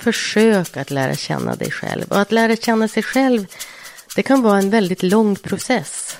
Försök 0.00 0.76
att 0.76 0.90
lära 0.90 1.14
känna 1.14 1.56
dig 1.56 1.70
själv. 1.70 2.04
Och 2.08 2.20
att 2.20 2.32
lära 2.32 2.56
känna 2.56 2.88
sig 2.88 3.02
själv, 3.02 3.46
det 4.16 4.22
kan 4.22 4.42
vara 4.42 4.58
en 4.58 4.70
väldigt 4.70 5.02
lång 5.02 5.36
process. 5.36 6.16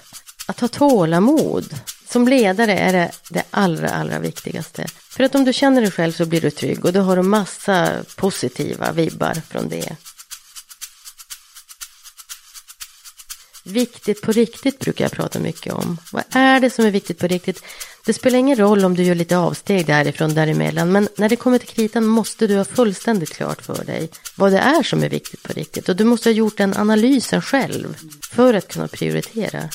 Att 0.47 0.61
ha 0.61 0.69
tålamod. 0.69 1.75
Som 2.09 2.29
ledare 2.29 2.79
är 2.79 2.93
det 2.93 3.11
det 3.31 3.43
allra, 3.51 3.91
allra 3.91 4.19
viktigaste. 4.19 4.87
För 5.11 5.25
att 5.25 5.35
om 5.35 5.45
du 5.45 5.53
känner 5.53 5.81
dig 5.81 5.91
själv 5.91 6.13
så 6.13 6.27
blir 6.27 6.41
du 6.41 6.51
trygg 6.51 6.85
och 6.85 6.93
då 6.93 7.01
har 7.01 7.17
du 7.17 7.23
massa 7.23 7.89
positiva 8.17 8.93
vibbar 8.93 9.35
från 9.49 9.69
det. 9.69 9.97
Viktigt 13.65 14.23
på 14.23 14.33
riktigt 14.33 14.79
brukar 14.79 15.05
jag 15.05 15.13
prata 15.13 15.39
mycket 15.39 15.73
om. 15.73 15.99
Vad 16.13 16.25
är 16.31 16.61
det 16.61 16.71
som 16.71 16.85
är 16.85 16.91
viktigt 16.91 17.19
på 17.19 17.27
riktigt? 17.27 17.63
Det 18.07 18.13
spelar 18.13 18.39
ingen 18.39 18.57
roll 18.57 18.85
om 18.85 18.97
du 18.97 19.03
gör 19.03 19.15
lite 19.15 19.39
avsteg 19.39 19.87
därifrån 19.87 20.35
däremellan. 20.35 20.93
Men 20.93 21.09
när 21.17 21.29
det 21.29 21.37
kommer 21.37 21.59
till 21.59 21.69
kritan 21.69 22.07
måste 22.07 22.47
du 22.47 22.57
ha 22.57 22.65
fullständigt 22.65 23.33
klart 23.33 23.63
för 23.63 23.85
dig 23.85 24.09
vad 24.37 24.53
det 24.53 24.59
är 24.59 24.83
som 24.83 25.03
är 25.03 25.09
viktigt 25.09 25.43
på 25.43 25.53
riktigt. 25.53 25.89
Och 25.89 25.97
du 25.97 26.05
måste 26.05 26.29
ha 26.29 26.35
gjort 26.35 26.57
den 26.57 26.77
analysen 26.77 27.43
själv 27.43 27.97
för 28.31 28.55
att 28.55 28.69
kunna 28.69 28.89
prioritera. 28.89 29.69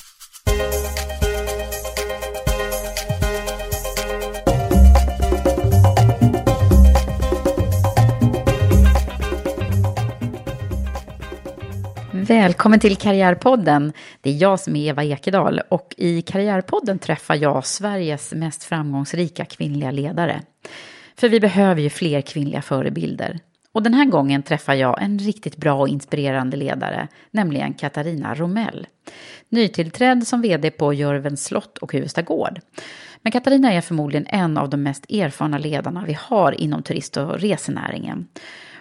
Välkommen 12.27 12.79
till 12.79 12.95
Karriärpodden. 12.95 13.93
Det 14.21 14.29
är 14.29 14.33
jag 14.33 14.59
som 14.59 14.75
är 14.75 14.89
Eva 14.89 15.03
Ekedal 15.03 15.61
och 15.69 15.95
i 15.97 16.21
Karriärpodden 16.21 16.99
träffar 16.99 17.35
jag 17.35 17.65
Sveriges 17.65 18.33
mest 18.33 18.63
framgångsrika 18.63 19.45
kvinnliga 19.45 19.91
ledare. 19.91 20.41
För 21.15 21.29
vi 21.29 21.39
behöver 21.39 21.81
ju 21.81 21.89
fler 21.89 22.21
kvinnliga 22.21 22.61
förebilder. 22.61 23.39
Och 23.71 23.83
den 23.83 23.93
här 23.93 24.05
gången 24.05 24.43
träffar 24.43 24.73
jag 24.73 25.01
en 25.01 25.19
riktigt 25.19 25.57
bra 25.57 25.73
och 25.73 25.87
inspirerande 25.87 26.57
ledare, 26.57 27.07
nämligen 27.31 27.73
Katarina 27.73 28.35
Romell. 28.35 28.87
Nytillträdd 29.49 30.27
som 30.27 30.41
vd 30.41 30.71
på 30.71 30.93
Jörvens 30.93 31.45
slott 31.45 31.77
och 31.77 31.93
Huvudsta 31.93 32.21
gård. 32.21 32.59
Men 33.21 33.31
Katarina 33.31 33.73
är 33.73 33.81
förmodligen 33.81 34.27
en 34.29 34.57
av 34.57 34.69
de 34.69 34.83
mest 34.83 35.11
erfarna 35.11 35.57
ledarna 35.57 36.03
vi 36.07 36.17
har 36.19 36.61
inom 36.61 36.83
turist 36.83 37.17
och 37.17 37.39
resenäringen. 37.39 38.27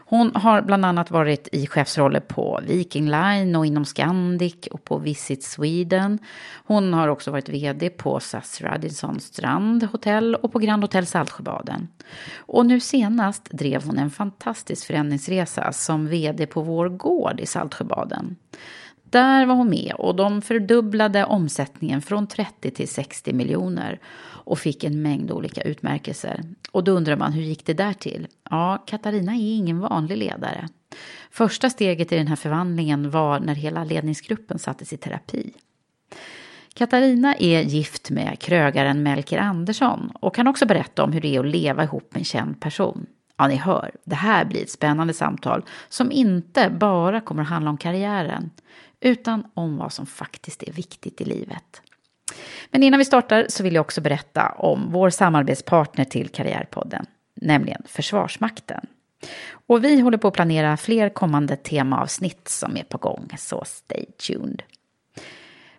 Hon 0.07 0.31
har 0.35 0.63
bland 0.63 0.85
annat 0.85 1.11
varit 1.11 1.49
i 1.53 1.67
chefsroller 1.67 2.21
på 2.21 2.61
Viking 2.67 3.11
Line 3.11 3.57
och 3.57 3.67
inom 3.67 3.85
Scandic 3.85 4.67
och 4.71 4.85
på 4.85 4.99
Visit 4.99 5.45
Sweden. 5.45 6.19
Hon 6.67 6.93
har 6.93 7.09
också 7.09 7.31
varit 7.31 7.49
vd 7.49 7.91
på 7.91 8.21
SAS 8.21 8.61
Radisson 8.61 9.21
Strand 9.21 9.83
Hotel 9.83 10.35
och 10.35 10.53
på 10.53 10.59
Grand 10.59 10.85
Hotel 10.85 11.07
Saltsjöbaden. 11.07 11.89
Och 12.37 12.67
nu 12.67 12.81
senast 12.81 13.51
drev 13.51 13.85
hon 13.85 13.99
en 13.99 14.11
fantastisk 14.11 14.87
förändringsresa 14.87 15.73
som 15.73 16.07
vd 16.07 16.47
på 16.47 16.63
Vår 16.63 16.89
Gård 16.89 17.41
i 17.41 17.47
Saltsjöbaden. 17.47 18.37
Där 19.15 19.47
var 19.47 19.55
hon 19.55 19.71
med 19.71 19.93
och 19.99 20.17
de 20.17 20.43
fördubblade 20.43 21.25
omsättningen 21.25 22.03
från 22.03 22.27
30 22.27 22.71
till 22.71 22.89
60 22.89 23.33
miljoner 23.33 23.99
och 24.25 24.59
fick 24.59 24.85
en 24.85 25.03
mängd 25.03 25.31
olika 25.31 25.63
utmärkelser. 25.63 26.41
Och 26.71 26.85
då 26.85 26.93
undrar 26.93 27.17
man, 27.17 27.33
hur 27.33 27.43
gick 27.43 27.67
det 27.67 27.75
där 27.75 27.93
till? 27.93 28.27
Ja, 28.51 28.85
Katarina 28.87 29.33
är 29.33 29.57
ingen 29.57 29.81
vanlig 29.81 30.17
ledare. 30.17 30.69
Första 31.31 31.71
steget 31.71 32.13
i 32.13 32.17
den 32.17 32.27
här 32.27 32.37
förvandlingen 32.37 33.11
var 33.11 33.41
när 33.41 33.55
hela 33.55 33.85
ledningsgruppen 33.85 34.59
sattes 34.59 34.93
i 34.93 34.97
terapi. 34.97 35.53
Katarina 36.75 37.35
är 37.37 37.63
gift 37.63 38.11
med 38.11 38.39
krögaren 38.39 39.03
Melker 39.03 39.39
Andersson 39.39 40.13
och 40.21 40.35
kan 40.35 40.47
också 40.47 40.67
berätta 40.67 41.05
om 41.05 41.13
hur 41.13 41.21
det 41.21 41.37
är 41.37 41.41
att 41.41 41.47
leva 41.47 41.85
ihop 41.85 42.09
med 42.13 42.21
en 42.21 42.25
känd 42.25 42.61
person. 42.61 43.07
Ja, 43.37 43.47
ni 43.47 43.57
hör, 43.57 43.91
det 44.05 44.15
här 44.15 44.45
blir 44.45 44.63
ett 44.63 44.71
spännande 44.71 45.15
samtal 45.15 45.65
som 45.89 46.13
inte 46.13 46.71
bara 46.71 47.21
kommer 47.21 47.43
att 47.43 47.49
handla 47.49 47.71
om 47.71 47.77
karriären 47.77 48.51
utan 49.05 49.47
om 49.55 49.77
vad 49.77 49.93
som 49.93 50.07
faktiskt 50.07 50.63
är 50.63 50.73
viktigt 50.73 51.21
i 51.21 51.25
livet. 51.25 51.83
Men 52.71 52.83
innan 52.83 52.99
vi 52.99 53.05
startar 53.05 53.47
så 53.49 53.63
vill 53.63 53.75
jag 53.75 53.81
också 53.81 54.01
berätta 54.01 54.49
om 54.49 54.93
vår 54.93 55.11
samarbetspartner 55.11 56.05
till 56.05 56.29
Karriärpodden, 56.29 57.07
nämligen 57.35 57.83
Försvarsmakten. 57.87 58.87
Och 59.67 59.85
vi 59.85 60.01
håller 60.01 60.19
på 60.19 60.29
att 60.29 60.35
planera 60.35 60.77
fler 60.77 61.09
kommande 61.09 61.57
temaavsnitt 61.57 62.49
som 62.49 62.77
är 62.77 62.83
på 62.83 62.99
gång, 62.99 63.29
så 63.39 63.63
stay 63.67 64.05
tuned. 64.07 64.63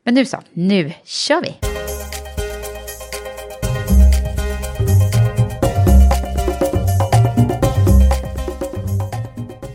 Men 0.04 0.14
nu 0.14 0.26
så, 0.26 0.40
nu 0.54 0.94
kör 1.04 1.42
vi! 1.42 1.56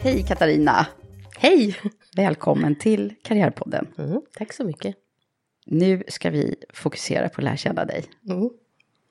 Hej 0.03 0.25
Katarina! 0.29 0.87
Hej! 1.43 1.77
Välkommen 2.17 2.75
till 2.75 3.15
Karriärpodden. 3.23 3.87
Mm, 3.99 4.21
tack 4.39 4.53
så 4.53 4.65
mycket. 4.65 4.97
Nu 5.67 6.03
ska 6.09 6.31
vi 6.31 6.55
fokusera 6.75 7.29
på 7.29 7.41
att 7.41 7.45
lära 7.45 7.57
känna 7.57 7.85
dig. 7.85 8.05
Mm, 8.31 8.51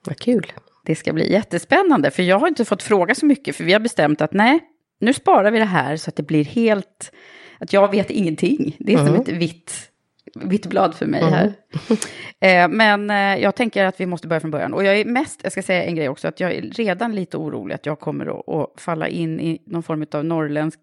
vad 0.06 0.16
kul. 0.16 0.52
Det 0.84 0.94
ska 0.94 1.12
bli 1.12 1.32
jättespännande, 1.32 2.10
för 2.10 2.22
jag 2.22 2.38
har 2.38 2.48
inte 2.48 2.64
fått 2.64 2.82
fråga 2.82 3.14
så 3.14 3.26
mycket, 3.26 3.56
för 3.56 3.64
vi 3.64 3.72
har 3.72 3.80
bestämt 3.80 4.20
att 4.20 4.32
nej, 4.32 4.60
nu 4.98 5.12
sparar 5.12 5.50
vi 5.50 5.58
det 5.58 5.64
här 5.64 5.96
så 5.96 6.08
att 6.10 6.16
det 6.16 6.22
blir 6.22 6.44
helt, 6.44 7.12
att 7.58 7.72
jag 7.72 7.90
vet 7.90 8.10
ingenting. 8.10 8.76
Det 8.78 8.92
är 8.94 8.98
Mm. 8.98 9.12
som 9.12 9.22
ett 9.22 9.28
vitt, 9.28 9.90
vitt 10.34 10.66
blad 10.66 10.94
för 10.94 11.06
mig 11.06 11.22
här. 11.24 11.52
Eh, 12.40 12.68
Men 12.68 13.10
eh, 13.10 13.42
jag 13.42 13.54
tänker 13.54 13.84
att 13.84 14.00
vi 14.00 14.06
måste 14.06 14.28
börja 14.28 14.40
från 14.40 14.50
början. 14.50 14.74
Och 14.74 14.84
jag 14.84 15.00
är 15.00 15.04
mest, 15.04 15.40
jag 15.42 15.52
ska 15.52 15.62
säga 15.62 15.84
en 15.84 15.94
grej 15.94 16.08
också, 16.08 16.28
att 16.28 16.40
jag 16.40 16.52
är 16.54 16.62
redan 16.62 17.14
lite 17.14 17.36
orolig 17.36 17.74
att 17.74 17.86
jag 17.86 18.00
kommer 18.00 18.26
att, 18.26 18.48
att 18.48 18.80
falla 18.80 19.08
in 19.08 19.40
i 19.40 19.62
någon 19.66 19.82
form 19.82 20.06
av 20.12 20.24
norrländsk 20.24 20.80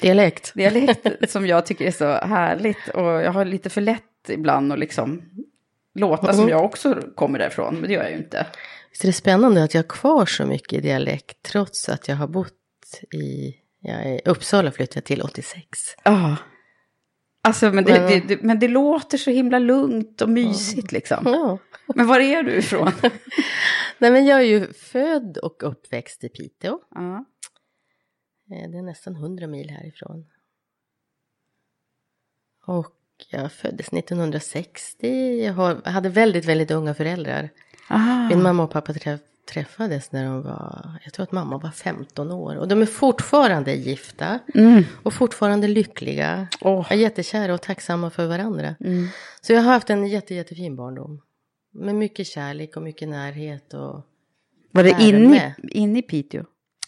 Dialekt. 0.00 0.52
dialekt 0.54 1.06
som 1.30 1.46
jag 1.46 1.66
tycker 1.66 1.86
är 1.86 1.90
så 1.90 2.12
härligt. 2.12 2.88
Och 2.94 3.04
jag 3.04 3.32
har 3.32 3.44
lite 3.44 3.70
för 3.70 3.80
lätt 3.80 4.02
ibland 4.28 4.72
att 4.72 4.78
liksom 4.78 5.22
låta 5.94 6.32
som 6.32 6.48
jag 6.48 6.64
också 6.64 7.02
kommer 7.14 7.38
därifrån, 7.38 7.74
men 7.74 7.88
det 7.88 7.94
gör 7.94 8.02
jag 8.02 8.10
ju 8.12 8.16
inte. 8.18 8.46
Visst 8.90 9.04
är 9.04 9.08
det 9.08 9.12
spännande 9.12 9.64
att 9.64 9.74
jag 9.74 9.82
har 9.82 9.88
kvar 9.88 10.26
så 10.26 10.46
mycket 10.46 10.82
dialekt 10.82 11.42
trots 11.42 11.88
att 11.88 12.08
jag 12.08 12.16
har 12.16 12.26
bott 12.26 12.52
i 13.12 13.54
ja, 13.80 14.02
i 14.02 14.20
Uppsala 14.24 14.70
flyttade 14.72 14.96
jag 14.96 15.04
till 15.04 15.22
86. 15.22 15.66
Ja, 16.04 16.36
Alltså, 17.46 17.72
men 17.72 17.84
det, 17.84 17.92
Men- 17.92 18.10
det, 18.10 18.20
det, 18.28 18.42
men 18.42 18.58
det 18.58 18.68
låter 18.68 19.18
så 19.18 19.30
himla 19.30 19.58
lugnt 19.58 20.22
och 20.22 20.28
mysigt 20.28 20.92
liksom. 20.92 21.18
Ja. 21.24 21.58
Men 21.94 22.06
var 22.06 22.20
är 22.20 22.42
du 22.42 22.52
ifrån? 22.54 22.90
Nej, 23.98 24.10
men 24.10 24.26
jag 24.26 24.38
är 24.40 24.44
ju 24.44 24.72
född 24.72 25.38
och 25.38 25.62
uppväxt 25.70 26.24
i 26.24 26.28
Piteå. 26.28 26.78
ja. 26.94 27.24
Eh, 28.50 28.70
Det 28.70 28.78
är 28.78 28.82
nästan 28.82 29.16
100 29.16 29.46
mil 29.46 29.70
härifrån. 29.70 30.26
Och 32.66 32.94
jag 33.30 33.52
föddes 33.52 33.92
1960. 33.92 35.44
Jag 35.44 35.54
hade 35.84 36.08
väldigt, 36.08 36.44
väldigt 36.44 36.70
unga 36.70 36.94
föräldrar. 36.94 37.50
Ah. 37.88 38.28
Min 38.28 38.42
mamma 38.42 38.62
och 38.62 38.70
pappa 38.70 38.92
träff, 38.92 39.20
träffades 39.52 40.12
när 40.12 40.24
de 40.24 40.42
var, 40.42 41.00
jag 41.04 41.12
tror 41.12 41.22
att 41.22 41.32
mamma 41.32 41.58
var 41.58 41.70
15 41.70 42.30
år. 42.32 42.56
Och 42.56 42.68
de 42.68 42.82
är 42.82 42.86
fortfarande 42.86 43.74
gifta. 43.74 44.38
Och 45.02 45.12
fortfarande 45.12 45.68
lyckliga. 45.68 46.28
Mm. 46.32 46.46
Åh. 46.60 46.92
Är 46.92 46.96
jättekära 46.96 47.54
och 47.54 47.62
tacksamma 47.62 48.10
för 48.10 48.26
varandra. 48.26 48.74
Så 49.40 49.52
jag 49.52 49.62
har 49.62 49.72
haft 49.72 49.90
en 49.90 50.06
jätte, 50.06 50.34
jättefin 50.34 50.76
barndom. 50.76 51.20
Med 51.72 51.94
mycket 51.94 52.26
kärlek 52.26 52.76
och 52.76 52.82
mycket 52.82 53.08
närhet 53.08 53.74
och 53.74 54.06
Var 54.70 54.82
det 54.82 54.96
inne, 55.00 55.54
inne 55.62 55.98
i 55.98 56.02
Piteå? 56.02 56.44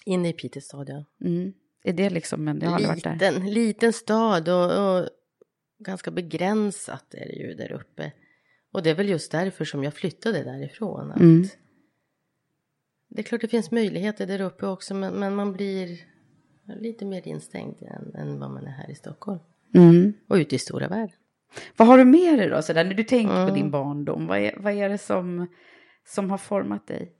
Inne 0.07 0.29
i 0.29 0.33
Piteå 0.33 0.61
stad. 0.61 0.89
Ja. 0.89 1.27
Mm. 1.27 1.53
Är 1.85 1.93
det 1.93 2.11
liksom, 2.11 2.49
en, 2.49 2.61
jag 2.61 2.69
har 2.69 2.75
aldrig 2.75 2.89
varit 2.89 3.05
där. 3.05 3.13
liten, 3.13 3.51
liten 3.51 3.93
stad 3.93 4.49
och, 4.49 4.97
och 4.97 5.09
ganska 5.79 6.11
begränsat 6.11 7.15
är 7.15 7.27
det 7.27 7.35
ju 7.35 7.55
där 7.55 7.73
uppe. 7.73 8.13
Och 8.73 8.83
det 8.83 8.91
är 8.91 8.95
väl 8.95 9.09
just 9.09 9.33
därför 9.33 9.65
som 9.65 9.85
jag 9.85 9.95
flyttade 9.95 10.43
därifrån. 10.45 11.11
Att 11.11 11.21
Mm. 11.21 11.45
Det 13.09 13.21
är 13.21 13.23
klart 13.23 13.41
det 13.41 13.49
finns 13.49 13.71
möjligheter 13.71 14.27
där 14.27 14.41
uppe 14.41 14.67
också 14.67 14.95
men, 14.95 15.15
men 15.15 15.35
man 15.35 15.53
blir 15.53 16.01
lite 16.81 17.05
mer 17.05 17.29
instängd 17.29 17.83
än, 17.83 18.15
än 18.15 18.39
vad 18.41 18.51
man 18.51 18.67
är 18.67 18.71
här 18.71 18.91
i 18.91 18.95
Stockholm. 18.95 19.41
Mm. 19.75 20.13
Och 20.29 20.37
ute 20.37 20.55
i 20.55 20.59
stora 20.59 20.89
världen. 20.89 21.17
Vad 21.77 21.89
har 21.89 21.99
du 21.99 22.05
med 22.05 22.39
dig 22.39 22.49
då, 22.49 22.63
sådär, 22.63 22.85
när 22.85 22.95
du 22.95 23.05
tänker 23.05 23.35
på 23.35 23.41
Mm. 23.41 23.55
din 23.55 23.71
barndom? 23.71 24.27
Vad 24.27 24.39
är, 24.39 24.55
vad 24.59 24.73
är 24.73 24.89
det 24.89 24.99
som, 24.99 25.47
som 26.07 26.31
har 26.31 26.39
format 26.39 26.87
dig? 26.87 27.13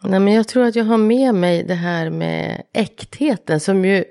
Nej, 0.00 0.20
men 0.20 0.34
jag 0.34 0.48
tror 0.48 0.64
att 0.64 0.76
jag 0.76 0.84
har 0.84 0.98
med 0.98 1.34
mig 1.34 1.62
det 1.62 1.74
här 1.74 2.10
med 2.10 2.62
äktheten 2.72 3.60
som 3.60 3.84
ju 3.84 4.04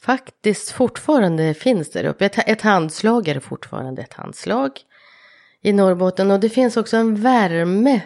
faktiskt 0.00 0.70
fortfarande 0.70 1.54
finns 1.54 1.90
där 1.90 2.04
uppe. 2.04 2.26
Ett, 2.26 2.48
ett 2.48 2.62
handslag 2.62 3.28
är 3.28 3.40
fortfarande 3.40 4.02
ett 4.02 4.12
handslag 4.12 4.80
i 5.62 5.72
Norrbotten 5.72 6.30
och 6.30 6.40
det 6.40 6.48
finns 6.48 6.76
också 6.76 6.96
en 6.96 7.22
värme 7.22 8.00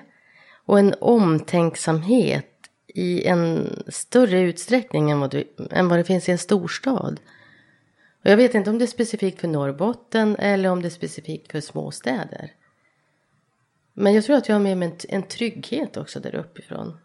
och 0.66 0.78
en 0.78 0.94
omtänksamhet 1.00 2.46
i 2.86 3.26
en 3.26 3.68
större 3.88 4.40
utsträckning 4.40 5.10
än 5.10 5.20
vad, 5.20 5.30
du, 5.30 5.44
än 5.70 5.88
vad 5.88 5.98
det 5.98 6.04
finns 6.04 6.28
i 6.28 6.32
en 6.32 6.38
storstad. 6.38 7.20
Och 8.24 8.30
jag 8.30 8.36
vet 8.36 8.54
inte 8.54 8.70
om 8.70 8.78
det 8.78 8.84
är 8.84 8.86
specifikt 8.86 9.40
för 9.40 9.48
Norrbotten 9.48 10.36
eller 10.36 10.68
om 10.68 10.82
det 10.82 10.88
är 10.88 10.90
specifikt 10.90 11.52
för 11.52 11.60
småstäder. 11.60 12.52
Men 13.92 14.14
jag 14.14 14.24
tror 14.24 14.36
att 14.36 14.48
jag 14.48 14.54
har 14.54 14.60
med 14.60 14.78
mig 14.78 14.88
en, 14.88 15.16
en 15.16 15.22
trygghet 15.22 15.96
också 15.96 16.20
där 16.20 16.34
uppifrån. 16.34 16.98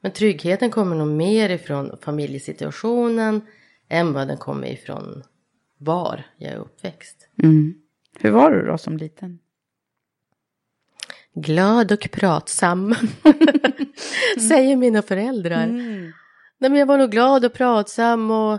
Men 0.00 0.12
tryggheten 0.12 0.70
kommer 0.70 0.96
nog 0.96 1.08
mer 1.08 1.50
ifrån 1.50 1.98
familjesituationen 2.02 3.40
än 3.88 4.12
vad 4.12 4.28
den 4.28 4.36
kommer 4.36 4.66
ifrån 4.68 5.22
var 5.78 6.24
jag 6.36 6.52
är 6.52 6.56
uppväxt. 6.56 7.28
Hur 8.20 8.30
var 8.30 8.50
du 8.50 8.66
då 8.66 8.78
som 8.78 8.96
liten? 8.96 9.38
Glad 11.34 11.92
och 11.92 12.08
pratsam, 12.12 12.94
säger 14.48 14.76
mina 14.76 15.02
föräldrar. 15.02 15.66
Nej, 16.58 16.70
men 16.70 16.74
jag 16.74 16.86
var 16.86 16.98
nog 16.98 17.10
glad 17.10 17.44
och 17.44 17.52
pratsam 17.52 18.30
och 18.30 18.58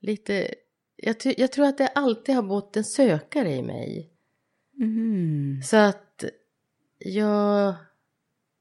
lite... 0.00 0.54
Jag, 0.96 1.16
jag 1.36 1.52
tror 1.52 1.66
att 1.66 1.78
det 1.78 1.88
alltid 1.88 2.34
har 2.34 2.42
bott 2.42 2.76
en 2.76 2.84
sökare 2.84 3.52
i 3.52 3.62
mig. 3.62 4.10
Så 5.64 5.76
att 5.76 6.24
jag... 6.98 7.74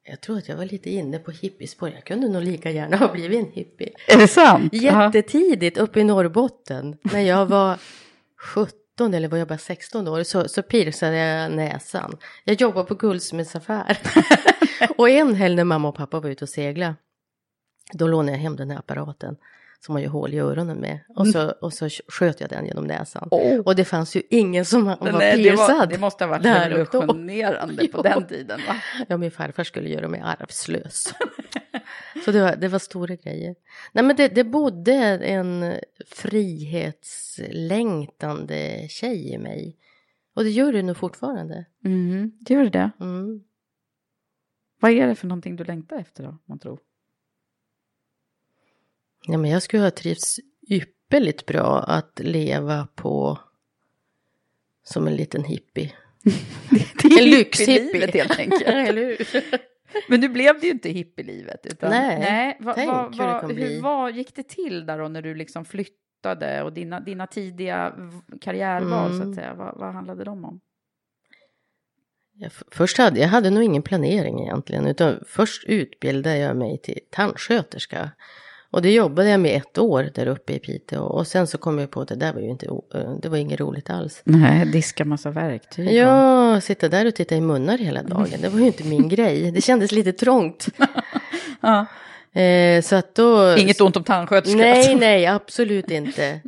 Jag 0.05 0.21
tror 0.21 0.37
att 0.37 0.49
jag 0.49 0.57
var 0.57 0.65
lite 0.65 0.89
inne 0.89 1.19
på 1.19 1.31
hippiespår. 1.31 1.89
Jag 1.89 2.03
kunde 2.03 2.29
nog 2.29 2.43
lika 2.43 2.71
gärna 2.71 2.97
ha 3.07 3.13
blivit 3.13 3.39
en 3.39 3.51
hippie. 3.51 3.93
Är 4.07 4.17
det 4.17 4.27
sant? 4.27 4.73
Jättetidigt 4.73 5.77
uppe 5.77 5.99
i 5.99 6.03
Norrbotten. 6.03 6.97
När 7.01 7.21
jag 7.21 7.45
var 7.45 7.77
17 8.37 9.13
eller 9.13 9.27
var 9.27 9.37
jag 9.37 9.47
bara 9.47 9.57
16 9.57 10.07
år 10.07 10.23
så, 10.23 10.47
så 10.47 10.63
piercade 10.63 11.17
jag 11.17 11.51
näsan. 11.51 12.17
Jag 12.43 12.61
jobbade 12.61 12.87
på 12.87 12.95
guldsmedsaffär. 12.95 13.97
och 14.97 15.09
en 15.09 15.35
helg 15.35 15.55
när 15.55 15.63
mamma 15.63 15.87
och 15.87 15.95
pappa 15.95 16.19
var 16.19 16.29
ute 16.29 16.45
och 16.45 16.49
segla. 16.49 16.95
Då 17.93 18.07
lånade 18.07 18.31
jag 18.31 18.39
hem 18.39 18.55
den 18.55 18.71
här 18.71 18.79
apparaten. 18.79 19.35
Som 19.85 19.93
man 19.93 20.01
gör 20.01 20.09
hål 20.09 20.33
i 20.33 20.39
öronen 20.39 20.77
med. 20.77 20.99
Och 21.07 21.27
så, 21.27 21.49
och 21.49 21.73
så 21.73 21.89
sköt 22.07 22.41
jag 22.41 22.49
den 22.49 22.65
genom 22.65 22.83
näsan. 22.83 23.27
Åh. 23.31 23.59
Och 23.59 23.75
det 23.75 23.85
fanns 23.85 24.15
ju 24.15 24.21
ingen 24.29 24.65
som 24.65 24.85
var 24.85 24.97
Nej, 25.01 25.43
det, 25.43 25.55
var, 25.55 25.67
piercad. 25.67 25.89
det 25.89 25.97
måste 25.97 26.23
ha 26.23 26.31
varit 26.31 26.45
revolutionerande 26.45 27.87
på 27.87 28.01
den 28.01 28.27
tiden 28.27 28.59
va? 28.67 28.75
Ja, 29.07 29.17
min 29.17 29.31
farfar 29.31 29.63
skulle 29.63 29.89
göra 29.89 30.07
mig 30.07 30.21
arvslös. 30.21 31.13
Så 32.25 32.31
det 32.31 32.41
var, 32.41 32.55
det 32.55 32.67
var 32.67 32.79
stora 32.79 33.15
grejer. 33.15 33.55
Nej, 33.91 34.03
men 34.03 34.15
det, 34.15 34.27
det 34.27 34.43
bodde 34.43 34.93
en 35.17 35.73
frihetslängtande 36.07 38.87
tjej 38.89 39.33
i 39.33 39.37
mig. 39.37 39.77
Och 40.35 40.43
det 40.43 40.49
gör 40.49 40.73
det 40.73 40.83
nog 40.83 40.97
fortfarande. 40.97 41.65
Mm. 41.85 42.31
Gör 42.47 42.69
det? 42.69 42.91
Mm. 42.99 43.43
Vad 44.79 44.91
är 44.91 45.07
det 45.07 45.15
för 45.15 45.27
någonting 45.27 45.55
du 45.55 45.63
längtar 45.63 45.97
efter 45.97 46.23
då, 46.23 46.37
man 46.45 46.59
tror? 46.59 46.79
Ja, 49.27 49.37
men 49.37 49.51
jag 49.51 49.61
skulle 49.63 49.83
ha 49.83 49.91
trivts 49.91 50.39
ypperligt 50.69 51.45
bra 51.45 51.79
att 51.79 52.19
leva 52.23 52.87
på 52.95 53.39
som 54.83 55.07
en 55.07 55.15
liten 55.15 55.43
hippie. 55.43 55.91
Det 57.03 57.19
En 57.19 57.29
lyxhippie. 57.29 58.11
helt 58.13 58.39
enkelt. 58.39 58.61
Eller 58.65 59.01
hur? 59.05 59.17
Men 60.09 60.19
nu 60.19 60.29
blev 60.29 60.59
det 60.59 60.65
ju 60.67 60.71
inte 60.73 60.89
hippielivet. 60.89 61.65
Utan, 61.65 61.89
Nej, 61.89 62.57
va, 62.59 62.73
tänk 62.73 62.89
va, 62.91 63.09
hur 63.11 63.17
va, 63.17 63.41
hur 63.47 63.53
bli. 63.55 63.79
vad 63.79 64.13
gick 64.15 64.35
det 64.35 64.43
till 64.47 64.85
där 64.85 64.99
då 64.99 65.07
när 65.07 65.21
du 65.21 65.35
liksom 65.35 65.65
flyttade 65.65 66.63
och 66.63 66.73
dina, 66.73 66.99
dina 66.99 67.27
tidiga 67.27 67.93
karriärval 68.41 69.09
så 69.09 69.15
Mm. 69.15 69.29
att 69.29 69.35
säga? 69.35 69.53
Vad, 69.53 69.77
vad 69.77 69.93
handlade 69.93 70.23
de 70.23 70.45
om? 70.45 70.59
Jag, 72.33 72.51
först 72.71 72.97
hade 72.97 73.19
jag 73.19 73.27
hade 73.27 73.49
nog 73.49 73.63
ingen 73.63 73.81
planering 73.83 74.41
egentligen. 74.43 74.87
Utan 74.87 75.23
först 75.27 75.63
utbildade 75.63 76.37
jag 76.37 76.57
mig 76.57 76.77
till 76.77 76.99
tandsköterska. 77.09 78.11
Och 78.73 78.81
det 78.81 78.91
jobbade 78.91 79.29
jag 79.29 79.39
med 79.39 79.57
ett 79.57 79.77
år 79.77 80.09
där 80.13 80.27
uppe 80.27 80.53
i 80.53 80.59
Piteå. 80.59 81.01
Och 81.03 81.27
sen 81.27 81.47
så 81.47 81.57
kom 81.57 81.79
jag 81.79 81.91
på 81.91 82.01
att 82.01 82.07
det 82.07 82.15
där 82.15 82.33
var 82.33 82.41
ju 82.41 82.49
inte, 82.49 82.65
eh, 82.65 83.15
det 83.21 83.29
var 83.29 83.37
inget 83.37 83.59
roligt 83.59 83.89
alls. 83.89 84.21
Nej, 84.23 84.65
diska 84.65 85.05
massa 85.05 85.31
verktyg. 85.31 85.93
Ja, 85.93 86.61
sitta 86.61 86.89
där 86.89 87.05
och 87.05 87.15
titta 87.15 87.35
i 87.35 87.41
munnar 87.41 87.77
hela 87.77 88.03
dagen. 88.03 88.41
Det 88.41 88.49
var 88.49 88.59
ju 88.59 88.65
inte 88.65 88.83
min 88.83 89.09
grej. 89.09 89.51
Det 89.51 89.61
kändes 89.61 89.91
lite 89.91 90.13
trångt. 90.13 90.67
Ja. 91.61 91.85
Eh, 92.41 92.81
så 92.81 92.95
att 92.95 93.15
då... 93.15 93.57
Inget 93.57 93.81
ont 93.81 93.97
om 93.97 94.03
tandsköterskor. 94.03 94.59
Nej, 94.59 94.95
nej, 94.95 95.25
absolut 95.25 95.91
inte. 95.91 96.41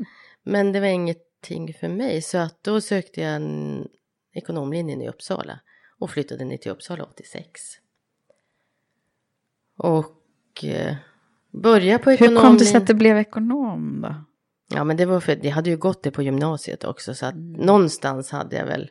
Men 0.43 0.71
det 0.71 0.79
var 0.79 0.87
ingenting 0.87 1.73
för 1.79 1.87
mig. 1.87 2.21
Så 2.21 2.37
att 2.37 2.63
då 2.63 2.81
sökte 2.81 3.21
jag 3.21 3.35
en 3.35 3.87
ekonomlinjen 4.33 5.01
i 5.01 5.09
Uppsala. 5.09 5.59
Och 5.99 6.09
flyttade 6.09 6.45
ner 6.45 6.57
till 6.57 6.71
Uppsala 6.71 7.03
86. 7.03 7.61
Och 9.77 10.63
eh, 10.63 10.95
började 11.61 12.03
på 12.03 12.11
Hur 12.11 12.35
kom 12.41 12.57
det 12.57 12.65
sig 12.65 12.77
att 12.77 12.87
det 12.87 12.93
blev 12.93 13.17
ekonom 13.17 14.01
då? 14.01 14.15
Ja, 14.75 14.83
men 14.83 14.97
det 14.97 15.05
var 15.05 15.19
för 15.19 15.39
jag 15.45 15.51
hade 15.51 15.69
ju 15.69 15.77
gått 15.77 16.03
det 16.03 16.11
på 16.11 16.23
gymnasiet 16.23 16.83
också. 16.83 17.15
Så 17.15 17.25
att 17.25 17.33
Mm. 17.33 17.51
någonstans 17.65 18.31
hade 18.31 18.55
jag 18.55 18.65
väl. 18.65 18.89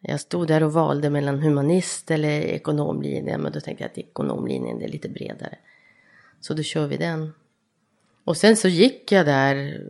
Jag 0.00 0.20
stod 0.20 0.48
där 0.48 0.62
och 0.62 0.72
valde 0.72 1.10
mellan 1.10 1.38
humanist 1.38 2.10
eller 2.10 2.40
ekonomlinjen. 2.40 3.40
Men 3.40 3.52
då 3.52 3.60
tänkte 3.60 3.84
jag 3.84 3.90
att 3.90 3.98
ekonomlinjen 3.98 4.82
är 4.82 4.88
lite 4.88 5.08
bredare. 5.08 5.58
Så 6.40 6.54
då 6.54 6.62
kör 6.62 6.86
vi 6.86 6.96
den. 6.96 7.32
Och 8.24 8.36
sen 8.36 8.56
så 8.56 8.68
gick 8.68 9.12
jag 9.12 9.26
där. 9.26 9.82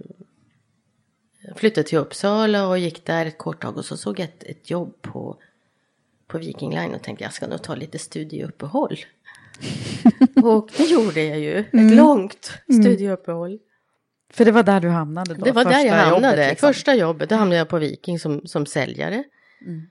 Flyttade 1.57 1.89
till 1.89 1.99
Uppsala 1.99 2.69
och 2.69 2.79
gick 2.79 3.07
där 3.07 3.27
ett 3.27 3.39
kort 3.39 3.63
tag. 3.63 3.77
Och 3.77 3.85
så 3.85 3.97
såg 3.97 4.19
jag 4.19 4.25
ett, 4.25 4.43
ett 4.43 4.71
jobb 4.71 5.03
på, 5.03 5.37
på 6.27 6.39
Viking 6.39 6.75
Line. 6.75 6.95
Och 6.95 7.03
tänkte 7.03 7.25
jag 7.25 7.33
ska 7.33 7.47
nog 7.47 7.63
ta 7.63 7.75
lite 7.75 7.99
studieuppehåll. 7.99 8.97
och 10.45 10.71
det 10.77 10.85
gjorde 10.85 11.23
jag 11.25 11.39
ju. 11.41 11.59
Ett 11.59 11.73
Mm. 11.75 11.97
långt 11.97 12.53
studieuppehåll. 12.83 13.59
För 14.33 14.45
det 14.45 14.53
var 14.53 14.63
där 14.63 14.81
du 14.81 14.89
hamnade 14.89 15.35
då? 15.35 15.45
Det 15.45 15.53
var 15.53 15.65
där 15.65 15.85
jag 15.87 15.95
hamnade. 15.95 16.29
jobbet, 16.37 16.51
liksom. 16.51 16.67
Första 16.73 16.95
jobbet, 16.95 17.29
då 17.29 17.35
hamnade 17.37 17.59
jag 17.59 17.69
på 17.69 17.79
Viking 17.79 18.19
som, 18.19 18.41
som 18.47 18.67
säljare. 18.67 19.25
Mm. 19.67 19.83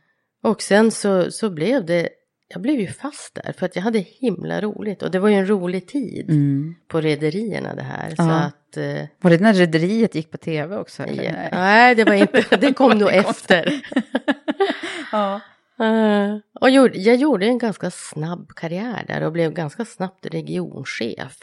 Och 0.44 0.62
sen 0.62 0.92
så, 0.92 1.32
så 1.32 1.50
blev 1.50 1.86
det, 1.86 2.10
jag 2.48 2.62
blev 2.62 2.80
ju 2.80 2.88
fast 2.88 3.36
där 3.36 3.54
för 3.58 3.66
att 3.66 3.76
jag 3.76 3.84
hade 3.84 4.00
himla 4.00 4.62
roligt. 4.62 5.04
Och 5.04 5.12
det 5.12 5.20
var 5.20 5.30
ju 5.30 5.36
en 5.36 5.48
rolig 5.50 5.88
tid 5.88 6.30
Mm. 6.30 6.76
på 6.88 7.02
rederierna 7.02 7.76
det 7.76 7.82
här. 7.84 8.10
Så 8.10 8.16
Ja. 8.18 8.40
att, 8.40 8.78
eh, 8.78 9.06
Var 9.22 9.32
det 9.32 9.42
när 9.42 9.54
Rederiet 9.54 10.16
gick 10.16 10.32
på 10.32 10.38
tv 10.38 10.78
också? 10.78 11.04
Eller? 11.04 11.24
ja, 11.24 11.32
nej 11.52 11.96
det 11.96 12.04
var 12.04 12.14
inte, 12.14 12.58
det 12.62 12.74
kom 12.74 12.92
nog 12.98 13.10
efter. 13.14 13.82
Ja. 15.12 15.42
Eh, 15.80 16.38
och 16.54 16.70
gjorde, 16.70 16.98
jag 16.98 17.16
gjorde 17.16 17.46
en 17.46 17.58
ganska 17.58 17.92
snabb 17.92 18.52
karriär 18.56 19.06
där 19.08 19.24
och 19.24 19.32
blev 19.32 19.54
ganska 19.54 19.86
snabbt 19.86 20.26
regionchef. 20.26 21.40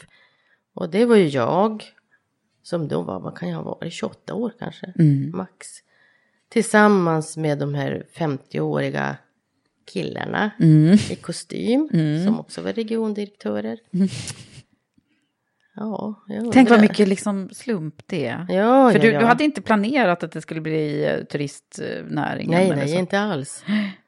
Och 0.73 0.89
det 0.89 1.05
var 1.05 1.15
ju 1.15 1.27
jag 1.27 1.83
som 2.63 2.87
då 2.87 3.01
var, 3.01 3.19
vad 3.19 3.37
kan 3.37 3.49
jag 3.49 3.57
ha 3.57 3.63
varit, 3.63 3.93
28 3.93 4.33
år 4.33 4.53
kanske, 4.59 4.93
max. 5.33 5.67
Tillsammans 6.49 7.37
med 7.37 7.59
de 7.59 7.73
här 7.73 8.05
50-åriga 8.15 9.17
killarna 9.85 10.51
i 11.09 11.15
kostym, 11.21 11.89
som 12.25 12.39
också 12.39 12.61
var 12.61 12.73
regiondirektörer. 12.73 13.79
Ja, 15.75 16.23
jag 16.27 16.51
Tänk 16.51 16.69
vad 16.69 16.81
mycket 16.81 17.07
liksom 17.07 17.49
slump 17.49 17.95
det 18.05 18.25
är. 18.25 18.45
Ja, 18.49 18.91
För 18.91 18.99
ja, 18.99 19.05
du, 19.05 19.11
ja. 19.11 19.19
du 19.19 19.25
hade 19.25 19.43
inte 19.43 19.61
planerat 19.61 20.23
att 20.23 20.31
det 20.31 20.41
skulle 20.41 20.61
bli 20.61 21.05
eh, 21.05 21.23
turistnäringen? 21.23 22.51
Nej, 22.51 22.75
nej, 22.75 22.87
så? 22.87 22.95
inte 22.95 23.19
alls. 23.19 23.63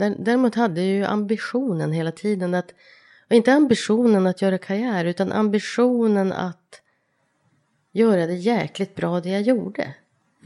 Där- 0.00 0.16
Däremot 0.18 0.54
hade 0.54 0.80
jag 0.80 0.90
ju 0.96 1.04
ambitionen 1.04 1.92
hela 1.92 2.12
tiden 2.12 2.54
att, 2.54 2.74
inte 3.30 3.52
ambitionen 3.52 4.26
att 4.26 4.42
göra 4.42 4.58
karriär, 4.58 5.04
utan 5.04 5.32
ambitionen 5.32 6.32
att 6.32 6.82
göra 7.92 8.26
det 8.26 8.34
jäkligt 8.34 8.94
bra 8.94 9.20
det 9.20 9.28
jag 9.28 9.42
gjorde. 9.42 9.94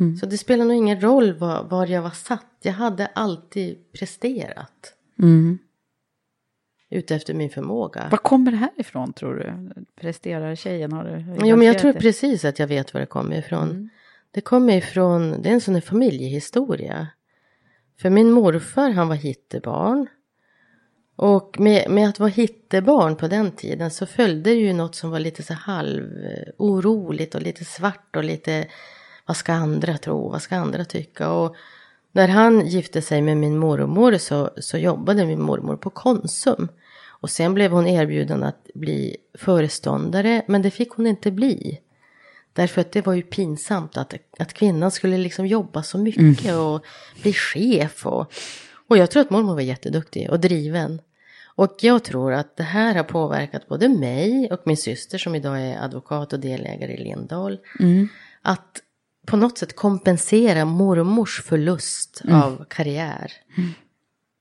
Mm. 0.01 0.17
Så 0.17 0.27
det 0.27 0.39
spelar 0.39 0.65
nog 0.65 0.75
ingen 0.75 1.01
roll 1.01 1.33
var, 1.33 1.65
var 1.65 1.87
jag 1.87 2.03
var 2.03 2.11
satt. 2.11 2.47
Jag 2.63 2.73
hade 2.73 3.07
alltid 3.07 3.93
presterat. 3.93 4.95
Mm. 5.19 5.59
Utefter 6.91 7.35
min 7.35 7.51
förmåga. 7.51 8.09
Var 8.11 8.19
kommer 8.19 8.51
det 8.51 8.57
här 8.57 8.71
ifrån 8.77 9.13
tror 9.13 9.35
du? 9.35 9.83
Presterar 10.01 10.55
tjejen? 10.55 10.93
Har 10.93 11.05
du 11.05 11.47
Jo, 11.49 11.57
men 11.57 11.67
jag 11.67 11.79
tror 11.79 11.93
det? 11.93 11.99
precis 11.99 12.45
att 12.45 12.59
jag 12.59 12.67
vet 12.67 12.95
var 12.95 13.01
det 13.01 13.07
kommer 13.07 13.37
ifrån. 13.39 13.71
Mm. 13.71 13.89
Det 14.31 14.41
kommer 14.41 14.77
ifrån, 14.77 15.43
det 15.43 15.49
är 15.49 15.53
en 15.53 15.61
sån 15.61 15.75
här 15.75 15.81
familjehistoria. 15.81 17.09
För 18.01 18.11
min 18.11 18.31
morfar, 18.31 18.91
han 18.91 19.09
var 19.09 19.17
hittebarn. 19.17 20.07
Och 21.17 21.61
med, 21.61 21.91
med 21.91 22.09
att 22.09 22.21
vara 22.21 22.31
hittebarn 22.31 23.17
på 23.17 23.29
den 23.29 23.53
tiden 23.53 23.91
så 23.91 24.07
följde 24.07 24.51
ju 24.51 24.73
något 24.73 24.95
som 24.95 25.11
var 25.11 25.19
lite 25.19 25.43
så 25.43 25.55
halv 25.55 26.25
eh, 26.25 26.53
oroligt 26.59 27.35
och 27.35 27.43
lite 27.43 27.65
svart 27.65 28.17
och 28.17 28.25
lite 28.25 28.67
vad 29.27 29.37
ska 29.37 29.53
andra 29.53 29.99
tro, 29.99 30.29
vad 30.29 30.43
ska 30.43 30.57
andra 30.57 30.85
tycka? 30.85 31.31
Och 31.31 31.57
när 32.13 32.29
han 32.29 32.67
gifte 32.67 33.03
sig 33.03 33.23
med 33.23 33.37
min 33.37 33.59
mormor 33.59 34.19
så, 34.19 34.51
så 34.57 34.79
jobbade 34.79 35.27
min 35.27 35.43
mormor 35.43 35.77
på 35.77 35.91
Konsum. 35.91 36.69
Och 37.07 37.31
sen 37.31 37.55
blev 37.55 37.71
hon 37.71 37.87
erbjuden 37.87 38.43
att 38.43 38.71
bli 38.75 39.17
föreståndare, 39.35 40.43
men 40.47 40.63
det 40.63 40.71
fick 40.71 40.91
hon 40.91 41.07
inte 41.07 41.31
bli. 41.31 41.81
Därför 42.55 42.81
att 42.81 42.93
det 42.93 43.07
var 43.07 43.15
ju 43.15 43.23
pinsamt 43.23 43.97
att, 43.97 44.15
att 44.39 44.55
kvinnan 44.55 44.91
skulle 44.91 45.19
liksom 45.19 45.47
jobba 45.47 45.83
så 45.83 45.99
mycket 45.99 46.55
och 46.55 46.85
bli 47.23 47.33
chef. 47.33 48.07
Och, 48.07 48.33
och 48.89 48.99
jag 48.99 49.11
tror 49.11 49.21
att 49.23 49.31
mormor 49.31 49.55
var 49.55 49.61
jätteduktig 49.61 50.31
och 50.31 50.41
driven. 50.41 51.01
Och 51.57 51.77
jag 51.81 52.05
tror 52.05 52.33
att 52.33 52.57
det 52.57 52.63
här 52.63 52.95
har 52.95 53.05
påverkat 53.05 53.69
både 53.69 53.89
mig 53.89 54.49
och 54.53 54.61
min 54.65 54.77
syster 54.77 55.19
som 55.19 55.35
idag 55.35 55.61
är 55.61 55.85
advokat 55.85 56.33
och 56.33 56.41
delägare 56.41 56.93
i 56.93 57.05
Lindahl. 57.05 57.59
Att 58.43 58.81
på 59.27 59.37
något 59.37 59.59
sätt 59.59 59.77
kompensera 59.77 60.65
mormors 60.65 61.43
förlust 61.43 62.23
av 62.31 62.65
karriär. 62.71 63.33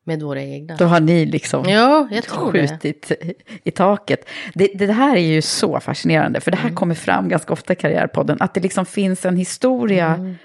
Med 0.06 0.22
våra 0.22 0.42
egna. 0.42 0.76
Då 0.76 0.86
har 0.86 1.00
ni 1.00 1.26
liksom 1.26 1.70
Ja, 1.70 2.08
tror 2.30 2.52
det. 2.52 2.68
skjutit 2.68 3.12
i 3.64 3.72
taket. 3.72 4.30
Det, 4.54 4.68
det 4.76 4.94
här 4.94 5.16
är 5.16 5.22
ju 5.22 5.42
så 5.42 5.80
fascinerande, 5.80 6.40
för 6.40 6.52
det 6.52 6.58
Mm. 6.58 6.70
här 6.70 6.76
kommer 6.76 6.96
fram 6.96 7.30
ganska 7.30 7.54
ofta 7.54 7.74
i 7.74 7.76
Karriärpodden, 7.76 8.38
att 8.40 8.54
det 8.54 8.62
liksom 8.62 8.86
finns 8.86 9.26
en 9.26 9.38
historia 9.38 10.08
Mm. 10.14 10.36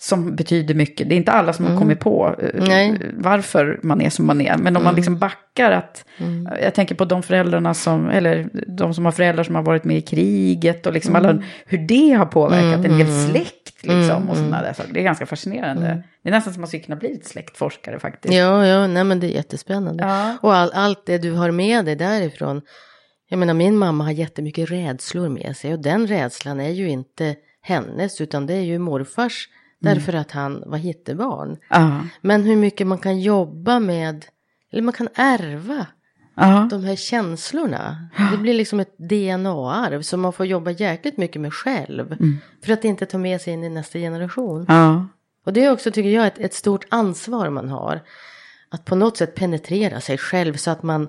som 0.00 0.36
betyder 0.36 0.74
mycket. 0.74 1.08
Det 1.08 1.14
är 1.14 1.16
inte 1.16 1.32
alla 1.32 1.52
som 1.52 1.66
har 1.66 1.78
kommit 1.78 2.00
på 2.00 2.34
eh, 2.42 2.62
Nej. 2.68 2.88
Mm. 2.88 3.02
varför 3.18 3.80
man 3.82 4.00
är 4.00 4.10
som 4.10 4.26
man 4.26 4.40
är, 4.40 4.56
men 4.56 4.76
om 4.76 4.84
man 4.84 4.94
liksom 4.94 5.18
backar 5.18 5.70
att, 5.72 6.04
jag 6.62 6.74
tänker 6.74 6.94
på 6.94 7.04
de 7.04 7.22
föräldrarna 7.22 7.74
som, 7.74 8.08
eller 8.08 8.48
de 8.66 8.94
som 8.94 9.04
har 9.04 9.12
föräldrar 9.12 9.44
som 9.44 9.54
har 9.54 9.62
varit 9.62 9.84
med 9.84 9.96
i 9.96 10.00
kriget 10.00 10.86
och 10.86 10.92
liksom 10.92 11.16
Mm. 11.16 11.28
alla, 11.30 11.42
hur 11.66 11.78
det 11.78 12.12
har 12.12 12.26
påverkat 12.26 12.84
en 12.84 12.94
hel 12.98 13.28
släkt 13.30 13.57
liksom 13.82 14.30
och 14.30 14.36
sådana 14.36 14.62
där 14.62 14.72
saker. 14.72 14.92
Det 14.92 15.00
är 15.00 15.04
ganska 15.04 15.26
fascinerande. 15.26 16.04
Det 16.22 16.28
är 16.28 16.32
nästan 16.32 16.52
som 16.54 16.60
att 16.60 16.62
man 16.62 16.68
skulle 16.68 16.82
kunna 16.82 16.96
bli 16.96 17.20
släktforskare 17.22 17.98
faktiskt. 17.98 18.34
Ja, 18.34 18.66
ja, 18.66 18.86
nej 18.86 19.04
men 19.04 19.20
det 19.20 19.26
är 19.26 19.30
jättespännande. 19.30 20.04
Ja. 20.04 20.36
Och 20.42 20.54
all, 20.54 20.70
allt 20.74 21.06
det 21.06 21.18
du 21.18 21.32
har 21.32 21.50
med 21.50 21.84
dig 21.84 21.96
därifrån. 21.96 22.62
Jag 23.28 23.38
menar 23.38 23.54
min 23.54 23.76
mamma 23.76 24.04
har 24.04 24.10
jättemycket 24.10 24.70
rädslor 24.70 25.28
med 25.28 25.56
sig 25.56 25.72
och 25.72 25.82
den 25.82 26.06
rädslan 26.06 26.60
är 26.60 26.70
ju 26.70 26.88
inte 26.88 27.36
hennes 27.60 28.20
utan 28.20 28.46
det 28.46 28.54
är 28.54 28.62
ju 28.62 28.78
morfars 28.78 29.48
därför 29.80 30.12
att 30.12 30.30
han 30.30 30.62
var 30.66 30.78
hittebarn. 30.78 31.56
Ja. 31.70 32.00
Men 32.20 32.44
hur 32.44 32.56
mycket 32.56 32.86
man 32.86 32.98
kan 32.98 33.20
jobba 33.20 33.80
med, 33.80 34.24
eller 34.72 34.82
man 34.82 34.94
kan 34.94 35.08
ärva 35.14 35.86
Ja. 36.40 36.68
de 36.70 36.84
här 36.84 36.96
känslorna. 36.96 38.08
Det 38.32 38.38
blir 38.38 38.54
liksom 38.54 38.80
ett 38.80 38.98
DNA-arv 38.98 40.02
som 40.02 40.20
man 40.20 40.32
får 40.32 40.46
jobba 40.46 40.70
jäkligt 40.70 41.16
mycket 41.16 41.42
med 41.42 41.54
själv. 41.54 42.16
För 42.64 42.72
att 42.72 42.84
inte 42.84 43.06
ta 43.06 43.18
med 43.18 43.40
sig 43.40 43.52
in 43.52 43.64
i 43.64 43.68
nästa 43.68 43.98
generation. 43.98 44.64
Ja. 44.68 45.06
Och 45.46 45.52
det 45.52 45.64
är 45.64 45.72
också, 45.72 45.90
tycker 45.90 46.10
jag, 46.10 46.26
ett, 46.26 46.38
ett 46.38 46.54
stort 46.54 46.86
ansvar 46.88 47.50
man 47.50 47.68
har. 47.68 48.00
Att 48.68 48.84
på 48.84 48.94
något 48.94 49.16
sätt 49.16 49.34
penetrera 49.34 50.00
sig 50.00 50.18
själv 50.18 50.54
så 50.54 50.70
att 50.70 50.82
man, 50.82 51.08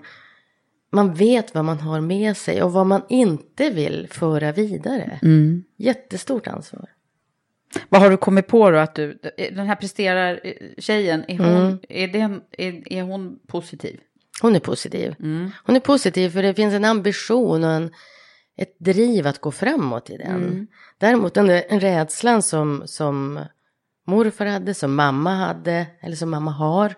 man 0.92 1.14
vet 1.14 1.56
vad 1.56 1.66
man 1.66 1.80
har 1.80 2.02
med 2.02 2.38
sig 2.38 2.64
och 2.64 2.72
vad 2.72 2.86
man 2.86 3.02
inte 3.10 3.70
vill 3.70 4.08
föra 4.12 4.52
vidare. 4.52 5.20
Jättestort 5.78 6.48
ansvar. 6.48 6.90
Vad 7.90 8.02
har 8.02 8.10
du 8.10 8.18
kommit 8.18 8.48
på 8.48 8.72
då 8.72 8.78
att 8.78 8.96
du, 8.96 9.20
den 9.38 9.68
här 9.68 9.76
presterar 9.76 10.40
tjejen, 10.78 11.24
är 11.28 11.38
hon, 11.38 11.80
är, 11.90 12.08
den, 12.08 12.42
är, 12.52 12.94
är 12.94 13.04
hon 13.04 13.40
positiv? 13.48 14.00
Hon 14.42 14.56
är 14.56 14.60
positiv. 14.60 15.16
Hon 15.64 15.76
är 15.76 15.80
positiv 15.80 16.30
för 16.30 16.44
det 16.44 16.54
finns 16.54 16.74
en 16.74 16.86
ambition 16.86 17.64
och 17.64 17.72
en, 17.72 17.92
ett 18.58 18.80
driv 18.80 19.28
att 19.28 19.42
gå 19.42 19.52
framåt 19.52 20.10
i 20.10 20.18
den. 20.18 20.68
Däremot 20.98 21.34
den 21.34 21.50
rädslan 21.80 22.42
som, 22.42 22.84
som 22.86 23.40
morfar 24.08 24.46
hade, 24.46 24.74
som 24.74 24.96
mamma 24.96 25.36
hade, 25.36 25.88
eller 26.00 26.16
som 26.16 26.30
mamma 26.30 26.52
har, 26.52 26.96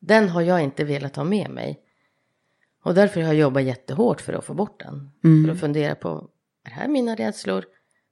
den 0.00 0.28
har 0.28 0.42
jag 0.42 0.62
inte 0.62 0.84
velat 0.84 1.16
ha 1.16 1.24
med 1.24 1.50
mig. 1.50 1.80
Och 2.84 2.94
därför 2.94 3.20
har 3.20 3.28
jag 3.28 3.36
jobbat 3.36 3.62
jättehårt 3.62 4.20
för 4.20 4.32
att 4.32 4.44
få 4.44 4.54
bort 4.54 4.80
den. 4.80 5.10
För 5.46 5.52
att 5.52 5.60
fundera 5.60 5.94
på, 5.94 6.08
är 6.64 6.70
det 6.70 6.76
här 6.76 6.88
mina 6.88 7.14
rädslor? 7.14 7.64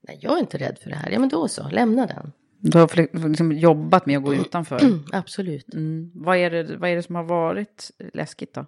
Nej, 0.08 0.18
jag 0.23 0.32
är 0.37 0.40
inte 0.40 0.58
rädd 0.58 0.78
för 0.82 0.90
det 0.90 0.96
här. 0.96 1.11
Ja, 1.11 1.18
men 1.18 1.28
då 1.28 1.49
så, 1.49 1.68
lämna 1.68 2.06
den. 2.06 2.32
Du 2.70 2.78
har 2.78 3.28
liksom 3.28 3.52
jobbat 3.52 4.06
med 4.06 4.16
att 4.16 4.25
gå 4.25 4.35
utanför. 4.35 4.80
Absolut. 5.12 5.75
Mm. 5.75 6.11
Vad, 6.14 6.37
är 6.37 6.50
det, 6.50 6.76
vad 6.76 6.90
är 6.90 6.96
det 6.96 7.02
som 7.02 7.14
har 7.14 7.25
varit 7.25 7.90
läskigt 8.12 8.54
då? 8.54 8.66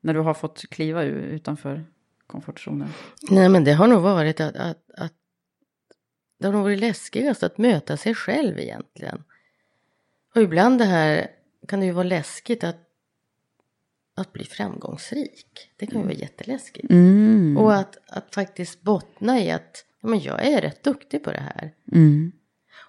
När 0.00 0.14
du 0.14 0.20
har 0.20 0.34
fått 0.34 0.70
kliva 0.70 1.02
utanför 1.02 1.84
komfortzonen. 2.26 2.88
Nej, 3.30 3.48
men 3.48 3.64
det 3.64 3.72
har 3.72 3.86
nog 3.86 4.02
varit 4.02 4.40
att, 4.40 4.56
att, 4.56 4.90
att 4.96 5.12
det 6.38 6.46
har 6.46 6.52
nog 6.52 6.62
varit 6.62 6.80
läskigast 6.80 7.42
att 7.42 7.58
möta 7.58 7.96
sig 7.96 8.14
själv 8.14 8.58
egentligen. 8.58 9.24
Och 10.34 10.42
ibland 10.42 10.78
det 10.78 10.84
här 10.84 11.30
kan 11.68 11.80
det 11.80 11.86
ju 11.86 11.92
vara 11.92 12.04
läskigt 12.04 12.64
att, 12.64 12.76
att 14.14 14.32
bli 14.32 14.44
framgångsrik. 14.44 15.70
Det 15.76 15.86
kan 15.86 16.00
ju 16.00 16.04
vara 16.04 16.16
jätteläskigt. 16.16 16.90
Mm. 16.90 17.56
Och 17.56 17.74
att, 17.74 17.98
att 18.06 18.34
faktiskt 18.34 18.82
bottna 18.82 19.40
i 19.40 19.50
att 19.50 19.84
men 20.06 20.20
jag 20.20 20.46
är 20.46 20.60
rätt 20.60 20.82
duktig 20.82 21.24
på 21.24 21.32
det 21.32 21.40
här. 21.40 21.72
Mm. 21.92 22.32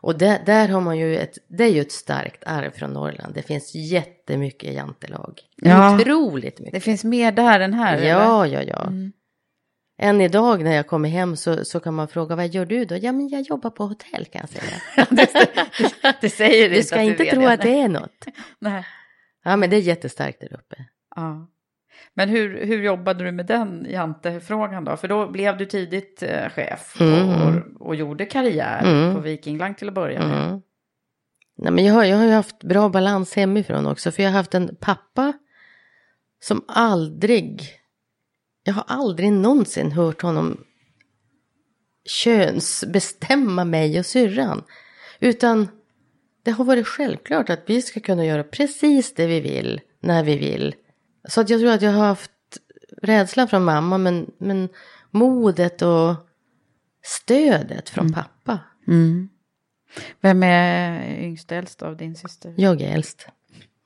Och 0.02 0.18
där, 0.18 0.40
där 0.46 0.68
har 0.68 0.82
man 0.82 0.98
ju 0.98 1.18
ett, 1.18 1.38
det 1.48 1.64
är 1.64 1.70
ju 1.70 1.82
ett 1.82 1.92
starkt 1.92 2.44
arv 2.46 2.72
från 2.72 2.94
Norrland. 2.94 3.34
Det 3.34 3.42
finns 3.42 3.76
jättemycket 3.76 4.74
jantelag. 4.74 5.42
Ja. 5.56 5.96
Otroligt 5.96 6.60
mycket. 6.60 6.74
Det 6.74 6.80
finns 6.80 7.04
mer 7.04 7.32
där 7.32 7.60
än 7.60 7.74
här? 7.74 7.98
eller? 7.98 8.08
Ja, 8.08 8.48
ja, 8.48 8.62
ja. 8.62 8.92
Än 10.00 10.22
idag 10.22 10.64
när 10.64 10.76
jag 10.76 10.88
kommer 10.88 11.10
hem 11.10 11.36
så, 11.36 11.66
så 11.66 11.80
kan 11.80 11.94
man 11.94 12.08
fråga 12.08 12.36
vad 12.36 12.48
gör 12.48 12.66
du 12.66 12.86
då? 12.86 12.98
Ja, 12.98 13.12
men 13.12 13.28
jag 13.28 13.42
jobbar 13.42 13.70
på 13.70 13.86
hotell 13.86 14.26
kan 14.26 14.42
jag 14.42 14.50
säga. 14.50 15.08
Det 16.22 16.30
säger 16.30 16.70
du 16.70 16.84
ska 16.84 16.96
att 16.96 17.02
inte 17.02 17.24
vet 17.24 17.34
tro 17.34 17.46
att 17.46 17.62
det 17.62 17.80
är 17.80 17.90
något. 17.90 18.26
Nej. 18.60 18.86
Ja, 19.44 19.56
men 19.56 19.70
det 19.70 19.76
är 19.76 19.82
jättestarkt 19.82 20.40
där 20.40 20.54
uppe. 20.54 20.76
Ja. 21.16 21.48
Men 22.18 22.30
hur, 22.30 22.66
hur 22.66 22.84
jobbade 22.84 23.24
du 23.24 23.32
med 23.32 23.46
den 23.46 23.88
jantefrågan 23.90 24.86
då? 24.86 24.98
För 24.98 25.08
då 25.08 25.28
blev 25.28 25.58
du 25.58 25.66
tidigt 25.66 26.24
eh, 26.24 26.50
chef 26.50 26.96
och, 27.00 27.08
Mm. 27.08 27.32
och, 27.42 27.88
och 27.88 27.96
gjorde 27.96 28.26
karriär 28.26 28.82
Mm. 28.86 29.16
på 29.16 29.22
Viking 29.22 29.58
Line 29.58 29.76
till 29.76 29.88
att 29.88 29.94
börja 29.94 30.20
med. 30.28 30.48
Mm. 30.48 30.62
Nej, 31.58 31.72
men 31.72 31.86
jag, 31.86 31.94
har, 31.94 32.04
jag 32.04 32.18
har 32.18 32.26
ju 32.26 32.32
haft 32.32 32.64
bra 32.64 32.90
balans 32.90 33.36
hemifrån 33.36 33.88
också. 33.88 34.12
För 34.12 34.24
jag 34.24 34.30
har 34.30 34.38
haft 34.38 34.54
en 34.54 34.76
pappa 34.80 35.34
som 36.42 36.62
aldrig... 36.68 37.62
Jag 38.64 38.74
har 38.74 38.84
aldrig 38.88 39.32
någonsin 39.32 39.92
hört 39.92 40.22
honom 40.22 40.64
könsbestämma 42.06 43.66
mig 43.66 44.00
och 44.00 44.06
syrran. 44.06 44.64
Utan 45.20 45.68
det 46.44 46.52
har 46.52 46.66
varit 46.66 46.88
självklart 46.88 47.50
att 47.50 47.64
vi 47.66 47.82
ska 47.82 48.00
kunna 48.00 48.26
göra 48.26 48.44
precis 48.44 49.14
det 49.14 49.28
vi 49.28 49.40
vill 49.40 49.82
när 50.00 50.24
vi 50.24 50.38
vill. 50.38 50.76
Så 51.28 51.42
att 51.42 51.50
jag 51.50 51.60
tror 51.60 51.72
att 51.72 51.82
jag 51.82 51.92
har 51.92 52.06
haft 52.06 52.32
rädslan 53.02 53.48
från 53.48 53.64
mamma 53.64 53.98
men, 53.98 54.32
men 54.38 54.70
modet 55.12 55.82
och 55.82 56.16
stödet 57.04 57.90
från 57.90 58.14
pappa. 58.14 58.60
Mm. 58.88 59.30
Vem 60.22 60.44
är 60.44 61.04
yngst 61.20 61.52
äldst 61.52 61.82
av 61.82 61.98
din 61.98 62.16
syster? 62.16 62.54
Jag 62.58 62.82
är 62.82 62.94
äldst. 62.94 63.28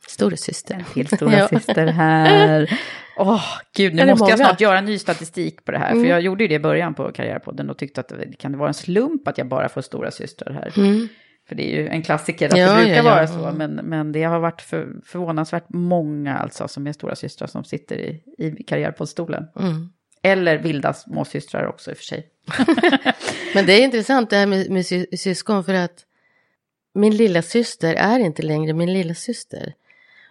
Stora 0.08 0.38
syster. 0.38 0.86
Till 0.94 1.08
stora 1.08 1.34
Ja. 1.38 1.48
syster 1.48 1.88
här. 1.88 2.80
Åh, 3.18 3.44
gud, 3.76 3.94
nu 3.96 4.06
måste 4.06 4.10
jag 4.10 4.20
många? 4.20 4.38
snart 4.38 4.62
göra 4.62 4.78
en 4.78 4.86
ny 4.86 5.00
statistik 5.00 5.66
på 5.66 5.72
det 5.72 5.78
här. 5.78 5.92
Mm. 5.92 6.04
För 6.04 6.10
jag 6.10 6.22
gjorde 6.22 6.44
ju 6.44 6.48
det 6.48 6.56
i 6.56 6.60
början 6.60 6.94
på 6.94 7.12
Karriärpodden 7.12 7.70
och 7.70 7.78
tyckte 7.78 8.02
att 8.02 8.08
det, 8.08 8.38
kan 8.38 8.52
det 8.52 8.58
vara 8.58 8.68
en 8.68 8.74
slump 8.74 9.28
att 9.28 9.38
jag 9.38 9.48
bara 9.48 9.70
får 9.70 9.82
stora 9.82 10.12
systrar 10.12 10.54
här. 10.54 10.74
Mm. 10.78 11.08
För 11.52 11.56
det 11.56 11.74
är 11.74 11.82
ju 11.82 11.88
en 11.88 12.02
klassiker 12.02 12.50
att 12.50 12.58
Ja, 12.58 12.74
det 12.74 12.76
brukar 12.76 12.96
ja, 12.96 13.04
vara 13.04 13.28
så. 13.28 13.46
Mm. 13.46 13.56
Men, 13.56 13.86
men 13.86 14.12
det 14.12 14.24
har 14.24 14.40
varit 14.40 14.62
för, 14.62 14.88
förvånansvärt 15.06 15.66
många 15.68 16.38
alltså 16.38 16.68
som 16.68 16.88
är 16.88 16.94
stora 16.94 17.16
systrar 17.16 17.48
som 17.48 17.64
sitter 17.64 17.98
i, 17.98 18.24
i 18.38 18.64
Karriärpoddstolen. 18.64 19.48
Mm. 19.60 19.90
Eller 20.22 20.58
vilda 20.58 20.94
småsystrar 20.94 21.66
också 21.66 21.92
i 21.92 21.94
och 21.94 21.98
för 21.98 22.04
sig. 22.04 22.28
Men 23.54 23.66
det 23.66 23.74
är 23.74 23.84
intressant 23.84 24.30
det 24.30 24.36
här 24.36 24.46
med, 24.46 24.70
med 24.70 24.86
sy 24.86 25.06
syskon 25.18 25.64
för 25.64 25.74
att 25.74 26.06
min 26.94 27.18
lilla 27.18 27.42
syster 27.42 27.96
är 27.96 28.20
inte 28.20 28.42
längre 28.42 28.74
min 28.74 28.94
lilla 28.94 29.14
syster. 29.14 29.74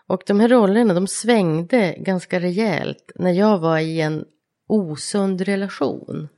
Och 0.06 0.22
de 0.26 0.40
här 0.40 0.48
rollerna 0.48 0.94
de 0.94 1.06
svängde 1.06 1.94
ganska 1.98 2.40
rejält 2.40 3.12
när 3.14 3.32
jag 3.32 3.58
var 3.58 3.78
i 3.78 4.00
en 4.00 4.24
osund 4.66 5.40
relation. 5.40 6.28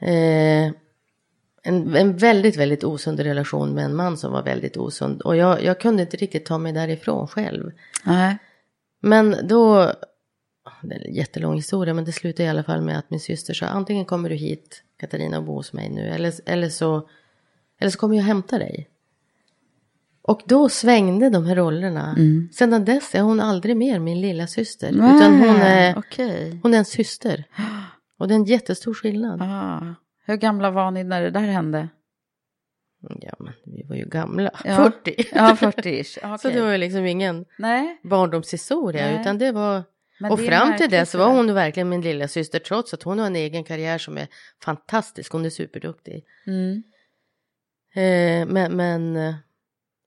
Eh, 0.00 0.72
en, 1.62 1.96
en 1.96 2.16
väldigt, 2.16 2.56
väldigt 2.56 2.84
osund 2.84 3.20
relation 3.20 3.74
med 3.74 3.84
en 3.84 3.96
man 3.96 4.16
som 4.16 4.32
var 4.32 4.42
väldigt 4.42 4.76
osund. 4.76 5.22
Och 5.22 5.36
jag, 5.36 5.64
jag 5.64 5.80
kunde 5.80 6.02
inte 6.02 6.16
riktigt 6.16 6.46
ta 6.46 6.58
mig 6.58 6.72
därifrån 6.72 7.28
själv. 7.28 7.72
Nej. 8.04 8.38
Men 9.00 9.36
då, 9.42 9.92
det 10.82 10.94
är 10.94 11.06
en 11.06 11.14
jättelång 11.14 11.54
historia, 11.54 11.94
men 11.94 12.04
det 12.04 12.12
slutade 12.12 12.46
i 12.46 12.48
alla 12.48 12.62
fall 12.62 12.80
med 12.80 12.98
att 12.98 13.10
min 13.10 13.20
syster 13.20 13.54
sa 13.54 13.66
antingen 13.66 14.04
kommer 14.04 14.28
du 14.28 14.34
hit 14.34 14.82
Katarina 15.00 15.38
och 15.38 15.44
bo 15.44 15.54
hos 15.54 15.72
mig 15.72 15.88
nu 15.88 16.08
eller, 16.08 16.32
eller, 16.46 16.68
så, 16.68 17.08
eller 17.80 17.90
så 17.90 17.98
kommer 17.98 18.16
jag 18.16 18.24
hämta 18.24 18.58
dig. 18.58 18.88
Och 20.22 20.42
då 20.46 20.68
svängde 20.68 21.30
de 21.30 21.46
här 21.46 21.56
rollerna. 21.56 22.16
Sedan 22.52 22.84
dess 22.84 23.14
är 23.14 23.20
hon 23.20 23.40
aldrig 23.40 23.76
mer 23.76 23.98
min 23.98 24.20
lilla 24.20 24.46
syster. 24.46 24.88
utan 24.88 25.38
hon 25.38 25.56
är, 25.56 25.98
Okej. 25.98 26.60
hon 26.62 26.74
är 26.74 26.78
en 26.78 26.84
syster. 26.84 27.44
Och 28.18 28.28
det 28.28 28.34
är 28.34 28.36
en 28.36 28.44
jättestor 28.44 28.94
skillnad. 28.94 29.42
Ah. 29.42 29.94
Hur 30.30 30.36
gamla 30.36 30.70
var 30.70 30.90
ni 30.90 31.04
när 31.04 31.22
det 31.22 31.30
där 31.30 31.40
hände? 31.40 31.88
Ja, 33.20 33.34
men 33.38 33.52
vi 33.64 33.82
var 33.82 33.96
ju 33.96 34.04
gamla. 34.04 34.50
Ja. 34.64 34.76
40. 35.04 35.14
Ja, 35.32 35.56
40-ish. 35.60 36.36
Så 36.42 36.48
det 36.48 36.60
var 36.60 36.72
ju 36.72 36.78
liksom 36.78 37.06
ingen 37.06 37.44
Nej. 37.58 38.00
barndomshistoria. 38.02 39.06
Nej. 39.06 39.20
Utan 39.20 39.38
det 39.38 39.52
var... 39.52 39.82
Men 40.20 40.32
och 40.32 40.38
det 40.38 40.46
fram 40.46 40.76
till 40.76 40.90
det 40.90 41.14
var 41.14 41.26
där. 41.26 41.34
hon 41.34 41.54
verkligen 41.54 41.88
min 41.88 42.00
lilla 42.00 42.28
syster 42.28 42.58
trots 42.58 42.94
att 42.94 43.02
hon 43.02 43.18
har 43.18 43.26
en 43.26 43.36
egen 43.36 43.64
karriär 43.64 43.98
som 43.98 44.18
är 44.18 44.28
fantastisk. 44.64 45.32
Hon 45.32 45.44
är 45.44 45.50
superduktig. 45.50 46.24
Mm. 46.46 46.82
Eh, 47.94 48.52
men, 48.52 48.76
men 48.76 49.16
eh, 49.16 49.34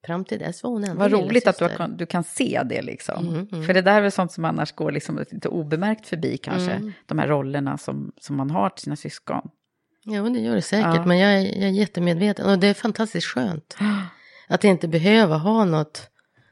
fram 0.06 0.26
till 0.26 0.40
dess 0.40 0.64
var 0.64 0.72
hon 0.72 0.84
ändå 0.84 1.00
Vad 1.00 1.12
roligt 1.12 1.48
att 1.48 1.58
du, 1.58 1.66
har, 1.66 1.88
du 1.88 2.06
kan 2.06 2.24
se 2.24 2.62
det 2.66 2.82
liksom. 2.82 3.28
Mm, 3.28 3.48
mm. 3.52 3.66
För 3.66 3.74
det 3.74 3.82
där 3.82 3.98
är 3.98 4.02
väl 4.02 4.12
sånt 4.12 4.32
som 4.32 4.46
annars 4.46 4.72
går 4.72 4.92
liksom 4.92 5.26
lite 5.32 5.50
obemärkt 5.50 6.08
förbi 6.08 6.38
kanske. 6.38 6.72
Mm. 6.72 6.94
De 7.06 7.20
här 7.20 7.28
rollerna 7.28 7.78
som, 7.78 8.12
som 8.18 8.36
man 8.36 8.50
har 8.50 8.70
till 8.70 8.84
sina 8.84 8.96
syskon. 8.96 9.50
Ja, 10.04 10.22
det 10.22 10.40
gör 10.40 10.56
det 10.56 10.62
säkert. 10.62 10.96
Ja. 10.96 11.06
Men 11.06 11.18
jag 11.20 11.34
är, 11.34 11.42
jag 11.42 11.70
är 11.70 11.74
jättemedveten. 11.74 12.50
Och 12.50 12.60
det 12.60 12.68
är 12.68 12.74
fantastiskt 12.74 13.28
skönt. 13.28 13.78
Att 14.48 14.64
inte 14.64 14.88
behöva 14.88 15.38
ha 15.38 15.66
något, 15.66 16.10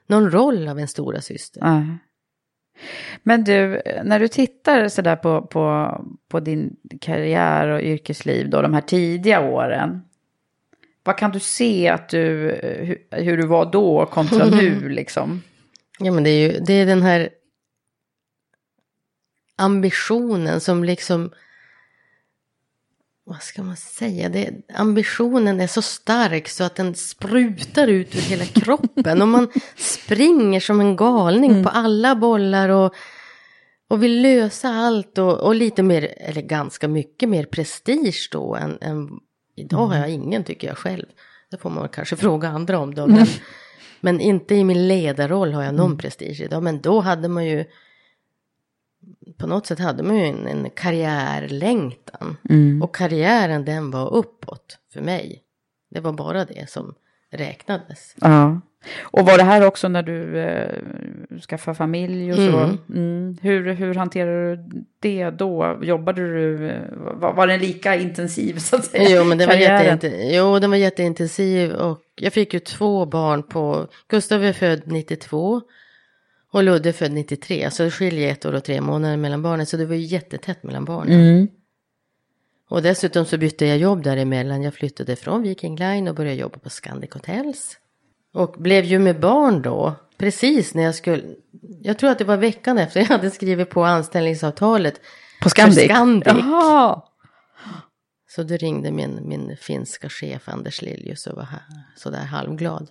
någon 0.07 0.31
roll 0.31 0.67
av 0.67 0.79
en 0.79 0.87
stora 0.87 1.21
syster. 1.21 1.61
Ja. 1.61 1.83
Men 3.23 3.43
du, 3.43 3.81
när 4.03 4.19
du 4.19 4.27
tittar 4.27 4.87
sådär 4.87 5.15
på, 5.15 5.41
på, 5.41 5.95
på 6.27 6.39
din 6.39 6.75
karriär 7.01 7.67
och 7.67 7.81
yrkesliv 7.81 8.49
då, 8.49 8.61
de 8.61 8.73
här 8.73 8.81
tidiga 8.81 9.41
åren. 9.41 10.01
Vad 11.03 11.17
kan 11.17 11.31
du 11.31 11.39
se 11.39 11.87
att 11.87 12.09
du, 12.09 12.19
hur, 12.61 13.21
hur 13.21 13.37
du 13.37 13.47
var 13.47 13.71
då 13.71 14.05
kontra 14.05 14.45
nu 14.45 14.89
liksom? 14.89 15.41
Ja, 15.99 16.11
men 16.11 16.23
det 16.23 16.29
är 16.29 16.51
ju 16.51 16.59
det 16.59 16.73
är 16.73 16.85
den 16.85 17.01
här 17.01 17.29
ambitionen 19.55 20.61
som 20.61 20.83
liksom... 20.83 21.31
Vad 23.23 23.41
ska 23.41 23.63
man 23.63 23.77
säga? 23.77 24.29
Det, 24.29 24.51
ambitionen 24.73 25.61
är 25.61 25.67
så 25.67 25.81
stark 25.81 26.47
så 26.47 26.63
att 26.63 26.75
den 26.75 26.95
sprutar 26.95 27.87
ut 27.87 28.15
ur 28.15 28.21
hela 28.21 28.45
kroppen. 28.45 29.21
och 29.21 29.27
man 29.27 29.47
springer 29.75 30.59
som 30.59 30.79
en 30.79 30.95
galning 30.95 31.63
på 31.63 31.69
alla 31.69 32.15
bollar 32.15 32.69
och, 32.69 32.93
och 33.87 34.03
vill 34.03 34.21
lösa 34.21 34.69
allt. 34.69 35.17
Och, 35.17 35.37
och 35.37 35.55
lite 35.55 35.83
mer, 35.83 36.13
eller 36.17 36.41
ganska 36.41 36.87
mycket 36.87 37.29
mer 37.29 37.43
prestige 37.45 38.29
då 38.31 38.55
än, 38.55 38.77
än 38.81 39.09
idag 39.55 39.87
har 39.87 39.95
jag 39.95 40.09
ingen 40.09 40.43
tycker 40.43 40.67
jag 40.67 40.77
själv. 40.77 41.05
Det 41.51 41.57
får 41.57 41.69
man 41.69 41.89
kanske 41.89 42.15
fråga 42.15 42.49
andra 42.49 42.79
om 42.79 42.95
då. 42.95 43.07
Men, 43.07 43.27
men 44.01 44.19
inte 44.19 44.55
i 44.55 44.63
min 44.63 44.87
ledarroll 44.87 45.53
har 45.53 45.63
jag 45.63 45.75
någon 45.75 45.97
prestige 45.97 46.41
idag. 46.41 46.63
Men 46.63 46.81
då 46.81 46.99
hade 46.99 47.27
man 47.27 47.45
ju 47.45 47.65
på 49.37 49.47
något 49.47 49.65
sätt 49.65 49.79
hade 49.79 50.03
man 50.03 50.17
ju 50.17 50.25
en, 50.25 50.47
en 50.47 50.69
karriärlängtan. 50.69 52.37
Och 52.83 52.95
karriären 52.95 53.65
den 53.65 53.91
var 53.91 54.13
uppåt 54.13 54.77
för 54.93 55.01
mig. 55.01 55.43
Det 55.89 55.99
var 55.99 56.13
bara 56.13 56.45
det 56.45 56.69
som 56.69 56.93
räknades. 57.31 58.15
Ja. 58.21 58.61
Och 59.01 59.25
var 59.25 59.37
det 59.37 59.43
här 59.43 59.65
också 59.65 59.87
när 59.87 60.03
du 60.03 60.39
eh, 60.39 60.69
skaffade 61.49 61.75
familj 61.75 62.31
och 62.31 62.37
så? 62.37 62.57
Mm. 62.57 62.77
Mm. 62.89 63.37
Hur, 63.41 63.73
hur 63.73 63.95
hanterade 63.95 64.55
du 64.55 64.85
det 64.99 65.29
då? 65.29 65.79
Jobbade 65.81 66.21
du, 66.21 66.69
eh, 66.69 66.81
var, 66.91 67.33
var 67.33 67.47
den 67.47 67.59
lika 67.59 67.95
intensiv 67.95 68.57
så 68.57 68.75
att 68.75 68.85
säga? 68.85 69.09
Jo, 69.09 69.23
men 69.23 69.37
det 69.37 69.45
var, 69.45 69.99
jo, 70.33 70.59
den 70.59 70.69
var 70.69 70.77
jätteintensiv 70.77 71.71
och 71.71 71.99
jag 72.15 72.33
fick 72.33 72.53
ju 72.53 72.59
två 72.59 73.05
barn 73.05 73.43
på, 73.43 73.87
Gustav 74.07 74.43
är 74.43 74.53
född 74.53 74.81
92 74.85 75.61
och 76.51 76.63
Ludde 76.63 76.93
född 76.93 77.11
93, 77.11 77.71
så 77.71 77.83
det 77.83 77.91
skiljer 77.91 78.31
ett 78.31 78.45
år 78.45 78.53
och 78.53 78.63
tre 78.63 78.81
månader 78.81 79.17
mellan 79.17 79.41
barnen, 79.41 79.65
så 79.65 79.77
det 79.77 79.85
var 79.85 79.95
ju 79.95 80.01
jättetätt 80.01 80.63
mellan 80.63 80.85
barnen. 80.85 81.21
Mm. 81.21 81.47
Och 82.69 82.81
dessutom 82.81 83.25
så 83.25 83.37
bytte 83.37 83.65
jag 83.65 83.77
jobb 83.77 84.03
däremellan. 84.03 84.61
Jag 84.61 84.73
flyttade 84.73 85.15
från 85.15 85.41
Viking 85.41 85.75
Line 85.75 86.07
och 86.07 86.15
började 86.15 86.37
jobba 86.37 86.59
på 86.59 86.69
Scandic 86.69 87.13
Hotels. 87.13 87.77
Och 88.33 88.55
blev 88.57 88.85
ju 88.85 88.99
med 88.99 89.19
barn 89.19 89.61
då, 89.61 89.95
precis 90.17 90.73
när 90.73 90.83
jag 90.83 90.95
skulle... 90.95 91.23
Jag 91.81 91.97
tror 91.97 92.09
att 92.09 92.17
det 92.17 92.23
var 92.23 92.37
veckan 92.37 92.77
efter 92.77 92.99
jag 92.99 93.07
hade 93.07 93.31
skrivit 93.31 93.69
på 93.69 93.83
anställningsavtalet. 93.83 95.01
På 95.41 95.49
Scandic? 95.49 95.75
För 95.75 95.85
Scandic. 95.85 96.27
Jaha. 96.27 97.01
Så 98.27 98.43
då 98.43 98.55
ringde 98.55 98.91
min, 98.91 99.19
min 99.27 99.57
finska 99.57 100.09
chef 100.09 100.49
Anders 100.49 100.81
Liljus 100.81 101.27
och 101.27 101.35
var 101.35 101.43
här, 101.43 101.61
sådär 101.97 102.23
halvglad. 102.23 102.87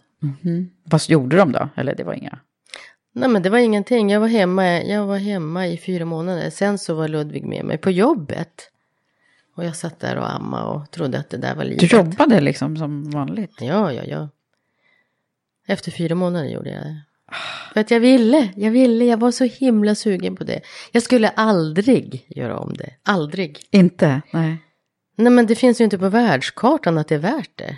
Vad 0.84 1.00
gjorde 1.08 1.36
de 1.36 1.52
då? 1.52 1.68
Eller 1.76 1.94
det 1.94 2.04
var 2.04 2.14
inga? 2.14 2.38
Nej 3.12 3.28
men 3.28 3.42
det 3.42 3.50
var 3.50 3.58
ingenting, 3.58 4.10
jag 4.10 4.20
var 4.20 4.28
hemma, 4.28 4.82
jag 4.82 5.06
var 5.06 5.18
hemma 5.18 5.66
i 5.66 5.78
fyra 5.78 6.04
månader. 6.04 6.50
Sen 6.50 6.78
så 6.78 6.94
var 6.94 7.08
Ludvig 7.08 7.44
med 7.44 7.64
mig 7.64 7.78
på 7.78 7.90
jobbet. 7.90 8.70
Och 9.54 9.64
jag 9.64 9.76
satt 9.76 10.00
där 10.00 10.16
och 10.16 10.32
amma 10.34 10.64
och 10.64 10.90
trodde 10.90 11.18
att 11.18 11.30
det 11.30 11.36
där 11.36 11.54
var 11.54 11.64
Du 11.64 11.70
livet. 11.70 11.92
jobbade 11.92 12.40
liksom 12.40 12.76
som 12.76 13.10
vanligt? 13.10 13.54
Ja, 13.60 13.92
ja, 13.92 14.02
ja. 14.04 14.28
Efter 15.66 15.90
fyra 15.90 16.14
månader 16.14 16.48
gjorde 16.48 16.70
jag 16.70 16.82
det. 16.82 17.02
För 17.72 17.80
att 17.80 17.90
jag 17.90 18.00
ville, 18.00 18.48
jag 18.56 18.70
ville, 18.70 19.04
jag 19.04 19.20
var 19.20 19.30
så 19.30 19.44
himla 19.44 19.94
sugen 19.94 20.36
på 20.36 20.44
det. 20.44 20.60
Jag 20.92 21.02
skulle 21.02 21.28
aldrig 21.28 22.26
göra 22.28 22.58
om 22.58 22.74
det, 22.76 22.90
aldrig. 23.02 23.58
Inte? 23.70 24.22
Nej. 24.32 24.56
Nej 25.16 25.32
men 25.32 25.46
det 25.46 25.54
finns 25.54 25.80
ju 25.80 25.84
inte 25.84 25.98
på 25.98 26.08
världskartan 26.08 26.98
att 26.98 27.08
det 27.08 27.14
är 27.14 27.18
värt 27.18 27.50
det. 27.54 27.76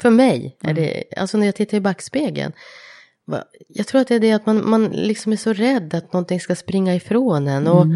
För 0.00 0.10
mig 0.10 0.56
är 0.62 0.74
det, 0.74 1.04
alltså 1.16 1.38
när 1.38 1.46
jag 1.46 1.54
tittar 1.54 1.76
i 1.76 1.80
backspegeln. 1.80 2.52
Jag 3.68 3.86
tror 3.86 4.00
att 4.00 4.08
det 4.08 4.14
är 4.14 4.20
det 4.20 4.32
att 4.32 4.46
man, 4.46 4.70
man 4.70 4.84
liksom 4.84 5.32
är 5.32 5.36
så 5.36 5.52
rädd 5.52 5.94
att 5.94 6.12
någonting 6.12 6.40
ska 6.40 6.54
springa 6.54 6.94
ifrån 6.94 7.48
en. 7.48 7.66
Och 7.66 7.86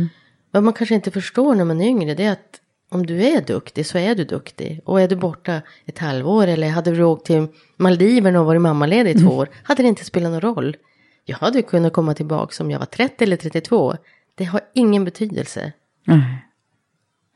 vad 0.51 0.63
man 0.63 0.73
kanske 0.73 0.95
inte 0.95 1.11
förstår 1.11 1.55
när 1.55 1.65
man 1.65 1.81
är 1.81 1.87
yngre 1.87 2.15
det 2.15 2.25
är 2.25 2.33
att 2.33 2.61
om 2.89 3.07
du 3.07 3.23
är 3.23 3.41
duktig 3.41 3.87
så 3.87 3.99
är 3.99 4.15
du 4.15 4.25
duktig. 4.25 4.81
Och 4.85 5.01
är 5.01 5.09
du 5.09 5.17
borta 5.17 5.63
ett 5.85 5.99
halvår 5.99 6.47
eller 6.47 6.69
hade 6.69 6.91
du 6.91 7.05
åkt 7.05 7.27
till 7.27 7.47
Maldiverna 7.77 8.41
och 8.41 8.47
varit 8.47 8.61
mammaledig 8.61 9.17
i 9.17 9.19
två 9.19 9.31
år. 9.31 9.49
Hade 9.63 9.83
det 9.83 9.89
inte 9.89 10.05
spelat 10.05 10.33
någon 10.33 10.41
roll. 10.41 10.77
Jag 11.25 11.37
hade 11.37 11.63
kunnat 11.63 11.93
komma 11.93 12.15
tillbaka 12.15 12.65
om 12.65 12.71
jag 12.71 12.79
var 12.79 12.87
30 12.87 13.25
eller 13.25 13.37
32. 13.37 13.97
Det 14.35 14.45
har 14.45 14.61
ingen 14.75 15.05
betydelse. 15.05 15.73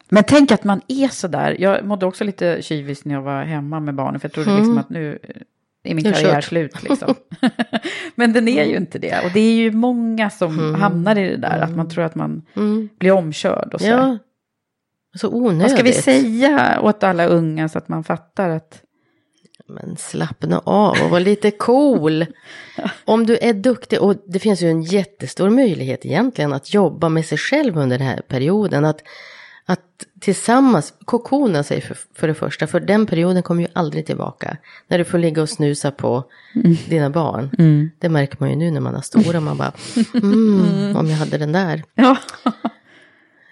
Men 0.09 0.25
tänk 0.25 0.53
att 0.53 0.65
man 0.65 0.81
är 0.89 1.09
sådär. 1.09 1.57
Jag 1.59 1.85
mådde 1.85 2.07
också 2.07 2.25
lite 2.25 2.63
kyvis 2.63 3.05
när 3.05 3.15
jag 3.15 3.23
var 3.23 3.45
hemma 3.45 3.81
med 3.81 3.95
barnen. 3.95 4.21
För 4.21 4.29
jag 4.29 4.33
trodde 4.33 4.57
liksom 4.57 4.79
att 4.79 4.91
nu 4.91 5.19
är 5.91 5.95
min 5.95 6.05
karriär 6.05 6.41
slut. 6.41 6.83
Liksom. 6.89 7.15
Men 8.15 8.33
den 8.33 8.49
är 8.49 8.65
ju 8.65 8.77
inte 8.77 8.99
det. 8.99 9.25
Och 9.25 9.31
det 9.35 9.41
är 9.41 9.55
ju 9.55 9.73
många 9.73 10.31
som 10.31 10.75
hamnar 10.75 11.19
i 11.19 11.29
det 11.29 11.37
där. 11.37 11.61
Att 11.61 11.77
man 11.77 11.89
tror 11.89 12.05
att 12.05 12.15
man 12.15 12.43
blir 12.99 13.13
omkörd 13.13 13.75
och 13.75 13.81
så. 13.81 13.87
Ja. 13.87 14.19
Så 15.17 15.29
onödigt. 15.29 15.63
Vad 15.63 15.71
ska 15.71 15.83
vi 15.83 15.93
säga 15.93 16.81
åt 16.81 17.03
alla 17.03 17.27
unga 17.27 17.69
så 17.69 17.79
att 17.79 17.89
man 17.89 18.05
fattar 18.05 18.49
att... 18.49 18.83
Men 19.71 19.97
slappna 19.97 20.59
av 20.65 20.97
och 21.05 21.11
var 21.11 21.21
lite 21.21 21.51
cool. 21.51 22.27
Om 23.05 23.27
du 23.27 23.39
är 23.41 23.53
duktig, 23.53 24.03
och 24.03 24.17
det 24.27 24.39
finns 24.39 24.63
ju 24.63 24.71
en 24.71 24.83
jättestor 24.83 25.51
möjlighet 25.51 26.07
egentligen 26.07 26.53
att 26.53 26.75
jobba 26.75 27.09
med 27.09 27.25
sig 27.25 27.39
själv 27.39 27.79
under 27.79 27.99
den 27.99 28.07
här 28.07 28.23
perioden. 28.29 28.85
Att, 28.85 29.03
Att 29.71 30.07
tillsammans 30.21 30.95
kokona 31.05 31.63
sig 31.63 31.81
för, 31.81 31.97
för 32.15 32.29
det 32.29 32.35
första, 32.35 32.67
för 32.67 32.81
den 32.81 33.07
perioden 33.07 33.43
kommer 33.43 33.63
ju 33.63 33.69
aldrig 33.73 34.07
tillbaka. 34.07 34.57
När 34.89 34.99
du 34.99 35.05
får 35.05 35.19
ligga 35.19 35.43
och 35.43 35.49
snusa 35.49 35.91
på 35.91 36.25
dina 36.89 37.11
barn. 37.11 37.51
Det 37.99 38.09
märker 38.09 38.37
man 38.41 38.51
ju 38.51 38.57
nu 38.57 38.71
när 38.71 38.81
man 38.81 38.95
har 38.95 39.03
stora, 39.03 39.41
man 39.41 39.57
bara, 39.57 39.73
mm, 40.15 40.97
om 40.97 41.07
jag 41.07 41.17
hade 41.17 41.39
den 41.39 41.53
där. 41.53 41.83
Ja. 41.95 42.17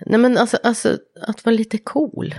Nej 0.06 0.20
men 0.20 0.38
alltså, 0.38 0.58
alltså 0.62 0.98
att 1.20 1.44
vara 1.44 1.54
lite 1.54 1.78
cool. 1.78 2.34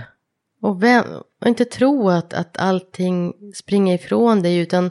Och, 0.62 0.82
vem, 0.82 1.04
och 1.40 1.46
inte 1.46 1.64
tro 1.64 2.08
att, 2.08 2.34
att 2.34 2.58
allting 2.58 3.32
springer 3.54 3.94
ifrån 3.94 4.42
dig 4.42 4.56
utan 4.56 4.90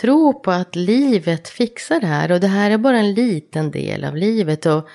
tro 0.00 0.40
på 0.42 0.50
att 0.50 0.76
livet 0.76 1.48
fixar 1.48 2.00
det 2.00 2.06
här. 2.06 2.32
Och 2.32 2.40
det 2.40 2.46
här 2.46 2.70
är 2.70 2.78
bara 2.78 2.98
en 2.98 3.14
liten 3.14 3.70
del 3.70 4.04
av 4.04 4.16
livet. 4.16 4.66
Och 4.66 4.88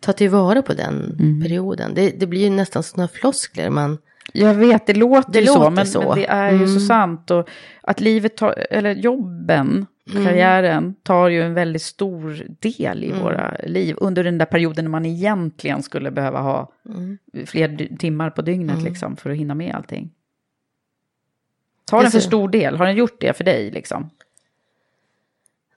ta 0.00 0.12
tillvara 0.12 0.62
på 0.62 0.74
den 0.74 1.16
perioden. 1.42 1.94
Det, 1.94 2.10
det 2.20 2.26
blir 2.26 2.40
ju 2.40 2.50
nästan 2.50 2.82
sådana 2.82 3.08
floskler 3.08 3.70
man... 3.70 3.98
Jag 4.32 4.54
vet, 4.54 4.86
det 4.86 4.94
låter 4.94 5.32
Det 5.32 5.40
ju 5.40 5.46
så, 5.46 5.58
låter 5.58 5.70
men, 5.70 5.86
så. 5.86 6.00
men 6.08 6.18
det 6.18 6.26
är 6.26 6.52
ju 6.52 6.58
så 6.66 6.70
Mm. 6.72 6.80
sant. 6.80 7.30
Och 7.30 7.48
att 7.80 8.00
livet 8.00 8.36
tar, 8.36 8.64
eller 8.70 8.94
jobben, 8.94 9.86
Mm. 10.12 10.24
karriären, 10.24 10.94
tar 11.02 11.28
ju 11.28 11.42
en 11.42 11.54
väldigt 11.54 11.82
stor 11.82 12.46
del 12.60 13.04
Mm. 13.04 13.16
i 13.16 13.22
våra 13.22 13.56
liv. 13.66 13.96
Under 13.98 14.24
den 14.24 14.38
där 14.38 14.46
perioden 14.46 14.84
när 14.84 14.90
man 14.90 15.06
egentligen 15.06 15.82
skulle 15.82 16.10
behöva 16.10 16.40
ha 16.40 16.72
Mm. 16.88 17.18
fler 17.46 17.96
timmar 17.98 18.30
på 18.30 18.42
dygnet 18.42 18.82
liksom, 18.82 19.16
för 19.16 19.30
att 19.30 19.36
hinna 19.36 19.54
med 19.54 19.74
allting. 19.74 20.10
Tar 21.84 21.96
den 21.98 22.04
Alltså- 22.06 22.18
för 22.18 22.26
stor 22.26 22.48
del? 22.48 22.76
Har 22.76 22.86
den 22.86 22.96
gjort 22.96 23.20
det 23.20 23.36
för 23.36 23.44
dig 23.44 23.70
liksom? 23.70 24.10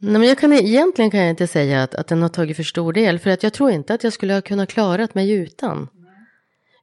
Nej, 0.02 0.20
men 0.20 0.28
jag 0.28 0.38
kan, 0.38 0.54
egentligen 0.54 1.12
kan 1.12 1.20
jag 1.20 1.30
inte 1.30 1.48
säga 1.48 1.84
att, 1.84 1.96
att 1.96 2.08
den 2.08 2.22
har 2.22 2.30
tagit 2.30 2.56
för 2.56 2.64
stor 2.64 2.94
del. 2.94 3.20
För 3.20 3.30
att 3.30 3.44
jag 3.44 3.54
tror 3.54 3.72
inte 3.72 3.94
att 3.94 4.04
jag 4.04 4.14
skulle 4.14 4.34
ha 4.34 4.42
kunnat 4.42 4.70
klarat 4.70 5.16
mig 5.16 5.32
utan. 5.32 5.88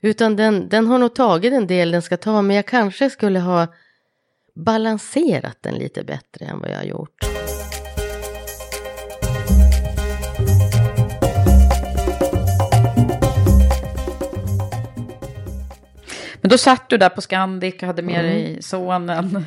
Utan 0.03 0.37
den, 0.37 0.69
den 0.69 0.87
har 0.87 0.99
nog 0.99 1.15
tagit 1.15 1.53
en 1.53 1.67
del 1.67 1.91
den 1.91 2.03
ska 2.03 2.17
ta. 2.17 2.43
Men 2.43 2.57
jag 2.57 2.67
kanske 2.67 3.11
skulle 3.11 3.39
ha 3.41 3.67
balanserat 4.55 5.57
den 5.61 5.75
lite 5.75 6.05
bättre 6.05 6.45
än 6.45 6.61
vad 6.61 6.71
jag 6.71 6.77
har 6.77 6.85
gjort. 6.85 7.27
Men 16.41 16.51
då 16.51 16.59
satt 16.59 16.89
du 16.89 16.97
där 16.99 17.09
på 17.09 17.21
Scandic 17.21 17.75
och 17.75 17.83
hade 17.83 18.03
med 18.03 18.21
Mm. 18.21 18.33
dig 18.33 18.63
sonen 18.63 19.45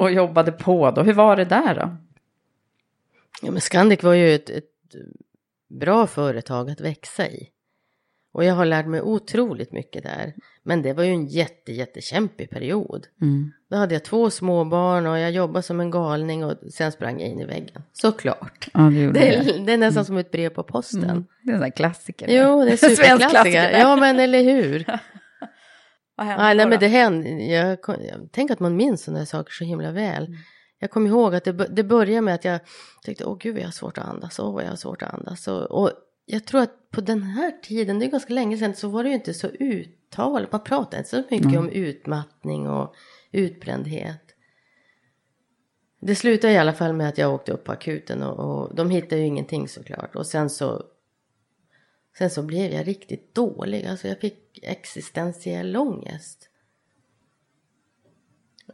och 0.00 0.10
jobbade 0.12 0.52
på 0.52 0.90
då. 0.90 1.02
Hur 1.02 1.12
var 1.12 1.36
det 1.36 1.44
där 1.44 1.74
då? 1.74 1.96
Ja, 3.42 3.50
men 3.50 3.60
Scandic 3.60 4.02
var 4.02 4.14
ju 4.14 4.34
ett, 4.34 4.50
ett 4.50 4.64
bra 5.80 6.06
företag 6.06 6.70
att 6.70 6.80
växa 6.80 7.28
i. 7.28 7.48
Och 8.32 8.44
jag 8.44 8.54
har 8.54 8.64
lärt 8.64 8.86
mig 8.86 9.00
otroligt 9.00 9.72
mycket 9.72 10.02
där. 10.02 10.34
Men 10.62 10.82
det 10.82 10.92
var 10.92 11.04
ju 11.04 11.10
en 11.10 11.26
jätte, 11.26 11.72
jättekämpig 11.72 12.50
period. 12.50 13.06
Då 13.70 13.76
hade 13.76 13.94
jag 13.94 14.04
två 14.04 14.30
småbarn 14.30 15.06
och 15.06 15.18
jag 15.18 15.30
jobbade 15.30 15.62
som 15.62 15.80
en 15.80 15.90
galning 15.90 16.44
och 16.44 16.54
sen 16.72 16.92
sprang 16.92 17.20
jag 17.20 17.28
in 17.28 17.40
i 17.40 17.44
väggen. 17.44 17.82
Såklart. 17.92 18.68
Ja, 18.74 18.80
Det 18.80 19.10
det. 19.12 19.34
är, 19.34 19.66
det 19.66 19.72
är 19.72 19.76
nästan 19.78 20.04
som 20.04 20.16
ett 20.16 20.30
brev 20.30 20.48
på 20.50 20.62
posten. 20.62 21.04
Mm. 21.04 21.24
Det 21.42 21.50
är 21.50 21.52
en 21.54 21.58
sån 21.58 21.64
här 21.64 21.70
klassiker. 21.70 22.26
Jo, 22.28 22.64
det 22.64 22.70
är 22.72 22.76
superklassiker. 22.76 23.28
klassiker. 23.30 23.78
Ja, 23.78 23.96
men 23.96 24.20
eller 24.20 24.42
hur? 24.42 24.84
Vad 26.16 26.26
hände 26.26 26.42
Nej, 26.44 26.54
då 26.54 26.58
nej, 26.58 26.66
men 26.68 26.78
det 26.80 26.86
hände. 26.88 27.28
Jag, 27.28 27.82
kom- 27.82 28.02
jag 28.04 28.32
tänker 28.32 28.54
att 28.54 28.60
man 28.60 28.76
minns 28.76 29.02
sådana 29.04 29.18
här 29.18 29.26
saker 29.26 29.52
så 29.52 29.64
himla 29.64 29.90
väl. 29.92 30.36
Jag 30.84 30.90
kommer 30.90 31.08
ihåg 31.08 31.34
att 31.34 31.44
det, 31.44 31.52
det 31.52 31.84
började 31.84 32.20
med 32.20 32.34
att 32.34 32.44
jag 32.44 32.60
tyckte, 33.02 33.24
åh 33.24 33.36
gud 33.38 33.54
vad 33.54 33.62
jag 33.62 33.66
har 33.66 33.72
svårt 33.72 33.98
att 33.98 34.08
andas, 34.08 34.38
åh 34.38 34.54
vad 34.54 34.64
jag 34.64 34.68
har 34.68 34.76
svårt 34.76 35.02
att 35.02 35.14
andas. 35.14 35.48
Och, 35.48 35.62
och 35.62 35.90
jag 36.26 36.44
tror 36.44 36.60
att 36.60 36.90
på 36.90 37.00
den 37.00 37.22
här 37.22 37.50
tiden, 37.62 37.98
det 37.98 38.06
är 38.06 38.10
ganska 38.10 38.34
länge 38.34 38.58
sedan, 38.58 38.74
så 38.74 38.88
var 38.88 39.02
det 39.02 39.08
ju 39.08 39.14
inte 39.14 39.34
så 39.34 39.46
uttalat. 39.46 40.52
Man 40.52 40.64
pratade 40.64 40.96
inte 40.96 41.10
så 41.10 41.22
mycket 41.30 41.58
om 41.58 41.68
utmattning 41.68 42.68
och 42.68 42.94
utbrändhet. 43.32 44.34
Det 46.00 46.14
slutade 46.14 46.52
i 46.52 46.58
alla 46.58 46.72
fall 46.72 46.92
med 46.92 47.08
att 47.08 47.18
jag 47.18 47.34
åkte 47.34 47.52
upp 47.52 47.64
på 47.64 47.72
akuten 47.72 48.22
och, 48.22 48.38
och 48.38 48.74
de 48.74 48.90
hittade 48.90 49.20
ju 49.20 49.26
ingenting 49.26 49.68
såklart. 49.68 50.16
Och 50.16 50.26
sen 50.26 50.50
så, 50.50 50.84
sen 52.18 52.30
så 52.30 52.42
blev 52.42 52.72
jag 52.72 52.86
riktigt 52.86 53.34
dålig. 53.34 53.86
Alltså 53.86 54.08
jag 54.08 54.20
fick 54.20 54.58
existentiell 54.62 55.76
ångest. 55.76 56.48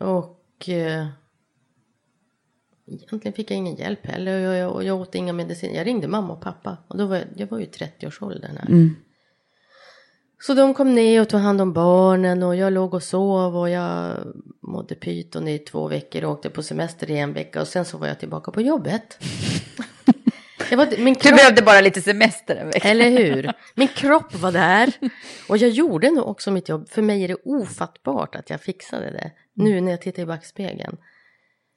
Och 0.00 0.68
eh, 0.68 1.06
egentligen 2.90 3.32
fick 3.32 3.50
jag 3.50 3.58
ingen 3.58 3.74
hjälp 3.76 4.06
heller. 4.06 4.34
Och 4.34 4.40
jag, 4.40 4.56
jag, 4.56 4.84
jag 4.84 5.00
åt 5.00 5.14
inga 5.14 5.32
mediciner. 5.32 5.74
Jag 5.74 5.86
ringde 5.86 6.08
mamma 6.08 6.32
och 6.32 6.40
pappa. 6.40 6.76
Och 6.88 6.98
då 6.98 7.06
var 7.06 7.16
jag, 7.16 7.26
jag 7.36 7.46
var 7.46 7.58
ju 7.58 7.64
30-årsåldern 7.66 8.56
här. 8.56 8.90
Så 10.42 10.54
de 10.54 10.74
kom 10.74 10.94
ner 10.94 11.20
och 11.20 11.28
tog 11.28 11.40
hand 11.40 11.60
om 11.60 11.72
barnen 11.72 12.42
och 12.42 12.56
jag 12.56 12.72
låg 12.72 12.94
och 12.94 13.02
sov 13.02 13.56
och 13.56 13.70
jag 13.70 14.16
mådde 14.60 14.94
pyton 14.94 15.48
i 15.48 15.58
två 15.58 15.88
veckor 15.88 16.24
och 16.24 16.30
åkte 16.30 16.50
på 16.50 16.62
semester 16.62 17.10
i 17.10 17.18
en 17.18 17.32
vecka 17.32 17.60
och 17.60 17.68
sen 17.68 17.84
så 17.84 17.98
var 17.98 18.06
jag 18.06 18.18
tillbaka 18.18 18.50
på 18.52 18.60
jobbet. 18.60 19.18
Var, 20.76 20.98
min 20.98 21.14
Du 21.14 21.20
kropp, 21.20 21.36
behövde 21.36 21.62
bara 21.62 21.80
lite 21.80 22.02
semester 22.02 22.56
en 22.56 22.66
vecka. 22.66 22.88
eller 22.88 23.10
hur? 23.10 23.52
Min 23.74 23.88
kropp 23.88 24.34
var 24.34 24.52
där 24.52 24.92
och 25.48 25.56
jag 25.56 25.70
gjorde 25.70 26.10
nog 26.10 26.28
också 26.28 26.50
mitt 26.50 26.68
jobb. 26.68 26.88
För 26.88 27.02
mig 27.02 27.24
är 27.24 27.28
det 27.28 27.36
ofattbart 27.44 28.34
att 28.36 28.50
jag 28.50 28.60
fixade 28.60 29.10
det. 29.10 29.30
Nu 29.54 29.80
när 29.80 29.90
jag 29.90 30.00
tittar 30.02 30.22
i 30.22 30.26
backspegeln. 30.26 30.96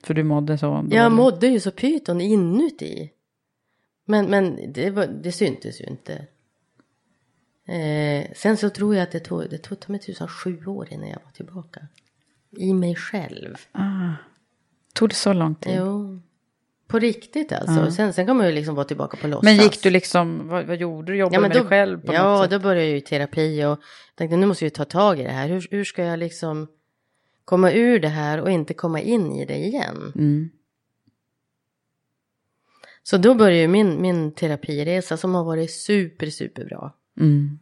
För 0.03 0.13
du 0.13 0.23
mådde 0.23 0.57
så 0.57 0.65
dåligt. 0.65 0.93
Jag 0.93 1.11
mådde 1.11 1.47
ju 1.47 1.59
så 1.59 1.71
pyton 1.71 2.21
inuti. 2.21 3.11
Men, 4.05 4.25
men 4.25 4.73
det, 4.73 4.89
var, 4.89 5.07
det 5.07 5.31
syntes 5.31 5.81
ju 5.81 5.85
inte. 5.85 6.13
Eh, 7.67 8.31
sen 8.35 8.57
så 8.57 8.69
tror 8.69 8.95
jag 8.95 9.03
att 9.03 9.11
det 9.11 9.19
tog, 9.19 9.49
det 9.49 9.57
tog 9.57 9.79
ta 9.79 9.91
mig 9.91 10.01
tusan 10.01 10.27
sju 10.27 10.65
år 10.65 10.87
innan 10.93 11.09
jag 11.09 11.19
var 11.25 11.31
tillbaka. 11.31 11.87
I 12.57 12.73
mig 12.73 12.95
själv. 12.95 13.55
Tog 14.93 15.09
det 15.09 15.15
så 15.15 15.33
lång 15.33 15.55
tid? 15.55 15.73
Jo. 15.77 16.21
På 16.87 16.99
riktigt 16.99 17.51
alltså. 17.51 17.91
Sen, 17.91 18.13
sen 18.13 18.25
kan 18.25 18.37
man 18.37 18.47
ju 18.47 18.51
liksom 18.53 18.75
vara 18.75 18.85
tillbaka 18.85 19.17
på 19.17 19.27
låtsas. 19.27 19.43
Men 19.43 19.57
gick 19.57 19.83
du 19.83 19.89
liksom, 19.89 20.47
vad, 20.47 20.65
vad 20.65 20.77
gjorde 20.77 21.11
du? 21.11 21.17
Jobbade 21.17 21.35
Ja, 21.35 21.41
men 21.41 21.49
med 21.49 21.57
då, 21.57 21.59
dig 21.59 21.69
själv 21.69 22.01
på 22.01 22.13
ja, 22.13 22.23
något 22.23 22.41
sätt? 22.41 22.51
då 22.51 22.59
började 22.59 22.81
jag 22.81 22.89
ju 22.89 22.97
i 22.97 23.01
terapi 23.01 23.65
och 23.65 23.79
tänkte 24.15 24.37
nu 24.37 24.45
måste 24.45 24.65
jag 24.65 24.67
ju 24.67 24.75
ta 24.75 24.85
tag 24.85 25.19
i 25.19 25.23
det 25.23 25.31
här. 25.31 25.47
Hur, 25.47 25.67
hur 25.71 25.83
ska 25.83 26.03
jag 26.03 26.19
liksom 26.19 26.67
komma 27.45 27.71
ur 27.71 27.99
det 27.99 28.07
här 28.07 28.41
och 28.41 28.51
inte 28.51 28.73
komma 28.73 29.01
in 29.01 29.31
i 29.31 29.45
det 29.45 29.57
igen? 29.57 30.11
Mm. 30.15 30.49
Så 33.03 33.17
då 33.17 33.35
började 33.35 33.61
ju 33.61 33.67
min, 33.67 34.01
min 34.01 34.31
terapiresa 34.31 35.17
som 35.17 35.35
har 35.35 35.43
varit 35.43 35.71
super, 35.71 36.29
super 36.29 36.65
bra. 36.65 36.95
Mm. 37.19 37.59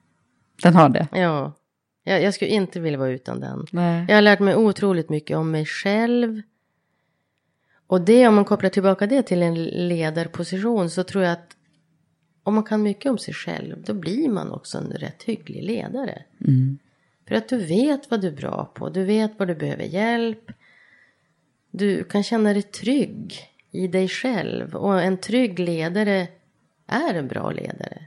Den 0.64 0.76
har 0.76 0.90
det? 0.90 1.08
Ja, 1.12 1.54
jag, 2.04 2.22
jag 2.22 2.34
skulle 2.34 2.52
inte 2.52 2.80
vilja 2.80 3.00
vara 3.00 3.12
utan 3.12 3.40
den. 3.40 3.66
Nej. 3.72 4.06
Jag 4.08 4.16
har 4.16 4.22
lärt 4.22 4.40
mig 4.40 4.56
otroligt 4.56 5.10
mycket 5.10 5.38
om 5.38 5.52
mig 5.52 5.66
själv. 5.66 6.42
Och 7.88 8.02
det, 8.02 8.28
om 8.28 8.36
man 8.36 8.46
kopplar 8.46 8.70
tillbaka 8.70 9.08
det 9.08 9.24
till 9.24 9.44
en 9.44 9.64
ledarposition 9.64 10.90
så 10.90 11.04
tror 11.04 11.24
jag 11.24 11.34
att 11.34 11.58
om 12.44 12.56
man 12.56 12.64
kan 12.64 12.84
mycket 12.84 13.12
om 13.12 13.18
sig 13.18 13.34
själv 13.34 13.84
då 13.84 13.94
blir 13.94 14.30
man 14.30 14.52
också 14.52 14.78
en 14.78 14.92
rätt 14.92 15.24
hygglig 15.24 15.64
ledare. 15.64 16.24
För 17.32 17.36
att 17.38 17.50
du 17.50 17.58
vet 17.66 18.12
vad 18.12 18.22
du 18.22 18.28
är 18.28 18.32
bra 18.32 18.72
på, 18.76 18.90
du 18.90 19.04
vet 19.04 19.40
var 19.40 19.46
du 19.46 19.56
behöver 19.56 19.84
hjälp. 19.84 20.52
Du 21.72 22.04
kan 22.04 22.24
känna 22.24 22.54
dig 22.54 22.62
trygg 22.62 23.36
i 23.72 23.88
dig 23.88 24.08
själv 24.08 24.76
och 24.76 25.02
en 25.02 25.18
trygg 25.18 25.60
ledare 25.60 26.28
är 26.88 27.14
en 27.14 27.28
bra 27.28 27.52
ledare. 27.52 28.02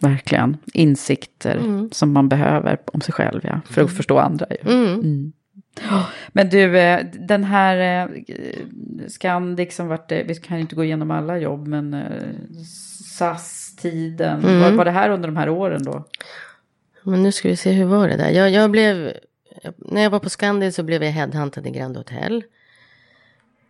Verkligen. 0.00 0.56
Insikter 0.74 1.56
Mm. 1.56 1.90
som 1.92 2.12
man 2.12 2.28
behöver 2.28 2.78
om 2.86 3.00
sig 3.00 3.14
själv, 3.14 3.40
ja. 3.44 3.60
För 3.66 3.82
att 3.84 3.96
förstå 3.96 4.18
andra 4.18 4.46
ju. 4.50 4.70
Mm. 4.72 5.32
Ja, 5.90 6.06
Men 6.32 6.48
du, 6.48 6.78
eh, 6.78 7.06
den 7.12 7.44
här 7.44 8.06
eh, 8.06 8.10
Scandic 9.08 9.76
som 9.76 9.88
vart, 9.88 10.12
eh, 10.12 10.18
vi 10.26 10.34
kan 10.34 10.56
ju 10.56 10.60
inte 10.60 10.76
gå 10.76 10.84
igenom 10.84 11.10
alla 11.10 11.38
jobb, 11.38 11.66
men 11.66 11.96
SAS-tiden, 13.04 14.44
Mm. 14.44 14.60
var, 14.60 14.70
var 14.72 14.84
det 14.84 14.90
här 14.90 15.10
under 15.10 15.28
de 15.28 15.36
här 15.36 15.48
åren 15.48 15.82
då? 15.82 16.04
Men 17.04 17.22
nu 17.22 17.32
ska 17.32 17.48
vi 17.48 17.56
se, 17.56 17.72
hur 17.72 17.84
var 17.84 18.08
det 18.08 18.16
där? 18.16 18.30
Jag, 18.30 18.50
jag 18.50 18.70
blev, 18.70 19.12
när 19.76 20.02
jag 20.02 20.10
var 20.10 20.18
på 20.18 20.30
Scandi 20.30 20.72
så 20.72 20.82
blev 20.82 21.04
jag 21.04 21.10
headhuntad 21.12 21.66
i 21.66 21.70
Grand 21.70 21.96
Hotel. 21.96 22.44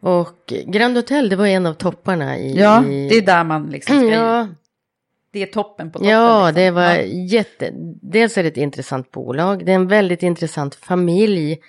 Och 0.01 0.53
Grand 0.67 0.97
Hotel, 0.97 1.29
det 1.29 1.37
var 1.37 1.47
en 1.47 1.67
av 1.67 1.75
topparna 1.75 2.39
i... 2.39 2.55
Ja, 2.59 2.81
det 2.87 3.17
är 3.17 3.23
där 3.23 3.45
man 3.45 3.71
liksom 3.71 3.97
ska... 3.97 4.09
Ja, 4.09 4.49
Det 5.31 5.43
är 5.43 5.47
toppen 5.47 5.91
på 5.91 5.99
toppen. 5.99 6.11
ja 6.13 6.47
liksom. 6.47 6.63
det 6.63 6.71
var 6.71 6.83
Ja. 6.95 7.03
jätte... 7.03 7.71
Dels 8.03 8.39
är 8.39 8.43
det 8.43 8.49
ett 8.49 8.57
intressant 8.57 9.11
bolag. 9.11 9.67
Det 9.67 9.73
är 9.73 9.77
en 9.77 9.89
väldigt 9.89 10.23
intressant 10.23 10.75
familj. 10.75 11.61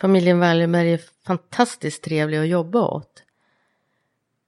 Familjen 0.00 0.38
Wallenberg 0.38 0.92
är 0.92 1.00
fantastiskt 1.26 2.02
trevlig 2.04 2.38
att 2.38 2.48
jobba 2.48 2.88
åt. 2.88 3.22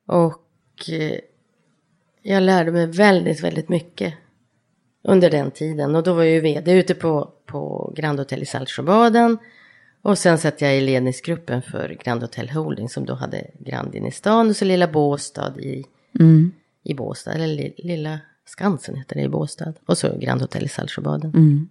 Och 0.06 0.90
eh, 0.90 1.18
jag 2.22 2.42
lärde 2.42 2.72
mig 2.72 2.86
väldigt, 2.86 3.40
väldigt 3.40 3.68
mycket 3.68 4.14
under 5.02 5.30
den 5.30 5.50
tiden. 5.50 5.96
Och 5.96 6.02
då 6.02 6.12
var 6.12 6.22
jag 6.22 6.32
ju 6.32 6.40
vd 6.40 6.72
ute 6.72 6.94
på, 6.94 7.32
på 7.46 7.92
Grand 7.96 8.18
Hotel 8.18 8.42
i 8.42 8.46
Saltsjöbaden. 8.46 9.38
Och 10.02 10.18
sen 10.18 10.38
satt 10.38 10.60
jag 10.60 10.76
i 10.76 10.80
ledningsgruppen 10.80 11.62
för 11.62 11.96
Grand 12.04 12.22
Hotel 12.22 12.48
Holding 12.50 12.88
som 12.88 13.04
då 13.04 13.14
hade 13.14 13.50
Grand 13.58 13.94
in 13.94 14.06
i 14.06 14.10
stan 14.10 14.48
och 14.48 14.56
så 14.56 14.64
lilla 14.64 14.88
Båstad 14.88 15.60
i, 15.60 15.84
Mm. 16.20 16.52
i 16.84 16.94
Båstad. 16.94 17.32
Eller 17.32 17.46
li, 17.46 17.74
lilla 17.78 18.20
Skansen 18.44 18.96
heter 18.96 19.16
det 19.16 19.22
i 19.22 19.28
Båstad. 19.28 19.72
Och 19.86 19.98
så 19.98 20.18
Grand 20.18 20.40
Hotel 20.40 20.64
i 20.64 20.68
Saltsjöbaden. 20.68 21.30
Mm. 21.30 21.68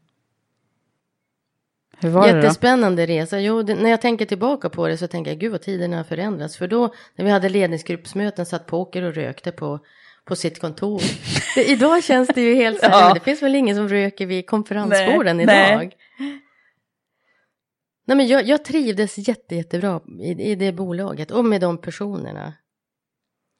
Hur 2.00 2.10
var 2.10 2.28
det 2.28 2.34
då? 2.34 2.38
Jättespännande 2.38 3.06
resa. 3.06 3.40
Jo, 3.40 3.62
det, 3.64 3.76
när 3.76 3.90
jag 3.90 4.02
tänker 4.02 4.26
tillbaka 4.26 4.70
på 4.70 4.88
det 4.88 4.98
så 4.98 5.08
tänker 5.08 5.32
jag 5.32 5.40
gud 5.40 5.52
vad 5.52 5.62
tiderna 5.62 5.98
har 5.98 6.04
förändrats. 6.04 6.58
För 6.58 6.68
då 6.68 6.94
när 7.16 7.26
vi 7.26 7.32
hade 7.32 7.50
ledningsgruppsmöten 7.50 8.46
satt 8.46 8.66
poker 8.66 9.04
och 9.04 9.14
rökte 9.14 9.52
på, 9.52 9.80
på 10.28 10.36
sitt 10.36 10.60
kontor. 10.60 11.02
Idag 11.58 12.04
känns 12.04 12.28
det 12.30 12.42
ju 12.42 12.56
helt 12.56 12.80
så 12.80 12.86
här, 12.86 13.08
Ja. 13.08 13.14
det 13.14 13.20
finns 13.20 13.42
väl 13.44 13.56
ingen 13.56 13.76
som 13.76 13.88
röker 13.90 14.26
vid 14.26 14.48
konferensborden 14.48 15.38
Nej, 15.38 15.44
idag. 15.44 15.78
nej. 15.78 15.98
Nej, 18.06 18.18
men 18.18 18.28
jag, 18.28 18.46
jag 18.48 18.66
trivdes 18.66 19.18
jätte, 19.18 19.56
jättebra 19.56 20.02
i, 20.20 20.52
i 20.52 20.56
det 20.56 20.72
bolaget 20.72 21.32
och 21.32 21.46
med 21.46 21.62
de 21.62 21.78
personerna. 21.78 22.54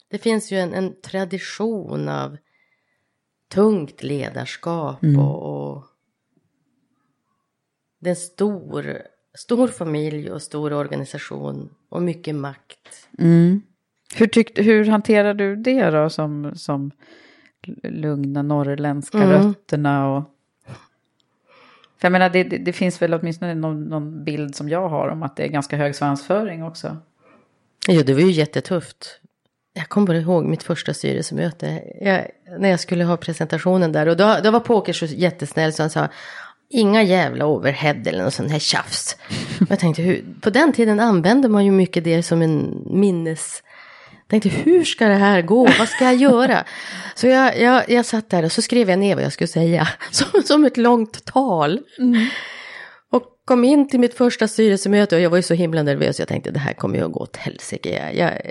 Det 0.10 0.18
finns 0.18 0.52
ju 0.52 0.58
en, 0.60 0.74
en 0.74 1.02
tradition 1.02 2.10
av 2.10 2.38
tungt 3.52 4.04
ledarskap 4.04 5.04
Mm. 5.04 5.20
och, 5.20 5.74
och 5.76 5.84
det 8.00 8.10
är 8.10 8.12
en 8.12 8.16
stor, 8.16 9.02
stor 9.38 9.68
familj 9.68 10.32
och 10.32 10.42
stor 10.42 10.74
organisation 10.74 11.70
och 11.90 12.02
mycket 12.02 12.36
makt. 12.36 13.08
Mm. 13.20 13.62
Hur, 14.16 14.28
tyckte, 14.28 14.62
hur 14.62 14.86
hanterar 14.86 15.34
du 15.34 15.56
det 15.56 15.90
då 15.90 16.10
som, 16.10 16.52
som 16.56 16.92
lugna 17.84 18.42
norrländska 18.42 19.18
Mm. 19.18 19.30
rötterna? 19.30 20.16
Och... 20.16 20.24
För 21.98 22.06
jag 22.06 22.12
menar, 22.12 22.30
det, 22.30 22.44
det, 22.44 22.58
det 22.58 22.74
finns 22.74 23.02
väl 23.02 23.14
åtminstone 23.14 23.56
någon, 23.56 23.84
någon 23.84 24.24
bild 24.24 24.56
som 24.56 24.70
jag 24.70 24.90
har 24.90 25.08
om 25.08 25.24
att 25.24 25.36
det 25.36 25.44
är 25.44 25.48
ganska 25.48 25.78
hög 25.78 25.96
svansföring 25.96 26.64
också. 26.64 26.98
Ja, 27.88 28.04
det 28.04 28.14
var 28.14 28.22
ju 28.22 28.32
jättetufft. 28.32 29.20
Jag 29.74 29.90
kommer 29.90 30.08
bara 30.08 30.18
ihåg 30.18 30.46
mitt 30.46 30.64
första 30.64 30.94
styrelsemöte. 30.94 31.84
Jag, 32.02 32.28
när 32.60 32.70
jag 32.70 32.80
skulle 32.80 33.04
ha 33.04 33.18
presentationen 33.18 33.92
där. 33.92 34.08
Och 34.08 34.18
då, 34.18 34.38
då 34.44 34.52
var 34.52 34.60
Poker 34.60 34.94
så 34.94 35.06
jättesnäll 35.06 35.74
så 35.74 35.84
han 35.84 35.90
sa. 35.90 36.08
Inga 36.70 37.04
jävla 37.04 37.46
overhead 37.46 38.02
eller 38.06 38.22
någon 38.22 38.32
sån 38.32 38.50
här 38.50 38.60
tjafs. 38.60 39.18
Jag 39.70 39.80
tänkte, 39.80 40.02
hur, 40.02 40.26
på 40.42 40.50
den 40.50 40.74
tiden 40.74 41.00
använde 41.00 41.50
man 41.50 41.66
ju 41.66 41.72
mycket 41.72 42.04
det 42.04 42.24
som 42.24 42.42
en 42.42 42.84
minnes... 42.86 43.64
Tänkte, 44.30 44.50
hur 44.50 44.84
ska 44.84 45.08
det 45.08 45.16
här 45.16 45.42
gå? 45.42 45.66
Vad 45.80 45.90
ska 45.90 46.04
jag 46.06 46.16
göra? 46.16 46.64
Så 47.16 47.28
jag, 47.28 47.60
jag, 47.60 47.90
jag 47.90 48.06
satt 48.06 48.30
där 48.30 48.46
och 48.46 48.52
så 48.52 48.62
skrev 48.62 48.90
jag 48.90 49.00
ner 49.00 49.16
vad 49.16 49.24
jag 49.24 49.34
skulle 49.34 49.48
säga. 49.48 49.88
Som, 50.12 50.44
som 50.44 50.66
ett 50.66 50.78
långt 50.78 51.26
tal. 51.26 51.80
Och 53.12 53.24
kom 53.46 53.64
in 53.64 53.90
till 53.90 54.00
mitt 54.00 54.14
första 54.18 54.48
styrelsemöte 54.48 55.16
och 55.16 55.22
jag 55.22 55.30
var 55.30 55.38
ju 55.38 55.44
så 55.44 55.54
himla 55.54 55.84
nervös. 55.84 56.20
Jag 56.20 56.28
tänkte 56.28 56.52
det 56.52 56.60
här 56.60 56.74
kommer 56.74 56.98
ju 56.98 57.06
att 57.06 57.12
gå 57.12 57.20
åt 57.20 57.36
helsike. 57.36 57.90
Jag, 57.90 58.16
jag, 58.16 58.42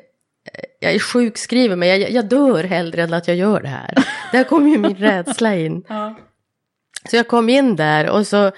jag 0.80 0.92
är 0.94 0.98
sjukskriven 0.98 1.78
men 1.78 1.88
jag, 1.88 2.10
jag 2.10 2.28
dör 2.28 2.64
hellre 2.64 3.02
än 3.02 3.14
att 3.14 3.28
jag 3.28 3.36
gör 3.36 3.60
det 3.60 3.68
här. 3.68 3.94
Där 4.32 4.44
kom 4.44 4.68
ju 4.68 4.78
min 4.78 4.96
rädsla 4.96 5.54
in. 5.56 5.84
Så 7.10 7.16
jag 7.16 7.28
kom 7.28 7.48
in 7.48 7.76
där 7.76 8.10
och 8.10 8.26
så 8.26 8.50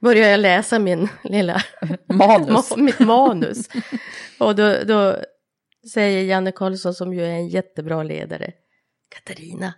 började 0.00 0.30
jag 0.30 0.40
läsa 0.40 0.78
min 0.78 1.08
lilla 1.24 1.62
Manus. 2.06 2.70
ma- 2.70 2.78
mitt 2.80 2.98
manus. 2.98 3.68
Och 4.38 4.56
då, 4.56 4.76
då 4.86 5.16
säger 5.88 6.24
Janne 6.24 6.52
Karlsson 6.52 6.94
som 6.94 7.14
ju 7.14 7.24
är 7.24 7.30
en 7.30 7.48
jättebra 7.48 8.02
ledare. 8.02 8.52
Katarina, 9.08 9.74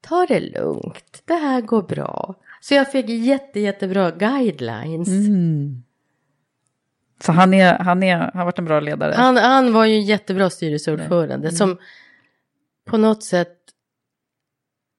ta 0.00 0.26
det 0.26 0.40
lugnt. 0.40 1.22
Det 1.24 1.34
här 1.34 1.60
går 1.60 1.82
bra. 1.82 2.34
Så 2.60 2.74
jag 2.74 2.92
fick 2.92 3.08
jätte, 3.08 3.60
jättebra 3.60 4.10
guidelines. 4.10 5.08
Mm. 5.08 5.82
Så 7.20 7.32
han, 7.32 7.54
är, 7.54 7.78
han, 7.78 8.02
är, 8.02 8.16
han 8.16 8.30
har 8.34 8.44
varit 8.44 8.58
en 8.58 8.64
bra 8.64 8.80
ledare. 8.80 9.14
Han, 9.16 9.36
han 9.36 9.72
var 9.72 9.84
ju 9.84 9.94
en 9.94 10.04
jättebra 10.04 10.50
styrelseordförande 10.50 11.52
som 11.52 11.78
på 12.84 12.96
något 12.96 13.22
sätt, 13.22 13.58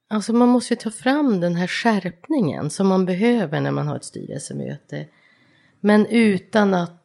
alltså 0.10 0.34
man 0.34 0.50
måste 0.50 0.74
ju 0.74 0.78
ta 0.78 0.92
fram 0.92 1.40
den 1.40 1.56
här 1.56 1.68
skärpningen 1.68 2.70
som 2.70 2.88
man 2.88 3.06
behöver 3.06 3.62
när 3.62 3.72
man 3.72 3.88
har 3.88 3.96
ett 3.96 4.06
styrelsemöte. 4.06 5.08
Men 5.80 6.06
utan 6.06 6.74
att 6.74 7.05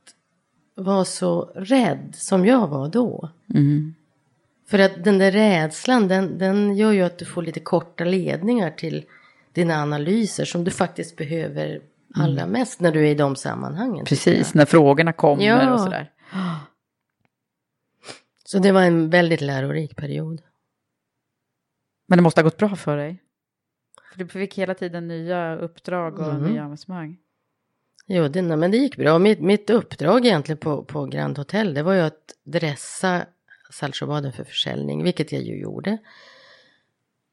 vara 0.85 1.05
så 1.05 1.43
rädd 1.55 2.14
som 2.14 2.47
jag 2.47 2.69
var 2.69 2.88
då. 2.88 3.31
Mm. 3.55 3.95
För 4.69 4.79
att 4.79 5.05
den 5.05 5.19
där 5.19 5.33
rädslan, 5.33 6.09
den, 6.09 6.38
den 6.38 6.77
gör 6.77 6.93
ju 6.93 7.03
att 7.03 7.19
du 7.19 7.25
får 7.25 7.43
lite 7.43 7.61
korta 7.61 8.05
ledningar 8.05 8.71
till 8.71 9.05
dina 9.53 9.83
analyser 9.83 10.45
som 10.45 10.64
du 10.64 10.71
faktiskt 10.71 11.16
behöver 11.16 11.81
allra 12.14 12.47
mest 12.47 12.81
när 12.81 12.93
du 12.93 13.01
är 13.07 13.11
i 13.11 13.14
de 13.14 13.37
sammanhangen. 13.37 14.05
Precis, 14.05 14.55
när 14.55 14.64
frågorna 14.64 15.12
kommer 15.12 15.45
Ja. 15.45 15.73
och 15.75 15.81
sådär. 15.81 16.12
Så 18.45 18.59
det 18.59 18.73
var 18.73 18.83
en 18.83 19.11
väldigt 19.11 19.40
lärorik 19.40 19.97
period. 19.97 20.43
Men 22.09 22.19
det 22.19 22.23
måste 22.23 22.40
ha 22.40 22.45
gått 22.45 22.57
bra 22.57 22.77
för 22.77 22.97
dig. 22.97 23.23
För 24.12 24.19
du 24.19 24.29
fick 24.29 24.59
hela 24.59 24.75
tiden 24.75 25.09
nya 25.09 25.57
uppdrag 25.57 26.19
och 26.19 26.31
Mm. 26.35 26.43
nya 26.53 26.62
engagemang. 26.62 27.16
Jo, 28.12 28.29
det, 28.29 28.42
nej, 28.42 28.57
men 28.57 28.70
det 28.70 28.77
gick 28.77 28.96
bra. 28.96 29.18
Mitt, 29.18 29.40
mitt 29.40 29.70
uppdrag 29.70 30.27
egentligen 30.27 30.59
på, 30.59 30.85
på 30.85 31.07
Grand 31.07 31.38
Hotel, 31.38 31.75
det 31.75 31.83
var 31.83 31.92
ju 31.92 32.01
att 32.01 32.35
dressa 32.44 33.23
Saltsjöbaden 33.70 34.33
för 34.33 34.44
försäljning, 34.44 35.03
vilket 35.03 35.33
jag 35.33 35.42
ju 35.42 35.61
gjorde. 35.61 35.99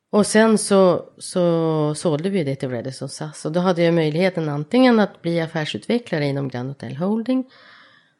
Och 0.10 0.26
sen 0.26 0.58
så, 0.58 1.10
så 1.18 1.96
sålde 1.96 2.30
vi 2.30 2.44
det 2.44 2.56
till 2.56 2.70
Redison 2.70 3.10
SAS 3.10 3.46
och 3.46 3.52
då 3.52 3.60
hade 3.60 3.84
jag 3.84 3.94
möjligheten 3.94 4.50
antingen 4.50 5.00
att 5.00 5.22
bli 5.22 5.42
affärsutvecklare 5.42 6.26
inom 6.26 6.48
Grand 6.48 6.70
Hotel 6.70 6.96
Holding. 6.96 7.50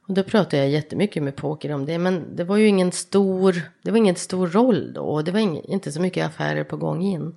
Och 0.08 0.14
då 0.14 0.24
pratade 0.24 0.58
jag 0.58 0.70
jättemycket 0.70 1.24
med 1.24 1.36
Poker 1.36 1.72
om 1.72 1.86
det, 1.86 1.98
men 1.98 2.36
det 2.36 2.44
var 2.44 2.58
ju 2.58 2.68
ingen 2.68 2.92
stor, 2.92 3.62
det 3.82 3.92
var 3.92 3.98
ingen 3.98 4.16
stor 4.16 4.48
roll 4.48 4.94
då 4.94 5.02
och 5.02 5.24
det 5.24 5.32
var 5.32 5.40
ing, 5.40 5.62
inte 5.64 5.92
så 5.92 6.02
mycket 6.02 6.26
affärer 6.26 6.64
på 6.64 6.78
gång 6.78 7.04
in. 7.04 7.36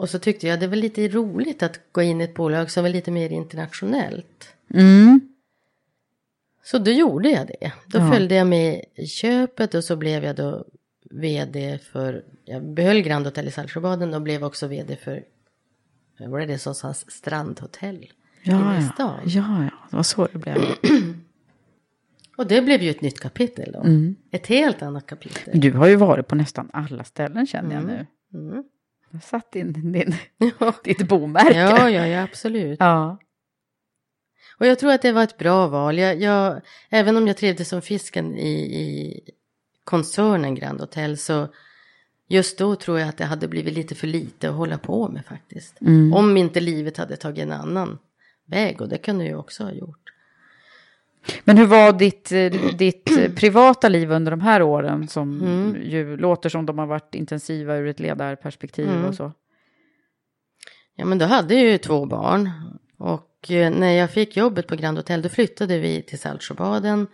Och 0.00 0.10
så 0.10 0.18
tyckte 0.18 0.46
jag 0.46 0.60
det 0.60 0.66
var 0.66 0.76
lite 0.76 1.08
roligt 1.08 1.62
att 1.62 1.80
gå 1.92 2.02
in 2.02 2.20
i 2.20 2.24
ett 2.24 2.34
bolag 2.34 2.70
som 2.70 2.82
var 2.82 2.90
lite 2.90 3.10
mer 3.10 3.30
internationellt. 3.32 4.54
Mm. 4.74 5.20
Så 6.64 6.78
då 6.78 6.90
gjorde 6.90 7.30
jag 7.30 7.46
det. 7.46 7.72
Då 7.86 7.98
Ja. 7.98 8.10
följde 8.12 8.34
jag 8.34 8.46
med 8.46 8.84
i 8.94 9.06
köpet 9.06 9.74
och 9.74 9.84
så 9.84 9.96
blev 9.96 10.24
jag 10.24 10.36
då 10.36 10.64
vd 11.10 11.78
för, 11.92 12.24
jag 12.44 12.64
behöll 12.64 13.00
Grand 13.02 13.26
Hotel 13.26 13.48
i 13.48 13.50
Saltsjöbaden 13.50 14.14
och 14.14 14.22
blev 14.22 14.44
också 14.44 14.66
vd 14.66 14.96
för, 14.96 15.24
vad 16.18 16.28
var 16.30 16.40
det 16.40 16.58
som 16.58 16.74
sades, 16.74 17.10
Strandhotell 17.10 18.12
Ja, 18.42 18.52
inne 18.56 18.80
i 18.80 18.84
ja. 18.84 18.90
stan. 18.94 19.20
ja, 19.24 19.64
ja, 19.64 19.70
det 19.90 19.96
var 19.96 20.02
så 20.02 20.28
det 20.32 20.38
blev. 20.38 20.56
Och 22.36 22.46
det 22.46 22.62
blev 22.62 22.82
ju 22.82 22.90
ett 22.90 23.00
nytt 23.00 23.20
kapitel 23.20 23.72
då. 23.72 23.80
Mm. 23.80 24.16
Ett 24.30 24.46
helt 24.46 24.82
annat 24.82 25.06
kapitel. 25.06 25.60
Du 25.60 25.72
har 25.72 25.86
ju 25.86 25.96
varit 25.96 26.26
på 26.28 26.34
nästan 26.34 26.70
alla 26.72 27.04
ställen 27.04 27.46
känner 27.46 27.74
jag 27.74 27.84
nu. 27.84 28.06
Mm. 28.34 28.64
Har 29.12 29.20
satt 29.20 29.56
in 29.56 29.72
din, 29.72 30.14
Ja. 30.58 30.74
ditt 30.84 31.08
bomärke. 31.08 31.58
ja, 31.58 31.90
ja, 31.90 32.06
ja, 32.06 32.22
absolut. 32.22 32.80
ja. 32.80 33.18
Och 34.58 34.66
jag 34.66 34.78
tror 34.78 34.92
att 34.92 35.02
det 35.02 35.12
var 35.12 35.22
ett 35.22 35.38
bra 35.38 35.66
val. 35.66 35.98
Jag, 35.98 36.20
jag, 36.22 36.60
även 36.88 37.16
om 37.16 37.26
jag 37.26 37.36
trivdes 37.36 37.68
som 37.68 37.82
fisken 37.82 38.36
i, 38.38 38.50
i 38.80 39.20
koncernen 39.84 40.54
Grand 40.54 40.80
Hotel 40.80 41.18
så 41.18 41.48
just 42.28 42.58
då 42.58 42.76
tror 42.76 42.98
jag 43.00 43.08
att 43.08 43.16
det 43.16 43.24
hade 43.24 43.48
blivit 43.48 43.74
lite 43.74 43.94
för 43.94 44.06
lite 44.06 44.48
att 44.48 44.54
hålla 44.54 44.78
på 44.78 45.08
med 45.08 45.24
faktiskt. 45.26 45.80
Mm. 45.80 46.12
Om 46.12 46.36
inte 46.36 46.60
livet 46.60 46.96
hade 46.96 47.16
tagit 47.16 47.42
en 47.42 47.52
annan 47.52 47.98
väg 48.46 48.80
och 48.80 48.88
det 48.88 48.98
kunde 48.98 49.24
jag 49.26 49.40
också 49.40 49.64
ha 49.64 49.72
gjort. 49.72 50.12
Men 51.44 51.58
hur 51.58 51.66
var 51.66 51.92
ditt, 51.92 52.32
eh, 52.32 52.52
ditt 52.78 53.18
eh, 53.18 53.32
privata 53.32 53.88
liv 53.88 54.10
under 54.12 54.30
de 54.30 54.40
här 54.40 54.62
åren 54.62 55.08
som 55.08 55.40
Mm. 55.42 55.76
ju 55.82 56.16
låter 56.16 56.48
som 56.48 56.66
de 56.66 56.78
har 56.78 56.86
varit 56.86 57.14
intensiva 57.14 57.76
ur 57.76 57.86
ett 57.88 58.00
ledarperspektiv 58.00 58.88
Mm. 58.88 59.04
och 59.04 59.14
så? 59.14 59.32
Ja 60.96 61.04
men 61.04 61.18
då 61.18 61.26
hade 61.26 61.54
jag 61.54 61.64
ju 61.64 61.78
två 61.78 62.06
barn 62.06 62.50
och 62.98 63.50
eh, 63.50 63.70
när 63.70 63.92
jag 63.92 64.10
fick 64.10 64.36
jobbet 64.36 64.66
på 64.66 64.76
Grand 64.76 64.98
Hotel 64.98 65.22
då 65.22 65.28
flyttade 65.28 65.78
vi 65.78 66.02
till 66.02 66.18
Saltsjöbaden. 66.18 67.06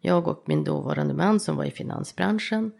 Jag 0.00 0.28
och 0.28 0.44
min 0.46 0.64
dåvarande 0.64 1.14
man 1.14 1.40
som 1.40 1.56
var 1.56 1.64
i 1.64 1.70
finansbranschen. 1.70 2.72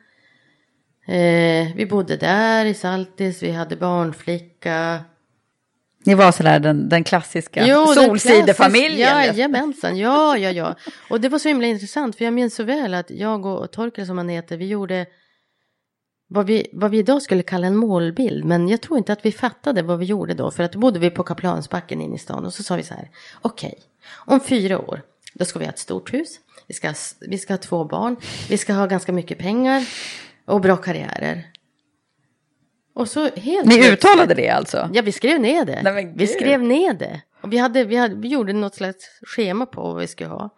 Eh, 1.07 1.75
vi 1.77 1.87
bodde 1.91 2.17
där 2.17 2.65
i 2.65 2.75
Saltis, 2.75 3.43
vi 3.43 3.51
hade 3.51 3.77
barnflicka. 3.77 5.01
Ni 6.05 6.15
var 6.15 6.33
sådär 6.33 6.61
den, 6.61 6.89
den 6.89 7.05
klassiska 7.05 7.67
Jo, 7.67 7.85
den 7.85 7.95
Solsidefamiljen. 7.95 9.09
klassiska- 9.09 9.27
Jajamensan, 9.27 9.99
ja, 9.99 10.37
ja, 10.39 10.51
ja. 10.51 10.75
Och 11.11 11.21
det 11.21 11.29
var 11.29 11.39
så 11.39 11.49
himla 11.49 11.67
intressant 11.67 12.17
för 12.17 12.25
jag 12.25 12.35
minns 12.35 12.55
så 12.55 12.63
väl 12.63 12.95
att 12.95 13.11
jag 13.11 13.47
och 13.47 13.71
Torkel 13.71 14.07
som 14.07 14.19
han 14.19 14.29
heter, 14.29 14.57
vi 14.57 14.67
gjorde 14.67 15.07
vad 16.29 16.47
vi, 16.47 16.67
vad 16.73 16.91
vi 16.91 16.99
idag 16.99 17.23
skulle 17.23 17.43
kalla 17.43 17.67
en 17.67 17.77
målbild. 17.77 18.45
Men 18.45 18.69
jag 18.69 18.81
tror 18.81 18.99
inte 18.99 19.13
att 19.13 19.25
vi 19.25 19.33
fattade 19.33 19.83
vad 19.83 19.99
vi 19.99 20.05
gjorde 20.07 20.35
då. 20.35 20.51
För 20.51 20.63
att 20.63 20.73
då 20.73 20.79
bodde 20.79 20.99
vi 20.99 21.11
på 21.11 21.23
Kaplansbacken 21.23 22.01
inne 22.01 22.15
i 22.15 22.19
stan 22.19 22.47
och 22.47 22.55
så 22.55 22.63
sa 22.63 22.77
vi 22.77 22.83
så 22.83 22.95
här. 22.95 23.11
Okej, 23.43 23.75
om 24.27 24.41
fyra 24.41 24.79
år 24.79 25.03
då 25.35 25.45
ska 25.45 25.59
vi 25.59 25.65
ha 25.65 25.73
ett 25.73 25.79
stort 25.79 26.15
hus. 26.15 26.37
Vi 26.67 26.75
ska, 26.75 26.95
vi 27.21 27.39
ska 27.39 27.53
ha 27.53 27.59
två 27.59 27.85
barn. 27.85 28.17
Vi 28.49 28.59
ska 28.59 28.73
ha 28.73 28.87
ganska 28.87 29.13
mycket 29.13 29.39
pengar 29.39 29.87
och 30.47 30.61
bra 30.61 30.77
karriärer. 30.77 31.47
Och 32.95 33.09
så 33.09 33.21
helt 33.21 33.37
Ni 33.67 33.75
plötsligt- 33.75 33.93
uttalade 33.93 34.35
det 34.35 34.49
alltså? 34.49 34.91
Ja, 34.93 35.03
vi 35.03 35.13
skrev 35.13 35.41
ner 35.41 35.65
det. 35.65 35.81
Nej, 35.83 35.93
men 35.93 36.13
vi 36.17 36.27
gud. 36.27 36.29
skrev 36.29 36.63
ner 36.63 36.95
det. 36.95 37.21
Och 37.43 37.53
vi, 37.53 37.57
hade, 37.59 37.85
vi, 37.85 37.97
hade, 37.97 38.15
vi 38.15 38.29
gjorde 38.29 38.53
något 38.53 38.75
slags 38.75 39.05
schema 39.23 39.67
på 39.67 39.83
vad 39.83 40.01
vi 40.01 40.07
skulle 40.07 40.31
ha. 40.31 40.51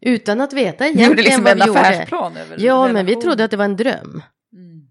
Utan 0.00 0.40
att 0.40 0.52
veta 0.52 0.84
Ni 0.84 0.90
egentligen 0.90 1.10
gjorde 1.10 1.22
liksom 1.22 1.44
vad 1.44 1.52
en 1.52 1.58
vi 1.58 1.66
gjorde. 1.66 1.80
affärsplan 1.80 2.36
över 2.36 2.56
Ja, 2.60 2.82
men 2.86 2.94
vi 2.94 3.00
relationen. 3.00 3.20
trodde 3.22 3.44
att 3.44 3.50
det 3.50 3.56
var 3.56 3.64
en 3.64 3.76
dröm. 3.76 4.22
Mm. 4.52 4.88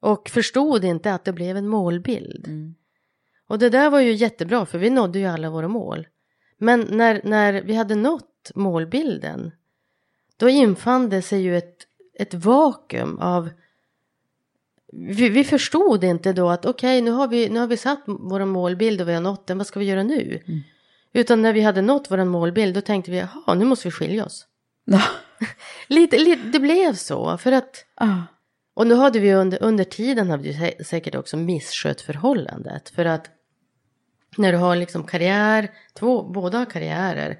Och 0.00 0.28
förstod 0.28 0.84
inte 0.84 1.14
att 1.14 1.24
det 1.24 1.32
blev 1.32 1.56
en 1.56 1.68
målbild. 1.68 2.46
Mm. 2.48 2.74
Och 3.48 3.58
det 3.58 3.68
där 3.70 3.90
var 3.90 4.00
ju 4.00 4.12
jättebra, 4.12 4.66
för 4.66 4.78
vi 4.78 4.90
nådde 4.90 5.18
ju 5.18 5.26
alla 5.26 5.50
våra 5.50 5.68
mål. 5.68 6.06
Men 6.58 6.86
när, 6.90 7.20
när 7.24 7.52
vi 7.62 7.74
hade 7.74 7.94
nått 7.94 8.50
målbilden, 8.54 9.50
då 10.36 10.48
infann 10.48 11.08
det 11.08 11.22
sig 11.22 11.40
ju 11.42 11.56
ett, 11.56 11.76
ett 12.18 12.34
vakuum 12.34 13.18
av 13.18 13.50
vi, 14.92 15.28
vi 15.28 15.44
förstod 15.44 16.04
inte 16.04 16.32
då 16.32 16.50
att 16.50 16.66
okej, 16.66 16.98
okay, 16.98 17.00
nu, 17.00 17.10
har 17.10 17.28
vi, 17.28 17.48
nu 17.48 17.60
har 17.60 17.66
vi 17.66 17.76
satt 17.76 18.02
vår 18.06 18.44
målbild 18.44 19.00
och 19.00 19.08
vi 19.08 19.14
har 19.14 19.20
nått 19.20 19.46
den, 19.46 19.58
vad 19.58 19.66
ska 19.66 19.80
vi 19.80 19.86
göra 19.86 20.02
nu? 20.02 20.42
Mm. 20.46 20.60
Utan 21.12 21.42
när 21.42 21.52
vi 21.52 21.60
hade 21.60 21.82
nått 21.82 22.10
vår 22.10 22.24
målbild, 22.24 22.74
då 22.74 22.80
tänkte 22.80 23.10
vi, 23.10 23.18
jaha, 23.18 23.54
nu 23.54 23.64
måste 23.64 23.88
vi 23.88 23.92
skilja 23.92 24.24
oss. 24.24 24.46
lite, 25.88 26.18
lite, 26.18 26.42
det 26.42 26.60
blev 26.60 26.94
så, 26.94 27.38
för 27.38 27.52
att... 27.52 27.84
Ah. 27.94 28.16
Och 28.74 28.86
nu 28.86 28.94
hade 28.94 29.18
vi 29.18 29.34
under, 29.34 29.62
under 29.62 29.84
tiden 29.84 30.30
hade 30.30 30.42
vi 30.42 30.84
säkert 30.84 31.14
också 31.14 31.36
misskött 31.36 32.00
förhållandet. 32.00 32.88
För 32.88 33.04
att 33.04 33.30
när 34.36 34.52
du 34.52 34.58
har 34.58 34.76
liksom 34.76 35.04
karriär, 35.04 35.70
två, 35.94 36.22
båda 36.22 36.58
har 36.58 36.66
karriärer 36.66 37.38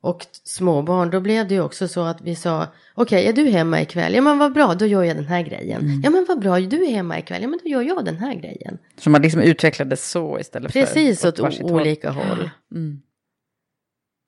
och 0.00 0.26
småbarn, 0.44 1.10
då 1.10 1.20
blev 1.20 1.48
det 1.48 1.54
ju 1.54 1.60
också 1.60 1.88
så 1.88 2.04
att 2.04 2.20
vi 2.20 2.34
sa, 2.34 2.66
okej, 2.94 3.18
okay, 3.18 3.26
är 3.28 3.32
du 3.32 3.50
hemma 3.50 3.80
ikväll? 3.80 4.14
Ja 4.14 4.22
men 4.22 4.38
vad 4.38 4.52
bra, 4.52 4.74
då 4.74 4.86
gör 4.86 5.02
jag 5.02 5.16
den 5.16 5.26
här 5.26 5.42
grejen. 5.42 5.80
Mm. 5.80 6.00
Ja 6.04 6.10
men 6.10 6.24
vad 6.28 6.40
bra, 6.40 6.60
du 6.60 6.84
är 6.84 6.90
hemma 6.90 7.18
ikväll? 7.18 7.42
Ja 7.42 7.48
men 7.48 7.58
då 7.62 7.68
gör 7.68 7.82
jag 7.82 8.04
den 8.04 8.16
här 8.16 8.34
grejen. 8.34 8.78
Så 8.98 9.10
man 9.10 9.22
liksom 9.22 9.40
utvecklades 9.40 10.10
så 10.10 10.38
istället 10.38 10.72
Precis, 10.72 11.20
för 11.20 11.30
Precis, 11.30 11.60
åt 11.60 11.70
olika 11.70 12.10
håll. 12.10 12.26
håll. 12.26 12.50
Mm. 12.74 13.02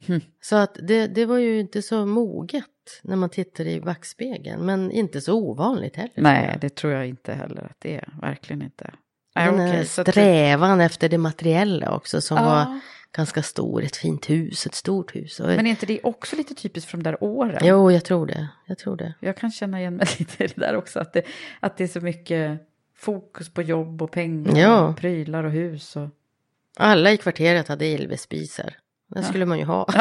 Hm. 0.07 0.21
Så 0.41 0.57
att 0.57 0.77
det, 0.83 1.07
det 1.07 1.27
var 1.27 1.39
ju 1.39 1.61
inte 1.61 1.83
så 1.83 2.07
moget 2.07 2.65
när 3.03 3.17
man 3.17 3.31
tittar 3.31 3.67
i 3.67 3.81
backspegeln, 3.81 4.67
men 4.67 4.91
inte 4.91 5.21
så 5.21 5.35
ovanligt 5.35 5.97
heller. 5.97 6.13
Nej, 6.17 6.59
det 6.61 6.69
tror 6.69 6.93
jag 6.93 7.07
inte 7.07 7.33
heller 7.33 7.63
att 7.63 7.77
det 7.79 7.95
är, 7.95 8.09
verkligen 8.21 8.63
inte. 8.63 8.91
Den 9.35 9.59
här 9.59 9.69
okay, 9.69 9.85
strävan 9.85 10.81
efter 10.81 11.09
det 11.09 11.19
materiella 11.19 11.95
också 11.95 12.21
som 12.21 12.37
ja. 12.37 12.45
var 12.45 12.81
ganska 13.13 13.43
stor, 13.43 13.85
ett 13.85 13.97
fint 13.97 14.31
hus, 14.31 14.67
ett 14.67 14.75
stort 14.75 15.17
hus. 15.17 15.41
Men 15.41 15.67
är 15.67 15.71
inte 15.71 15.87
det 15.87 16.01
också 16.03 16.37
lite 16.37 16.55
typiskt 16.55 16.91
för 16.91 16.99
de 16.99 17.03
där 17.03 17.25
åren? 17.25 17.61
Jo, 17.65 17.91
jag 17.91 18.05
tror 18.05 18.27
det. 18.27 18.49
Jag 18.67 18.79
tror 18.79 18.97
det. 18.97 19.15
Jag 19.21 19.37
kan 19.37 19.51
känna 19.51 19.81
igen 19.81 19.97
mig 19.97 20.07
lite 20.19 20.45
i 20.45 20.47
det 20.47 20.61
där 20.61 20.77
också, 20.77 21.01
att 21.01 21.13
det, 21.13 21.23
att 21.61 21.77
det 21.77 21.85
är 21.85 21.89
så 21.89 22.01
mycket 22.01 22.61
fokus 22.97 23.55
på 23.55 23.63
jobb 23.63 24.03
och 24.03 24.11
pengar, 24.11 24.59
ja. 24.59 24.81
och 24.81 24.97
prylar 24.97 25.45
och 25.45 25.51
hus. 25.51 25.97
Och... 25.97 26.09
Alla 26.77 27.13
i 27.13 27.17
kvarteret 27.17 27.69
hade 27.69 27.87
elvespisar. 27.87 28.77
Det 29.09 29.21
ja. 29.21 29.23
skulle 29.23 29.47
man 29.47 29.59
ju 29.59 29.65
ha. 29.65 29.87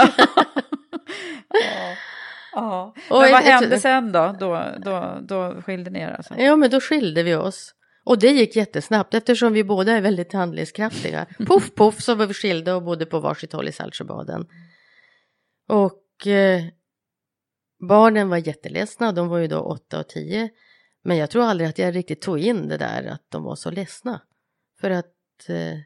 ja. 1.50 1.96
ja. 2.54 2.94
Men 3.10 3.32
vad 3.32 3.44
hände 3.44 3.80
sen 3.80 4.12
då? 4.12 4.36
Då, 4.40 4.66
då, 4.78 5.20
då 5.22 5.62
skilde 5.62 5.92
ni 5.92 6.00
er 6.00 6.16
alltså? 6.18 6.36
Ja, 6.38 6.56
men 6.56 6.70
då 6.70 6.80
skilde 6.80 7.24
vi 7.24 7.36
oss. 7.36 7.76
Och 8.04 8.20
det 8.20 8.32
gick 8.32 8.56
jättesnabbt 8.56 9.14
eftersom 9.14 9.54
vi 9.54 9.64
båda 9.64 9.92
är 9.92 10.02
väldigt 10.02 10.34
handlingskraftiga. 10.34 11.26
Puff, 11.38 11.76
puff 11.76 12.02
så 12.02 12.16
var 12.16 12.26
vi 12.26 12.34
skilda 12.34 12.76
och 12.76 12.84
bodde 12.84 13.06
på 13.06 13.20
varsitt 13.20 13.54
håll 13.54 13.68
i 13.68 13.72
Saltsjöbaden. 13.72 14.48
Och 15.68 16.28
eh, 16.28 16.64
barnen 17.88 18.30
var 18.30 18.38
jätteledsna, 18.38 19.12
de 19.12 19.28
var 19.28 19.38
ju 19.38 19.48
då 19.48 19.60
åtta 19.60 20.00
och 20.00 20.10
tio. 20.10 20.50
Men 21.04 21.18
jag 21.18 21.30
tror 21.30 21.44
aldrig 21.44 21.70
att 21.70 21.78
jag 21.78 21.96
riktigt 21.96 22.22
tog 22.22 22.40
in 22.40 22.68
det 22.68 22.78
där 22.78 23.06
att 23.06 23.26
de 23.30 23.44
var 23.44 23.56
så 23.56 23.72
ledsna. 23.72 24.22
För 24.82 24.90
att 24.90 25.50
eh, 25.50 25.78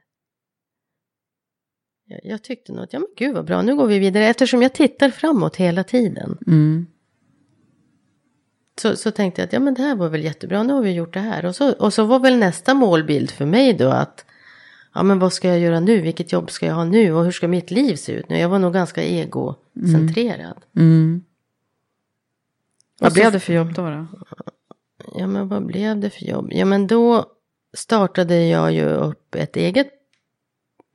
jag, 2.23 2.43
tyckte 2.43 2.71
nog 2.71 2.83
att, 2.83 2.93
ja 2.93 2.99
men 2.99 3.09
gud 3.17 3.35
vad 3.35 3.45
bra, 3.45 3.61
nu 3.61 3.75
går 3.75 3.87
vi 3.87 3.99
vidare. 3.99 4.25
Eftersom 4.25 4.61
jag 4.61 4.73
tittar 4.73 5.09
framåt 5.09 5.55
hela 5.55 5.83
tiden. 5.83 6.37
Mm 6.47 6.87
så, 8.81 8.95
så 8.95 9.11
tänkte 9.11 9.41
jag 9.41 9.47
att 9.47 9.53
ja, 9.53 9.59
men 9.59 9.73
det 9.73 9.81
här 9.81 9.95
var 9.95 10.09
väl 10.09 10.23
jättebra, 10.23 10.63
nu 10.63 10.73
har 10.73 10.81
vi 10.81 10.91
gjort 10.91 11.13
det 11.13 11.19
här. 11.19 11.45
Och 11.45 11.55
så, 11.55 11.71
och 11.71 11.93
så 11.93 12.03
var 12.03 12.19
väl 12.19 12.37
nästa 12.37 12.73
målbild 12.73 13.31
för 13.31 13.45
mig 13.45 13.73
då 13.73 13.89
att 13.89 14.25
ja, 14.93 15.03
men 15.03 15.19
vad 15.19 15.33
ska 15.33 15.47
jag 15.47 15.59
göra 15.59 15.79
nu? 15.79 16.01
Vilket 16.01 16.31
jobb 16.31 16.51
ska 16.51 16.65
jag 16.65 16.75
ha 16.75 16.83
nu? 16.83 17.13
Och 17.13 17.23
hur 17.23 17.31
ska 17.31 17.47
mitt 17.47 17.71
liv 17.71 17.95
se 17.95 18.11
ut 18.11 18.29
nu? 18.29 18.37
Jag 18.37 18.49
var 18.49 18.59
nog 18.59 18.73
ganska 18.73 19.03
egocentrerad. 19.03 20.57
Mm. 20.75 20.91
Mm. 20.91 21.23
Vad 22.99 23.13
blev 23.13 23.31
det 23.31 23.39
för 23.39 23.53
jobb 23.53 23.73
då, 23.73 23.89
då? 23.89 24.07
Ja, 25.15 25.27
men 25.27 25.47
vad 25.47 25.65
blev 25.65 25.99
det 25.99 26.09
för 26.09 26.25
jobb? 26.25 26.47
Ja, 26.51 26.65
men 26.65 26.87
då 26.87 27.25
startade 27.77 28.45
jag 28.45 28.71
ju 28.73 28.85
upp 28.85 29.35
ett 29.35 29.55
eget, 29.55 29.89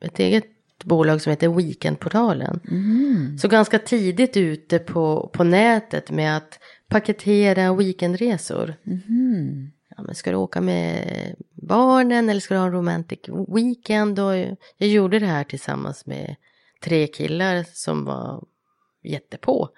ett 0.01 0.19
eget 0.19 0.45
bolag 0.83 1.21
som 1.21 1.29
heter 1.29 1.49
Weekendportalen. 1.49 2.59
Mm. 2.71 3.37
Så 3.37 3.47
ganska 3.47 3.79
tidigt 3.79 4.37
ute 4.37 4.79
på, 4.79 5.29
på 5.33 5.43
nätet 5.43 6.11
med 6.11 6.37
att 6.37 6.59
paketera 6.91 7.73
weekendresor. 7.73 8.75
Mm. 8.85 9.71
Ja, 9.89 10.03
men 10.03 10.15
ska 10.15 10.31
du 10.31 10.37
åka 10.37 10.61
med 10.61 11.35
barnen 11.51 12.29
eller 12.29 12.39
ska 12.39 12.53
du 12.53 12.59
ha 12.59 12.67
en 12.67 12.73
romantic 12.73 13.19
weekend? 13.47 14.19
Och 14.19 14.35
jag 14.77 14.89
gjorde 14.89 15.19
det 15.19 15.25
här 15.25 15.43
tillsammans 15.43 16.05
med 16.05 16.35
tre 16.83 17.07
killar 17.07 17.65
som 17.73 18.05
var 18.05 18.43
jättepå. 19.03 19.69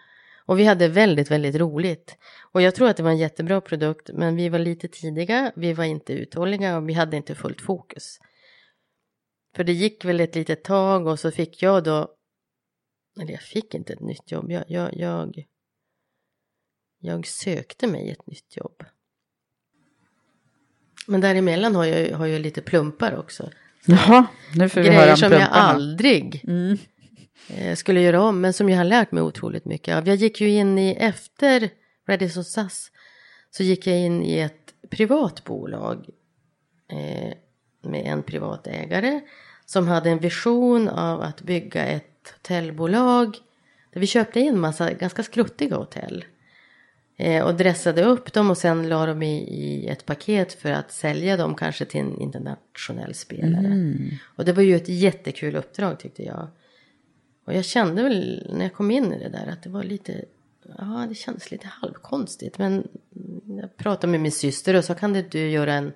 Och 0.45 0.59
vi 0.59 0.65
hade 0.65 0.87
väldigt, 0.87 1.31
väldigt 1.31 1.55
roligt. 1.55 2.17
Och 2.51 2.61
jag 2.61 2.75
tror 2.75 2.89
att 2.89 2.97
det 2.97 3.03
var 3.03 3.11
en 3.11 3.17
jättebra 3.17 3.61
produkt, 3.61 4.09
men 4.13 4.35
vi 4.35 4.49
var 4.49 4.59
lite 4.59 4.87
tidiga, 4.87 5.51
vi 5.55 5.73
var 5.73 5.83
inte 5.83 6.13
uthålliga 6.13 6.77
och 6.77 6.89
vi 6.89 6.93
hade 6.93 7.17
inte 7.17 7.35
fullt 7.35 7.61
fokus. 7.61 8.19
För 9.55 9.63
det 9.63 9.73
gick 9.73 10.05
väl 10.05 10.19
ett 10.19 10.35
litet 10.35 10.63
tag 10.63 11.07
och 11.07 11.19
så 11.19 11.31
fick 11.31 11.61
jag 11.61 11.83
då, 11.83 12.07
eller 13.21 13.31
jag 13.31 13.41
fick 13.41 13.73
inte 13.73 13.93
ett 13.93 13.99
nytt 13.99 14.31
jobb, 14.31 14.51
jag, 14.51 14.63
jag, 14.67 14.97
jag 14.97 15.45
jag 17.05 17.27
sökte 17.27 17.87
mig 17.87 18.09
ett 18.09 18.27
nytt 18.27 18.57
jobb. 18.57 18.83
Men 21.07 21.21
däremellan 21.21 21.75
har 21.75 21.85
jag, 21.85 22.17
har 22.17 22.25
jag 22.25 22.41
lite 22.41 22.61
plumpar 22.61 23.17
också. 23.17 23.49
Jaha, 23.85 24.25
nu 24.55 24.69
får 24.69 24.81
vi 24.81 24.87
Grejer 24.87 25.01
höra 25.01 25.11
om 25.11 25.17
som 25.17 25.31
jag 25.31 25.49
aldrig 25.51 26.43
mm. 26.47 26.77
Eh, 27.47 27.75
skulle 27.75 28.01
göra 28.01 28.21
om, 28.21 28.41
men 28.41 28.53
som 28.53 28.69
jag 28.69 28.77
har 28.77 28.83
lärt 28.83 29.11
mig 29.11 29.23
otroligt 29.23 29.65
mycket 29.65 29.95
av. 29.95 30.07
Jag 30.07 30.15
gick 30.15 30.41
ju 30.41 30.49
in 30.49 30.77
i, 30.77 30.91
efter 30.91 31.69
Radisson 32.07 32.43
SAS, 32.43 32.91
så 33.51 33.63
gick 33.63 33.87
jag 33.87 33.99
in 33.99 34.23
i 34.23 34.39
ett 34.39 34.73
privat 34.89 35.43
bolag 35.43 36.09
eh, 36.91 37.33
med 37.81 38.05
en 38.05 38.23
privat 38.23 38.67
ägare 38.67 39.21
som 39.65 39.87
hade 39.87 40.09
en 40.09 40.19
vision 40.19 40.89
av 40.89 41.21
att 41.21 41.41
bygga 41.41 41.85
ett 41.85 42.33
hotellbolag 42.33 43.37
där 43.93 43.99
vi 43.99 44.07
köpte 44.07 44.39
in 44.39 44.59
massa 44.59 44.93
ganska 44.93 45.23
skruttiga 45.23 45.75
hotell. 45.75 46.25
Eh, 47.23 47.43
och 47.43 47.55
dressade 47.55 48.03
upp 48.03 48.33
dem 48.33 48.49
och 48.49 48.57
sen 48.57 48.89
la 48.89 49.05
dem 49.05 49.23
i, 49.23 49.37
i, 49.37 49.87
ett 49.87 50.05
paket 50.05 50.53
för 50.53 50.71
att 50.71 50.91
sälja 50.91 51.37
dem 51.37 51.55
kanske 51.55 51.85
till 51.85 51.99
en 51.99 52.21
internationell 52.21 53.13
spelare. 53.13 53.65
Mm. 53.65 54.09
Och 54.35 54.45
det 54.45 54.53
var 54.53 54.63
ju 54.63 54.75
ett 54.75 54.89
jättekul 54.89 55.55
uppdrag 55.55 55.99
tyckte 55.99 56.23
jag. 56.23 56.47
Och 57.45 57.53
jag 57.53 57.65
kände 57.65 58.03
väl 58.03 58.47
när 58.53 58.65
jag 58.65 58.73
kom 58.73 58.91
in 58.91 59.13
i 59.13 59.19
det 59.19 59.29
där 59.29 59.47
att 59.47 59.63
det 59.63 59.69
var 59.69 59.83
lite, 59.83 60.25
ja 60.77 61.05
det 61.09 61.15
kändes 61.15 61.51
lite 61.51 61.67
halvkonstigt. 61.67 62.57
Men 62.57 62.87
jag 63.45 63.77
pratade 63.77 64.11
med 64.11 64.19
min 64.19 64.31
syster 64.31 64.75
och 64.75 64.85
så 64.85 64.95
kan 64.95 65.13
du 65.13 65.49
göra 65.49 65.73
en 65.73 65.91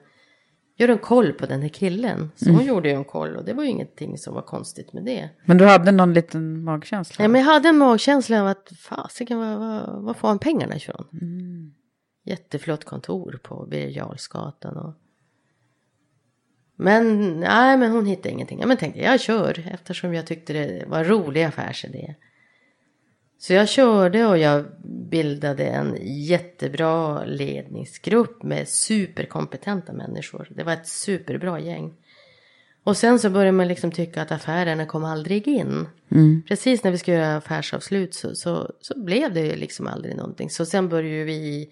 gör 0.77 0.89
en 0.89 0.97
koll 0.97 1.33
på 1.33 1.45
den 1.45 1.61
här 1.61 1.69
killen. 1.69 2.31
Så 2.35 2.45
mm. 2.45 2.55
hon 2.55 2.67
gjorde 2.67 2.89
ju 2.89 2.95
en 2.95 3.05
koll 3.05 3.35
och 3.35 3.45
det 3.45 3.53
var 3.53 3.63
ju 3.63 3.69
ingenting 3.69 4.17
som 4.17 4.33
var 4.33 4.41
konstigt 4.41 4.93
med 4.93 5.03
det. 5.03 5.29
Men 5.45 5.57
du 5.57 5.65
hade 5.65 5.91
någon 5.91 6.13
liten 6.13 6.63
magkänsla? 6.63 7.23
Ja, 7.23 7.29
men 7.29 7.41
jag 7.41 7.47
hade 7.47 7.69
en 7.69 7.77
magkänsla 7.77 8.41
av 8.41 8.47
att 8.47 8.71
fasiken, 8.79 9.39
var, 9.39 9.57
var, 9.57 10.01
var 10.01 10.13
får 10.13 10.27
han 10.27 10.39
pengarna 10.39 10.75
ifrån? 10.75 11.07
Mm. 11.21 11.73
Jätteflott 12.25 12.83
kontor 12.83 13.39
på 13.43 13.67
Birger 13.69 14.17
och... 14.63 14.93
Men 16.79 17.39
nej, 17.39 17.77
men 17.77 17.91
hon 17.91 18.05
hittade 18.05 18.29
ingenting. 18.29 18.59
Ja, 18.59 18.67
men 18.67 18.77
tänkte 18.77 19.01
jag 19.01 19.19
kör 19.19 19.67
eftersom 19.71 20.13
jag 20.13 20.27
tyckte 20.27 20.53
det 20.53 20.85
var 20.87 20.99
en 20.99 21.07
rolig 21.07 21.43
affärsidé. 21.43 22.15
Så 23.39 23.53
jag 23.53 23.69
körde 23.69 24.25
och 24.25 24.37
jag 24.37 24.65
bildade 25.09 25.63
en 25.65 25.97
jättebra 26.25 27.25
ledningsgrupp 27.25 28.43
med 28.43 28.67
superkompetenta 28.67 29.93
människor. 29.93 30.47
Det 30.55 30.63
var 30.63 30.73
ett 30.73 30.87
superbra 30.87 31.59
gäng. 31.59 31.93
Och 32.83 32.97
sen 32.97 33.19
så 33.19 33.29
började 33.29 33.51
man 33.51 33.67
liksom 33.67 33.91
tycka 33.91 34.21
att 34.21 34.31
affärerna 34.31 34.85
kom 34.85 35.05
aldrig 35.05 35.47
in. 35.47 35.87
Mm. 36.11 36.43
Precis 36.47 36.83
när 36.83 36.91
vi 36.91 36.97
skulle 36.97 37.17
göra 37.17 37.37
affärsavslut 37.37 38.13
så, 38.13 38.35
så, 38.35 38.71
så 38.81 38.99
blev 38.99 39.33
det 39.33 39.55
liksom 39.55 39.87
aldrig 39.87 40.15
någonting. 40.15 40.49
Så 40.49 40.65
sen 40.65 40.89
började 40.89 41.23
vi 41.23 41.69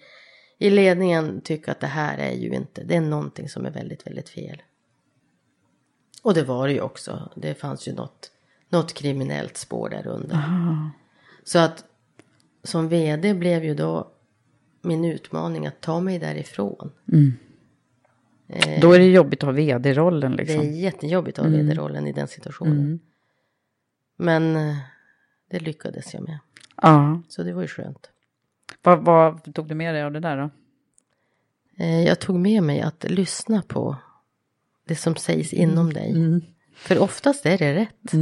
i 0.58 0.70
ledningen 0.70 1.40
tycka 1.40 1.72
att 1.72 1.80
det 1.80 1.86
här 1.86 2.18
är 2.18 2.32
ju 2.32 2.54
inte, 2.54 2.84
det 2.84 2.96
är 2.96 3.00
någonting 3.00 3.48
som 3.48 3.66
är 3.66 3.70
väldigt, 3.70 4.06
väldigt 4.06 4.28
fel. 4.28 4.62
Och 6.22 6.34
det 6.34 6.42
var 6.42 6.68
det 6.68 6.74
ju 6.74 6.80
också. 6.80 7.32
Det 7.36 7.54
fanns 7.54 7.88
ju 7.88 7.92
något, 7.92 8.30
något 8.68 8.94
kriminellt 8.94 9.56
spår 9.56 9.88
där 9.88 10.06
under. 10.06 10.34
Aha. 10.34 10.90
Så 11.46 11.58
att 11.58 11.84
som 12.62 12.88
vd 12.88 13.34
blev 13.34 13.64
ju 13.64 13.74
då 13.74 14.10
min 14.82 15.04
utmaning 15.04 15.66
att 15.66 15.80
ta 15.80 16.00
mig 16.00 16.18
därifrån. 16.18 16.90
Mm. 17.12 17.32
Eh, 18.48 18.80
då 18.80 18.92
är 18.92 18.98
det 18.98 19.04
jobbigt 19.10 19.42
att 19.42 19.46
ha 19.46 19.52
vd-rollen 19.52 20.32
liksom. 20.32 20.60
Det 20.60 20.66
är 20.66 20.70
jättejobbigt 20.70 21.38
att 21.38 21.44
ha 21.44 21.52
mm. 21.52 21.66
vd-rollen 21.66 22.06
i 22.06 22.12
den 22.12 22.28
situationen. 22.28 22.78
Mm. 22.78 22.98
Men 24.16 24.56
eh, 24.56 24.76
det 25.50 25.58
lyckades 25.58 26.14
jag 26.14 26.22
med. 26.22 26.38
Ja. 26.82 27.22
Så 27.28 27.42
det 27.42 27.52
var 27.52 27.62
ju 27.62 27.68
skönt. 27.68 28.10
Vad, 28.82 29.04
vad 29.04 29.54
tog 29.54 29.68
du 29.68 29.74
med 29.74 29.94
dig 29.94 30.02
av 30.02 30.12
det 30.12 30.20
där 30.20 30.36
då? 30.36 30.50
Eh, 31.84 32.02
jag 32.06 32.20
tog 32.20 32.38
med 32.38 32.62
mig 32.62 32.80
att 32.80 33.04
lyssna 33.10 33.62
på 33.62 33.96
det 34.84 34.96
som 34.96 35.16
sägs 35.16 35.52
inom 35.52 35.92
dig. 35.92 36.10
Mm. 36.10 36.42
För 36.74 36.98
oftast 36.98 37.46
är 37.46 37.58
det 37.58 37.74
rätt. 37.74 38.12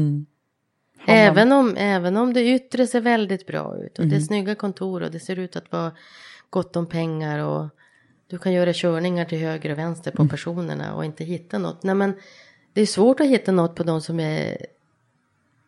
Mm. 1.06 1.30
Även 1.32 1.52
om, 1.52 1.76
även 1.76 2.16
om 2.16 2.32
det 2.32 2.54
yttre 2.54 2.86
ser 2.86 3.00
väldigt 3.00 3.46
bra 3.46 3.76
ut 3.84 3.98
och 3.98 4.04
det 4.04 4.10
är 4.14 4.16
Mm. 4.16 4.26
snygga 4.26 4.54
kontor 4.54 5.02
och 5.02 5.10
det 5.10 5.20
ser 5.20 5.38
ut 5.38 5.56
att 5.56 5.72
vara 5.72 5.92
gott 6.50 6.76
om 6.76 6.86
pengar 6.86 7.38
och 7.38 7.68
du 8.26 8.38
kan 8.38 8.52
göra 8.52 8.72
körningar 8.74 9.24
till 9.24 9.38
höger 9.38 9.70
och 9.70 9.78
vänster 9.78 10.10
Mm. 10.10 10.28
på 10.28 10.30
personerna 10.30 10.94
och 10.94 11.04
inte 11.04 11.24
hitta 11.24 11.58
något. 11.58 11.82
Nej 11.82 11.94
men 11.94 12.12
det 12.72 12.80
är 12.80 12.86
svårt 12.86 13.20
att 13.20 13.26
hitta 13.26 13.52
något 13.52 13.74
på 13.76 13.82
de 13.82 14.00
som 14.00 14.20
är, 14.20 14.66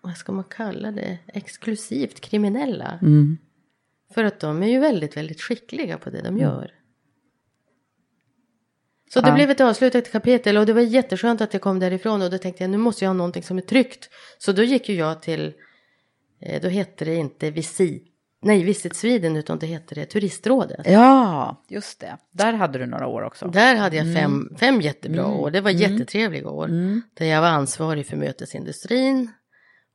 vad 0.01 0.17
ska 0.17 0.33
man 0.33 0.45
kalla 0.45 0.91
det, 0.91 1.19
exklusivt 1.27 2.21
kriminella. 2.21 2.99
Mm. 3.03 3.39
För 4.15 4.25
att 4.25 4.41
de 4.41 4.63
är 4.63 4.67
ju 4.69 4.79
väldigt, 4.79 5.17
väldigt 5.17 5.41
skickliga 5.41 5.99
på 5.99 6.11
det 6.11 6.23
de 6.23 6.39
gör. 6.39 6.71
Så 9.09 9.21
det 9.21 9.29
Ja. 9.29 9.35
blev 9.35 9.51
ett 9.51 9.61
avslutat 9.61 10.13
kapitel 10.13 10.57
och 10.57 10.67
det 10.67 10.73
var 10.73 10.81
jätteskönt 10.81 11.41
att 11.41 11.53
jag 11.53 11.63
kom 11.63 11.79
därifrån 11.79 12.23
och 12.23 12.31
då 12.31 12.39
tänkte 12.39 12.63
jag 12.63 12.71
nu 12.71 12.77
måste 12.77 13.05
jag 13.05 13.09
ha 13.11 13.15
någonting 13.15 13.43
som 13.43 13.59
är 13.59 13.63
tryggt. 13.63 14.09
Så 14.39 14.53
då 14.53 14.63
gick 14.63 14.89
ju 14.89 14.95
jag 14.95 15.23
till, 15.23 15.53
eh, 16.41 16.63
då 16.63 16.69
hette 16.69 17.05
det 17.05 17.15
inte 17.15 17.51
Visit, 17.51 18.05
nej 18.43 18.63
Visit 18.63 18.97
Sweden 18.97 19.37
utan 19.37 19.59
det 19.59 19.67
hette 19.67 19.95
det 19.95 20.07
Turistrådet. 20.07 20.81
Ja, 20.87 21.65
just 21.69 22.01
det. 22.01 22.17
Där 22.33 22.53
hade 22.53 22.79
du 22.79 22.87
några 22.87 23.07
år 23.07 23.23
också. 23.23 23.49
Där 23.49 23.77
hade 23.77 23.97
jag 23.97 24.15
fem, 24.15 24.33
Mm. 24.33 24.57
fem 24.59 24.81
jättebra 24.81 25.27
år, 25.27 25.51
det 25.51 25.61
var 25.61 25.71
jättetrevliga 25.71 26.49
år. 26.51 26.69
Där 27.15 27.27
jag 27.27 27.41
var 27.41 27.49
ansvarig 27.49 28.07
för 28.07 28.17
mötesindustrin 28.17 29.31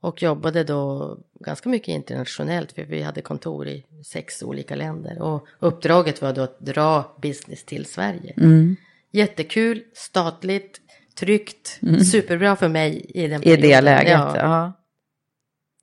och 0.01 0.23
jobbade 0.23 0.63
då 0.63 1.17
ganska 1.39 1.69
mycket 1.69 1.87
internationellt 1.87 2.71
för 2.71 2.83
vi 2.83 3.01
hade 3.01 3.21
kontor 3.21 3.67
i 3.67 3.85
sex 4.05 4.43
olika 4.43 4.75
länder. 4.75 5.21
Och 5.21 5.47
uppdraget 5.59 6.21
var 6.21 6.33
då 6.33 6.41
att 6.41 6.59
dra 6.59 7.15
business 7.21 7.63
till 7.63 7.85
Sverige. 7.85 8.33
Mm. 8.37 8.75
Jättekul, 9.11 9.83
statligt, 9.93 10.81
tryggt, 11.19 11.79
superbra 12.11 12.55
för 12.55 12.69
mig 12.69 13.05
i 13.09 13.21
den 13.27 13.31
Mm. 13.31 13.43
I 13.43 13.55
det 13.55 13.61
perioden. 13.61 13.83
läget. 13.83 14.11
Ja. 14.11 14.37
Ja. 14.37 14.73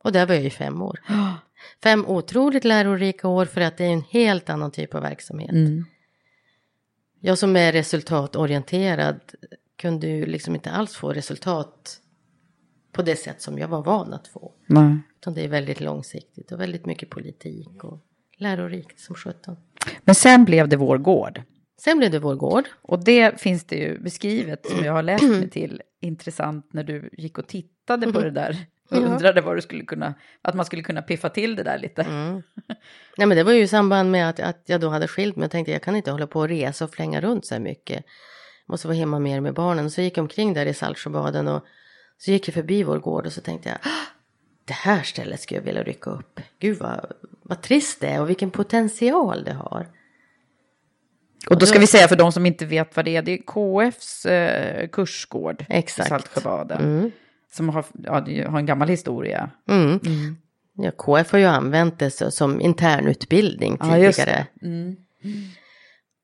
Och 0.04 0.12
där 0.12 0.26
var 0.26 0.34
jag 0.34 0.44
i 0.44 0.50
fem 0.50 0.82
år. 0.82 1.00
Fem 1.82 2.06
otroligt 2.06 2.64
lärorika 2.64 3.28
år 3.28 3.44
för 3.44 3.60
att 3.60 3.76
det 3.76 3.84
är 3.84 3.92
en 3.92 4.02
helt 4.10 4.50
annan 4.50 4.70
typ 4.70 4.94
av 4.94 5.02
verksamhet. 5.02 5.50
Mm. 5.50 5.84
Jag 7.20 7.38
som 7.38 7.56
är 7.56 7.72
resultatorienterad 7.72 9.20
kunde 9.76 10.06
ju 10.06 10.26
liksom 10.26 10.54
inte 10.54 10.70
alls 10.70 10.96
få 10.96 11.12
resultat 11.12 12.00
på 12.92 13.02
det 13.02 13.16
sätt 13.16 13.42
som 13.42 13.58
jag 13.58 13.68
var 13.68 13.82
van 13.82 14.12
att 14.12 14.28
få. 14.28 14.52
Nej. 14.66 14.98
Utan 15.20 15.34
det 15.34 15.44
är 15.44 15.48
väldigt 15.48 15.80
långsiktigt 15.80 16.52
och 16.52 16.60
väldigt 16.60 16.86
mycket 16.86 17.10
politik 17.10 17.84
och 17.84 17.98
lärorikt 18.36 19.00
som 19.00 19.14
sjutton. 19.14 19.56
Men 20.04 20.14
sen 20.14 20.44
blev 20.44 20.68
det 20.68 20.76
vår 20.76 20.98
gård. 20.98 21.42
Sen 21.80 21.98
blev 21.98 22.10
det 22.10 22.18
vår 22.18 22.34
gård. 22.34 22.64
Och 22.82 23.04
det 23.04 23.40
finns 23.40 23.64
det 23.64 23.76
ju 23.76 23.98
beskrivet 23.98 24.66
som 24.66 24.84
jag 24.84 24.92
har 24.92 25.02
läst 25.02 25.24
mig 25.24 25.50
till. 25.50 25.82
Intressant 26.00 26.72
när 26.72 26.84
du 26.84 27.10
gick 27.12 27.38
och 27.38 27.46
tittade 27.46 28.12
på 28.12 28.20
det 28.20 28.30
där. 28.30 28.56
Och 28.90 28.96
undrade 28.96 29.40
vad 29.40 29.56
du 29.56 29.60
skulle 29.62 29.84
kunna, 29.84 30.14
att 30.42 30.54
man 30.54 30.64
skulle 30.66 30.82
kunna 30.82 31.02
piffa 31.02 31.28
till 31.28 31.56
det 31.56 31.62
där 31.62 31.78
lite. 31.78 32.02
Nej 33.16 33.26
men 33.26 33.36
det 33.36 33.42
var 33.42 33.52
ju 33.52 33.62
i 33.62 33.68
samband 33.68 34.10
med 34.10 34.28
att, 34.28 34.40
att 34.40 34.62
jag 34.66 34.80
då 34.80 34.88
hade 34.88 35.08
skilt 35.08 35.36
mig 35.36 35.44
och 35.46 35.50
tänkte 35.50 35.72
jag 35.72 35.82
kan 35.82 35.96
inte 35.96 36.10
hålla 36.10 36.26
på 36.26 36.40
och 36.40 36.48
resa 36.48 36.84
och 36.84 36.90
flänga 36.90 37.20
runt 37.20 37.46
så 37.46 37.54
här 37.54 37.60
mycket. 37.60 38.04
Måste 38.66 38.88
vara 38.88 38.96
hemma 38.98 39.18
mer 39.18 39.40
med 39.40 39.54
barnen. 39.54 39.90
Så 39.90 40.00
jag 40.00 40.04
gick 40.04 40.18
omkring 40.18 40.54
där 40.54 40.66
i 40.66 40.74
Saltsjöbaden 40.74 41.48
och 41.48 41.64
så 42.18 42.30
gick 42.30 42.48
jag 42.48 42.54
förbi 42.54 42.82
vår 42.82 42.98
gård 42.98 43.26
och 43.26 43.32
så 43.32 43.40
tänkte 43.40 43.68
jag 43.68 43.78
"Ah, 43.82 44.06
det 44.64 44.72
här 44.72 45.02
stället 45.02 45.40
skulle 45.40 45.60
jag 45.60 45.64
vilja 45.64 45.82
rycka 45.82 46.10
upp. 46.10 46.40
Gud 46.58 46.78
vad, 46.78 47.12
vad 47.42 47.62
trist 47.62 48.00
det 48.00 48.06
är 48.08 48.20
och 48.20 48.28
vilken 48.28 48.50
potential 48.50 49.44
det 49.44 49.52
har. 49.52 49.86
Och 51.50 51.58
då 51.58 51.66
ska 51.66 51.78
vi 51.78 51.86
säga 51.86 52.08
för 52.08 52.16
de 52.16 52.32
som 52.32 52.46
inte 52.46 52.66
vet 52.66 52.96
vad 52.96 53.04
det 53.04 53.16
är, 53.16 53.22
det 53.22 53.32
är 53.32 53.38
KFs 53.38 54.26
eh, 54.26 54.88
kursgård 54.88 55.64
Exakt. 55.68 56.06
i 56.06 56.08
Saltsjöbaden. 56.08 57.12
Som 57.52 57.68
har, 57.68 57.84
ja, 58.04 58.12
har 58.50 58.58
en 58.58 58.66
gammal 58.66 58.88
historia. 58.88 59.50
Mm. 59.68 60.00
Ja, 60.74 60.90
KF 60.90 61.32
har 61.32 61.38
ju 61.38 61.44
använt 61.44 61.98
det 61.98 62.10
så, 62.10 62.30
som 62.30 62.60
internutbildning 62.60 63.76
Ja, 63.80 63.98
just 63.98 64.18
tidigare. 64.18 64.46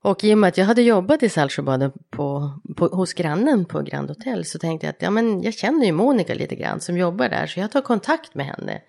Och 0.02 0.24
i 0.24 0.34
och 0.34 0.38
med 0.38 0.48
att 0.48 0.58
jag 0.58 0.64
hade 0.64 0.82
jobbat 0.82 1.22
i 1.22 1.28
Saltsjöbaden 1.28 1.92
på, 2.10 2.52
på, 2.76 2.86
hos 2.86 3.12
grannen 3.12 3.64
på 3.64 3.82
Grand 3.82 4.08
Hotel 4.08 4.44
så 4.44 4.58
tänkte 4.58 4.86
jag 4.86 4.90
att 4.92 5.02
ja, 5.02 5.10
men 5.10 5.42
jag 5.42 5.54
känner 5.54 5.86
ju 5.86 5.92
Monica 5.92 6.34
lite 6.34 6.54
grann 6.54 6.80
som 6.80 6.96
jobbar 6.96 7.28
där 7.28 7.46
så 7.46 7.60
jag 7.60 7.70
tar 7.70 7.80
kontakt 7.80 8.34
med 8.34 8.46
henne. 8.46 8.80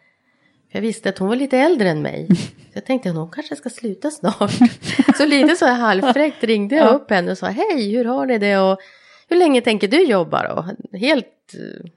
Jag 0.76 0.82
visste 0.82 1.10
att 1.10 1.18
hon 1.18 1.28
var 1.28 1.36
lite 1.36 1.58
äldre 1.58 1.90
än 1.90 2.02
mig. 2.02 2.28
Så 2.28 2.52
jag 2.74 2.86
tänkte 2.86 3.10
att 3.10 3.16
hon 3.16 3.32
kanske 3.32 3.56
ska 3.56 3.70
sluta 3.70 4.12
snart. 4.12 4.52
Så 5.18 5.26
lite 5.26 5.56
så 5.56 5.66
här 5.66 5.76
halvfräckt 5.76 6.44
ringde 6.44 6.76
jag 6.76 6.96
upp 6.96 7.10
henne 7.10 7.32
och 7.32 7.38
sa 7.38 7.48
hej 7.48 7.92
hur 7.92 8.06
har 8.06 8.26
ni 8.26 8.38
det 8.38 8.58
och 8.58 8.80
hur 9.28 9.38
länge 9.38 9.62
tänker 9.62 9.88
du 9.88 10.04
jobba 10.04 10.48
då? 10.48 10.66
Helt 10.98 11.54
eh, 11.54 11.90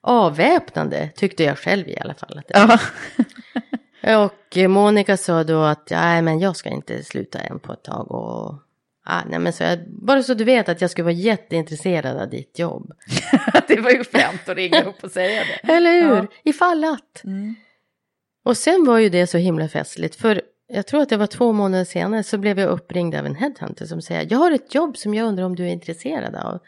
avväpnande 0.00 1.10
tyckte 1.16 1.44
jag 1.44 1.58
själv 1.58 1.88
i 1.88 1.98
alla 2.00 2.14
fall. 2.14 2.38
Att 2.38 2.48
det 2.48 2.66
var. 2.66 2.80
Ja. 4.00 4.24
Och 4.24 4.70
Monica 4.70 5.16
sa 5.16 5.44
då 5.44 5.62
att 5.62 5.90
nej 5.90 6.22
men 6.22 6.38
jag 6.38 6.56
ska 6.56 6.68
inte 6.68 7.04
sluta 7.04 7.38
än 7.38 7.58
på 7.58 7.72
ett 7.72 7.82
tag 7.82 8.10
och 8.10 8.54
ah, 9.04 9.22
nej 9.28 9.38
men 9.38 9.52
så 9.52 9.62
jag, 9.62 9.78
bara 9.88 10.22
så 10.22 10.34
du 10.34 10.44
vet 10.44 10.68
att 10.68 10.80
jag 10.80 10.90
skulle 10.90 11.04
vara 11.04 11.14
jätteintresserad 11.14 12.16
av 12.16 12.30
ditt 12.30 12.58
jobb. 12.58 12.92
det 13.68 13.80
var 13.80 13.90
ju 13.90 14.04
främt 14.04 14.48
att 14.48 14.56
ringa 14.56 14.82
upp 14.82 15.04
och 15.04 15.10
säga 15.10 15.42
det. 15.44 15.72
Eller 15.72 15.92
hur? 15.92 16.08
Ja. 16.08 16.14
Mm. 16.14 16.26
Ifall 16.44 16.84
att. 16.84 17.22
Och 18.44 18.56
sen 18.56 18.84
var 18.84 18.98
ju 18.98 19.08
det 19.08 19.26
så 19.26 19.38
himla 19.38 19.68
festligt 19.68 20.14
för 20.14 20.42
jag 20.66 20.86
tror 20.86 21.02
att 21.02 21.08
det 21.08 21.16
var 21.16 21.26
två 21.26 21.52
månader 21.52 21.84
senare 21.84 22.22
så 22.22 22.38
blev 22.38 22.58
jag 22.58 22.70
uppringd 22.70 23.14
av 23.14 23.26
en 23.26 23.34
headhunter 23.34 23.86
som 23.86 24.02
säger 24.02 24.26
jag 24.30 24.38
har 24.38 24.50
ett 24.50 24.74
jobb 24.74 24.96
som 24.96 25.14
jag 25.14 25.26
undrar 25.26 25.44
om 25.44 25.56
du 25.56 25.64
är 25.64 25.72
intresserad 25.72 26.34
av. 26.34 26.58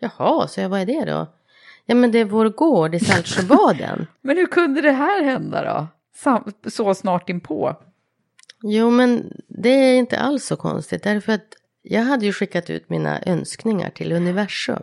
Jaha, 0.00 0.48
så 0.48 0.60
jag 0.60 0.68
vad 0.68 0.80
är 0.80 0.86
det 0.86 1.04
då? 1.04 1.26
Ja 1.86 1.94
men 1.94 2.12
det 2.12 2.18
är 2.18 2.24
vår 2.24 2.48
gård 2.48 2.94
i 2.94 3.00
Saltsjöbaden. 3.00 4.06
Men 4.20 4.36
hur 4.36 4.46
kunde 4.46 4.80
det 4.80 4.92
här 4.92 5.22
hända 5.22 5.64
då? 5.64 5.86
Sam, 6.14 6.52
så 6.66 6.94
snart 6.94 7.28
inpå? 7.28 7.76
Jo, 8.62 8.90
men 8.90 9.32
det 9.48 9.68
är 9.68 9.98
inte 9.98 10.18
alls 10.18 10.46
så 10.46 10.56
konstigt. 10.56 11.02
Därför 11.02 11.32
att 11.32 11.54
jag 11.82 12.02
hade 12.02 12.26
ju 12.26 12.32
skickat 12.32 12.70
ut 12.70 12.90
mina 12.90 13.20
önskningar 13.26 13.90
till 13.90 14.12
universum. 14.12 14.82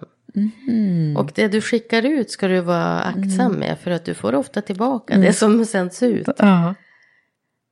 Och 1.17 1.31
det 1.35 1.47
du 1.47 1.61
skickar 1.61 2.05
ut 2.05 2.31
ska 2.31 2.47
du 2.47 2.59
vara 2.59 2.99
aktsam 3.01 3.51
med. 3.53 3.77
För 3.79 3.91
att 3.91 4.05
du 4.05 4.13
får 4.13 4.35
ofta 4.35 4.61
tillbaka 4.61 5.17
det 5.17 5.33
som 5.33 5.65
sänds 5.65 6.03
ut. 6.03 6.27
Ja. 6.37 6.75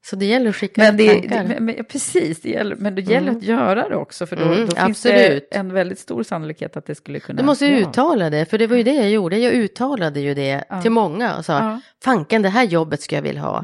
Så 0.05 0.15
det 0.15 0.25
gäller 0.25 0.49
att 0.49 0.55
skicka 0.55 0.81
Men, 0.81 0.93
ut 0.93 0.97
det, 0.97 1.29
tankar. 1.29 1.43
det, 1.55 1.59
men, 1.59 1.85
precis, 1.85 2.41
det 2.41 2.49
gäller, 2.49 2.75
men 2.75 2.95
det 2.95 3.01
gäller 3.01 3.31
att 3.31 3.43
göra 3.43 3.89
det 3.89 3.95
också. 3.95 4.25
För 4.25 4.35
då, 4.35 4.43
Mm, 4.43 4.55
då 4.59 4.65
finns 4.65 5.05
absolut. 5.05 5.47
det 5.51 5.57
en 5.57 5.73
väldigt 5.73 5.99
stor 5.99 6.23
sannolikhet 6.23 6.77
att 6.77 6.85
det 6.85 6.95
skulle 6.95 7.19
kunna... 7.19 7.37
Du 7.37 7.45
måste 7.45 7.65
ja. 7.65 7.77
uttala 7.77 8.29
det, 8.29 8.45
för 8.45 8.57
det 8.57 8.67
var 8.67 8.75
ju 8.77 8.83
det 8.83 8.93
jag 8.93 9.09
gjorde. 9.09 9.37
Jag 9.37 9.53
uttalade 9.53 10.19
ju 10.19 10.33
det 10.33 10.63
till 10.81 10.91
många 10.91 11.37
och 11.37 11.45
sa, 11.45 11.53
Ja. 11.59 11.81
fanken 12.03 12.41
det 12.41 12.49
här 12.49 12.63
jobbet 12.63 13.01
ska 13.01 13.15
jag 13.15 13.23
vilja 13.23 13.41
ha. 13.41 13.63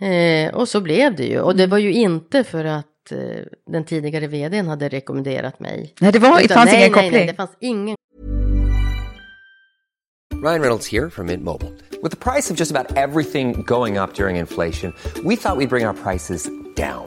Eh, 0.00 0.54
och 0.54 0.68
så 0.68 0.80
blev 0.80 1.16
det 1.16 1.24
ju. 1.26 1.40
Och 1.40 1.56
det 1.56 1.66
var 1.66 1.78
ju 1.78 1.92
inte 1.92 2.44
för 2.44 2.64
att 2.64 2.86
eh, 3.12 3.44
den 3.72 3.84
tidigare 3.84 4.26
vdn 4.26 4.66
hade 4.66 4.88
rekommenderat 4.88 5.60
mig. 5.60 5.94
Nej, 6.00 6.12
det, 6.12 6.18
var, 6.18 6.38
det 6.38 6.44
Utan 6.44 6.54
fanns 6.54 6.72
nej, 6.72 6.80
ingen 6.80 6.92
nej, 6.92 7.02
koppling. 7.02 7.12
Nej, 7.12 7.26
det 7.26 7.34
fanns 7.34 7.56
ingen 7.60 7.96
Ryan 10.40 10.60
Reynolds 10.60 10.86
here 10.86 11.10
from 11.10 11.26
Mint 11.26 11.42
Mobile. 11.42 11.74
With 12.00 12.12
the 12.12 12.16
price 12.16 12.48
of 12.48 12.56
just 12.56 12.70
about 12.70 12.96
everything 12.96 13.62
going 13.66 13.98
up 13.98 14.14
during 14.14 14.36
inflation, 14.36 14.94
we 15.24 15.34
thought 15.34 15.56
we'd 15.56 15.68
bring 15.68 15.84
our 15.84 15.94
prices 15.94 16.48
down. 16.76 17.06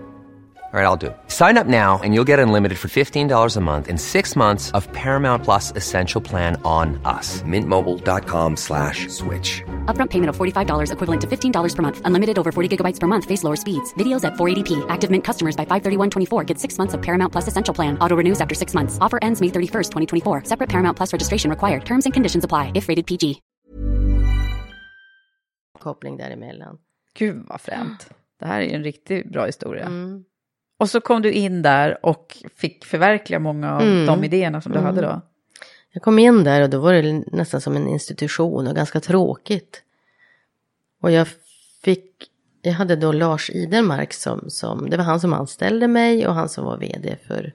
All 0.73 0.79
right, 0.79 0.85
I'll 0.85 0.95
do 0.95 1.07
it. 1.07 1.17
Sign 1.27 1.57
up 1.57 1.67
now 1.67 1.99
and 2.01 2.13
you'll 2.13 2.29
get 2.31 2.39
unlimited 2.39 2.77
for 2.77 2.87
$15 2.87 3.57
a 3.57 3.59
month 3.59 3.89
in 3.89 3.97
six 3.97 4.37
months 4.37 4.71
of 4.71 4.89
Paramount 4.93 5.43
Plus 5.43 5.73
Essential 5.75 6.21
Plan 6.21 6.55
on 6.63 6.97
us. 7.03 7.41
Mintmobile.com 7.41 8.55
slash 8.55 9.09
switch. 9.09 9.61
Upfront 9.93 10.11
payment 10.11 10.29
of 10.29 10.37
$45 10.37 10.93
equivalent 10.93 11.21
to 11.23 11.27
$15 11.27 11.75
per 11.75 11.81
month. 11.81 12.01
Unlimited 12.05 12.39
over 12.39 12.53
40 12.53 12.77
gigabytes 12.77 13.01
per 13.01 13.07
month. 13.07 13.25
Face 13.25 13.43
lower 13.43 13.57
speeds. 13.57 13.93
Videos 13.95 14.23
at 14.23 14.35
480p. 14.35 14.85
Active 14.87 15.11
Mint 15.11 15.25
customers 15.25 15.57
by 15.57 15.65
531.24 15.65 16.45
get 16.45 16.57
six 16.57 16.77
months 16.77 16.93
of 16.93 17.01
Paramount 17.01 17.33
Plus 17.33 17.49
Essential 17.49 17.73
Plan. 17.73 17.97
Auto 17.99 18.15
renews 18.15 18.39
after 18.39 18.55
six 18.55 18.73
months. 18.73 18.97
Offer 19.01 19.19
ends 19.21 19.41
May 19.41 19.47
31st, 19.47 19.89
2024. 19.91 20.43
Separate 20.45 20.69
Paramount 20.69 20.95
Plus 20.95 21.11
registration 21.11 21.49
required. 21.49 21.83
Terms 21.83 22.05
and 22.05 22.13
conditions 22.13 22.45
apply 22.45 22.71
if 22.75 22.87
rated 22.87 23.05
PG. 23.07 23.41
Koppling 25.79 26.17
däremellan. 26.17 26.77
Gud 27.13 27.43
vad 27.49 27.61
fränt. 27.61 28.09
Det 28.39 28.47
här 28.47 28.61
är 28.61 28.65
ju 28.65 28.71
en 28.71 28.83
riktigt 28.83 29.29
bra 29.31 29.45
historia. 29.45 29.85
Mm. 29.85 30.23
Och 30.81 30.89
så 30.89 31.01
kom 31.01 31.21
du 31.21 31.31
in 31.31 31.61
där 31.61 32.05
och 32.05 32.37
fick 32.55 32.85
förverkliga 32.85 33.39
många 33.39 33.75
av 33.75 33.81
Mm. 33.81 34.05
de 34.05 34.23
idéerna 34.23 34.61
som 34.61 34.71
du 34.71 34.79
hade 34.79 35.01
då. 35.01 35.21
Jag 35.91 36.03
kom 36.03 36.19
in 36.19 36.43
där 36.43 36.61
och 36.61 36.69
då 36.69 36.79
var 36.79 36.93
det 36.93 37.23
nästan 37.27 37.61
som 37.61 37.75
en 37.75 37.87
institution 37.87 38.67
och 38.67 38.75
ganska 38.75 38.99
tråkigt. 38.99 39.83
Och 41.01 41.11
jag 41.11 41.27
fick, 41.83 42.05
jag 42.61 42.73
hade 42.73 42.95
då 42.95 43.11
Lars 43.11 43.49
Idermark 43.49 44.13
som, 44.13 44.49
som, 44.49 44.89
det 44.89 44.97
var 44.97 45.03
han 45.03 45.19
som 45.19 45.33
anställde 45.33 45.87
mig 45.87 46.27
och 46.27 46.33
han 46.33 46.49
som 46.49 46.65
var 46.65 46.77
vd 46.77 47.15
för 47.27 47.53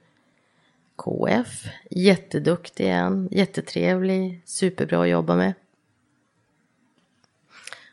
KF. 0.95 1.65
Jätteduktig 1.89 2.91
han, 2.91 3.27
jättetrevlig, 3.31 4.41
superbra 4.45 5.01
att 5.01 5.09
jobba 5.09 5.35
med. 5.35 5.53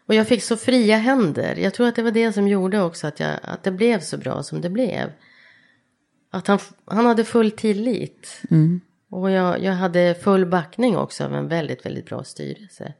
Och 0.06 0.14
jag 0.14 0.28
fick 0.28 0.42
så 0.42 0.56
fria 0.56 0.96
händer. 0.96 1.56
Jag 1.56 1.74
tror 1.74 1.88
att 1.88 1.96
det 1.96 2.02
var 2.02 2.10
det 2.10 2.32
som 2.32 2.48
gjorde 2.48 2.82
också 2.82 3.06
att, 3.06 3.20
jag, 3.20 3.38
att 3.42 3.62
det 3.62 3.70
blev 3.70 4.00
så 4.00 4.18
bra 4.18 4.42
som 4.42 4.60
det 4.60 4.70
blev. 4.70 5.12
Att 6.30 6.46
han, 6.46 6.58
han 6.84 7.06
hade 7.06 7.24
full 7.24 7.50
tillit. 7.50 8.42
Och 9.10 9.30
jag, 9.30 9.62
jag 9.62 9.72
hade 9.72 10.14
full 10.14 10.46
backning 10.46 10.96
också 10.96 11.24
av 11.24 11.34
en 11.34 11.48
väldigt, 11.48 11.86
väldigt 11.86 12.06
bra 12.06 12.24
styrelse. 12.24 12.92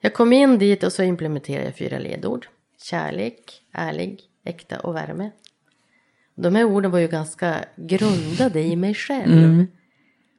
Jag 0.00 0.14
kom 0.14 0.32
in 0.32 0.58
dit 0.58 0.82
och 0.82 0.92
så 0.92 1.02
implementerade 1.02 1.64
jag 1.64 1.76
fyra 1.76 1.98
ledord. 1.98 2.46
Kärlek, 2.82 3.62
ärlig, 3.72 4.20
äkta 4.44 4.80
och 4.80 4.94
värme. 4.94 5.30
De 6.34 6.54
här 6.54 6.64
orden 6.64 6.90
var 6.90 6.98
ju 6.98 7.08
ganska 7.08 7.64
grundade 7.76 8.60
i 8.60 8.76
mig 8.76 8.94
själv. 8.94 9.66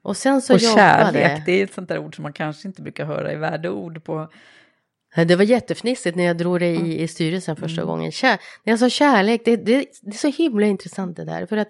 Och 0.02 0.18
sen 0.18 0.42
så 0.42 0.54
Och 0.54 0.60
jobbade... 0.60 0.82
kärlek, 0.82 1.46
det 1.46 1.52
är 1.52 1.64
ett 1.64 1.74
sånt 1.74 1.90
där 1.90 1.98
ord 1.98 2.16
som 2.16 2.24
man 2.24 2.34
kanske 2.34 2.68
inte 2.68 2.82
brukar 2.82 3.06
höra 3.06 3.34
i 3.34 3.36
värdeord 3.36 4.04
på. 4.04 4.30
Det 5.16 5.36
var 5.36 5.43
jättefnissigt 5.43 6.16
när 6.16 6.24
jag 6.24 6.38
drog 6.38 6.59
det 6.59 6.76
i, 6.76 7.01
i 7.01 7.07
styrelsen 7.07 7.55
första 7.55 7.84
gången. 7.84 8.11
Kär, 8.11 8.39
när 8.63 8.74
jag 8.74 8.80
sa 8.80 8.89
kärlek, 8.89 9.41
det, 9.45 9.55
det, 9.55 9.86
det 10.01 10.09
är 10.09 10.18
så 10.18 10.28
himla 10.28 10.66
intressant 10.66 11.18
det 11.18 11.26
där. 11.26 11.45
För 11.45 11.57
att 11.57 11.70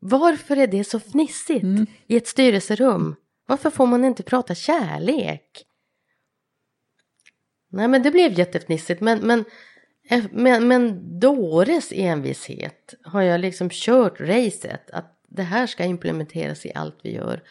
varför 0.00 0.56
är 0.56 0.66
det 0.66 0.84
så 0.84 1.00
fnissigt 1.00 1.90
i 2.06 2.16
ett 2.16 2.26
styrelserum? 2.26 3.16
Varför 3.46 3.70
får 3.70 3.86
man 3.86 4.04
inte 4.04 4.22
prata 4.22 4.54
kärlek? 4.54 5.66
Nej 7.70 7.88
men 7.88 8.02
det 8.02 8.10
blev 8.10 8.38
jättefnissigt 8.38 9.00
men, 9.00 9.18
men, 9.18 9.44
eh, 10.08 10.24
men, 10.30 10.68
men 10.68 11.00
Dores 11.20 11.92
envishet 11.92 12.94
har 13.04 13.22
jag 13.22 13.40
liksom 13.40 13.68
kört 13.72 14.20
racet 14.20 14.90
att 14.90 15.20
det 15.28 15.42
här 15.42 15.66
ska 15.66 15.84
implementeras 15.84 16.66
i 16.66 16.72
allt 16.74 16.98
vi 17.02 17.14
gör. 17.14 17.42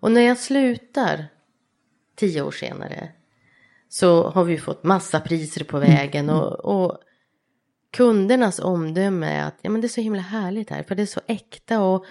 Och 0.00 0.12
när 0.12 0.20
jag 0.20 0.38
slutar 0.38 1.26
tio 2.16 2.42
år 2.42 2.50
senare 2.50 3.12
så 3.92 4.30
har 4.30 4.44
vi 4.44 4.58
fått 4.58 4.84
massa 4.84 5.20
priser 5.20 5.64
på 5.64 5.78
vägen 5.78 6.30
och, 6.30 6.64
och 6.64 6.98
kundernas 7.92 8.58
omdöme 8.58 9.26
är 9.26 9.44
att 9.44 9.58
ja, 9.62 9.70
men 9.70 9.80
det 9.80 9.86
är 9.86 9.88
så 9.88 10.00
himla 10.00 10.22
härligt 10.22 10.70
här 10.70 10.82
för 10.82 10.94
det 10.94 11.02
är 11.02 11.06
så 11.06 11.20
äkta 11.26 11.80
och, 11.80 12.04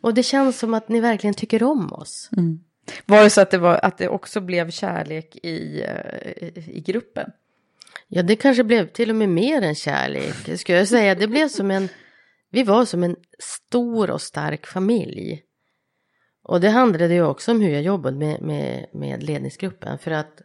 och 0.00 0.14
det 0.14 0.22
känns 0.22 0.58
som 0.58 0.74
att 0.74 0.88
ni 0.88 1.00
verkligen 1.00 1.34
tycker 1.34 1.62
om 1.62 1.92
oss. 1.92 2.30
Var 3.06 3.22
det 3.22 3.30
så 3.30 3.40
att 3.40 3.50
det, 3.50 3.58
var, 3.58 3.80
att 3.82 3.98
det 3.98 4.08
också 4.08 4.40
blev 4.40 4.70
kärlek 4.70 5.36
i, 5.36 5.82
eh, 5.82 6.68
i 6.68 6.82
gruppen? 6.86 7.30
Ja, 8.08 8.22
det 8.22 8.36
kanske 8.36 8.64
blev 8.64 8.86
till 8.86 9.10
och 9.10 9.16
med 9.16 9.28
mer 9.28 9.62
än 9.62 9.74
kärlek, 9.74 10.58
skulle 10.58 10.78
jag 10.78 10.88
säga. 10.88 11.14
Det 11.14 11.26
blev 11.26 11.48
som 11.48 11.70
en, 11.70 11.88
vi 12.50 12.62
var 12.62 12.84
som 12.84 13.02
en 13.02 13.16
stor 13.38 14.10
och 14.10 14.22
stark 14.22 14.66
familj. 14.66 15.42
Och 16.42 16.60
det 16.60 16.68
handlade 16.68 17.14
ju 17.14 17.22
också 17.22 17.50
om 17.50 17.60
hur 17.60 17.70
jag 17.70 17.82
jobbade 17.82 18.16
med, 18.16 18.42
med, 18.42 18.86
med 18.92 19.22
ledningsgruppen. 19.22 19.98
För 19.98 20.10
att 20.10 20.42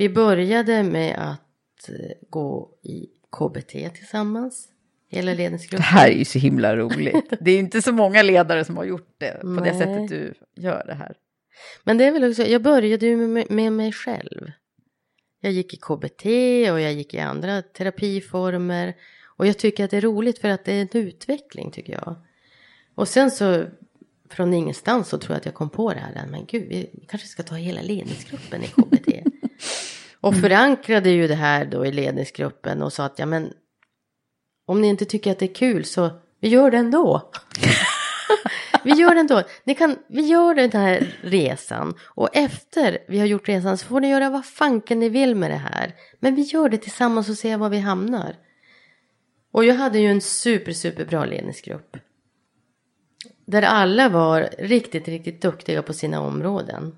vi 0.00 0.08
började 0.08 0.82
med 0.82 1.14
att 1.18 1.88
eh, 1.88 1.94
gå 2.30 2.70
i 2.82 3.06
KBT 3.38 3.94
tillsammans, 3.94 4.68
hela 5.08 5.30
Det 5.30 5.36
ledningsgruppen. 5.36 5.82
här 5.82 6.08
är 6.08 6.12
ju 6.14 6.24
så 6.24 6.38
himla 6.38 6.76
roligt. 6.76 7.32
Det 7.40 7.50
är 7.50 7.58
inte 7.58 7.82
så 7.82 7.92
många 7.92 8.22
ledare 8.22 8.64
som 8.64 8.76
har 8.76 8.84
gjort 8.84 9.14
det 9.18 9.40
på 9.40 9.46
det 9.46 9.60
Nej. 9.60 9.78
sättet 9.78 10.08
du 10.08 10.34
gör 10.62 10.84
det 10.86 10.94
här. 10.94 11.16
Men 11.84 11.98
det 11.98 12.04
är 12.04 12.12
väl 12.12 12.30
också, 12.30 12.42
jag 12.42 12.62
började 12.62 13.06
ju 13.06 13.16
med, 13.16 13.50
med 13.50 13.72
mig 13.72 13.92
själv. 13.92 14.50
Jag 15.40 15.52
gick 15.52 15.74
i 15.74 15.76
KBT 15.76 16.24
och 16.72 16.80
jag 16.80 16.92
gick 16.92 17.14
i 17.14 17.18
andra 17.18 17.62
terapiformer. 17.62 18.94
Och 19.36 19.46
jag 19.46 19.58
tycker 19.58 19.84
att 19.84 19.90
det 19.90 19.96
är 19.96 20.00
roligt 20.00 20.38
för 20.38 20.48
att 20.48 20.64
det 20.64 20.72
är 20.72 20.80
en 20.82 20.88
utveckling 20.92 21.70
tycker 21.70 21.92
jag. 21.92 22.16
Och 22.94 23.08
sen 23.08 23.30
så 23.30 23.64
från 24.30 24.54
ingenstans 24.54 25.08
så 25.08 25.18
tror 25.18 25.34
jag 25.34 25.38
att 25.38 25.46
jag 25.46 25.54
kom 25.54 25.70
på 25.70 25.92
det 25.92 26.00
här. 26.00 26.26
Men 26.30 26.46
gud, 26.46 26.68
vi 26.68 27.04
kanske 27.08 27.28
ska 27.28 27.42
ta 27.42 27.54
hela 27.54 27.82
ledningsgruppen 27.82 28.62
i 28.62 28.66
KBT. 28.66 29.39
Och 30.20 30.36
förankrade 30.36 31.10
ju 31.10 31.28
det 31.28 31.34
här 31.34 31.64
då 31.64 31.86
i 31.86 31.92
ledningsgruppen 31.92 32.82
och 32.82 32.92
sa 32.92 33.04
att 33.04 33.18
ja 33.18 33.26
men 33.26 33.52
om 34.66 34.80
ni 34.80 34.88
inte 34.88 35.04
tycker 35.04 35.30
att 35.30 35.38
det 35.38 35.50
är 35.50 35.54
kul 35.54 35.84
så 35.84 36.10
vi 36.40 36.48
gör 36.48 36.70
det 36.70 36.76
ändå. 36.76 37.30
Vi 38.84 38.90
gör 38.90 39.14
det 39.14 39.20
ändå. 39.20 39.42
Ni 39.64 39.74
kan, 39.74 39.96
vi 40.08 40.22
gör 40.22 40.54
den 40.54 40.72
här 40.72 41.14
resan 41.22 41.94
och 42.02 42.28
efter 42.32 42.98
vi 43.08 43.18
har 43.18 43.26
gjort 43.26 43.48
resan 43.48 43.78
så 43.78 43.86
får 43.86 44.00
ni 44.00 44.10
göra 44.10 44.30
vad 44.30 44.46
fanken 44.46 44.98
ni 44.98 45.08
vill 45.08 45.34
med 45.34 45.50
det 45.50 45.56
här. 45.56 45.94
Men 46.20 46.34
vi 46.34 46.42
gör 46.42 46.68
det 46.68 46.78
tillsammans 46.78 47.28
och 47.28 47.36
ser 47.36 47.56
var 47.56 47.68
vi 47.68 47.78
hamnar. 47.78 48.36
Och 49.52 49.64
jag 49.64 49.74
hade 49.74 49.98
ju 49.98 50.06
en 50.06 50.20
super, 50.20 50.72
super 50.72 51.04
bra 51.04 51.24
ledningsgrupp. 51.24 51.96
Där 53.46 53.62
alla 53.62 54.08
var 54.08 54.48
riktigt, 54.58 55.08
riktigt 55.08 55.42
duktiga 55.42 55.82
på 55.82 55.92
sina 55.92 56.20
områden. 56.20 56.96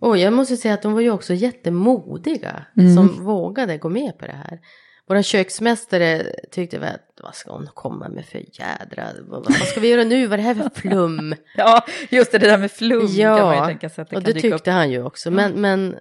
Och 0.00 0.18
jag 0.18 0.32
måste 0.32 0.56
säga 0.56 0.74
att 0.74 0.82
de 0.82 0.92
var 0.92 1.00
ju 1.00 1.10
också 1.10 1.34
jättemodiga 1.34 2.64
som 2.96 3.24
vågade 3.24 3.78
gå 3.78 3.88
med 3.88 4.18
på 4.18 4.26
det 4.26 4.32
här. 4.32 4.60
Vår 5.08 5.22
köksmästare 5.22 6.34
tyckte 6.50 6.78
väl 6.78 6.94
att 6.94 7.20
vad 7.22 7.34
ska 7.34 7.52
hon 7.52 7.66
komma 7.74 8.08
med 8.08 8.26
för 8.26 8.38
jädra, 8.38 9.08
vad, 9.28 9.44
vad 9.44 9.54
ska 9.68 9.80
vi 9.80 9.88
göra 9.88 10.04
nu, 10.04 10.26
vad 10.26 10.32
är 10.32 10.36
det 10.36 10.42
här 10.42 10.54
för 10.54 10.80
flum? 10.80 11.34
Ja, 11.56 11.86
just 12.10 12.32
det, 12.32 12.38
det 12.38 12.46
där 12.46 12.58
med 12.58 12.70
flum 12.72 13.00
kan 13.00 13.08
man 13.08 13.14
ju 13.16 13.22
Ja, 13.22 13.66
tänka 13.66 13.88
sig 13.88 14.02
att 14.02 14.10
det 14.10 14.16
och 14.16 14.22
kan 14.24 14.32
det 14.32 14.40
dyka 14.40 14.56
tyckte 14.56 14.70
upp. 14.70 14.74
han 14.74 14.90
ju 14.90 15.02
också. 15.04 15.30
Men, 15.30 15.52
men 15.52 15.98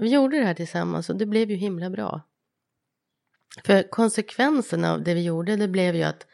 vi 0.00 0.08
gjorde 0.08 0.38
det 0.38 0.44
här 0.44 0.54
tillsammans 0.54 1.10
och 1.10 1.16
det 1.16 1.26
blev 1.26 1.50
ju 1.50 1.56
himla 1.56 1.90
bra. 1.90 2.20
För 3.64 3.90
konsekvensen 3.90 4.84
av 4.84 5.02
det 5.02 5.14
vi 5.14 5.22
gjorde, 5.24 5.56
det 5.56 5.68
blev 5.68 5.96
ju 5.96 6.02
att 6.02 6.26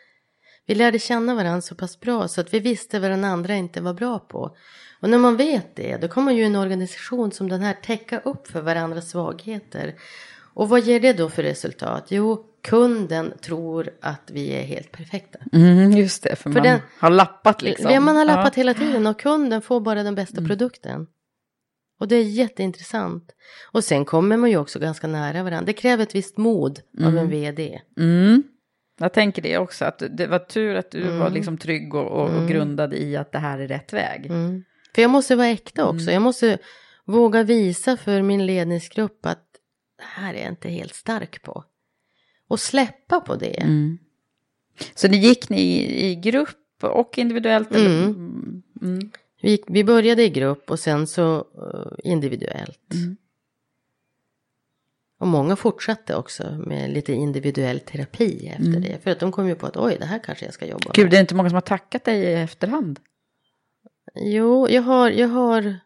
vi 0.67 0.75
lärde 0.75 0.99
känna 0.99 1.35
varandra 1.35 1.61
så 1.61 1.75
pass 1.75 2.01
bra 2.01 2.29
så 2.29 2.41
att 2.41 2.55
vi 2.55 2.61
visste 2.61 2.99
vad 3.01 3.11
den 3.11 3.25
andra 3.25 3.55
inte 3.55 3.81
var 3.81 3.95
bra 3.95 4.19
på. 4.19 4.57
Och 5.05 5.11
när 5.11 5.19
man 5.19 5.37
vet 5.37 5.77
det, 5.77 5.97
då 5.97 6.09
kommer 6.09 6.33
ju 6.33 6.43
en 6.45 6.57
organisation 6.57 7.33
som 7.33 7.49
den 7.49 7.61
här 7.63 7.75
täcka 7.83 8.21
upp 8.21 8.47
för 8.47 8.61
varandras 8.61 9.11
svagheter. 9.11 9.95
Och 10.55 10.69
vad 10.69 10.81
ger 10.81 11.01
det 11.01 11.13
då 11.13 11.29
för 11.31 11.43
resultat? 11.43 12.05
Jo, 12.09 12.45
kunden 12.63 13.33
tror 13.41 13.91
att 14.01 14.31
vi 14.33 14.49
är 14.53 14.63
helt 14.63 14.93
perfekta. 14.93 15.39
Mm, 15.53 15.91
just 15.93 16.23
det, 16.23 16.37
för, 16.37 16.43
För 16.43 16.51
man 16.51 16.63
den- 16.63 16.81
har 17.01 17.11
lappat 17.11 17.63
liksom. 17.63 17.91
Ja, 17.91 18.01
man 18.01 18.17
har 18.17 18.25
lappat 18.25 18.57
Ja. 18.57 18.63
Mm. 18.63 18.75
hela 18.77 18.87
tiden 18.87 19.07
och 19.07 19.19
kunden 19.21 19.63
får 19.63 19.81
bara 19.81 20.03
den 20.03 20.15
bästa 20.15 20.43
produkten. 20.47 21.07
Och 22.01 22.09
det 22.09 22.17
är 22.17 22.23
jätteintressant. 22.23 23.25
Och 23.73 23.85
sen 23.85 24.05
kommer 24.05 24.37
man 24.37 24.51
ju 24.51 24.57
också 24.57 24.79
ganska 24.79 25.07
nära 25.07 25.43
varandra. 25.43 25.67
Det 25.67 25.73
kräver 25.73 26.03
ett 26.03 26.15
visst 26.15 26.37
mod 26.37 26.81
av 27.05 27.19
en 27.19 27.29
vd. 27.31 27.81
Mm. 27.99 28.43
Jag 29.01 29.13
tänker 29.13 29.43
det 29.43 29.59
också, 29.59 29.85
att 29.85 30.03
det 30.11 30.27
var 30.27 30.39
tur 30.39 30.75
att 30.75 30.91
du 30.91 31.03
Mm. 31.03 31.19
var 31.19 31.31
liksom 31.31 31.59
trygg 31.59 31.95
och, 31.95 32.07
och, 32.07 32.31
och 32.43 32.49
grundad 32.49 32.95
i 32.95 33.17
att 33.17 33.33
det 33.33 33.39
här 33.39 33.59
är 33.59 33.69
rätt 33.69 33.93
väg. 33.93 34.31
Mm. 34.95 34.99
För 34.99 35.03
jag 35.03 35.11
måste 35.11 35.37
vara 35.37 35.47
äkta 35.49 35.85
också. 35.89 36.03
Mm. 36.03 36.15
Jag 36.15 36.23
måste 36.23 36.59
våga 37.05 37.43
visa 37.43 37.97
för 37.97 38.23
min 38.23 38.47
ledningsgrupp 38.47 39.27
att 39.27 39.45
det 39.99 40.05
här 40.05 40.35
är 40.35 40.39
jag 40.39 40.49
inte 40.49 40.69
helt 40.69 40.95
stark 40.95 41.43
på. 41.43 41.65
Och 42.49 42.61
släppa 42.61 43.21
på 43.21 43.37
det. 43.37 43.63
Mm. 43.63 43.99
Så 44.95 45.09
det 45.09 45.17
gick 45.17 45.49
ni 45.49 45.61
i, 45.61 46.07
i 46.11 46.15
grupp 46.17 46.59
och 46.83 47.19
individuellt? 47.19 47.71
Mm. 47.75 48.03
Mm. 48.03 48.63
Mm. 48.83 49.11
Vi, 49.43 49.63
vi 49.67 49.85
började 49.85 50.23
i 50.23 50.29
grupp 50.29 50.71
och 50.71 50.79
sen 50.81 51.07
så 51.07 51.37
eh, 51.39 52.11
individuellt. 52.13 52.93
Mm. 52.95 53.17
Och 55.21 55.27
många 55.27 55.57
fortsatte 55.57 56.15
också 56.17 56.53
med 56.67 56.91
lite 56.91 57.13
individuell 57.13 57.81
terapi 57.81 58.47
efter 58.47 58.81
det. 58.81 59.03
För 59.03 59.11
att 59.11 59.21
de 59.21 59.33
kom 59.33 59.49
ju 59.49 59.55
på 59.55 59.67
att 59.67 59.77
oj, 59.77 59.97
det 60.01 60.07
här 60.07 60.21
kanske 60.25 60.45
jag 60.45 60.55
ska 60.55 60.67
jobba 60.67 60.85
Mm. 60.85 60.93
Gud, 60.95 61.05
med. 61.05 61.11
det 61.11 61.17
är 61.17 61.21
inte 61.21 61.35
många 61.35 61.49
som 61.49 61.55
har 61.55 61.61
tackat 61.61 62.05
dig 62.05 62.21
i 62.21 62.35
efterhand. 62.35 63.01
Jo, 64.21 64.69
jag 64.71 64.83
har, 64.83 65.11
jag 65.11 65.29
har... 65.29 65.77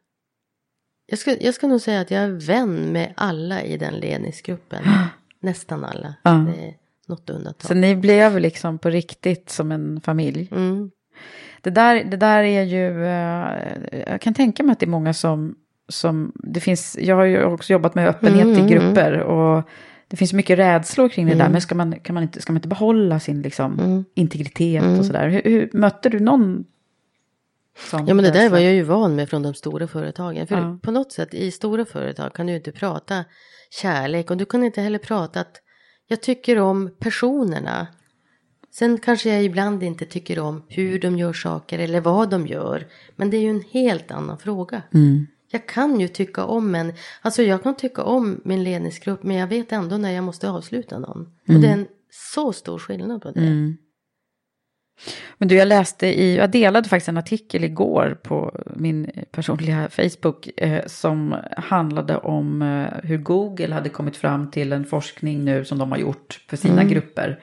Jag 1.06 1.18
ska, 1.18 1.36
jag 1.40 1.54
ska 1.54 1.66
nog 1.66 1.80
säga 1.80 2.00
att 2.00 2.10
jag 2.10 2.22
är 2.22 2.46
vän 2.46 2.92
med 2.92 3.12
alla 3.16 3.62
i 3.62 3.76
den 3.76 3.94
ledningsgruppen. 3.94 4.82
Nästan 5.40 5.84
alla. 5.84 6.14
Ja. 6.22 6.30
Det 6.30 6.64
är 6.66 6.74
något 7.06 7.30
undantag. 7.30 7.68
Så 7.68 7.74
ni 7.74 7.96
blev 7.96 8.38
liksom 8.38 8.78
på 8.78 8.90
riktigt 8.90 9.50
som 9.50 9.72
en 9.72 10.00
familj. 10.00 10.48
Mm. 10.52 10.90
Det 11.60 11.70
där, 11.70 12.04
det 12.04 12.16
där 12.16 12.42
är 12.42 12.62
ju, 12.62 13.04
eh, 13.06 14.08
jag 14.10 14.20
kan 14.20 14.34
tänka 14.34 14.62
mig 14.62 14.72
att 14.72 14.80
det 14.80 14.86
är 14.86 14.90
många 14.90 15.14
som, 15.14 15.54
som, 15.88 16.32
det 16.34 16.60
finns, 16.60 16.96
jag 17.00 17.16
har 17.16 17.24
ju 17.24 17.44
också 17.44 17.72
jobbat 17.72 17.94
med 17.94 18.08
öppenhet 18.08 18.44
Mm, 18.44 18.66
i 18.66 18.70
grupper 18.70 19.18
och 19.20 19.62
det 20.08 20.16
finns 20.16 20.32
mycket 20.32 20.58
rädslor 20.58 21.08
kring 21.08 21.26
det 21.26 21.32
där, 21.34 21.40
Mm. 21.40 21.52
men 21.52 21.60
ska 21.60 21.74
man, 21.74 22.00
kan 22.00 22.14
man 22.14 22.22
inte, 22.22 22.42
ska 22.42 22.52
man 22.52 22.58
inte 22.58 22.68
behålla 22.68 23.20
sin 23.20 23.42
liksom, 23.42 23.78
Mm. 23.80 24.04
integritet 24.14 24.82
Mm. 24.82 24.98
och 24.98 25.04
sådär? 25.06 25.28
Hur, 25.28 25.42
hur, 25.44 25.70
mötte 25.72 26.08
du 26.08 26.20
någon 26.20 26.64
Ja 27.92 28.14
men 28.14 28.16
det 28.24 28.30
där 28.30 28.50
var 28.50 28.58
jag 28.58 28.74
ju 28.74 28.82
van 28.82 29.16
med 29.16 29.28
från 29.28 29.42
de 29.42 29.54
stora 29.54 29.86
företagen. 29.86 30.46
För 30.46 30.56
Ja. 30.56 30.78
på 30.82 30.90
något 30.90 31.12
sätt 31.12 31.34
i 31.34 31.50
stora 31.50 31.84
företag 31.84 32.32
kan 32.34 32.46
du 32.46 32.56
inte 32.56 32.72
prata 32.72 33.24
kärlek 33.70 34.30
och 34.30 34.36
du 34.36 34.44
kan 34.44 34.64
inte 34.64 34.80
heller 34.80 34.98
prata 34.98 35.40
att 35.40 35.56
jag 36.06 36.20
tycker 36.22 36.58
om 36.58 36.90
personerna. 36.98 37.86
Sen 38.70 38.98
kanske 38.98 39.30
jag 39.34 39.44
ibland 39.44 39.82
inte 39.82 40.06
tycker 40.06 40.38
om 40.38 40.62
hur 40.68 41.00
de 41.00 41.18
gör 41.18 41.32
saker 41.32 41.78
eller 41.78 42.00
vad 42.00 42.30
de 42.30 42.46
gör. 42.46 42.86
Men 43.16 43.30
det 43.30 43.36
är 43.36 43.40
ju 43.40 43.50
en 43.50 43.64
helt 43.70 44.10
annan 44.10 44.38
fråga. 44.38 44.82
Mm. 44.94 45.26
Jag 45.50 45.66
kan 45.66 46.00
ju 46.00 46.08
tycka 46.08 46.44
om 46.44 46.74
en, 46.74 46.92
alltså 47.22 47.42
jag 47.42 47.62
kan 47.62 47.76
tycka 47.76 48.02
om 48.02 48.40
min 48.44 48.64
ledningsgrupp 48.64 49.22
men 49.22 49.36
jag 49.36 49.46
vet 49.46 49.72
ändå 49.72 49.96
när 49.96 50.10
jag 50.10 50.24
måste 50.24 50.50
avsluta 50.50 50.98
någon. 50.98 51.20
Och 51.48 51.54
det 51.54 51.68
är 51.68 51.72
en 51.72 51.86
så 52.10 52.52
stor 52.52 52.78
skillnad 52.78 53.22
på 53.22 53.30
det. 53.30 53.40
Mm. 53.40 53.76
Men 55.38 55.48
du, 55.48 55.54
jag 55.56 55.68
läste 55.68 56.06
i, 56.06 56.36
jag 56.36 56.50
delade 56.50 56.88
faktiskt 56.88 57.08
en 57.08 57.18
artikel 57.18 57.64
igår 57.64 58.18
på 58.22 58.54
min 58.76 59.10
personliga 59.30 59.88
Facebook 59.90 60.48
eh, 60.56 60.86
som 60.86 61.34
handlade 61.56 62.16
om 62.16 62.62
eh, 62.62 63.08
hur 63.08 63.18
Google 63.18 63.74
hade 63.74 63.88
kommit 63.88 64.16
fram 64.16 64.50
till 64.50 64.72
en 64.72 64.84
forskning 64.84 65.44
nu 65.44 65.64
som 65.64 65.78
de 65.78 65.90
har 65.92 65.98
gjort 65.98 66.40
för 66.48 66.56
sina 66.56 66.84
grupper. 66.84 67.40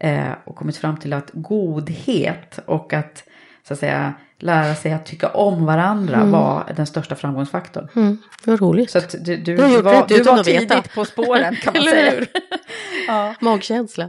Eh, 0.00 0.28
och 0.44 0.56
kommit 0.56 0.76
fram 0.76 0.96
till 0.96 1.12
att 1.12 1.30
godhet 1.32 2.58
och 2.66 2.92
att 2.92 3.24
så 3.68 3.72
att 3.72 3.78
säga 3.80 4.14
lära 4.38 4.74
sig 4.74 4.92
att 4.92 5.06
tycka 5.06 5.28
om 5.28 5.66
varandra 5.66 6.24
var 6.24 6.72
den 6.76 6.86
största 6.86 7.14
framgångsfaktorn. 7.14 7.88
Mm, 7.96 8.18
vad 8.44 8.60
roligt. 8.60 8.90
Så 8.90 8.98
att 8.98 9.14
du, 9.24 9.36
du, 9.36 9.56
Du 9.56 9.82
var, 9.82 10.08
du 10.08 10.22
var 10.22 10.44
veta. 10.44 10.74
tidigt 10.74 10.94
på 10.94 11.04
spåren 11.04 11.56
kan 11.56 11.72
man 11.74 11.82
säga. 11.90 12.26
ja. 13.06 13.34
Magkänsla. 13.40 14.08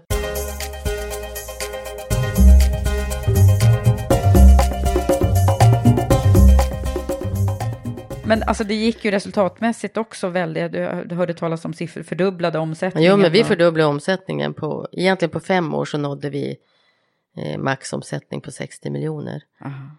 Men 8.32 8.44
alltså 8.44 8.64
det 8.64 8.74
gick 8.74 9.06
ju 9.06 9.12
resultatmässigt 9.12 9.98
också 9.98 10.28
väldigt, 10.28 10.72
du, 10.72 11.16
hörde 11.16 11.34
talas 11.34 11.66
om 11.66 11.74
siffror, 11.74 12.04
fördubblade 12.04 12.60
omsättningen. 12.60 13.12
Jo, 13.12 13.18
men 13.18 13.32
vi 13.32 13.44
fördubblade 13.44 13.90
omsättningen 13.90 14.54
på, 14.54 14.88
egentligen 14.92 15.30
på 15.30 15.40
fem 15.40 15.74
år 15.74 15.86
så 15.86 15.98
nådde 15.98 16.30
vi 16.30 16.58
eh, 17.38 17.58
maxomsättning 17.58 18.42
på 18.42 18.52
60 18.52 18.90
miljoner. 18.90 19.44
Aha. 19.66 19.98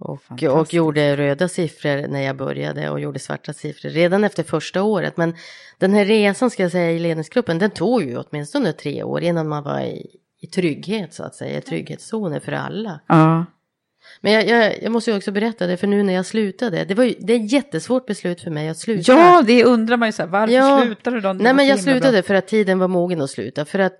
Och, 0.00 0.42
och 0.60 0.74
gjorde 0.74 1.16
röda 1.16 1.48
siffror 1.48 2.08
när 2.08 2.20
jag 2.20 2.36
började 2.36 2.90
och 2.90 3.00
gjorde 3.00 3.18
svarta 3.18 3.52
siffror 3.52 3.90
redan 3.90 4.24
efter 4.24 4.42
första 4.42 4.82
året. 4.82 5.16
Men 5.16 5.34
den 5.78 5.92
här 5.92 6.04
resan 6.04 6.50
ska 6.50 6.62
jag 6.62 6.72
säga 6.72 6.90
i 6.90 6.98
ledningsgruppen, 6.98 7.58
den 7.58 7.70
tog 7.70 8.02
ju 8.02 8.18
åtminstone 8.18 8.72
tre 8.72 9.02
år 9.02 9.22
innan 9.22 9.48
man 9.48 9.62
var 9.62 9.80
i, 9.80 10.06
i 10.40 10.46
trygghet 10.46 11.14
så 11.14 11.24
att 11.24 11.34
säga, 11.34 11.58
i 11.58 11.60
trygghetszoner 11.60 12.40
för 12.40 12.52
alla. 12.52 13.00
Ja. 13.06 13.44
Men 14.24 14.32
jag, 14.32 14.46
jag, 14.48 14.82
jag 14.82 14.92
måste 14.92 15.10
ju 15.10 15.16
också 15.16 15.32
berätta 15.32 15.66
det, 15.66 15.76
för 15.76 15.86
nu 15.86 16.02
när 16.02 16.12
jag 16.12 16.26
slutade, 16.26 16.84
det 16.84 16.94
var 16.94 17.04
ju, 17.04 17.14
det 17.20 17.32
är 17.32 17.44
ett 17.44 17.52
jättesvårt 17.52 18.06
beslut 18.06 18.40
för 18.40 18.50
mig 18.50 18.68
att 18.68 18.78
sluta. 18.78 19.12
ja, 19.12 19.42
det 19.46 19.64
undrar 19.64 19.96
man 19.96 20.08
ju 20.08 20.12
så 20.12 20.22
här, 20.22 20.28
varför 20.28 20.54
Ja. 20.54 20.82
slutade 20.82 21.16
du 21.16 21.20
då? 21.20 21.32
Nej 21.32 21.54
men 21.54 21.66
jag 21.66 21.76
himla 21.76 21.92
bra. 21.92 22.00
slutade 22.00 22.22
för 22.22 22.34
att 22.34 22.46
tiden 22.48 22.78
var 22.78 22.88
mogen 22.88 23.20
att 23.20 23.30
sluta. 23.30 23.64
För 23.64 23.78
att 23.78 23.98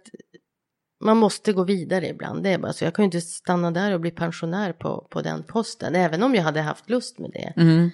man 1.04 1.16
måste 1.16 1.52
gå 1.52 1.64
vidare 1.64 2.08
ibland. 2.08 2.42
Det 2.42 2.50
är 2.50 2.58
bara 2.58 2.72
så. 2.72 2.84
Jag 2.84 2.94
kan 2.94 3.02
ju 3.02 3.04
inte 3.04 3.20
stanna 3.20 3.70
där 3.70 3.92
och 3.92 4.00
bli 4.00 4.10
pensionär 4.10 4.72
på, 4.72 5.06
på 5.10 5.22
den 5.22 5.42
posten. 5.42 5.94
Även 5.94 6.22
om 6.22 6.34
jag 6.34 6.42
hade 6.42 6.60
haft 6.60 6.90
lust 6.90 7.18
med 7.18 7.30
det. 7.30 7.52
Mm. 7.56 7.90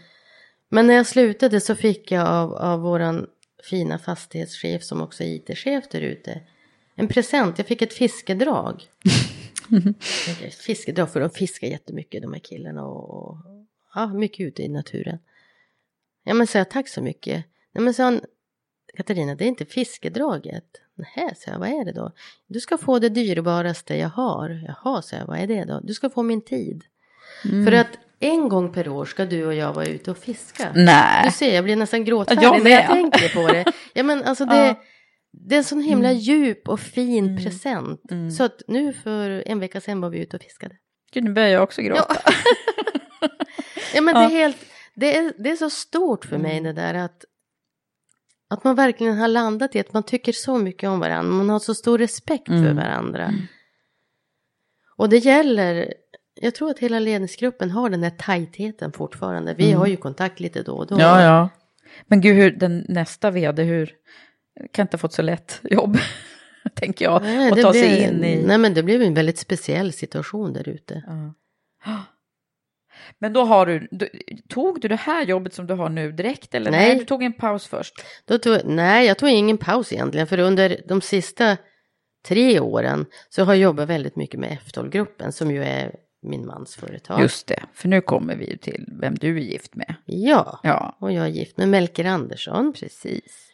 Men 0.71 0.87
när 0.87 0.95
jag 0.95 1.07
slutade 1.07 1.61
så 1.61 1.75
fick 1.75 2.13
jag 2.13 2.27
av, 2.29 2.55
av 2.55 2.81
våran 2.81 3.27
fina 3.71 3.99
fastighetschef 3.99 4.83
som 4.83 5.03
också 5.03 5.23
är 5.25 5.27
IT-chef 5.29 5.85
där 5.91 6.01
ute. 6.01 6.41
En 6.97 7.09
present. 7.09 7.59
Jag 7.59 7.67
fick 7.67 7.83
ett 7.83 7.93
fiskedrag. 7.93 8.83
ett 10.43 10.55
fiskedrag 10.55 11.13
för 11.13 11.21
de 11.21 11.31
fiskar 11.31 11.69
jättemycket 11.69 12.23
de 12.23 12.33
här 12.33 12.41
killarna. 12.41 12.85
Och, 12.85 13.31
och 13.31 13.37
ja, 13.95 14.07
mycket 14.07 14.41
ute 14.41 14.63
i 14.63 14.69
naturen. 14.69 15.19
Ja 16.25 16.35
men 16.35 16.47
sa 16.47 16.59
jag 16.59 16.71
tack 16.71 16.89
så 16.89 17.03
mycket. 17.03 17.45
Nej 17.73 17.85
men 17.85 17.95
sa 17.95 18.05
han 18.05 18.21
Katarina, 18.97 19.35
det 19.35 19.45
är 19.45 19.49
inte 19.49 19.65
fiskedraget. 19.65 20.65
Nej, 20.95 21.35
så 21.37 21.51
jag, 21.51 21.59
vad 21.59 21.69
är 21.69 21.85
det 21.85 21.93
då? 21.93 22.13
Du 22.47 22.61
ska 22.61 22.79
få 22.79 22.99
det 22.99 23.09
dyrbaraste 23.09 23.97
jag 23.97 24.09
har. 24.09 24.65
Jaha, 24.67 25.03
så 25.03 25.17
jag, 25.17 25.27
vad 25.27 25.39
är 25.39 25.47
det 25.47 25.65
då? 25.65 25.81
Du 25.81 25.95
ska 25.95 26.11
få 26.11 26.23
min 26.23 26.41
tid. 26.41 26.85
Mm. 27.45 27.65
För 27.65 27.73
att 27.73 27.99
en 28.21 28.49
gång 28.49 28.73
per 28.73 28.89
år 28.89 29.05
ska 29.05 29.25
du 29.25 29.47
och 29.47 29.55
jag 29.55 29.73
vara 29.73 29.87
ute 29.87 30.11
och 30.11 30.19
fiska. 30.19 30.73
Nej. 30.75 31.25
Du 31.25 31.31
ser, 31.31 31.55
jag 31.55 31.65
blir 31.65 31.77
nästan 31.77 32.05
gråtfärdig 32.05 32.43
Jag 32.43 32.65
när 32.65 32.71
jag 32.71 32.87
tänker 32.87 33.29
på 33.35 33.53
det. 33.53 33.65
Ja, 33.93 34.03
men 34.03 34.25
alltså 34.25 34.45
det, 34.45 34.67
Ja. 34.67 34.83
Det 35.41 35.55
är 35.55 35.59
en 35.59 35.65
sån 35.65 35.81
himla 35.83 36.09
Mm. 36.09 36.21
djup 36.21 36.69
och 36.69 36.81
fin 36.81 37.37
present. 37.45 38.01
Så 38.37 38.45
att 38.45 38.63
nu 38.69 38.93
för 38.93 39.43
en 39.47 39.61
vecka 39.61 39.81
sedan 39.81 40.01
var 40.01 40.11
vi 40.11 40.19
ute 40.19 40.37
och 40.37 40.43
fiskade. 40.43 40.75
Gud, 41.13 41.25
nu 41.25 41.33
börjar 41.33 41.49
jag 41.49 41.63
också 41.63 41.83
gråta. 41.83 42.17
Ja, 43.95 44.01
men 44.03 44.15
Ja. 44.15 44.21
Mm. 44.21 44.31
Det, 44.31 44.37
är 44.37 44.39
helt, 44.39 44.57
det, 44.95 45.17
är, 45.17 45.33
det 45.39 45.51
är 45.51 45.57
så 45.57 45.71
stort 45.71 46.25
för 46.25 46.39
mig 46.39 46.61
det 46.61 46.73
där 46.73 46.95
att, 46.95 47.25
att 48.51 48.65
man 48.65 48.75
verkligen 48.75 49.17
har 49.19 49.29
landat 49.29 49.75
i 49.77 49.81
att 49.81 49.93
man 49.93 50.03
tycker 50.03 50.33
så 50.33 50.59
mycket 50.59 50.89
om 50.89 51.01
varandra. 51.01 51.33
Man 51.33 51.49
har 51.49 51.59
så 51.59 51.75
stor 51.75 51.99
respekt 51.99 52.47
för 52.47 52.55
Mm. 52.55 52.77
varandra. 52.77 53.33
Och 54.97 55.09
det 55.09 55.17
gäller, 55.19 55.95
jag 56.41 56.55
tror 56.55 56.71
att 56.71 56.79
hela 56.79 56.99
ledningsgruppen 56.99 57.71
har 57.71 57.91
den 57.91 58.03
här 58.03 58.11
tajtheten 58.11 58.93
fortfarande. 58.93 59.55
Vi 59.55 59.73
har 59.73 59.87
ju 59.87 59.97
kontakt 59.97 60.41
lite 60.41 60.63
då 60.63 60.73
och 60.73 60.87
då. 60.87 60.95
Mm. 60.95 61.07
Ja, 61.07 61.23
ja. 61.23 61.49
Men 62.07 62.21
gud, 62.21 62.37
hur, 62.37 62.51
den 62.51 62.85
nästa 62.89 63.31
vd, 63.31 63.63
hur, 63.63 63.95
kan 64.73 64.85
inte 64.85 64.95
ha 64.95 64.99
fått 64.99 65.13
så 65.13 65.23
lätt 65.23 65.61
jobb, 65.63 65.99
tänker 66.75 67.05
jag, 67.05 67.23
Nej, 67.23 67.51
att 67.53 67.61
ta 67.63 67.73
sig 67.73 67.83
blev- 67.89 68.09
in 68.15 68.25
i. 68.25 68.43
Nej 68.47 68.59
men 68.59 68.75
det 68.75 68.83
blev 68.83 69.03
en 69.03 69.15
väldigt 69.15 69.39
speciell 69.39 69.93
situation 69.93 70.53
där 70.53 70.69
ute. 70.69 71.03
Ja. 71.85 71.95
Men 73.19 73.33
då 73.33 73.45
har 73.45 73.67
du, 73.67 73.89
tog 74.49 74.81
du 74.81 74.89
det 74.89 74.97
här 74.97 75.25
jobbet 75.25 75.55
som 75.55 75.67
du 75.67 75.75
har 75.75 75.89
nu 75.89 76.13
direkt 76.13 76.55
eller? 76.55 76.71
Nej. 76.71 76.99
du 76.99 77.05
tog 77.05 77.23
en 77.23 77.33
paus 77.33 77.67
först. 77.67 77.95
Tog, 78.43 78.61
nej, 78.65 79.07
jag 79.07 79.19
tog 79.19 79.29
ingen 79.29 79.59
paus 79.59 79.93
egentligen. 79.93 80.27
För 80.27 80.39
under 80.39 80.81
de 80.89 81.01
sista 81.01 81.57
tre 82.27 82.61
åren 82.61 83.07
så 83.29 83.45
har 83.45 83.55
jag 83.55 83.61
jobbat 83.63 83.89
väldigt 83.89 84.17
mycket 84.17 84.41
med 84.41 84.59
F12-gruppen 84.67 85.33
som 85.33 85.51
ju 85.51 85.65
är 85.65 85.95
min 86.23 86.47
mans 86.47 86.77
företag. 86.77 87.21
Just 87.23 87.47
det, 87.47 87.63
för 87.75 87.89
nu 87.89 88.01
kommer 88.01 88.37
vi 88.37 88.51
ju 88.51 88.57
till 88.57 88.85
vem 89.01 89.15
du 89.15 89.37
är 89.37 89.41
gift 89.41 89.75
med. 89.75 89.95
Ja, 90.05 90.61
Ja, 90.63 90.97
och 91.01 91.13
jag 91.13 91.25
är 91.25 91.29
gift 91.31 91.57
med 91.57 91.69
Melker 91.69 92.05
Andersson. 92.05 92.73
precis. 92.73 93.48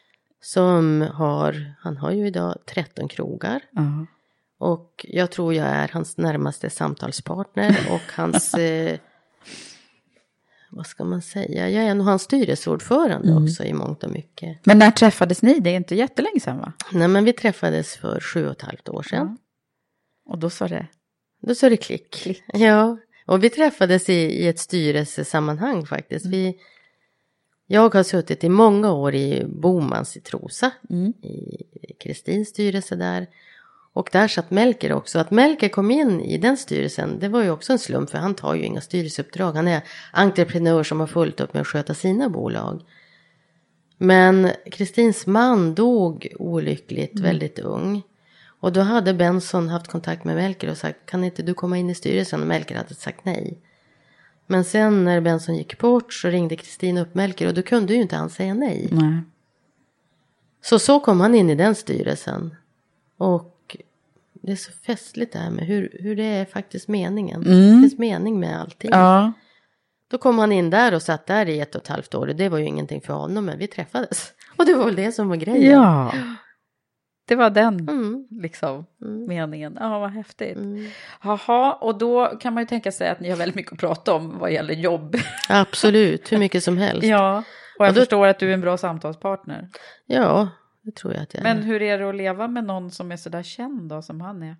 Som 0.45 1.09
har, 1.15 1.75
han 1.81 1.97
har 1.97 2.11
ju 2.11 2.27
idag 2.27 2.59
13 2.67 3.09
krogar. 3.09 3.61
Ja. 3.71 4.07
Och 4.59 5.07
jag 5.09 5.31
tror 5.31 5.55
jag 5.55 5.67
är 5.67 5.89
hans 5.93 6.17
närmaste 6.17 6.71
samtalspartner 6.71 7.77
och 7.91 8.13
hans... 8.17 8.55
Eh, 8.55 8.99
vad 10.71 10.87
ska 10.87 11.05
man 11.05 11.23
säga, 11.23 11.71
jag 11.71 11.85
är 11.85 11.95
nog 11.95 12.07
hans 12.07 12.23
styrelseordförande 12.23 13.29
Mm. 13.31 13.45
också 13.45 13.65
i 13.65 13.73
mångt 13.73 14.05
och 14.05 14.11
mycket. 14.11 14.67
Men 14.67 14.79
när 14.79 14.91
träffades 14.91 15.43
ni? 15.43 15.61
Det 15.61 15.71
är 15.71 15.77
inte 15.77 15.95
jättelänge 15.95 16.41
sedan 16.41 16.59
va? 16.59 16.73
Nej 16.93 17.09
men 17.09 17.25
vi 17.25 17.33
träffades 17.33 17.97
för 17.97 18.21
sju 18.21 18.47
och 18.47 18.53
ett 18.53 18.63
halvt 18.63 18.89
år 18.89 19.03
sedan. 19.03 19.39
Och 20.27 20.39
då 20.39 20.51
sa 20.51 20.69
det? 20.69 20.87
Då 21.43 21.55
sa 21.55 21.69
det 21.69 21.77
klick. 21.77 22.43
Ja, 22.47 22.99
och 23.27 23.45
vi 23.45 23.51
träffades 23.51 24.09
i, 24.09 24.13
i 24.15 24.49
ett 24.49 24.59
styrelsesammanhang 24.59 25.87
faktiskt. 25.87 26.27
Vi, 26.27 26.57
jag 27.67 27.95
har 27.95 28.03
suttit 28.03 28.45
i 28.45 28.49
många 28.49 28.93
år 28.93 29.15
i 29.15 29.45
Bomans 29.47 30.17
i 30.17 30.21
Trosa, 30.21 30.71
i 31.23 31.93
Kristins 32.01 32.49
styrelse 32.49 32.97
där. 32.97 33.27
Och 33.93 34.09
där 34.13 34.29
satt 34.29 34.51
Melker 34.51 34.93
också. 34.93 35.19
Att 35.19 35.31
Melker 35.31 35.69
kom 35.69 35.91
in 35.91 36.21
i 36.21 36.39
den 36.39 36.57
styrelsen, 36.57 37.19
det 37.19 37.29
var 37.29 37.43
ju 37.43 37.51
också 37.51 37.73
en 37.73 37.79
slump 37.79 38.11
för 38.11 38.19
han 38.19 38.35
tar 38.35 38.55
ju 38.55 38.63
inga 38.63 38.81
styrelseuppdrag. 38.81 39.53
Han 39.53 39.69
är 39.69 39.83
entreprenör 40.13 40.83
som 40.83 41.01
har 41.01 41.07
fullt 41.07 41.41
upp 41.41 41.55
med 41.55 41.61
att 41.61 41.67
sköta 41.67 41.95
sina 41.95 42.29
bolag. 42.29 42.83
Men 43.99 44.51
Kristins 44.73 45.27
man 45.27 45.75
dog 45.75 46.29
olyckligt 46.39 47.21
väldigt 47.21 47.59
ung. 47.59 48.03
Och 48.61 48.73
då 48.73 48.81
hade 48.81 49.15
Benson 49.15 49.69
haft 49.69 49.89
kontakt 49.89 50.25
med 50.25 50.37
Melker 50.37 50.71
och 50.71 50.77
sagt 50.77 51.07
kan 51.07 51.25
inte 51.25 51.43
du 51.43 51.55
komma 51.55 51.79
in 51.79 51.91
i 51.91 51.95
styrelsen? 51.95 52.41
Och 52.41 52.47
Melker 52.47 52.77
hade 52.77 52.95
sagt 52.95 53.25
nej. 53.25 53.59
Men 54.47 54.65
sen 54.65 55.05
när 55.05 55.21
Benson 55.21 55.57
gick 55.57 55.79
bort 55.79 56.13
så 56.13 56.29
ringde 56.29 56.57
Kristin 56.57 56.99
upp 56.99 57.15
Melker 57.15 57.47
och 57.47 57.55
då 57.55 57.63
kunde 57.63 57.95
ju 57.95 58.03
inte 58.03 58.17
han 58.17 58.31
säga 58.31 58.55
nej. 58.55 58.89
Nej. 58.93 59.19
Så 60.63 60.79
så 60.79 61.01
kom 61.01 61.21
han 61.21 61.35
in 61.35 61.51
i 61.51 61.55
den 61.55 61.75
styrelsen. 61.75 62.55
Och 63.17 63.77
det 64.33 64.53
är 64.53 64.57
så 64.57 64.73
festligt 64.73 65.33
det 65.33 65.39
här 65.39 65.51
med 65.51 65.67
hur, 65.67 65.97
hur 66.01 66.17
det 66.17 66.25
är 66.25 66.45
faktiskt 66.45 66.89
meningen. 66.89 67.41
Det 67.41 67.81
finns 67.83 67.99
mening 67.99 68.41
med 68.41 68.61
allting. 68.61 68.91
Ja. 68.91 69.33
Då 70.11 70.19
kom 70.19 70.39
han 70.39 70.53
in 70.53 70.71
där 70.71 70.95
och 70.95 71.03
satt 71.03 71.27
där 71.27 71.49
i 71.49 71.61
ett 71.61 71.75
och 71.75 71.83
ett 71.83 71.89
halvt 71.89 72.15
år. 72.15 72.27
Och 72.27 72.37
det 72.37 72.49
var 72.49 72.59
ju 72.59 72.65
ingenting 72.65 73.01
för 73.01 73.15
honom, 73.15 73.45
men 73.45 73.59
vi 73.59 73.67
träffades. 73.67 74.33
Och 74.57 74.67
det 74.67 74.75
var 74.75 74.85
väl 74.85 74.97
det 74.97 75.13
som 75.13 75.29
var 75.29 75.37
grejen. 75.37 75.73
Ja. 75.73 76.15
Det 77.27 77.35
var 77.35 77.51
den 77.51 77.81
Mm. 77.81 78.27
liksom, 78.31 78.87
meningen. 79.29 79.77
Ja, 79.81 79.99
vad 79.99 80.11
häftigt. 80.11 80.57
Mm. 80.57 80.87
Jaha, 81.23 81.73
och 81.75 81.99
då 81.99 82.27
kan 82.27 82.55
man 82.55 82.63
ju 82.63 82.67
tänka 82.67 82.93
sig 82.93 83.09
att 83.09 83.21
ni 83.21 83.31
har 83.31 83.37
väldigt 83.37 83.55
mycket 83.57 83.73
att 83.73 83.79
prata 83.79 84.15
om 84.15 84.39
vad 84.39 84.53
gäller 84.53 84.75
jobb. 84.75 85.17
Absolut, 85.49 86.33
hur 86.33 86.39
mycket 86.39 86.65
som 86.65 86.77
helst. 86.79 87.07
ja, 87.07 87.39
och 87.79 87.85
jag 87.85 87.89
Och 87.91 87.95
då- 87.95 88.01
förstår 88.01 88.27
att 88.27 88.39
du 88.39 88.51
är 88.51 88.55
en 88.55 88.61
bra 88.61 88.77
samtalspartner. 88.77 89.69
Ja, 90.07 90.49
det 90.83 90.95
tror 90.95 91.13
jag 91.15 91.23
att 91.23 91.35
jag 91.35 91.43
Men 91.43 91.59
är. 91.59 91.63
hur 91.63 91.83
är 91.83 91.99
det 91.99 92.09
att 92.09 92.15
leva 92.15 92.49
med 92.49 92.65
någon 92.65 92.91
som 92.91 93.13
är 93.13 93.17
sådär 93.17 93.43
känd 93.43 93.89
då, 93.89 94.03
som 94.03 94.21
han 94.21 94.43
är? 94.43 94.57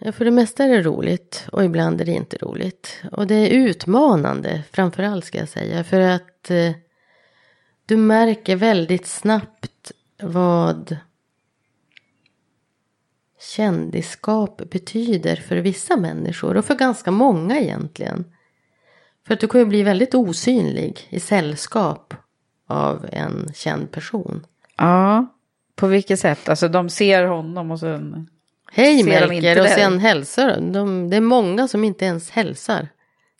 Ja, 0.00 0.12
för 0.12 0.24
det 0.24 0.30
mesta 0.30 0.64
är 0.64 0.68
det 0.68 0.82
roligt 0.82 1.48
och 1.52 1.64
ibland 1.64 2.00
är 2.00 2.04
det 2.04 2.12
inte 2.12 2.36
roligt. 2.36 3.02
Och 3.12 3.26
det 3.26 3.34
är 3.34 3.50
utmanande, 3.50 4.62
framför 4.72 5.02
allt 5.02 5.24
ska 5.24 5.38
jag 5.38 5.48
säga. 5.48 5.84
För 5.84 6.00
att 6.00 6.50
eh, 6.50 6.72
du 7.86 7.96
märker 7.96 8.56
väldigt 8.56 9.06
snabbt 9.06 9.92
vad 10.22 10.96
kändisskap 13.46 14.70
betyder 14.70 15.36
för 15.36 15.56
vissa 15.56 15.96
människor 15.96 16.56
och 16.56 16.64
för 16.64 16.74
ganska 16.74 17.10
många 17.10 17.60
egentligen. 17.60 18.24
För 19.26 19.34
att 19.34 19.40
du 19.40 19.48
kan 19.48 19.60
ju 19.60 19.64
bli 19.66 19.82
väldigt 19.82 20.14
osynlig 20.14 21.06
i 21.08 21.20
sällskap 21.20 22.14
av 22.66 23.06
en 23.12 23.48
känd 23.54 23.90
person. 23.90 24.46
Ja, 24.76 25.26
på 25.74 25.86
vilket 25.86 26.20
sätt? 26.20 26.48
Alltså 26.48 26.68
de 26.68 26.88
ser 26.88 27.24
honom 27.24 27.70
och 27.70 27.80
sen... 27.80 28.28
Hej 28.72 29.04
Melker 29.04 29.60
och 29.60 29.66
sen 29.68 29.98
hälsar 29.98 30.60
de. 30.60 31.10
Det 31.10 31.16
är 31.16 31.20
många 31.20 31.68
som 31.68 31.84
inte 31.84 32.04
ens 32.04 32.30
hälsar. 32.30 32.88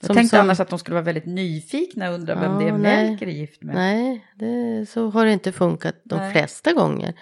Jag 0.00 0.06
Som- 0.06 0.16
tänkte 0.16 0.36
som- 0.36 0.44
annars 0.44 0.60
att 0.60 0.68
de 0.68 0.78
skulle 0.78 0.94
vara 0.94 1.04
väldigt 1.04 1.26
nyfikna 1.26 2.08
och 2.08 2.14
undra 2.14 2.34
vem 2.34 2.52
Ja, 2.52 2.58
det 2.58 2.68
är. 2.68 2.72
Melker 2.78 3.26
är 3.26 3.30
gift 3.30 3.62
med. 3.62 3.74
Nej, 3.74 4.26
det, 4.34 4.86
så 4.88 5.10
har 5.10 5.24
det 5.26 5.32
inte 5.32 5.52
funkat 5.52 5.94
de 6.04 6.16
Nej. 6.18 6.32
flesta 6.32 6.72
gånger. 6.72 7.14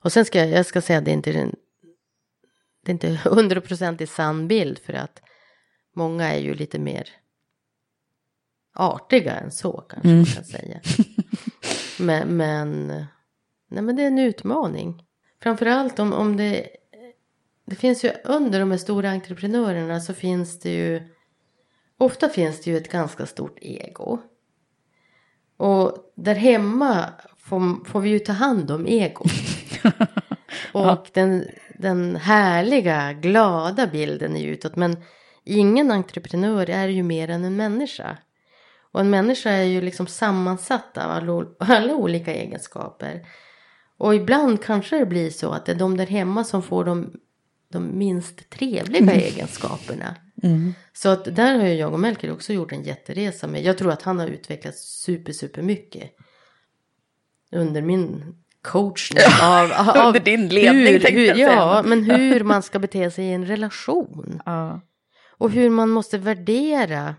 Och 0.00 0.12
sen 0.12 0.24
ska 0.24 0.38
jag, 0.38 0.48
jag 0.48 0.66
ska 0.66 0.80
säga 0.80 0.98
att 0.98 1.04
det 1.04 1.10
är 1.10 1.12
inte 1.12 1.30
är 1.30 1.34
en, 1.34 1.54
det 2.82 2.90
är 2.90 2.94
inte 2.94 3.08
hundraprocentigt 3.24 4.12
sann 4.12 4.48
bild 4.48 4.78
för 4.78 4.92
att 4.92 5.22
många 5.94 6.32
är 6.34 6.38
ju 6.38 6.54
lite 6.54 6.78
mer 6.78 7.08
artiga 8.74 9.36
än 9.36 9.50
så 9.50 9.72
kanske 9.72 10.08
Mm. 10.08 10.18
man 10.18 10.26
kan 10.26 10.44
säga. 10.44 10.80
Men, 11.98 12.36
men, 12.36 12.86
nej 13.68 13.82
men 13.82 13.96
det 13.96 14.02
är 14.02 14.06
en 14.06 14.18
utmaning. 14.18 15.06
Framförallt 15.42 15.98
om, 15.98 16.12
om 16.12 16.36
det, 16.36 16.68
det 17.66 17.74
finns 17.74 18.04
ju 18.04 18.12
under 18.24 18.60
de 18.60 18.70
här 18.70 18.78
stora 18.78 19.10
entreprenörerna 19.10 20.00
så 20.00 20.14
finns 20.14 20.60
det 20.60 20.70
ju, 20.70 21.08
ofta 21.98 22.28
finns 22.28 22.60
det 22.60 22.70
ju 22.70 22.76
ett 22.76 22.92
ganska 22.92 23.26
stort 23.26 23.58
ego. 23.60 24.18
Och 25.56 26.12
där 26.14 26.34
hemma 26.34 27.06
får, 27.38 27.84
får 27.84 28.00
vi 28.00 28.10
ju 28.10 28.18
ta 28.18 28.32
hand 28.32 28.70
om 28.70 28.86
ego. 28.86 29.24
Och 30.72 31.08
den, 31.12 31.44
den 31.78 32.16
härliga, 32.16 33.12
glada 33.12 33.86
bilden 33.86 34.36
är 34.36 34.44
utåt. 34.44 34.76
Men 34.76 34.96
ingen 35.44 35.90
entreprenör 35.90 36.70
är 36.70 36.88
ju 36.88 37.02
mer 37.02 37.30
än 37.30 37.44
en 37.44 37.56
människa. 37.56 38.18
Och 38.92 39.00
en 39.00 39.10
människa 39.10 39.50
är 39.50 39.64
ju 39.64 39.80
liksom 39.80 40.06
sammansatt 40.06 40.98
av 40.98 41.10
alla, 41.10 41.46
alla 41.58 41.94
olika 41.94 42.34
egenskaper. 42.34 43.26
Och 43.96 44.14
ibland 44.14 44.62
kanske 44.62 44.98
det 44.98 45.06
blir 45.06 45.30
så 45.30 45.50
att 45.50 45.66
det 45.66 45.72
är 45.72 45.76
de 45.76 45.96
där 45.96 46.06
hemma 46.06 46.44
som 46.44 46.62
får 46.62 46.84
de, 46.84 47.12
de 47.68 47.98
minst 47.98 48.50
trevliga 48.50 49.12
egenskaperna. 49.12 50.16
Så 50.92 51.08
att 51.08 51.36
där 51.36 51.58
har 51.58 51.66
ju 51.66 51.74
jag 51.74 51.92
och 51.92 52.00
Melker 52.00 52.32
också 52.32 52.52
gjort 52.52 52.72
en 52.72 52.82
jätteresa 52.82 53.46
med. 53.46 53.62
Jag 53.62 53.78
tror 53.78 53.92
att 53.92 54.02
han 54.02 54.18
har 54.18 54.26
utvecklats 54.26 55.02
super, 55.02 55.32
super 55.32 55.62
mycket. 55.62 56.10
Under 57.52 57.82
min 57.82 58.34
coachning 58.62 59.24
av, 59.42 59.72
av 59.96 60.06
Under 60.06 60.20
din 60.20 60.48
ledning, 60.48 60.86
hur, 60.86 61.00
tänkte 61.00 61.20
jag 61.20 61.36
säga. 61.36 61.52
Ja, 61.52 61.82
men 61.86 62.04
hur 62.10 62.44
man 62.44 62.62
ska 62.62 62.78
bete 62.78 63.10
sig 63.10 63.24
i 63.24 63.32
en 63.32 63.46
relation. 63.46 64.42
Ja. 64.46 64.80
Och 65.38 65.50
hur 65.50 65.70
man 65.70 65.88
måste 65.88 66.18
värdera 66.18 67.14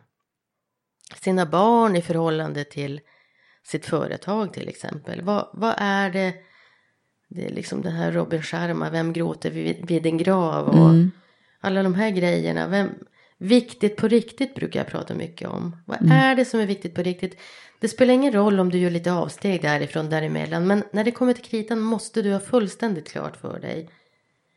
sina 1.22 1.46
barn 1.46 1.96
i 1.96 2.02
förhållande 2.02 2.64
till 2.64 3.02
sitt 3.64 3.86
företag 3.86 4.54
till 4.54 4.68
exempel. 4.68 5.22
Vad, 5.22 5.50
vad 5.54 5.74
är 5.78 6.10
det, 6.10 6.34
det 7.30 7.46
är 7.46 7.50
liksom 7.50 7.82
det 7.82 7.89
här 7.89 8.12
Robin 8.12 8.41
Sharma, 8.41 8.89
vem 8.89 9.14
gråter 9.14 9.52
vid, 9.52 9.88
vid 9.88 10.06
en 10.06 10.18
grav 10.18 10.68
och 10.68 10.91
alla 11.62 11.84
de 11.84 11.94
här 11.96 12.10
grejerna. 12.10 12.68
Vem, 12.68 12.89
viktigt 13.38 13.96
på 13.96 14.08
riktigt 14.08 14.56
brukar 14.56 14.80
jag 14.80 14.88
prata 14.88 15.14
mycket 15.14 15.50
om. 15.50 15.78
Vad 15.86 16.12
är 16.12 16.36
det 16.36 16.46
som 16.46 16.60
är 16.60 16.66
viktigt 16.66 16.96
på 16.96 17.02
riktigt? 17.02 17.38
Det 17.84 17.90
spelar 17.90 18.14
ingen 18.14 18.34
roll 18.34 18.60
om 18.60 18.70
du 18.70 18.78
gör 18.78 18.90
lite 18.90 19.14
avsteg 19.14 19.62
därifrån, 19.62 20.10
däremellan. 20.10 20.68
Men 20.68 20.84
när 20.92 21.04
det 21.04 21.12
kommer 21.12 21.34
till 21.34 21.44
kritan 21.44 21.80
måste 21.80 22.22
du 22.22 22.34
ha 22.34 22.40
fullständigt 22.40 23.12
klart 23.12 23.38
för 23.38 23.60
dig 23.60 23.90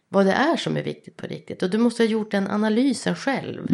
vad 0.08 0.26
det 0.26 0.32
är 0.32 0.56
som 0.56 0.76
är 0.76 0.82
viktigt 0.82 1.16
på 1.16 1.26
riktigt. 1.26 1.62
Och 1.62 1.70
du 1.70 1.78
måste 1.78 2.02
ha 2.02 2.08
gjort 2.08 2.30
den 2.30 2.50
analysen 2.50 3.14
själv. 3.14 3.66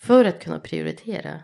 För 0.00 0.24
att 0.24 0.42
kunna 0.44 0.58
prioritera. 0.58 1.40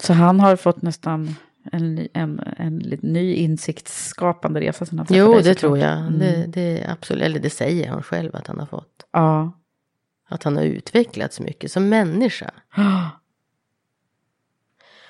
Så 0.00 0.12
han 0.12 0.40
har 0.40 0.56
fått 0.56 0.82
nästan 0.82 1.34
en, 1.72 2.08
en, 2.12 2.40
en 2.56 2.76
ny 3.02 3.34
insiktsskapande 3.34 4.60
resa 4.60 4.86
sen 4.86 4.98
han 4.98 5.06
träffade 5.06 5.26
Jo, 5.26 5.34
det 5.34 5.38
såklart. 5.42 5.58
tror 5.58 5.78
jag. 5.78 6.12
Det, 6.12 6.46
det 6.46 6.80
är 6.80 6.90
absolut, 6.90 7.22
eller 7.22 7.40
det 7.40 7.50
säger 7.50 7.88
han 7.88 8.02
själv 8.02 8.36
att 8.36 8.46
han 8.46 8.58
har 8.58 8.66
fått. 8.66 9.06
Ja. 9.12 9.52
Att 10.28 10.42
han 10.42 10.56
har 10.56 10.64
utvecklats 10.64 11.40
mycket 11.40 11.72
som 11.72 11.88
människa. 11.88 12.50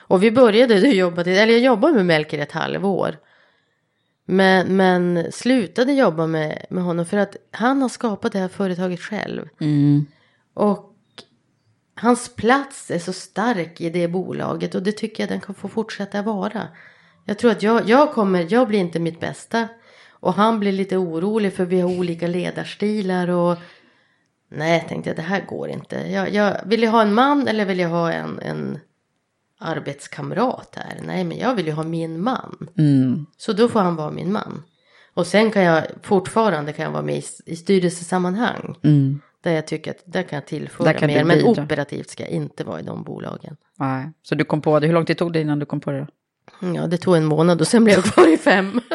Och 0.08 0.22
vi 0.22 0.30
började 0.30 0.80
du 0.80 0.92
jobbade, 0.92 1.30
eller 1.30 1.52
jag 1.52 1.62
jobbade 1.62 1.94
med 1.94 2.06
Melker 2.06 2.38
ett 2.38 2.52
halvår. 2.52 3.16
Men, 4.24 4.76
men 4.76 5.32
slutade 5.32 5.92
jobba 5.92 6.26
med, 6.26 6.66
med 6.70 6.84
honom 6.84 7.06
för 7.06 7.16
att 7.16 7.36
han 7.50 7.82
har 7.82 7.88
skapat 7.88 8.32
det 8.32 8.38
här 8.38 8.48
företaget 8.48 9.00
själv. 9.00 9.48
Och 10.54 10.92
hans 11.94 12.36
plats 12.36 12.90
är 12.90 12.98
så 12.98 13.12
stark 13.12 13.80
i 13.80 13.90
det 13.90 14.08
bolaget 14.08 14.74
och 14.74 14.82
det 14.82 14.92
tycker 14.92 15.22
jag 15.22 15.30
den 15.30 15.40
kan 15.40 15.54
få 15.54 15.68
fortsätta 15.68 16.22
vara. 16.22 16.68
Jag 17.24 17.38
tror 17.38 17.50
att 17.50 17.62
jag, 17.62 17.88
jag 17.88 18.12
kommer, 18.12 18.46
jag 18.50 18.68
blir 18.68 18.78
inte 18.78 19.00
mitt 19.00 19.20
bästa. 19.20 19.68
Och 20.10 20.34
han 20.34 20.60
blir 20.60 20.72
lite 20.72 20.96
orolig 20.96 21.52
för 21.52 21.64
vi 21.64 21.80
har 21.80 21.98
olika 21.98 22.26
ledarstilar 22.26 23.28
och 23.28 23.58
nej, 24.48 24.86
tänkte 24.88 25.10
jag, 25.10 25.16
det 25.16 25.22
här 25.22 25.46
går 25.46 25.68
inte. 25.68 25.96
Jag, 25.96 26.34
jag, 26.34 26.60
vill 26.66 26.82
jag 26.82 26.90
ha 26.90 27.02
en 27.02 27.14
man 27.14 27.48
eller 27.48 27.64
vill 27.64 27.78
jag 27.78 27.88
ha 27.88 28.12
en, 28.12 28.38
en 28.38 28.78
arbetskamrat 29.58 30.74
här? 30.76 31.00
Nej, 31.06 31.24
men 31.24 31.38
jag 31.38 31.54
vill 31.54 31.66
ju 31.66 31.72
ha 31.72 31.82
min 31.82 32.22
man. 32.22 32.68
Så 33.36 33.52
då 33.52 33.68
får 33.68 33.80
han 33.80 33.96
vara 33.96 34.10
min 34.10 34.32
man. 34.32 34.62
Och 35.14 35.26
sen 35.26 35.50
kan 35.50 35.62
jag 35.62 35.84
fortfarande 36.02 36.72
kan 36.72 36.84
jag 36.84 36.92
vara 36.92 37.02
med 37.02 37.16
i, 37.16 37.22
i 37.46 37.56
styrelsesammanhang. 37.56 38.76
Där 39.42 39.52
jag 39.52 39.66
tycker 39.66 39.90
att 39.90 40.02
där 40.04 40.22
kan 40.22 40.36
jag 40.36 40.46
tillföra 40.46 40.92
kan 40.92 41.06
mer. 41.06 41.24
Men 41.24 41.44
operativt 41.44 42.10
ska 42.10 42.22
jag 42.22 42.30
inte 42.32 42.64
vara 42.64 42.80
i 42.80 42.82
de 42.82 43.02
bolagen. 43.02 43.56
Nej. 43.78 44.12
Så 44.22 44.34
du 44.34 44.44
kom 44.44 44.60
på 44.60 44.80
det. 44.80 44.86
Hur 44.86 44.94
lång 44.94 45.04
tid 45.04 45.18
tog 45.18 45.32
det 45.32 45.40
innan 45.40 45.58
du 45.58 45.66
kom 45.66 45.80
på 45.80 45.90
det? 45.90 46.06
Ja, 46.74 46.86
det 46.86 46.98
tog 46.98 47.16
en 47.16 47.24
månad 47.24 47.60
och 47.60 47.68
sen 47.68 47.84
blev 47.84 47.96
jag 47.96 48.04
kvar 48.04 48.34
i 48.34 48.36
fem. 48.36 48.80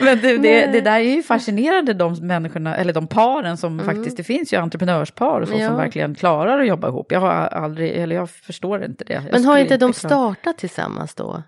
Men 0.04 0.18
du, 0.18 0.38
det, 0.38 0.66
det 0.66 0.80
där 0.80 0.92
är 1.00 1.14
ju 1.16 1.22
fascinerande, 1.22 1.94
de 1.94 2.26
människorna, 2.26 2.76
eller 2.76 2.92
de 2.92 3.06
paren 3.06 3.56
som 3.56 3.72
Mm. 3.80 3.86
faktiskt, 3.86 4.16
det 4.16 4.24
finns 4.24 4.52
ju 4.52 4.56
entreprenörspar 4.56 5.40
och 5.40 5.48
så 5.48 5.54
Ja. 5.58 5.68
som 5.68 5.76
verkligen 5.76 6.14
klarar 6.14 6.58
att 6.60 6.66
jobba 6.66 6.88
ihop. 6.88 7.12
Jag 7.12 7.20
har 7.20 7.30
aldrig, 7.30 7.90
eller 7.92 8.16
jag 8.16 8.30
förstår 8.30 8.84
inte 8.84 9.04
det. 9.04 9.12
Jag 9.12 9.24
Men 9.32 9.44
har 9.44 9.58
inte 9.58 9.76
de 9.76 9.92
klara- 9.92 10.10
startat 10.10 10.58
tillsammans 10.58 11.14
då? 11.14 11.42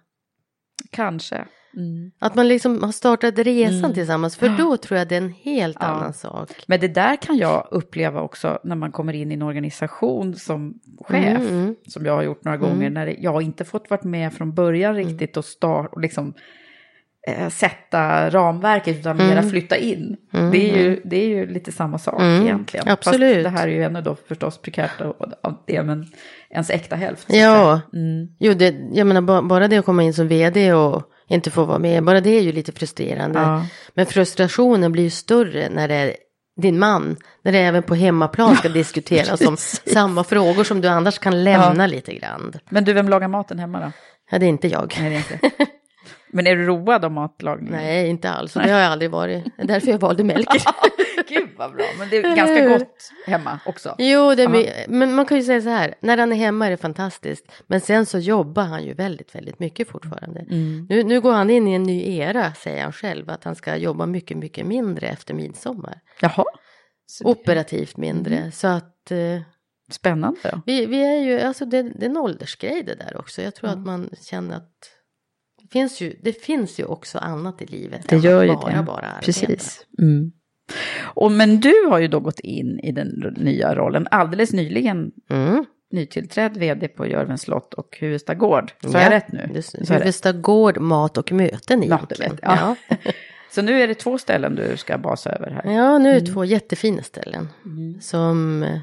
Kanske. 0.91 1.45
Mm. 1.77 2.11
Att 2.21 2.35
man 2.35 2.49
liksom 2.49 2.83
har 2.83 2.93
startat 2.93 3.39
resan 3.39 3.79
Mm. 3.79 3.95
tillsammans, 3.95 4.37
för 4.37 4.49
då 4.49 4.77
tror 4.77 4.99
jag 4.99 5.09
det 5.09 5.15
är 5.17 5.21
en 5.23 5.35
helt 5.43 5.77
Ja. 5.81 5.87
annan 5.87 6.13
sak. 6.13 6.51
Men 6.67 6.81
det 6.81 6.89
där 6.89 7.17
kan 7.17 7.37
jag 7.39 7.69
uppleva 7.71 8.21
också 8.21 8.59
när 8.65 8.77
man 8.77 8.93
kommer 8.93 9.13
in 9.13 9.31
i 9.31 9.35
en 9.35 9.43
organisation 9.43 10.35
som 10.35 10.75
chef, 11.01 11.25
Mm, 11.41 11.47
mm. 11.49 11.75
som 11.89 12.07
jag 12.07 12.15
har 12.15 12.23
gjort 12.23 12.45
några 12.45 12.57
gånger, 12.59 12.91
när 12.91 13.07
det- 13.07 13.17
jag 13.19 13.43
inte 13.43 13.65
fått 13.65 13.91
vara 13.91 14.01
med 14.05 14.33
från 14.33 14.55
början 14.55 14.95
riktigt 14.95 15.37
och, 15.37 15.45
start, 15.45 15.89
och 15.93 16.01
liksom, 16.01 16.35
eh, 17.29 17.49
sätta 17.49 18.31
ramverket, 18.31 18.97
utan 18.99 19.16
mera 19.16 19.33
Mm. 19.39 19.51
flytta 19.51 19.77
in. 19.77 20.16
Mm, 20.35 20.51
Det, 20.51 20.70
är 20.70 20.77
ju, 20.83 21.01
det 21.05 21.16
är 21.16 21.29
ju 21.29 21.47
lite 21.47 21.73
samma 21.73 21.99
sak 21.99 22.20
Mm, 22.20 22.43
egentligen. 22.43 22.89
absolut. 22.89 23.45
Fast 23.45 23.55
det 23.55 23.61
här 23.61 23.68
är 23.68 23.73
ju 23.73 23.83
ännu 23.85 24.01
då 24.03 24.16
förstås 24.29 24.59
prekärt 24.59 25.01
av 25.43 25.62
det, 25.66 25.83
men 25.83 26.07
ens 26.51 26.70
äkta 26.70 26.97
hälft. 26.97 27.27
Ja. 27.29 27.81
Mm. 27.95 28.27
jo, 28.41 28.55
det, 28.55 28.75
jag 28.93 29.07
menar 29.07 29.20
ba- 29.20 29.43
bara 29.43 29.68
det 29.68 29.77
att 29.77 29.85
komma 29.85 30.03
in 30.03 30.14
som 30.14 30.29
vd 30.29 30.73
och 30.73 31.03
inte 31.29 31.51
få 31.51 31.64
vara 31.64 31.79
med, 31.79 32.05
bara 32.05 32.20
det 32.20 32.31
är 32.31 32.41
ju 32.43 32.53
lite 32.53 32.73
frustrerande. 32.73 33.39
Ja. 33.41 33.66
Men 33.95 34.07
frustrationen 34.07 34.93
blir 34.93 35.03
ju 35.03 35.11
större 35.11 35.68
när 35.68 35.89
det 35.89 35.95
är 35.95 36.16
din 36.62 36.79
man, 36.79 37.16
när 37.45 37.53
det 37.53 37.59
även 37.59 37.83
på 37.83 37.95
hemmaplan 37.95 38.57
ska 38.57 38.68
diskuteras 38.68 39.41
om 39.41 39.57
samma 39.93 40.25
frågor 40.25 40.64
som 40.64 40.81
du 40.81 40.89
annars 40.89 41.18
kan 41.18 41.45
lämna 41.45 41.87
lite 41.87 42.14
grann. 42.14 42.53
Men 42.70 42.85
du, 42.85 42.93
vem 42.93 43.09
lagar 43.09 43.29
maten 43.29 43.59
hemma 43.59 43.81
då? 43.81 43.93
Ja, 44.31 44.39
det 44.39 44.47
är 44.47 44.49
inte 44.49 44.68
jag. 44.68 44.95
Nej, 45.01 45.11
det 45.11 45.16
är 45.16 45.18
inte. 45.47 45.66
Men 46.33 46.47
är 46.47 46.57
du 46.57 46.66
road 46.66 47.05
av 47.05 47.12
matlagning? 47.12 47.70
Nej, 47.70 48.09
inte 48.09 48.30
alls. 48.30 48.57
Och 48.57 48.62
det 48.62 48.70
har 48.70 48.80
jag 48.80 48.93
aldrig 48.93 49.11
varit. 49.11 49.45
Det 49.57 49.62
är 49.62 49.66
därför 49.66 49.91
jag 49.91 49.99
valde 49.99 50.24
Melker. 50.33 50.62
Gud 51.28 51.49
vad 51.57 51.72
bra, 51.72 51.85
men 51.99 52.09
det 52.09 52.16
är 52.16 52.37
ganska 52.37 52.68
gott 52.68 53.11
hemma 53.26 53.59
också. 53.66 53.95
Jo, 53.99 54.35
det 54.35 54.43
är 54.43 54.89
men 54.89 55.14
man 55.14 55.26
kan 55.26 55.37
ju 55.37 55.43
säga 55.45 55.61
så 55.61 55.68
här, 55.68 55.95
när 56.01 56.18
han 56.18 56.33
är 56.33 56.37
hemma 56.37 56.66
är 56.66 56.70
det 56.70 56.76
fantastiskt. 56.76 57.53
Men 57.66 57.80
sen 57.80 58.07
så 58.07 58.18
jobbar 58.18 58.62
han 58.64 58.85
ju 58.85 58.95
väldigt, 58.95 59.35
väldigt 59.35 59.59
mycket 59.59 59.89
fortfarande. 59.89 60.41
Mm. 60.41 60.87
Nu, 60.89 61.03
nu 61.03 61.20
går 61.20 61.33
han 61.33 61.51
in 61.51 61.68
i 61.68 61.74
en 61.74 61.83
ny 61.83 62.16
era, 62.16 62.53
säger 62.55 62.83
han 62.83 62.93
själv, 62.93 63.30
att 63.30 63.45
han 63.45 63.55
ska 63.55 63.76
jobba 63.76 64.07
mycket, 64.07 64.37
mycket 64.37 64.66
mindre 64.66 65.07
efter 65.09 65.35
midsommar. 65.35 66.01
Jaha. 66.20 66.45
Så- 67.07 67.24
Operativt 67.24 67.97
mindre, 67.97 68.51
så 68.53 68.68
att 68.68 69.11
eh, 69.11 69.18
Spännande. 69.91 70.61
vi, 70.66 70.87
vi 70.87 71.05
är 71.05 71.20
ju, 71.20 71.41
alltså 71.41 71.64
det, 71.64 71.83
det 71.83 72.07
är 72.07 72.11
en 72.11 72.16
åldersgrej 72.16 72.83
det 72.83 72.95
där 72.95 73.16
också. 73.16 73.43
Jag 73.43 73.55
tror 73.55 73.70
att 73.70 73.78
man 73.87 74.11
känner 74.22 74.57
att 74.57 74.70
finns 75.73 76.01
ju, 76.01 76.16
det 76.23 76.33
finns 76.43 76.81
ju 76.81 76.85
också 76.85 77.18
annat 77.18 77.62
i 77.62 77.66
livet 77.66 78.09
Det 78.09 78.16
gör 78.16 78.43
ju 78.43 78.55
bara, 78.55 78.77
det. 78.77 78.83
bara 78.83 78.97
arbeta. 79.07 79.20
Precis. 79.25 79.87
Mm. 79.99 80.33
Och, 81.03 81.33
men 81.33 81.61
du 81.61 81.75
har 81.91 81.99
ju 81.99 82.09
då 82.09 82.20
gått 82.20 82.41
in 82.41 82.81
i 82.83 82.93
den 82.93 83.35
nya 83.37 83.75
rollen 83.75 84.09
alldeles 84.11 84.53
nyligen. 84.53 85.11
Mm. 85.31 85.64
Nytillträdd 85.93 86.57
vd 86.57 86.89
på 86.89 87.07
Jörvens 87.07 87.43
slott 87.43 87.75
och 87.75 87.97
Huvudsta 88.01 88.35
gård. 88.35 88.73
Så 88.83 88.89
Ja, 88.93 88.99
är 88.99 89.03
jag 89.03 89.11
rätt 89.12 89.33
nu? 89.33 89.62
Huvudsta 89.89 90.33
gård, 90.33 90.79
mat 90.81 91.18
och 91.18 91.33
möten 91.33 91.83
egentligen. 91.83 92.39
ja. 92.43 92.77
Så 93.51 93.62
nu 93.62 93.81
är 93.83 93.89
det 93.89 93.95
två 93.95 94.18
ställen 94.18 94.55
du 94.55 94.77
ska 94.77 94.99
basa 94.99 95.31
över 95.31 95.51
här. 95.51 95.73
Ja, 95.73 95.99
nu 95.99 96.09
är 96.09 96.12
Mm. 96.12 96.25
det 96.25 96.33
två 96.33 96.45
jättefina 96.45 97.03
ställen. 97.03 97.49
Som 98.01 98.62
eh, 98.62 98.79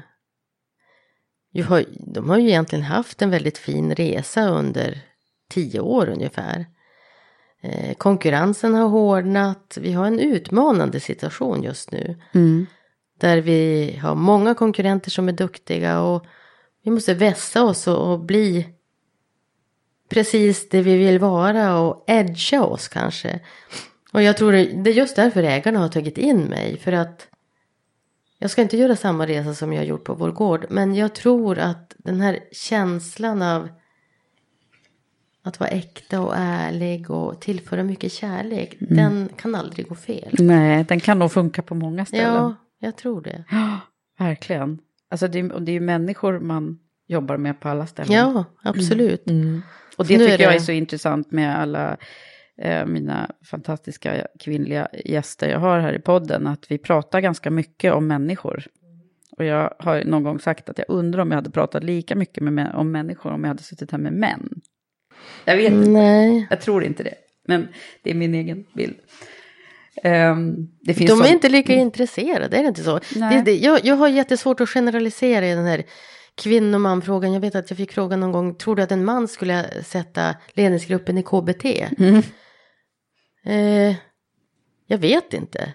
ju 1.52 1.62
har, 1.62 1.84
de 2.14 2.30
har 2.30 2.38
ju 2.38 2.48
egentligen 2.48 2.84
haft 2.84 3.22
en 3.22 3.30
väldigt 3.30 3.58
fin 3.58 3.94
resa 3.94 4.48
under 4.48 4.98
tio 5.50 5.80
år 5.80 6.08
ungefär. 6.08 6.66
Eh, 7.60 7.94
konkurrensen 7.94 8.74
har 8.74 8.88
hårdnat. 8.88 9.78
Vi 9.80 9.92
har 9.92 10.06
en 10.06 10.20
utmanande 10.20 11.00
situation 11.00 11.62
just 11.62 11.92
nu. 11.92 12.16
Mm. 12.32 12.66
Där 13.18 13.38
vi 13.38 13.98
har 14.02 14.14
många 14.14 14.54
konkurrenter 14.54 15.10
som 15.10 15.28
är 15.28 15.32
duktiga 15.32 16.00
och 16.00 16.26
vi 16.82 16.90
måste 16.90 17.14
vässa 17.14 17.64
oss 17.64 17.86
och, 17.86 18.12
och 18.12 18.20
bli 18.20 18.66
precis 20.08 20.68
det 20.68 20.82
vi 20.82 20.96
vill 20.96 21.18
vara 21.18 21.78
och 21.78 22.04
edga 22.06 22.62
oss 22.62 22.88
kanske. 22.88 23.40
Och 24.12 24.22
jag 24.22 24.36
tror 24.36 24.52
det, 24.52 24.90
är 24.90 24.94
just 24.94 25.16
därför 25.16 25.42
ägarna 25.42 25.78
har 25.78 25.88
tagit 25.88 26.18
in 26.18 26.44
mig. 26.44 26.78
För 26.78 26.92
att 26.92 27.26
jag 28.38 28.50
ska 28.50 28.62
inte 28.62 28.76
göra 28.76 28.96
samma 28.96 29.26
resa 29.26 29.54
som 29.54 29.72
jag 29.72 29.80
har 29.80 29.86
gjort 29.86 30.04
på 30.04 30.14
vår 30.14 30.30
gård. 30.30 30.66
Men 30.70 30.94
jag 30.94 31.14
tror 31.14 31.58
att 31.58 31.94
den 31.98 32.20
här 32.20 32.38
känslan 32.52 33.42
av 33.42 33.68
att 35.42 35.60
vara 35.60 35.70
äkta 35.70 36.20
och 36.20 36.34
ärlig 36.36 37.10
och 37.10 37.40
tillföra 37.40 37.82
mycket 37.82 38.12
kärlek. 38.12 38.76
Den 38.80 39.28
kan 39.36 39.54
aldrig 39.54 39.88
gå 39.88 39.94
fel. 39.94 40.34
Nej, 40.38 40.84
den 40.88 41.00
kan 41.00 41.18
nog 41.18 41.32
funka 41.32 41.62
på 41.62 41.74
många 41.74 42.04
ställen. 42.04 42.34
Ja, 42.34 42.54
jag 42.80 42.96
tror 42.96 43.22
det. 43.22 43.44
Ja, 43.50 43.80
verkligen. 44.24 44.78
Alltså 45.10 45.28
det, 45.28 45.42
och 45.52 45.62
det 45.62 45.70
är 45.70 45.74
ju 45.74 45.80
människor 45.80 46.40
man 46.40 46.78
jobbar 47.06 47.36
med 47.36 47.60
på 47.60 47.68
alla 47.68 47.86
ställen. 47.86 48.12
Ja, 48.12 48.44
absolut. 48.62 49.30
Mm. 49.30 49.62
Och 49.96 50.06
det 50.06 50.18
Nu 50.18 50.24
tycker 50.24 50.38
är 50.38 50.42
jag 50.42 50.52
det- 50.52 50.56
är 50.56 50.60
så 50.60 50.72
intressant 50.72 51.32
med 51.32 51.58
alla 51.58 51.96
eh, 52.62 52.86
mina 52.86 53.30
fantastiska 53.44 54.26
kvinnliga 54.40 54.88
gäster 55.04 55.48
jag 55.50 55.58
har 55.58 55.78
här 55.80 55.92
i 55.92 55.98
podden. 55.98 56.46
Att 56.46 56.66
vi 56.70 56.78
pratar 56.78 57.20
ganska 57.20 57.50
mycket 57.50 57.92
om 57.92 58.06
människor. 58.06 58.64
Och 59.36 59.44
jag 59.44 59.74
har 59.78 60.04
någon 60.04 60.22
gång 60.22 60.38
sagt 60.40 60.68
att 60.68 60.78
jag 60.78 60.84
undrar 60.88 61.22
om 61.22 61.30
jag 61.30 61.36
hade 61.36 61.50
pratat 61.50 61.84
lika 61.84 62.14
mycket 62.16 62.42
med, 62.42 62.74
om 62.74 62.92
människor 62.92 63.32
om 63.32 63.44
jag 63.44 63.48
hade 63.48 63.62
suttit 63.62 63.90
här 63.90 63.98
med 63.98 64.12
män. 64.12 64.48
Jag 65.44 65.56
vet 65.56 65.72
inte, 65.72 65.90
Nej. 65.90 66.46
jag 66.50 66.60
tror 66.60 66.84
inte 66.84 67.02
det. 67.02 67.14
Men 67.46 67.68
det 68.02 68.10
är 68.10 68.14
min 68.14 68.34
egen 68.34 68.64
bild. 68.74 68.96
Finns 70.86 70.98
De 70.98 71.04
är 71.04 71.08
sån- 71.08 71.26
inte 71.26 71.48
lika 71.48 71.74
intresserade, 71.74 72.56
är 72.56 72.62
det 72.62 72.68
inte 72.68 72.82
så? 72.82 73.00
Det, 73.14 73.42
det, 73.44 73.56
jag, 73.56 73.84
jag 73.84 73.96
har 73.96 74.08
jättesvårt 74.08 74.60
att 74.60 74.68
generalisera 74.68 75.46
i 75.46 75.54
den 75.54 75.66
här 75.66 75.82
kvinno 76.34 76.74
och 76.76 76.80
manfrågan. 76.80 77.32
Jag 77.32 77.40
vet 77.40 77.54
att 77.54 77.70
jag 77.70 77.76
fick 77.76 77.92
frågan 77.92 78.20
någon 78.20 78.32
gång, 78.32 78.54
tror 78.54 78.76
du 78.76 78.82
att 78.82 78.92
en 78.92 79.04
man 79.04 79.28
skulle 79.28 79.84
sätta 79.84 80.34
ledningsgruppen 80.52 81.18
i 81.18 81.22
KBT? 81.22 81.64
Mm. 81.98 82.22
Eh, 83.44 83.96
jag 84.86 84.98
vet 84.98 85.34
inte. 85.34 85.74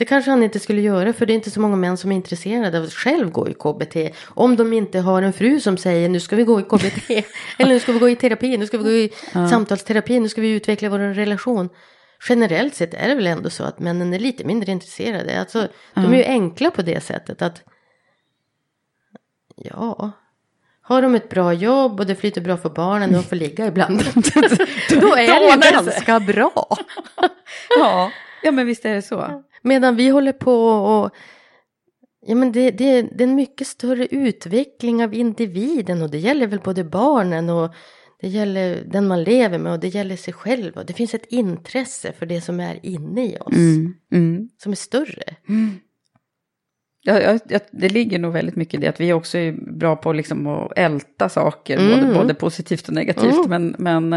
Det 0.00 0.06
kanske 0.06 0.30
han 0.30 0.42
inte 0.42 0.60
skulle 0.60 0.80
göra 0.80 1.12
för 1.12 1.26
det 1.26 1.32
är 1.32 1.34
inte 1.34 1.50
så 1.50 1.60
många 1.60 1.76
män 1.76 1.96
som 1.96 2.12
är 2.12 2.16
intresserade 2.16 2.78
av 2.78 2.84
att 2.84 2.92
själv 2.92 3.30
gå 3.30 3.48
i 3.48 3.54
KBT. 3.54 3.96
Om 4.26 4.56
de 4.56 4.72
inte 4.72 4.98
har 4.98 5.22
en 5.22 5.32
fru 5.32 5.60
som 5.60 5.76
säger 5.76 6.08
nu 6.08 6.20
ska 6.20 6.36
vi 6.36 6.44
gå 6.44 6.60
i 6.60 6.62
KBT. 6.62 7.10
eller 7.58 7.74
nu 7.74 7.80
ska 7.80 7.92
vi 7.92 7.98
gå 7.98 8.08
i 8.08 8.16
terapi, 8.16 8.56
nu 8.56 8.66
ska 8.66 8.78
vi 8.78 8.84
gå 8.84 8.90
i 8.90 9.10
samtalsterapi, 9.50 10.20
nu 10.20 10.28
ska 10.28 10.40
vi 10.40 10.50
utveckla 10.50 10.88
vår 10.88 10.98
relation. 10.98 11.68
Generellt 12.28 12.74
sett 12.74 12.94
är 12.94 13.08
det 13.08 13.14
väl 13.14 13.26
ändå 13.26 13.50
så 13.50 13.64
att 13.64 13.78
männen 13.78 14.14
är 14.14 14.18
lite 14.18 14.44
mindre 14.44 14.72
intresserade. 14.72 15.40
Alltså, 15.40 15.68
De 15.94 16.12
är 16.12 16.18
ju 16.18 16.24
enkla 16.24 16.70
på 16.70 16.82
det 16.82 17.00
sättet 17.00 17.42
att 17.42 17.62
ja, 19.56 20.12
har 20.82 21.02
de 21.02 21.14
ett 21.14 21.28
bra 21.28 21.52
jobb 21.52 22.00
och 22.00 22.06
det 22.06 22.14
flyter 22.14 22.40
bra 22.40 22.56
för 22.56 22.70
barnen 22.70 23.08
och 23.08 23.16
de 23.16 23.22
får 23.22 23.36
ligga 23.36 23.66
ibland. 23.66 23.98
då 24.90 25.16
är 25.16 25.56
det 25.56 25.70
ganska 25.72 26.20
bra. 26.20 26.76
Ja, 27.78 28.10
ja, 28.42 28.50
men 28.52 28.66
visst 28.66 28.84
är 28.84 28.94
det 28.94 29.02
så. 29.02 29.44
Medan 29.62 29.96
vi 29.96 30.08
håller 30.08 30.32
på 30.32 30.54
och 30.68 31.10
Ja 32.26 32.34
men 32.34 32.52
det, 32.52 32.70
det, 32.70 33.02
det 33.02 33.24
är 33.24 33.28
en 33.28 33.34
mycket 33.34 33.66
större 33.66 34.06
utveckling 34.06 35.04
av 35.04 35.14
individen 35.14 36.02
och 36.02 36.10
det 36.10 36.18
gäller 36.18 36.46
väl 36.46 36.60
både 36.60 36.84
barnen 36.84 37.50
och 37.50 37.74
det 38.20 38.28
gäller 38.28 38.84
den 38.84 39.08
man 39.08 39.22
lever 39.24 39.58
med 39.58 39.72
och 39.72 39.80
det 39.80 39.88
gäller 39.88 40.16
sig 40.16 40.34
själv. 40.34 40.76
Och 40.76 40.86
det 40.86 40.92
finns 40.92 41.14
ett 41.14 41.26
intresse 41.28 42.12
för 42.12 42.26
det 42.26 42.40
som 42.40 42.60
är 42.60 42.86
inne 42.86 43.26
i 43.26 43.36
oss 43.40 43.56
Mm. 44.12 44.48
som 44.62 44.72
är 44.72 44.76
större. 44.76 45.36
Ja, 47.02 47.20
ja, 47.20 47.38
ja, 47.48 47.58
det 47.72 47.88
ligger 47.88 48.18
nog 48.18 48.32
väldigt 48.32 48.56
mycket 48.56 48.74
i 48.74 48.80
det 48.82 48.88
att 48.88 49.00
vi 49.00 49.12
också 49.12 49.38
är 49.38 49.52
bra 49.78 49.96
på 49.96 50.12
liksom 50.12 50.46
att 50.46 50.72
älta 50.76 51.28
saker, 51.28 51.78
Mm. 51.78 52.00
både, 52.00 52.14
både 52.14 52.34
positivt 52.34 52.88
och 52.88 52.94
negativt. 52.94 53.46
Mm. 53.46 53.74
Men, 53.78 54.08
men 54.08 54.12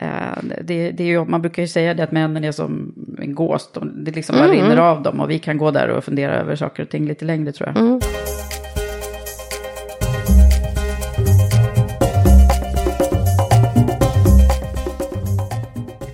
eh, 0.00 0.38
det, 0.62 0.90
det 0.90 1.04
är 1.04 1.08
ju, 1.08 1.24
man 1.24 1.42
brukar 1.42 1.62
ju 1.62 1.68
säga 1.68 1.94
det 1.94 2.04
att 2.04 2.12
männen 2.12 2.44
är 2.44 2.52
som 2.52 2.94
en 3.22 3.34
gås, 3.34 3.72
de, 3.72 4.04
det 4.04 4.10
liksom 4.10 4.36
bara 4.36 4.44
Mm. 4.44 4.56
rinner 4.56 4.76
av 4.76 5.02
dem 5.02 5.20
och 5.20 5.30
vi 5.30 5.38
kan 5.38 5.58
gå 5.58 5.70
där 5.70 5.88
och 5.88 6.04
fundera 6.04 6.34
över 6.34 6.56
saker 6.56 6.82
och 6.82 6.88
ting 6.88 7.08
lite 7.08 7.24
längre 7.24 7.52
tror 7.52 7.68
jag. 7.68 7.76
Mm. 7.76 8.00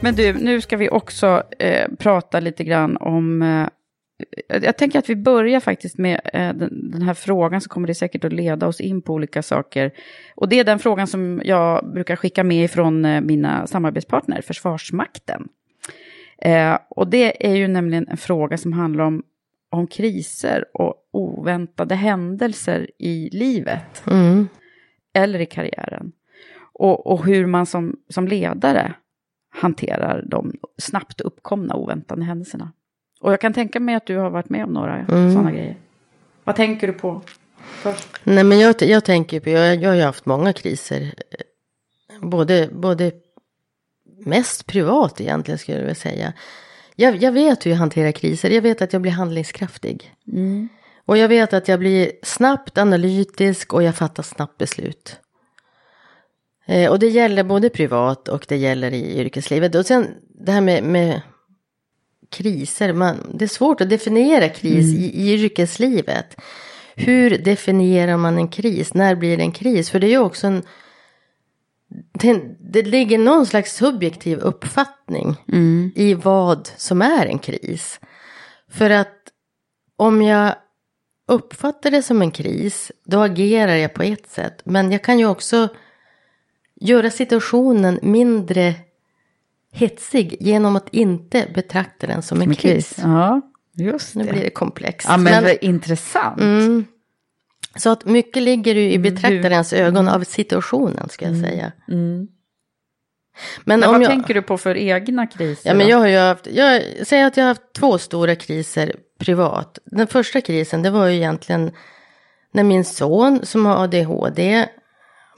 Men 0.03 0.15
du, 0.15 0.33
nu 0.33 0.61
ska 0.61 0.77
vi 0.77 0.91
också 0.91 1.43
eh, 1.59 1.89
prata 1.99 2.41
lite 2.41 2.65
grann 2.65 2.97
om... 2.97 3.43
Eh, 3.43 3.69
jag 4.63 4.77
tänker 4.77 4.99
att 4.99 5.11
vi 5.11 5.17
börjar 5.17 5.61
faktiskt 5.61 5.99
med 5.99 6.21
eh, 6.25 6.53
den, 6.55 6.91
den 6.91 7.03
här 7.03 7.15
frågan, 7.15 7.61
så 7.61 7.69
kommer 7.69 7.87
det 7.89 7.95
säkert 7.95 8.25
att 8.25 8.33
leda 8.33 8.67
oss 8.67 8.81
in 8.81 9.03
på 9.03 9.13
olika 9.13 9.43
saker. 9.43 9.91
Och 10.35 10.49
det 10.49 10.59
är 10.59 10.65
den 10.65 10.79
frågan 10.79 11.07
som 11.07 11.43
jag 11.45 11.93
brukar 11.93 12.17
skicka 12.17 12.45
med 12.45 12.65
ifrån 12.65 13.05
eh, 13.05 13.21
mina 13.21 13.67
samarbetspartner, 13.67 14.43
Försvarsmakten. 14.43 15.49
Eh, 16.41 16.79
och 16.89 17.09
det 17.09 17.47
är 17.47 17.55
ju 17.55 17.69
nämligen 17.69 18.09
en 18.09 18.17
fråga 18.17 18.59
som 18.59 18.73
handlar 18.73 19.05
om, 19.05 19.23
om 19.71 19.87
kriser 19.87 20.65
och 20.75 20.95
oväntade 21.13 21.95
händelser 21.95 22.91
i 22.99 23.29
livet 23.33 24.03
Mm. 24.07 24.49
eller 25.15 25.39
i 25.39 25.47
karriären. 25.47 26.13
Och, 26.73 27.07
och 27.07 27.27
hur 27.27 27.47
man 27.47 27.67
som, 27.67 27.97
som 28.09 28.29
ledare 28.29 28.95
hanterar 29.55 30.25
de 30.27 30.53
snabbt 30.79 31.21
uppkomna 31.21 31.75
oväntade 31.77 32.25
händelserna. 32.25 32.73
Och 33.21 33.33
jag 33.33 33.41
kan 33.41 33.53
tänka 33.53 33.81
mig 33.81 33.95
att 33.95 34.07
du 34.07 34.17
har 34.17 34.31
varit 34.31 34.49
med 34.49 34.65
om 34.65 34.73
några 34.73 34.97
Mm. 34.97 35.33
sådana 35.33 35.53
grejer. 35.53 35.77
Vad 36.45 36.57
tänker 36.57 36.87
du 36.87 36.93
på 36.93 37.21
först? 37.61 38.09
Nej, 38.25 38.45
men 38.45 38.59
jag, 38.61 38.75
jag 38.83 39.05
tänker 39.05 39.41
på, 39.41 39.51
jag, 39.51 39.77
jag 39.77 39.89
har 39.91 39.97
ju 39.97 40.03
haft 40.03 40.27
många 40.27 40.53
kriser. 40.53 41.15
Både, 42.21 42.69
både 42.73 43.13
mest 44.27 44.67
privat 44.67 45.21
egentligen 45.21 45.59
skulle 45.59 45.77
jag 45.77 45.83
vilja 45.83 45.95
säga. 45.95 46.33
Jag, 46.97 47.17
jag 47.23 47.33
vet 47.33 47.67
hur 47.67 47.71
jag 47.71 47.79
hanterar 47.79 48.13
kriser. 48.13 48.51
Jag 48.51 48.63
vet 48.63 48.83
att 48.83 48.93
jag 48.93 49.03
blir 49.03 49.13
handlingskraftig. 49.13 50.15
Och 51.07 51.19
jag 51.19 51.29
vet 51.29 51.53
att 51.53 51.69
jag 51.69 51.79
blir 51.79 52.13
snabbt 52.23 52.79
analytisk 52.79 53.75
och 53.75 53.83
jag 53.83 53.97
fattar 53.97 54.23
snabbt 54.23 54.59
beslut. 54.59 55.17
Eh, 56.67 56.91
och 56.91 56.99
det 56.99 57.09
gäller 57.09 57.45
både 57.45 57.69
privat 57.69 58.29
och 58.29 58.45
det 58.49 58.57
gäller 58.57 58.93
i 58.93 59.21
yrkeslivet. 59.21 59.75
Och 59.75 59.87
sen 59.87 60.07
det 60.35 60.53
här 60.53 60.61
med, 60.61 60.83
med 60.83 61.21
kriser. 62.31 62.93
Man, 62.93 63.17
det 63.35 63.45
är 63.45 63.49
svårt 63.49 63.81
att 63.81 63.91
definiera 63.91 64.49
kris 64.49 64.95
i, 64.95 65.23
i 65.23 65.33
yrkeslivet. 65.35 66.37
Hur 66.95 67.39
definierar 67.39 68.17
man 68.17 68.39
en 68.39 68.49
kris? 68.49 68.95
När 68.95 69.15
blir 69.15 69.37
det 69.37 69.43
en 69.43 69.53
kris? 69.53 69.91
För 69.91 69.99
det 69.99 70.07
är 70.07 70.11
ju 70.11 70.19
också 70.19 70.47
en... 70.47 70.63
Det, 72.13 72.43
det 72.61 72.83
ligger 72.83 73.19
någon 73.19 73.47
slags 73.47 73.77
subjektiv 73.77 74.39
uppfattning 74.39 75.37
i 75.95 76.15
vad 76.15 76.71
som 76.77 77.03
är 77.03 77.27
en 77.27 77.39
kris. 77.39 78.01
För 78.71 78.91
att 78.91 79.17
om 79.97 80.23
jag 80.23 80.55
uppfattar 81.29 81.91
det 81.91 82.03
som 82.03 82.23
en 82.23 82.31
kris, 82.31 82.93
då 83.05 83.21
agerar 83.21 83.75
jag 83.77 83.95
på 83.95 84.03
ett 84.03 84.31
sätt. 84.31 84.61
Men 84.65 84.93
jag 84.93 85.03
kan 85.05 85.19
ju 85.19 85.27
också 85.27 85.69
göra 86.81 87.11
situationen 87.11 87.99
mindre 88.03 88.75
hetsig 89.73 90.37
genom 90.41 90.77
att 90.77 90.89
inte 90.95 91.47
betrakta 91.55 92.07
den 92.07 92.23
som 92.23 92.43
en 92.43 92.49
Med 92.49 92.59
kris. 92.59 92.95
Ja, 93.03 93.41
just 93.75 94.15
Nu 94.15 94.25
det. 94.25 94.33
blir 94.33 94.43
det 94.43 94.51
komplext. 94.51 95.09
Ja, 95.11 95.17
men, 95.17 95.45
Men- 95.45 95.57
intressant. 95.61 96.41
Mm. 96.41 96.85
Så 97.77 97.91
att 97.91 98.05
mycket 98.05 98.43
ligger 98.43 98.75
ju 98.75 98.91
i 98.91 98.95
Mm, 98.95 99.03
betraktarens 99.03 99.73
ögon 99.73 100.09
av 100.09 100.25
situationen 100.25 101.09
ska 101.09 101.27
jag 101.27 101.37
säga. 101.37 101.73
Men, 101.87 102.29
Men 103.65 103.85
om 103.85 103.93
vad 103.93 104.03
jag, 104.03 104.11
tänker 104.11 104.35
du 104.35 104.43
på 104.43 104.59
för 104.59 104.77
egna 104.77 105.27
kriser? 105.27 105.71
Ja, 105.71 105.75
men 105.75 105.89
jag 105.89 105.99
har 105.99 106.07
ju 106.07 106.19
haft, 106.19 106.47
jag 106.47 106.83
säger 107.07 107.27
att 107.27 107.37
jag 107.37 107.45
har 107.45 107.49
haft 107.49 107.73
två 107.73 107.99
stora 107.99 108.35
kriser 108.35 108.93
privat. 109.19 109.79
Den 109.85 110.07
första 110.07 110.41
krisen 110.41 110.83
det 110.83 110.91
var 110.91 111.07
ju 111.07 111.17
egentligen 111.17 111.71
när 112.53 112.63
min 112.65 112.85
son 112.85 113.41
som 113.43 113.67
har 113.67 113.85
ADHD 113.85 114.67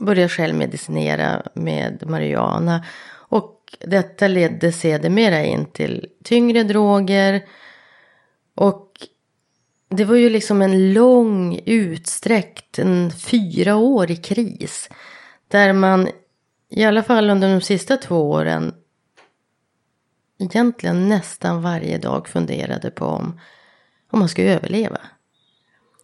började 0.00 0.28
självmedicinera 0.28 1.42
med 1.54 2.02
marijuana. 2.06 2.84
Och 3.12 3.58
detta 3.80 4.28
ledde 4.28 4.72
sedermera 4.72 5.44
in 5.44 5.66
till 5.66 6.06
tyngre 6.24 6.62
droger. 6.62 7.42
Och 8.54 8.88
det 9.92 10.04
var 10.04 10.16
ju 10.16 10.30
liksom 10.30 10.62
en 10.62 10.92
lång 10.92 11.60
utsträckt, 11.66 12.78
en 12.78 13.10
fyraårig 13.10 14.24
kris. 14.24 14.88
Där 15.48 15.72
man, 15.72 16.08
i 16.70 16.84
alla 16.84 17.02
fall 17.02 17.30
under 17.30 17.54
de 17.54 17.60
sista 17.60 17.96
två 17.96 18.30
åren, 18.30 18.74
egentligen 20.38 21.08
nästan 21.08 21.62
varje 21.62 21.98
dag 21.98 22.28
funderade 22.28 22.90
på 22.90 23.04
om, 23.04 23.40
om 24.10 24.18
man 24.18 24.28
ska 24.28 24.42
överleva. 24.42 25.00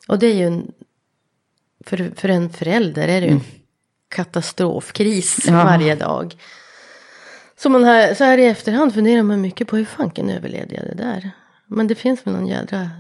Och 0.09 0.18
det 0.18 0.26
är 0.26 0.34
ju 0.34 0.47
en, 0.47 0.72
för, 1.84 2.11
för 2.16 2.28
en 2.28 2.51
förälder 2.51 3.09
är 3.09 3.20
det 3.20 3.26
ju 3.26 3.32
en 3.32 3.45
katastrofkris 4.09 5.45
Ja. 5.47 5.53
varje 5.64 5.95
dag. 5.95 6.36
Så, 7.57 7.68
man 7.68 7.84
här, 7.84 8.14
så 8.14 8.24
här 8.24 8.39
i 8.39 8.47
efterhand 8.47 8.95
funderar 8.95 9.22
man 9.22 9.41
mycket 9.41 9.68
på 9.68 9.76
hur 9.76 9.84
fanken 9.84 10.30
överlevde 10.30 10.74
jag 10.74 10.84
det 10.84 11.05
där. 11.05 11.30
Men 11.66 11.86
det 11.86 11.95
finns 11.95 12.26
väl 12.26 12.34
någon 12.34 12.47
jädra 12.47 12.91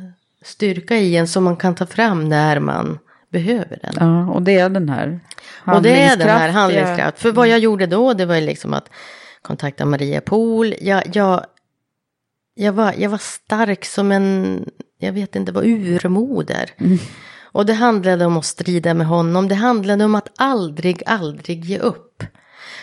styrka 0.44 0.96
i 0.96 1.16
en 1.16 1.28
som 1.28 1.44
man 1.44 1.56
kan 1.56 1.74
ta 1.74 1.86
fram 1.86 2.28
när 2.28 2.60
man 2.60 2.98
behöver 3.32 3.78
den. 3.82 3.94
Ja, 3.96 4.32
och 4.32 4.42
det 4.42 4.58
är 4.58 4.68
den 4.68 4.88
här 4.88 5.20
Och 5.66 5.82
det 5.82 6.02
är 6.02 6.16
den 6.16 6.28
här 6.28 6.48
handlingskraft. 6.48 7.18
För 7.18 7.32
vad 7.32 7.48
jag 7.48 7.58
gjorde 7.58 7.86
då, 7.86 8.12
det 8.12 8.26
var 8.26 8.34
ju 8.34 8.40
liksom 8.40 8.74
att 8.74 8.90
kontakta 9.42 9.84
Maria 9.84 10.20
Pool. 10.20 10.74
Jag, 10.80 11.16
jag, 11.16 11.44
jag, 12.54 12.72
var, 12.72 12.94
jag 12.98 13.10
var 13.10 13.18
stark 13.18 13.84
som 13.84 14.12
en, 14.12 14.64
jag 14.98 15.12
vet 15.12 15.36
inte 15.36 15.52
vad, 15.52 15.64
urmoder. 15.64 16.70
Och 17.42 17.66
det 17.66 17.74
handlade 17.74 18.24
om 18.24 18.36
att 18.36 18.44
strida 18.44 18.94
med 18.94 19.06
honom. 19.06 19.48
Det 19.48 19.54
handlade 19.54 20.04
om 20.04 20.14
att 20.14 20.28
aldrig, 20.36 21.02
aldrig 21.06 21.64
ge 21.64 21.78
upp. 21.78 22.24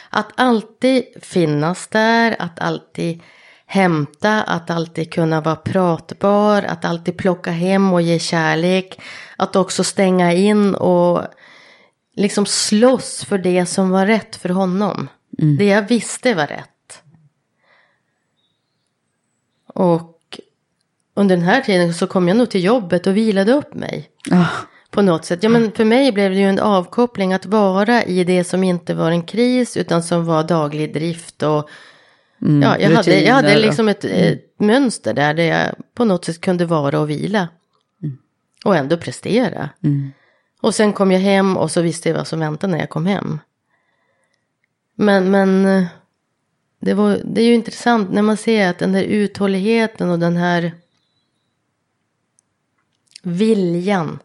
Att 0.09 0.31
alltid 0.35 1.03
finnas 1.21 1.87
där, 1.87 2.35
att 2.39 2.59
alltid 2.59 3.21
hämta, 3.75 4.43
att 4.43 4.69
alltid 4.69 5.13
kunna 5.13 5.41
vara 5.41 5.55
pratbar, 5.55 6.63
att 6.63 6.85
alltid 6.85 7.17
plocka 7.17 7.51
hem 7.51 7.93
och 7.93 8.01
ge 8.01 8.19
kärlek. 8.19 9.01
Att 9.37 9.55
också 9.55 9.83
stänga 9.83 10.33
in 10.33 10.75
och 10.75 11.21
liksom 12.15 12.45
slåss 12.45 13.23
för 13.23 13.37
det 13.37 13.65
som 13.65 13.89
var 13.89 14.05
rätt 14.05 14.35
för 14.35 14.49
honom. 14.49 15.07
Det 15.57 15.65
jag 15.65 15.87
visste 15.87 16.33
var 16.33 16.47
rätt. 16.47 17.01
Och 19.67 20.39
under 21.15 21.35
den 21.35 21.45
här 21.45 21.61
tiden 21.61 21.93
så 21.93 22.07
kom 22.07 22.27
jag 22.27 22.37
nog 22.37 22.49
till 22.49 22.63
jobbet 22.63 23.07
och 23.07 23.17
vilade 23.17 23.53
upp 23.53 23.73
mig. 23.73 24.09
Ja. 24.29 24.47
På 24.91 25.01
något 25.01 25.25
sätt. 25.25 25.43
Ja, 25.43 25.49
men 25.49 25.71
för 25.71 25.85
mig 25.85 26.11
blev 26.11 26.31
det 26.31 26.37
ju 26.37 26.49
en 26.49 26.59
avkoppling 26.59 27.33
att 27.33 27.45
vara 27.45 28.03
i 28.03 28.23
det 28.23 28.43
som 28.43 28.63
inte 28.63 28.93
var 28.93 29.11
en 29.11 29.23
kris 29.23 29.77
utan 29.77 30.03
som 30.03 30.25
var 30.25 30.43
daglig 30.43 30.93
drift 30.93 31.43
och 31.43 31.69
ja, 32.61 32.79
jag, 32.79 32.91
hade, 32.91 33.19
jag 33.21 33.33
hade 33.33 33.59
liksom 33.59 33.87
ett, 33.87 34.05
ett 34.05 34.59
mönster 34.59 35.13
där, 35.13 35.33
där 35.33 35.43
jag 35.43 35.75
på 35.93 36.05
något 36.05 36.25
sätt 36.25 36.41
kunde 36.41 36.65
vara 36.65 36.99
och 36.99 37.09
vila. 37.09 37.47
Och 38.65 38.75
ändå 38.75 38.97
prestera. 38.97 39.69
Och 40.61 40.75
sen 40.75 40.93
kom 40.93 41.11
jag 41.11 41.19
hem 41.19 41.57
och 41.57 41.71
så 41.71 41.81
visste 41.81 42.09
jag 42.09 42.15
vad 42.15 42.27
som 42.27 42.39
väntade 42.39 42.71
när 42.71 42.79
jag 42.79 42.89
kom 42.89 43.05
hem. 43.05 43.39
Men, 44.95 45.31
men 45.31 45.65
eh, 45.65 45.85
det, 46.81 46.93
var, 46.93 47.19
det 47.23 47.41
är 47.41 47.45
ju 47.45 47.53
intressant 47.53 48.11
när 48.11 48.21
man 48.21 48.37
ser 48.37 48.69
att 48.69 48.79
den 48.79 48.91
där 48.91 49.03
uthålligheten 49.03 50.09
och 50.09 50.19
den 50.19 50.37
här 50.37 50.71
viljan. 53.23 54.19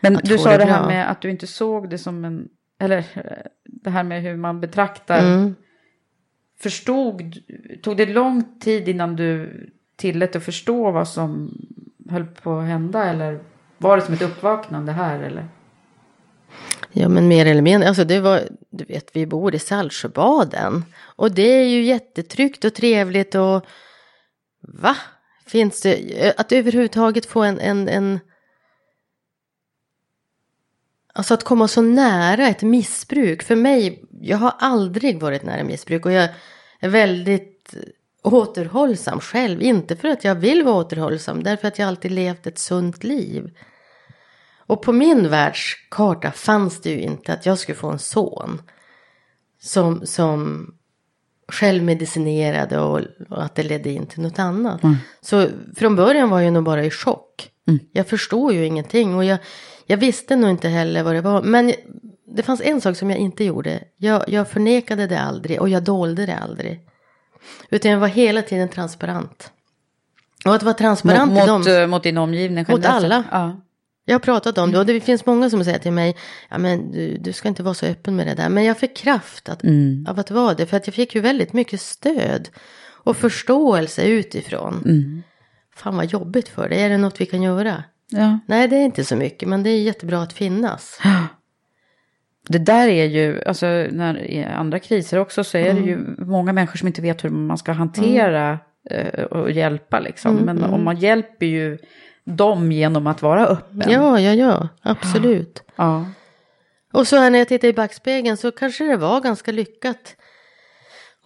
Men 0.00 0.16
att 0.16 0.24
du 0.24 0.38
sa 0.38 0.50
det 0.50 0.56
det 0.56 0.64
här 0.64 0.86
med 0.86 1.10
att 1.10 1.20
du 1.20 1.30
inte 1.30 1.46
såg 1.46 1.90
det 1.90 1.98
som 1.98 2.24
en, 2.24 2.48
eller 2.78 2.98
eh, 2.98 3.22
det 3.64 3.90
här 3.90 4.02
med 4.02 4.22
hur 4.22 4.36
man 4.36 4.60
betraktar. 4.60 5.22
Förstod, 6.60 7.36
tog 7.82 7.96
det 7.96 8.06
lång 8.06 8.58
tid 8.60 8.88
innan 8.88 9.16
du 9.16 9.50
tillät 9.96 10.36
att 10.36 10.44
förstå 10.44 10.90
vad 10.90 11.08
som 11.08 11.50
höll 12.10 12.26
på 12.26 12.58
att 12.58 12.66
hända 12.66 13.04
eller 13.04 13.40
var 13.78 13.96
det 13.96 14.02
som 14.02 14.14
ett 14.14 14.22
uppvaknande 14.22 14.92
här 14.92 15.22
eller? 15.22 15.48
Ja 16.92 17.08
men 17.08 17.28
mer 17.28 17.46
eller 17.46 17.62
mindre, 17.62 17.88
alltså 17.88 18.04
det 18.04 18.20
var, 18.20 18.40
du 18.70 18.84
vet 18.84 19.10
vi 19.16 19.26
bor 19.26 19.54
i 19.54 19.58
Saltsjöbaden. 19.58 20.84
Och 21.16 21.32
det 21.32 21.42
är 21.42 21.64
ju 21.64 21.82
jättetryggt 21.82 22.64
och 22.64 22.74
trevligt 22.74 23.34
och 23.34 23.66
va? 24.60 24.96
Finns 25.46 25.82
det, 25.82 26.34
att 26.36 26.52
överhuvudtaget 26.52 27.26
få 27.26 27.42
en, 27.42 27.58
en, 27.58 27.88
en 27.88 28.20
Alltså 31.12 31.34
att 31.34 31.44
komma 31.44 31.68
så 31.68 31.82
nära 31.82 32.48
ett 32.48 32.62
missbruk. 32.62 33.42
För 33.42 33.56
mig, 33.56 34.04
jag 34.20 34.38
har 34.38 34.54
aldrig 34.58 35.20
varit 35.20 35.42
nära 35.42 35.64
missbruk. 35.64 36.06
Och 36.06 36.12
jag 36.12 36.28
är 36.80 36.88
väldigt 36.88 37.74
återhållsam 38.22 39.20
själv. 39.20 39.62
Inte 39.62 39.96
för 39.96 40.08
att 40.08 40.24
jag 40.24 40.34
vill 40.34 40.62
vara 40.64 40.76
återhållsam. 40.76 41.42
Därför 41.42 41.68
att 41.68 41.78
jag 41.78 41.88
alltid 41.88 42.10
levt 42.10 42.46
ett 42.46 42.58
sunt 42.58 43.04
liv. 43.04 43.50
Och 44.66 44.82
på 44.82 44.92
min 44.92 45.28
världskarta 45.28 46.32
fanns 46.32 46.80
det 46.80 46.90
ju 46.90 47.00
inte 47.00 47.32
att 47.32 47.46
jag 47.46 47.58
skulle 47.58 47.76
få 47.78 47.90
en 47.90 47.98
son. 47.98 48.62
Som, 49.60 50.06
som 50.06 50.66
självmedicinerade 51.48 52.78
och, 52.78 53.00
och 53.30 53.44
att 53.44 53.54
det 53.54 53.62
ledde 53.62 53.90
in 53.90 54.06
till 54.06 54.20
något 54.22 54.38
annat. 54.38 54.80
Så 55.20 55.48
från 55.76 55.96
början 55.96 56.30
var 56.30 56.40
jag 56.40 56.52
nog 56.52 56.64
bara 56.64 56.84
i 56.84 56.90
chock. 56.90 57.50
Jag 57.92 58.06
förstod 58.06 58.52
ju 58.52 58.66
ingenting 58.66 59.14
och 59.14 59.24
jag, 59.24 59.38
jag 59.90 59.96
visste 59.96 60.36
nog 60.36 60.50
inte 60.50 60.68
heller 60.68 61.02
vad 61.02 61.14
det 61.14 61.20
var. 61.20 61.42
Men 61.42 61.72
det 62.26 62.42
fanns 62.42 62.60
en 62.60 62.80
sak 62.80 62.96
som 62.96 63.10
jag 63.10 63.18
inte 63.18 63.44
gjorde. 63.44 63.84
Jag, 63.96 64.24
jag 64.28 64.48
förnekade 64.48 65.06
det 65.06 65.20
aldrig 65.20 65.60
och 65.60 65.68
jag 65.68 65.82
dolde 65.82 66.26
det 66.26 66.36
aldrig. 66.36 66.80
Utan 67.70 67.90
jag 67.90 67.98
var 67.98 68.08
hela 68.08 68.42
tiden 68.42 68.68
transparent. 68.68 69.52
Och 70.44 70.54
att 70.54 70.62
vara 70.62 70.74
transparent 70.74 71.32
mot, 71.32 71.42
i 71.42 71.46
dem. 71.46 71.60
mot, 71.60 71.68
eh, 71.68 71.86
mot 71.86 72.02
din 72.02 72.18
omgivning? 72.18 72.64
Mot 72.68 72.84
alla. 72.84 73.24
Ja. 73.30 73.60
Jag 74.04 74.14
har 74.14 74.20
pratat 74.20 74.58
om 74.58 74.72
det 74.72 74.78
och 74.78 74.86
det 74.86 75.00
finns 75.00 75.26
många 75.26 75.50
som 75.50 75.64
säger 75.64 75.78
till 75.78 75.92
mig, 75.92 76.16
ja 76.48 76.58
men 76.58 76.92
du, 76.92 77.18
du 77.18 77.32
ska 77.32 77.48
inte 77.48 77.62
vara 77.62 77.74
så 77.74 77.86
öppen 77.86 78.16
med 78.16 78.26
det 78.26 78.34
där. 78.34 78.48
Men 78.48 78.64
jag 78.64 78.78
fick 78.78 78.96
kraft 78.96 79.48
att, 79.48 79.62
av 80.08 80.18
att 80.18 80.30
vara 80.30 80.54
det, 80.54 80.66
för 80.66 80.76
att 80.76 80.86
jag 80.86 80.94
fick 80.94 81.14
ju 81.14 81.20
väldigt 81.20 81.52
mycket 81.52 81.80
stöd 81.80 82.48
och 82.84 83.16
förståelse 83.16 84.04
utifrån. 84.04 84.82
Fan 85.74 85.96
vad 85.96 86.06
jobbigt 86.06 86.48
för 86.48 86.68
dig, 86.68 86.82
är 86.82 86.88
det 86.88 86.98
något 86.98 87.20
vi 87.20 87.26
kan 87.26 87.42
göra? 87.42 87.84
Ja. 88.10 88.38
Nej, 88.46 88.68
det 88.68 88.76
är 88.76 88.84
inte 88.84 89.04
så 89.04 89.16
mycket, 89.16 89.48
men 89.48 89.62
det 89.62 89.70
är 89.70 89.82
jättebra 89.82 90.22
att 90.22 90.32
finnas. 90.32 91.00
Det 92.50 92.58
där 92.58 92.88
är 92.88 93.04
ju, 93.04 93.42
alltså 93.46 93.66
när 93.90 94.18
i 94.30 94.44
andra 94.44 94.78
kriser 94.78 95.18
också 95.18 95.44
så 95.44 95.58
är 95.58 95.74
det 95.74 95.80
ju 95.80 95.92
Mm. 95.92 96.16
många 96.18 96.52
människor 96.52 96.76
som 96.78 96.86
inte 96.88 97.02
vet 97.02 97.24
hur 97.24 97.30
man 97.30 97.58
ska 97.58 97.72
hantera 97.72 98.58
eh, 98.90 99.22
och 99.24 99.50
hjälpa 99.50 100.00
liksom. 100.00 100.38
Mm, 100.38 100.44
Men 100.44 100.64
om 100.70 100.84
man 100.84 100.96
hjälper 100.96 101.46
ju 101.46 101.78
dem 102.24 102.72
genom 102.72 103.06
att 103.06 103.22
vara 103.22 103.46
öppen. 103.46 103.90
Ja, 103.92 104.20
ja, 104.20 104.32
ja, 104.34 104.68
absolut. 104.82 105.62
Ja. 105.76 106.06
Och 106.92 107.06
så 107.08 107.16
här 107.16 107.30
när 107.30 107.38
jag 107.38 107.48
tittar 107.48 107.68
i 107.68 107.72
backspegeln 107.72 108.36
så 108.36 108.50
kanske 108.50 108.84
det 108.84 108.96
var 108.96 109.20
ganska 109.20 109.52
lyckat. 109.52 110.16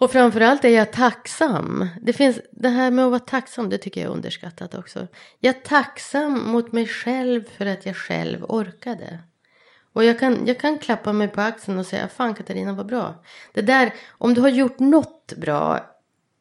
Och 0.03 0.11
framförallt 0.11 0.64
är 0.64 0.68
jag 0.68 0.92
tacksam. 0.92 1.88
Det 2.00 2.12
finns 2.12 2.40
det 2.53 2.68
här 2.68 2.90
med 2.90 3.05
att 3.05 3.11
vara 3.11 3.20
tacksam, 3.20 3.68
det 3.68 3.78
tycker 3.78 4.00
jag 4.00 4.11
är 4.11 4.14
underskattat 4.14 4.74
också. 4.74 5.07
Jag 5.40 5.57
är 5.57 5.61
tacksam 5.61 6.50
mot 6.50 6.72
mig 6.72 6.86
själv 6.86 7.44
för 7.57 7.66
att 7.66 7.86
jag 7.86 7.96
själv 7.96 8.44
orkade. 8.44 9.18
Och 9.92 10.05
jag 10.05 10.18
kan, 10.18 10.46
jag 10.46 10.61
kan 10.61 10.78
klappa 10.78 11.12
mig 11.12 11.28
på 11.28 11.40
axeln 11.40 11.78
och 11.78 11.86
säga, 11.86 12.09
fan 12.09 12.34
Katarina 12.34 12.72
vad 12.72 12.86
bra. 12.86 13.24
Det 13.53 13.62
där, 13.62 13.94
om 14.11 14.34
du 14.34 14.40
har 14.40 14.48
gjort 14.48 14.78
något 14.78 15.32
bra 15.36 15.80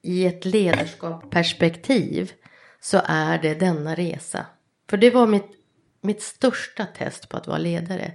i 0.01 0.25
ett 0.25 0.45
ledarskapsperspektiv 0.45 2.31
så 2.79 3.01
är 3.05 3.39
det 3.41 3.53
denna 3.53 3.95
resa. 3.95 4.45
För 4.89 4.97
det 4.97 5.09
var 5.09 5.27
mitt, 5.27 5.49
mitt 6.01 6.21
största 6.21 6.85
test 6.85 7.29
på 7.29 7.37
att 7.37 7.47
vara 7.47 7.57
ledare. 7.57 8.11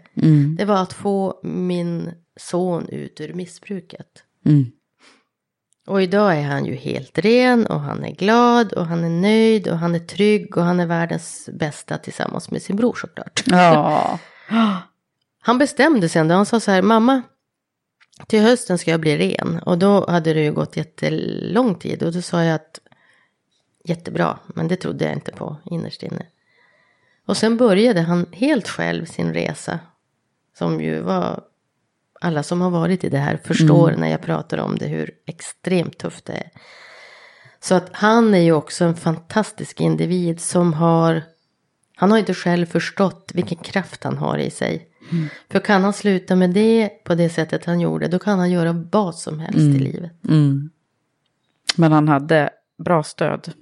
Det 0.58 0.64
var 0.64 0.82
att 0.82 0.92
få 0.92 1.40
min 1.42 2.12
son 2.36 2.88
ut 2.88 3.20
ur 3.20 3.32
missbruket. 3.32 4.22
Mm. 4.44 4.72
Och 5.86 6.02
idag 6.02 6.36
är 6.36 6.42
han 6.42 6.64
ju 6.64 6.74
helt 6.74 7.18
ren 7.18 7.66
och 7.66 7.80
han 7.80 8.04
är 8.04 8.12
glad 8.12 8.72
och 8.72 8.86
han 8.86 9.04
är 9.04 9.10
nöjd 9.10 9.68
och 9.68 9.78
han 9.78 9.94
är 9.94 9.98
trygg 9.98 10.56
och 10.56 10.64
han 10.64 10.80
är 10.80 10.86
världens 10.86 11.48
bästa 11.52 11.98
tillsammans 11.98 12.50
med 12.50 12.62
sin 12.62 12.76
bror 12.76 12.94
såklart. 12.94 13.42
Ja. 13.46 14.18
Han 15.40 15.58
bestämde 15.58 16.08
sig 16.08 16.20
ändå, 16.20 16.34
han 16.34 16.46
sa 16.46 16.60
så 16.60 16.70
här, 16.70 16.82
mamma, 16.82 17.22
till 18.26 18.40
hösten 18.40 18.78
ska 18.78 18.90
jag 18.90 19.00
bli 19.00 19.18
ren. 19.18 19.58
Och 19.58 19.78
då 19.78 20.10
hade 20.10 20.34
det 20.34 20.42
ju 20.42 20.52
gått 20.52 20.76
jättelång 20.76 21.74
tid 21.74 22.02
och 22.02 22.12
då 22.12 22.22
sa 22.22 22.42
jag 22.42 22.54
att 22.54 22.80
jättebra, 23.84 24.38
men 24.46 24.68
det 24.68 24.76
trodde 24.76 25.04
jag 25.04 25.14
inte 25.14 25.32
på 25.32 25.56
innerst 25.64 26.02
inne. 26.02 26.26
Och 27.26 27.36
sen 27.36 27.56
började 27.56 28.00
han 28.00 28.26
helt 28.32 28.68
själv 28.68 29.04
sin 29.04 29.34
resa. 29.34 29.78
Som 30.58 30.80
ju 30.80 31.00
var, 31.00 31.44
alla 32.20 32.42
som 32.42 32.60
har 32.60 32.70
varit 32.70 33.04
i 33.04 33.08
det 33.08 33.18
här 33.18 33.36
förstår 33.44 33.94
när 33.98 34.08
jag 34.08 34.22
pratar 34.22 34.58
om 34.58 34.78
det 34.78 34.86
hur 34.86 35.10
extremt 35.26 35.98
tufft 35.98 36.24
det 36.24 36.32
är. 36.32 36.50
Så 37.60 37.74
att 37.74 37.88
han 37.92 38.34
är 38.34 38.38
ju 38.38 38.52
också 38.52 38.84
en 38.84 38.96
fantastisk 38.96 39.80
individ 39.80 40.40
som 40.40 40.72
har, 40.72 41.22
han 41.96 42.10
har 42.10 42.18
inte 42.18 42.34
själv 42.34 42.66
förstått 42.66 43.30
vilken 43.34 43.58
kraft 43.58 44.04
han 44.04 44.16
har 44.16 44.38
i 44.38 44.50
sig. 44.50 44.88
För 45.50 45.60
kan 45.60 45.84
han 45.84 45.92
sluta 45.92 46.36
med 46.36 46.50
det 46.50 46.88
på 47.04 47.14
det 47.14 47.28
sättet 47.28 47.64
han 47.64 47.80
gjorde, 47.80 48.08
då 48.08 48.18
kan 48.18 48.38
han 48.38 48.50
göra 48.50 48.72
vad 48.72 49.14
som 49.14 49.40
helst 49.40 49.58
i 49.58 49.78
livet. 49.78 50.24
Mm. 50.28 50.70
Men 51.76 51.92
han 51.92 52.08
hade 52.08 52.50
bra 52.78 53.02
stöd. 53.02 53.52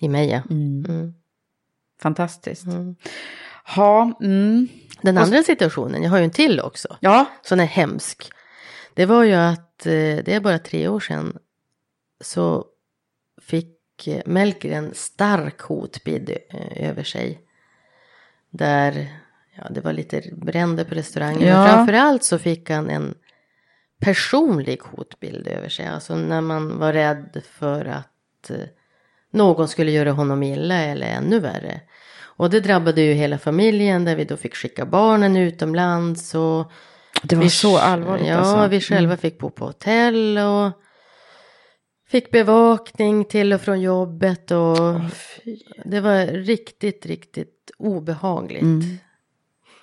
I 0.00 0.08
mig 0.08 0.28
ja. 0.30 0.42
Mm. 0.50 1.14
Fantastiskt. 2.02 2.66
Ja, 3.76 4.18
mm. 4.20 4.68
Den 5.02 5.18
andra 5.18 5.42
situationen, 5.42 6.02
jag 6.02 6.10
har 6.10 6.18
ju 6.18 6.24
en 6.24 6.30
till 6.30 6.60
också. 6.60 6.96
ja. 7.00 7.26
Som 7.42 7.60
är 7.60 7.64
hemsk. 7.64 8.30
Det 8.94 9.06
var 9.06 9.24
ju 9.24 9.34
att 9.34 9.86
eh, 9.86 9.92
det 10.24 10.28
är 10.28 10.40
bara 10.40 10.58
tre 10.58 10.88
år 10.88 11.00
sedan. 11.00 11.38
Så 12.20 12.64
fick 13.42 14.06
eh, 14.06 14.22
Melker 14.26 14.70
en 14.72 14.94
stark 14.94 15.60
hotbild 15.60 16.30
eh, 16.30 16.88
över 16.88 17.02
sig. 17.02 17.40
Där, 18.50 19.08
ja 19.56 19.68
det 19.70 19.80
var 19.80 19.92
lite 19.92 20.22
bränder 20.32 20.84
på 20.84 20.94
restaurangen. 20.94 21.48
Ja. 21.48 21.64
Men 21.64 21.68
framförallt 21.68 22.24
så 22.24 22.38
fick 22.38 22.70
han 22.70 22.90
en 22.90 23.14
personlig 24.00 24.80
hotbild 24.82 25.46
över 25.48 25.68
sig. 25.68 25.86
Alltså 25.86 26.16
när 26.16 26.40
man 26.40 26.78
var 26.78 26.92
rädd 26.92 27.42
för 27.50 27.84
att 27.84 28.50
någon 29.30 29.68
skulle 29.68 29.90
göra 29.90 30.12
honom 30.12 30.42
illa 30.42 30.74
eller 30.74 31.06
ännu 31.06 31.38
värre. 31.38 31.80
Och 32.40 32.50
det 32.50 32.60
drabbade 32.60 33.00
ju 33.02 33.12
hela 33.12 33.38
familjen 33.38 34.04
där 34.04 34.16
vi 34.16 34.24
då 34.24 34.36
fick 34.36 34.54
skicka 34.54 34.86
barnen 34.86 35.36
utomlands. 35.36 36.34
Och 36.34 36.72
Det 37.22 37.36
var 37.36 37.42
vi, 37.42 37.50
så 37.50 37.78
allvarligt 37.78 38.26
Ja, 38.26 38.34
alltså. 38.36 38.68
vi 38.68 38.80
själva 38.80 39.16
fick 39.16 39.38
bo 39.38 39.50
på 39.50 39.64
hotell 39.66 40.38
och 40.38 40.72
fick 42.08 42.30
bevakning 42.30 43.24
till 43.24 43.52
och 43.52 43.60
från 43.60 43.80
jobbet. 43.80 44.50
Och 44.50 44.76
det 45.84 46.00
var 46.00 46.26
riktigt, 46.26 47.06
riktigt 47.06 47.70
obehagligt. 47.78 48.62
Mm. 48.62 48.98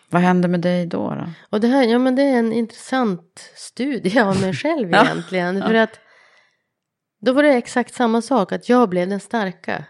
Vad 0.09 0.21
hände 0.21 0.47
med 0.47 0.59
dig 0.61 0.85
då? 0.85 1.09
då? 1.09 1.29
Och 1.49 1.59
det 1.61 1.67
här, 1.67 1.83
ja 1.83 1.99
men 1.99 2.15
det 2.15 2.23
är 2.23 2.39
en 2.39 2.53
intressant 2.53 3.51
studie 3.55 4.19
av 4.19 4.41
mig 4.41 4.53
själv 4.63 4.91
Ja. 4.91 5.05
egentligen. 5.05 5.61
För 5.61 5.73
att 5.73 5.99
då 7.21 7.33
var 7.33 7.43
det 7.43 7.53
exakt 7.53 7.93
samma 7.93 8.21
sak, 8.21 8.51
att 8.51 8.69
jag 8.69 8.89
blev 8.89 9.09
den 9.09 9.19
starka. 9.19 9.85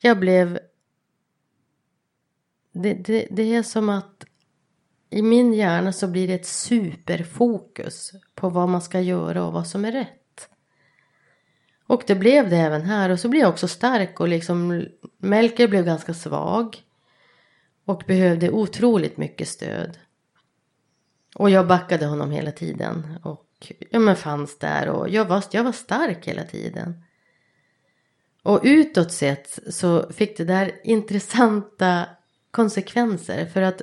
Jag 0.00 0.18
blev... 0.18 0.58
Det, 2.72 2.94
det, 2.94 3.26
det 3.30 3.54
är 3.54 3.62
som 3.62 3.88
att 3.88 4.24
i 5.10 5.22
min 5.22 5.52
hjärna 5.52 5.92
så 5.92 6.08
blir 6.08 6.28
det 6.28 6.34
ett 6.34 6.46
superfokus 6.46 8.12
på 8.34 8.48
vad 8.48 8.68
man 8.68 8.82
ska 8.82 9.00
göra 9.00 9.44
och 9.44 9.52
vad 9.52 9.66
som 9.66 9.84
är 9.84 9.92
rätt. 9.92 10.48
Och 11.86 12.02
det 12.06 12.14
blev 12.14 12.50
det 12.50 12.56
även 12.56 12.82
här 12.82 13.10
och 13.10 13.20
så 13.20 13.28
blev 13.28 13.40
jag 13.42 13.50
också 13.50 13.68
stark 13.68 14.20
och 14.20 14.28
liksom 14.28 14.86
Melker 15.18 15.68
blev 15.68 15.84
ganska 15.84 16.14
svag. 16.14 16.82
Och 17.84 18.02
behövde 18.06 18.50
otroligt 18.50 19.16
mycket 19.16 19.48
stöd. 19.48 19.98
Och 21.34 21.50
jag 21.50 21.66
backade 21.66 22.06
honom 22.06 22.30
hela 22.30 22.52
tiden. 22.52 23.18
Och 23.22 23.72
ja, 23.90 23.98
men 23.98 24.16
fanns 24.16 24.58
där 24.58 24.88
och 24.88 25.08
jag 25.08 25.24
var, 25.24 25.44
jag 25.50 25.64
var 25.64 25.72
stark 25.72 26.28
hela 26.28 26.44
tiden. 26.44 27.04
Och 28.42 28.60
utåt 28.62 29.12
sett 29.12 29.58
så 29.68 30.12
fick 30.12 30.36
det 30.36 30.44
där 30.44 30.72
intressanta 30.84 32.06
konsekvenser. 32.52 33.46
För 33.46 33.62
att 33.62 33.82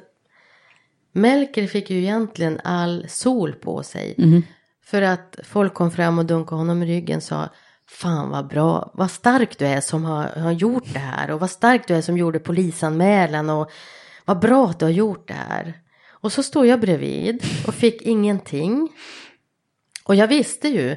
Melker 1.11 1.67
fick 1.67 1.89
ju 1.89 1.97
egentligen 1.97 2.59
all 2.63 3.05
sol 3.09 3.53
på 3.53 3.84
sig. 3.84 4.15
För 4.86 5.01
att 5.01 5.39
folk 5.43 5.74
kom 5.74 5.91
fram 5.91 6.20
och 6.20 6.26
dunkade 6.26 6.59
honom 6.59 6.84
i 6.84 6.86
ryggen 6.86 7.17
och 7.17 7.24
sa 7.24 7.49
Fan 7.91 8.30
vad 8.30 8.47
bra, 8.47 8.91
vad 8.93 9.11
stark 9.11 9.57
du 9.57 9.65
är 9.65 9.82
som 9.82 10.05
har, 10.05 10.28
har 10.28 10.51
gjort 10.51 10.93
det 10.93 10.99
här 10.99 11.32
och 11.32 11.39
vad 11.39 11.49
stark 11.49 11.88
du 11.88 11.95
är 11.95 12.01
som 12.01 12.17
gjorde 12.17 12.39
polisanmälan 12.39 13.49
och 13.49 13.72
vad 14.26 14.39
bra 14.39 14.70
att 14.70 14.80
du 14.80 14.86
har 14.86 14.91
gjort 14.91 15.28
det 15.28 15.34
här. 15.34 15.74
Och 16.09 16.32
så 16.32 16.43
stod 16.43 16.65
jag 16.65 16.80
bredvid 16.80 17.43
och 17.67 17.74
fick 17.74 18.01
ingenting. 18.01 18.89
Och 20.03 20.15
jag 20.15 20.28
visste 20.28 20.67
ju 20.67 20.95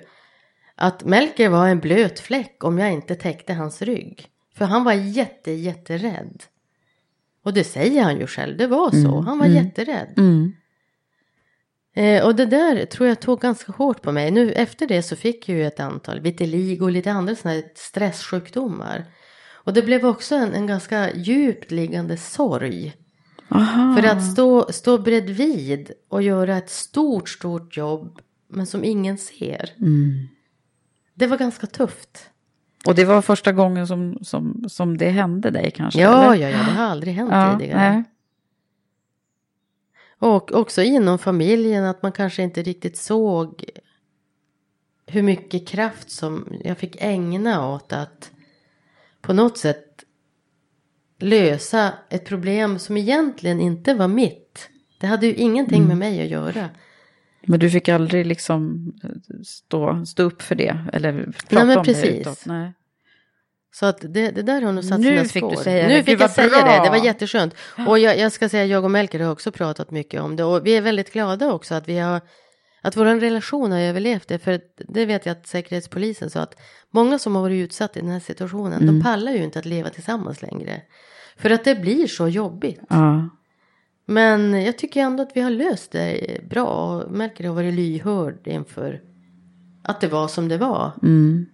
att 0.74 1.04
Melker 1.04 1.48
var 1.48 1.68
en 1.68 1.80
blöt 1.80 2.20
fläck 2.20 2.64
om 2.64 2.78
jag 2.78 2.92
inte 2.92 3.14
täckte 3.14 3.52
hans 3.52 3.82
rygg. 3.82 4.28
För 4.54 4.64
han 4.64 4.84
var 4.84 4.92
jätte, 4.92 5.50
jätterädd. 5.50 6.42
Och 7.44 7.52
det 7.52 7.64
säger 7.64 8.02
han 8.02 8.18
ju 8.18 8.26
själv, 8.26 8.56
det 8.56 8.66
var 8.66 8.90
så. 8.90 9.20
Han 9.20 9.38
var 9.38 9.46
jätterädd. 9.46 10.14
Eh, 11.94 12.26
och 12.26 12.34
det 12.34 12.46
där 12.46 12.86
tror 12.86 13.08
jag 13.08 13.20
tog 13.20 13.40
ganska 13.40 13.72
hårt 13.72 14.02
på 14.02 14.12
mig. 14.12 14.30
Nu 14.30 14.52
efter 14.52 14.86
det 14.86 15.02
så 15.02 15.16
fick 15.16 15.48
jag 15.48 15.58
ju 15.58 15.66
ett 15.66 15.80
antal 15.80 16.20
vitiligo 16.20 16.84
och 16.84 16.90
lite 16.90 17.12
andra 17.12 17.34
sådana 17.34 17.54
här 17.54 17.64
stresssjukdomar. 17.74 19.04
Och 19.64 19.72
det 19.72 19.82
blev 19.82 20.06
också 20.06 20.34
en, 20.34 20.52
en 20.54 20.66
ganska 20.66 21.14
djupt 21.14 21.70
liggande 21.70 22.16
sorg. 22.16 22.94
Aha. 23.48 23.96
För 23.96 24.08
att 24.08 24.32
stå, 24.32 24.72
stå 24.72 24.98
bredvid 24.98 25.92
och 26.08 26.22
göra 26.22 26.56
ett 26.56 26.70
stort, 26.70 27.28
stort 27.28 27.76
jobb 27.76 28.20
men 28.48 28.66
som 28.66 28.84
ingen 28.84 29.18
ser. 29.18 29.70
Det 31.14 31.26
var 31.26 31.38
ganska 31.38 31.66
tufft. 31.66 32.28
Och 32.86 32.94
det 32.94 33.04
var 33.04 33.22
första 33.22 33.52
gången 33.52 33.86
som, 33.86 34.18
som, 34.22 34.64
som 34.68 34.98
det 34.98 35.08
hände 35.10 35.50
dig 35.50 35.70
kanske? 35.70 36.00
Ja, 36.00 36.34
eller? 36.34 36.48
ja, 36.50 36.50
ja, 36.50 36.64
det 36.64 36.72
har 36.72 36.84
aldrig 36.84 37.14
hänt 37.14 37.30
ja 37.32 37.58
tidigare. 37.58 37.78
nej. 37.92 38.04
Och 40.18 40.52
också 40.52 40.82
inom 40.82 41.18
familjen 41.18 41.84
att 41.84 42.02
man 42.02 42.12
kanske 42.12 42.42
inte 42.42 42.62
riktigt 42.62 42.96
såg 42.96 43.64
hur 45.06 45.22
mycket 45.22 45.68
kraft 45.68 46.10
som 46.10 46.48
jag 46.64 46.78
fick 46.78 46.96
ägna 47.00 47.68
åt 47.74 47.92
att 47.92 48.30
på 49.20 49.32
något 49.32 49.58
sätt 49.58 50.04
lösa 51.18 51.92
ett 52.10 52.24
problem 52.24 52.78
som 52.78 52.96
egentligen 52.96 53.60
inte 53.60 53.94
var 53.94 54.08
mitt. 54.08 54.68
Det 54.98 55.06
hade 55.06 55.26
ju 55.26 55.34
ingenting 55.34 55.76
Mm. 55.82 55.88
med 55.88 55.96
mig 55.98 56.22
att 56.22 56.28
göra. 56.30 56.68
Men 57.46 57.60
du 57.60 57.70
fick 57.70 57.88
aldrig 57.88 58.26
liksom 58.26 58.92
stå, 59.46 60.06
stå 60.06 60.22
upp 60.22 60.42
för 60.42 60.54
det? 60.54 60.78
Eller 60.92 61.12
prata 61.24 61.56
Nej, 61.56 61.64
men 61.66 61.78
om 61.78 61.84
precis. 61.84 62.02
det 62.02 62.20
utåt? 62.20 62.46
Nej. 62.46 62.72
Så 63.74 63.86
att 63.86 64.00
det, 64.00 64.30
det 64.30 64.42
där 64.42 64.62
har 64.62 64.72
nog 64.72 64.84
satt 64.84 65.00
Nu 65.00 65.06
sina 65.08 65.24
fick 65.24 65.42
du 65.42 65.50
spår. 65.56 65.62
säga 65.62 65.82
det. 65.82 65.88
Nu 65.88 65.94
Gud, 65.94 66.04
fick 66.04 66.20
jag 66.20 66.30
säga 66.30 66.48
bra. 66.48 66.78
det. 66.78 66.84
Det 66.84 66.90
var 66.90 67.04
jätteskönt. 67.04 67.54
Och 67.88 67.98
jag, 67.98 68.18
jag 68.18 68.32
ska 68.32 68.48
säga, 68.48 68.64
jag 68.66 68.84
och 68.84 68.90
Melker 68.90 69.20
har 69.20 69.32
också 69.32 69.52
pratat 69.52 69.90
mycket 69.90 70.20
om 70.20 70.36
det. 70.36 70.44
Och 70.44 70.66
vi 70.66 70.76
är 70.76 70.80
väldigt 70.82 71.12
glada 71.12 71.52
också 71.52 71.74
att 71.74 71.88
vi 71.88 71.98
har 71.98 72.20
att 72.84 72.96
vår 72.96 73.04
relation 73.04 73.72
har 73.72 73.78
överlevt 73.78 74.28
det. 74.28 74.38
För 74.38 74.60
det 74.88 75.06
vet 75.06 75.26
jag 75.26 75.32
att 75.32 75.46
Säkerhetspolisen 75.46 76.30
sa 76.30 76.40
att 76.40 76.54
många 76.90 77.18
som 77.18 77.34
har 77.34 77.42
varit 77.42 77.64
utsatta 77.64 77.98
i 77.98 78.02
den 78.02 78.10
här 78.12 78.20
situationen, 78.20 78.82
Mm. 78.82 78.86
de 78.98 79.02
pallar 79.02 79.32
ju 79.32 79.44
inte 79.44 79.58
att 79.58 79.64
leva 79.64 79.90
tillsammans 79.90 80.42
längre. 80.42 80.82
För 81.36 81.50
att 81.50 81.64
det 81.64 81.74
blir 81.74 82.06
så 82.06 82.28
jobbigt. 82.28 82.80
Ja. 82.88 83.28
Men 84.06 84.62
jag 84.64 84.78
tycker 84.78 85.00
ändå 85.00 85.22
att 85.22 85.30
vi 85.34 85.40
har 85.40 85.50
löst 85.50 85.90
det 85.92 86.40
bra. 86.50 86.64
Och 87.02 87.10
märker 87.12 87.34
att 87.34 87.40
jag 87.40 87.50
har 87.50 87.54
varit 87.56 87.74
lyhörd 87.74 88.46
inför 88.46 89.00
att 89.82 90.00
det 90.00 90.08
var 90.08 90.28
som 90.28 90.48
det 90.48 90.58
var. 90.58 90.92
Mm. 91.02 91.46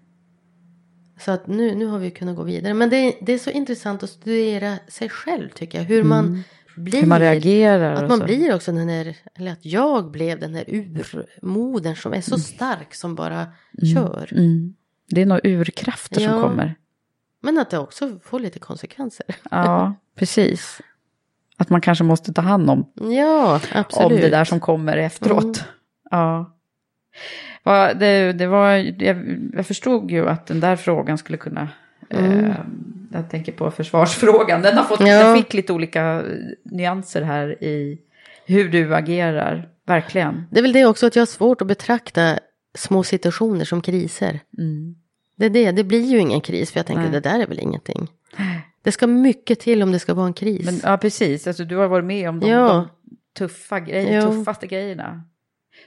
Så 1.20 1.30
att 1.30 1.46
nu, 1.46 1.74
nu 1.74 1.86
har 1.86 1.98
vi 1.98 2.10
kunnat 2.10 2.36
gå 2.36 2.42
vidare. 2.42 2.74
Men 2.74 2.90
det, 2.90 2.96
är- 2.96 3.14
det 3.20 3.32
är 3.32 3.38
så 3.38 3.50
intressant 3.50 4.02
att 4.02 4.10
studera 4.10 4.76
sig 4.88 5.08
själv 5.08 5.48
tycker 5.48 5.78
jag. 5.78 5.84
Hur 5.84 6.02
man 6.04 6.44
blir. 6.76 6.94
Mm. 6.94 7.02
Hur 7.02 7.08
man 7.08 7.20
reagerar 7.20 7.92
Att 8.02 8.08
man 8.08 8.18
så. 8.18 8.24
blir 8.24 8.54
också 8.54 8.72
den 8.72 8.88
här, 8.88 9.16
eller 9.34 9.52
att 9.52 9.64
jag 9.64 10.10
blev 10.10 10.40
den 10.40 10.54
här 10.54 10.64
urmodern 10.68 11.96
som 11.96 12.14
är 12.14 12.20
så 12.20 12.38
stark 12.38 12.94
som 12.94 13.14
bara 13.14 13.46
kör. 13.94 14.28
Mm. 14.32 14.74
Det 15.08 15.22
är 15.22 15.26
nog 15.26 15.40
urkrafter 15.44 16.20
som 16.20 16.24
Ja. 16.24 16.42
kommer. 16.42 16.74
Men 17.40 17.58
att 17.58 17.70
det 17.70 17.78
också 17.78 18.18
får 18.24 18.40
lite 18.40 18.58
konsekvenser. 18.58 19.26
Ja, 19.50 19.94
precis. 20.14 20.80
Att 21.60 21.70
man 21.70 21.80
kanske 21.80 22.04
måste 22.04 22.32
ta 22.32 22.42
hand 22.42 22.70
om, 22.70 22.92
Ja, 22.94 23.60
absolut. 23.72 24.12
om 24.12 24.16
det 24.20 24.28
där 24.28 24.44
som 24.44 24.60
kommer 24.60 24.96
efteråt. 24.96 25.44
Mm. 25.44 25.54
Ja. 26.10 26.54
Det, 27.98 28.32
det 28.32 28.46
var, 28.46 28.70
jag, 29.02 29.38
jag 29.52 29.66
förstod 29.66 30.10
ju 30.10 30.28
att 30.28 30.46
den 30.46 30.60
där 30.60 30.76
frågan 30.76 31.18
skulle 31.18 31.38
kunna... 31.38 31.68
Eh, 32.10 32.54
jag 33.12 33.30
tänker 33.30 33.52
på 33.52 33.70
försvarsfrågan. 33.70 34.62
Den, 34.62 34.76
har 34.76 34.84
fått, 34.84 35.00
Mm. 35.00 35.12
Ja. 35.12 35.22
den 35.26 35.36
fick 35.36 35.54
lite 35.54 35.72
olika 35.72 36.22
nyanser 36.64 37.22
här 37.22 37.64
i 37.64 37.98
hur 38.46 38.68
du 38.68 38.94
agerar. 38.94 39.68
Verkligen. 39.86 40.46
Det 40.50 40.58
är 40.58 40.62
väl 40.62 40.72
det 40.72 40.86
också 40.86 41.06
att 41.06 41.16
jag 41.16 41.20
har 41.20 41.26
svårt 41.26 41.60
att 41.60 41.66
betrakta 41.68 42.38
små 42.74 43.02
situationer 43.02 43.64
som 43.64 43.80
kriser. 43.80 44.40
Mm. 44.58 44.94
Det 45.36 45.46
är 45.46 45.50
det, 45.50 45.70
det 45.72 45.84
blir 45.84 46.04
ju 46.04 46.18
ingen 46.18 46.40
kris 46.40 46.70
för 46.72 46.78
jag 46.78 46.86
tänker 46.86 47.02
Nej. 47.02 47.12
det 47.12 47.20
där 47.20 47.40
är 47.40 47.46
väl 47.46 47.58
ingenting. 47.58 48.08
Det 48.82 48.92
ska 48.92 49.06
mycket 49.06 49.60
till 49.60 49.82
om 49.82 49.92
det 49.92 49.98
ska 49.98 50.14
vara 50.14 50.26
en 50.26 50.32
kris. 50.32 50.64
Men, 50.64 50.80
ja, 50.82 50.96
precis. 50.96 51.46
Alltså, 51.46 51.64
du 51.64 51.76
har 51.76 51.88
varit 51.88 52.04
med 52.04 52.28
om 52.28 52.40
de, 52.40 52.48
Ja. 52.48 52.66
de 52.68 52.88
tuffa 53.38 53.80
grej, 53.80 54.12
Ja. 54.12 54.22
tuffaste 54.22 54.66
grejerna. 54.66 55.22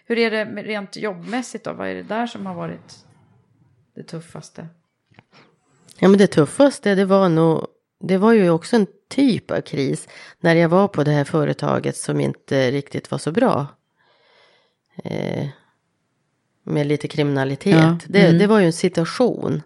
Hur 0.06 0.18
är 0.18 0.32
det 0.32 0.46
rent 0.46 0.96
jobbmässigt 0.96 1.66
då? 1.66 1.74
Vad 1.74 1.88
är 1.88 1.96
det 1.96 2.04
där 2.04 2.28
som 2.28 2.46
har 2.46 2.54
varit 2.54 3.06
det 3.96 4.04
tuffaste? 4.04 4.68
Ja 6.00 6.08
men 6.08 6.18
det 6.18 6.28
tuffaste 6.28 6.96
det 6.96 7.06
var 7.06 7.30
nog, 7.30 7.68
det 8.00 8.18
var 8.18 8.34
ju 8.34 8.50
också 8.50 8.76
en 8.76 8.88
typ 9.10 9.52
av 9.52 9.62
kris. 9.62 10.08
När 10.40 10.56
jag 10.56 10.70
var 10.70 10.88
på 10.88 11.04
det 11.04 11.12
här 11.12 11.24
företaget 11.24 11.98
som 11.98 12.20
inte 12.20 12.72
riktigt 12.72 13.12
var 13.12 13.18
så 13.18 13.32
bra. 13.32 13.68
Eh, 15.04 15.48
med 16.64 16.88
lite 16.88 17.08
kriminalitet. 17.08 17.74
Ja, 17.76 17.98
Det, 18.08 18.26
mm. 18.28 18.40
det 18.40 18.48
var 18.48 18.60
ju 18.60 18.66
en 18.66 18.74
situation. 18.74 19.62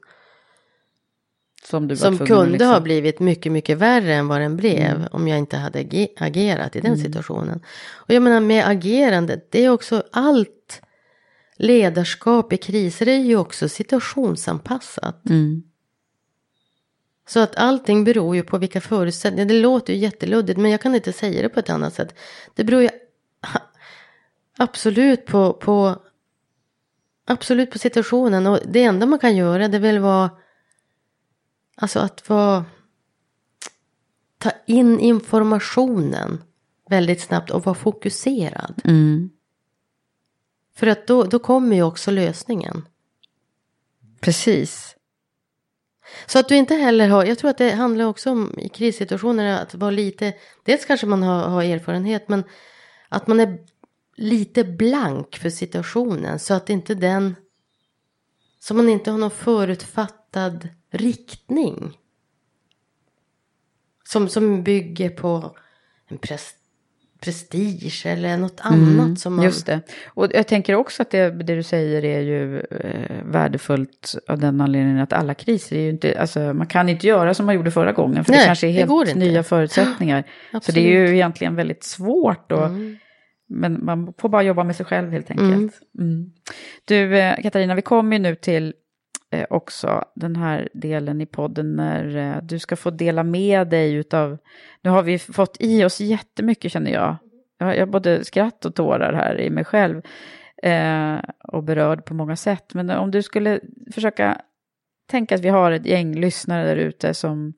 Som 1.67 1.87
du 1.87 1.95
Som 1.95 2.17
kunde 2.17 2.45
liksom- 2.51 2.67
ha 2.69 2.79
blivit 2.79 3.19
mycket, 3.19 3.51
mycket 3.51 3.77
värre 3.77 4.13
än 4.13 4.27
vad 4.27 4.41
den 4.41 4.57
blev. 4.57 4.95
Mm. 4.95 5.07
Om 5.11 5.27
jag 5.27 5.37
inte 5.37 5.57
hade 5.57 5.79
age- 5.79 6.13
agerat 6.17 6.75
i 6.75 6.79
den 6.81 6.97
situationen. 6.97 7.61
Och 7.93 8.13
jag 8.13 8.23
menar 8.23 8.39
med 8.39 8.67
agerandet, 8.67 9.51
det 9.51 9.65
är 9.65 9.69
också 9.69 10.03
allt 10.11 10.81
ledarskap 11.57 12.53
i 12.53 12.57
kriser 12.57 13.07
är 13.07 13.17
ju 13.19 13.35
också 13.37 13.69
situationsanpassat. 13.69 15.25
Mm. 15.29 15.63
Så 17.27 17.39
att 17.39 17.55
allting 17.55 18.03
beror 18.03 18.35
ju 18.35 18.43
på 18.43 18.57
vilka 18.57 18.81
förutsättningar. 18.81 19.45
Det 19.45 19.53
låter 19.59 19.93
ju 19.93 19.99
jätteluddigt 19.99 20.57
men 20.59 20.71
jag 20.71 20.81
kan 20.81 20.95
inte 20.95 21.13
säga 21.13 21.41
det 21.41 21.49
på 21.49 21.59
ett 21.59 21.69
annat 21.69 21.93
sätt. 21.93 22.15
Det 22.55 22.63
beror 22.63 22.81
ju 22.81 22.89
absolut 24.57 25.25
på, 25.25 25.53
på 25.53 26.01
absolut 27.27 27.71
på 27.71 27.79
situationen. 27.79 28.47
Och 28.47 28.59
det 28.67 28.83
enda 28.83 29.05
man 29.05 29.19
kan 29.19 29.35
göra 29.35 29.67
det 29.67 29.77
är 29.77 29.81
väl 29.81 29.99
vara 29.99 30.29
alltså 31.75 31.99
att 31.99 32.29
vara 32.29 32.65
ta 34.37 34.51
in 34.65 34.99
informationen 34.99 36.43
väldigt 36.89 37.21
snabbt 37.21 37.49
och 37.49 37.65
vara 37.65 37.75
fokuserad. 37.75 38.81
Mm. 38.83 39.29
För 40.75 40.87
att 40.87 41.07
då, 41.07 41.23
då 41.23 41.39
kommer 41.39 41.75
ju 41.75 41.83
också 41.83 42.11
lösningen. 42.11 42.87
Precis. 44.19 44.95
Så 46.25 46.39
att 46.39 46.49
du 46.49 46.55
inte 46.55 46.75
heller 46.75 47.09
har, 47.09 47.25
jag 47.25 47.37
tror 47.37 47.49
att 47.49 47.57
det 47.57 47.71
handlar 47.71 48.05
också 48.05 48.31
om 48.31 48.59
i 48.59 48.69
krissituationer 48.69 49.61
att 49.61 49.75
vara 49.75 49.91
lite, 49.91 50.33
dels 50.63 50.85
kanske 50.85 51.07
man 51.07 51.23
har, 51.23 51.49
har 51.49 51.63
erfarenhet 51.63 52.29
men 52.29 52.43
att 53.09 53.27
man 53.27 53.39
är 53.39 53.59
lite 54.15 54.63
blank 54.63 55.35
för 55.35 55.49
situationen 55.49 56.39
så 56.39 56.53
att 56.53 56.69
inte 56.69 56.95
den, 56.95 57.35
så 58.59 58.73
man 58.73 58.89
inte 58.89 59.11
har 59.11 59.17
någon 59.17 59.31
förutfattad 59.31 60.69
riktning. 60.97 61.97
Som, 64.03 64.29
som 64.29 64.63
bygger 64.63 65.09
på 65.09 65.55
en 66.07 66.17
pres, 66.17 66.53
prestige 67.19 68.05
eller 68.05 68.37
något 68.37 68.59
annat 68.61 69.19
som 69.19 69.33
man... 69.33 69.39
Mm, 69.39 69.45
Just 69.45 69.65
det. 69.65 69.81
Och 70.07 70.27
jag 70.33 70.47
tänker 70.47 70.75
också 70.75 71.01
att 71.01 71.11
det, 71.11 71.29
det 71.29 71.55
du 71.55 71.63
säger 71.63 72.05
är 72.05 72.19
ju 72.19 72.59
eh, 72.59 73.23
värdefullt 73.25 74.15
av 74.27 74.39
den 74.39 74.61
anledningen 74.61 74.99
att 74.99 75.13
alla 75.13 75.33
kriser 75.33 75.75
är 75.75 75.81
ju 75.81 75.89
inte, 75.89 76.19
alltså 76.19 76.39
man 76.39 76.67
kan 76.67 76.89
inte 76.89 77.07
göra 77.07 77.33
som 77.33 77.45
man 77.45 77.55
gjorde 77.55 77.71
förra 77.71 77.91
gången 77.91 78.25
för 78.25 78.31
det 78.31 78.37
Nej, 78.37 78.45
kanske 78.45 78.67
är 78.67 78.73
det 78.73 78.79
helt 78.79 79.07
inte. 79.07 79.19
nya 79.19 79.43
förutsättningar. 79.43 80.23
Så 80.61 80.71
det 80.71 80.79
är 80.79 80.89
ju 80.89 81.15
egentligen 81.15 81.55
väldigt 81.55 81.83
svårt 81.83 82.49
då. 82.49 82.61
Mm. 82.61 82.97
Men 83.47 83.85
man 83.85 84.13
får 84.17 84.29
bara 84.29 84.43
jobba 84.43 84.63
med 84.63 84.75
sig 84.75 84.85
själv 84.85 85.11
helt 85.11 85.31
enkelt. 85.31 85.81
Mm. 85.99 86.31
Du, 86.85 87.17
eh, 87.17 87.41
Katarina, 87.41 87.75
vi 87.75 87.81
kommer 87.81 88.15
ju 88.15 88.21
nu 88.21 88.35
till 88.35 88.73
också 89.49 90.05
den 90.15 90.35
här 90.35 90.69
delen 90.73 91.21
i 91.21 91.25
podden 91.25 91.75
när 91.75 92.17
eh, 92.17 92.43
du 92.43 92.59
ska 92.59 92.75
få 92.75 92.89
dela 92.89 93.23
med 93.23 93.67
dig 93.67 93.93
utav, 93.93 94.37
nu 94.81 94.89
har 94.89 95.03
vi 95.03 95.19
fått 95.19 95.57
i 95.59 95.83
oss 95.83 96.01
jättemycket 96.01 96.71
känner 96.71 96.91
jag. 96.91 97.15
Jag 97.57 97.65
har 97.79 97.85
både 97.85 98.23
skratt 98.23 98.65
och 98.65 98.75
tårar 98.75 99.13
här 99.13 99.39
i 99.41 99.49
mig 99.49 99.65
själv 99.65 100.01
eh, 100.63 101.17
och 101.43 101.63
berörd 101.63 102.05
på 102.05 102.13
många 102.13 102.35
sätt. 102.35 102.73
Men 102.73 102.89
om 102.89 103.11
du 103.11 103.21
skulle 103.21 103.59
försöka 103.93 104.41
tänka 105.07 105.35
att 105.35 105.41
vi 105.41 105.49
har 105.49 105.71
ett 105.71 105.85
gäng 105.85 106.15
lyssnare 106.15 106.65
där 106.65 106.75
ute 106.75 107.13
som, 107.13 107.53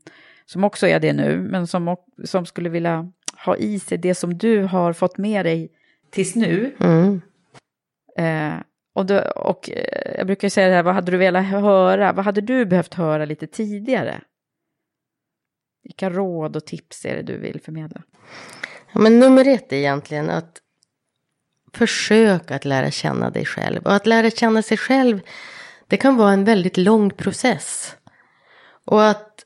som 0.46 0.64
också 0.64 0.88
är 0.88 1.00
det 1.00 1.14
nu, 1.14 1.38
men 1.42 1.68
som, 1.68 1.96
som 2.24 2.46
skulle 2.46 2.70
vilja 2.70 3.12
ha 3.46 3.56
i 3.56 3.80
sig 3.80 3.98
det 3.98 4.16
som 4.16 4.38
du 4.38 4.64
har 4.64 4.94
fått 4.94 5.18
med 5.18 5.46
dig 5.46 5.72
tills 6.10 6.36
nu. 6.36 6.76
Mm. 6.80 7.22
Eh, 8.18 8.60
och 8.98 9.06
då, 9.06 9.20
och 9.20 9.70
eh, 9.70 10.16
jag 10.18 10.28
brukar 10.28 10.50
säga 10.50 10.68
det 10.68 10.76
här, 10.76 10.84
vad 10.84 10.94
hade 10.94 11.12
du 11.12 11.18
velat 11.18 11.46
höra? 11.46 12.14
Vad 12.14 12.26
hade 12.26 12.42
du 12.42 12.66
behövt 12.66 12.94
höra 12.94 13.26
lite 13.26 13.48
tidigare? 13.48 14.22
Vilka 15.84 16.10
råd 16.10 16.56
och 16.56 16.66
tips 16.66 17.06
är 17.06 17.16
det 17.16 17.22
du 17.22 17.38
vill 17.38 17.62
förmedla? 17.62 18.04
Ja, 18.92 19.00
men 19.00 19.20
nummer 19.20 19.48
ett 19.48 19.74
är 19.74 19.78
egentligen 19.78 20.30
att 20.30 20.62
försöka 21.74 22.56
att 22.56 22.66
lära 22.66 22.92
känna 22.92 23.30
dig 23.30 23.46
själv. 23.46 23.82
Och 23.86 23.94
att 23.94 24.08
lära 24.08 24.30
känna 24.30 24.62
sig 24.62 24.78
själv, 24.78 25.20
det 25.88 25.98
kan 25.98 26.18
vara 26.18 26.32
en 26.32 26.44
väldigt 26.44 26.78
lång 26.78 27.10
process. 27.10 27.96
Och 28.86 29.06
att, 29.06 29.46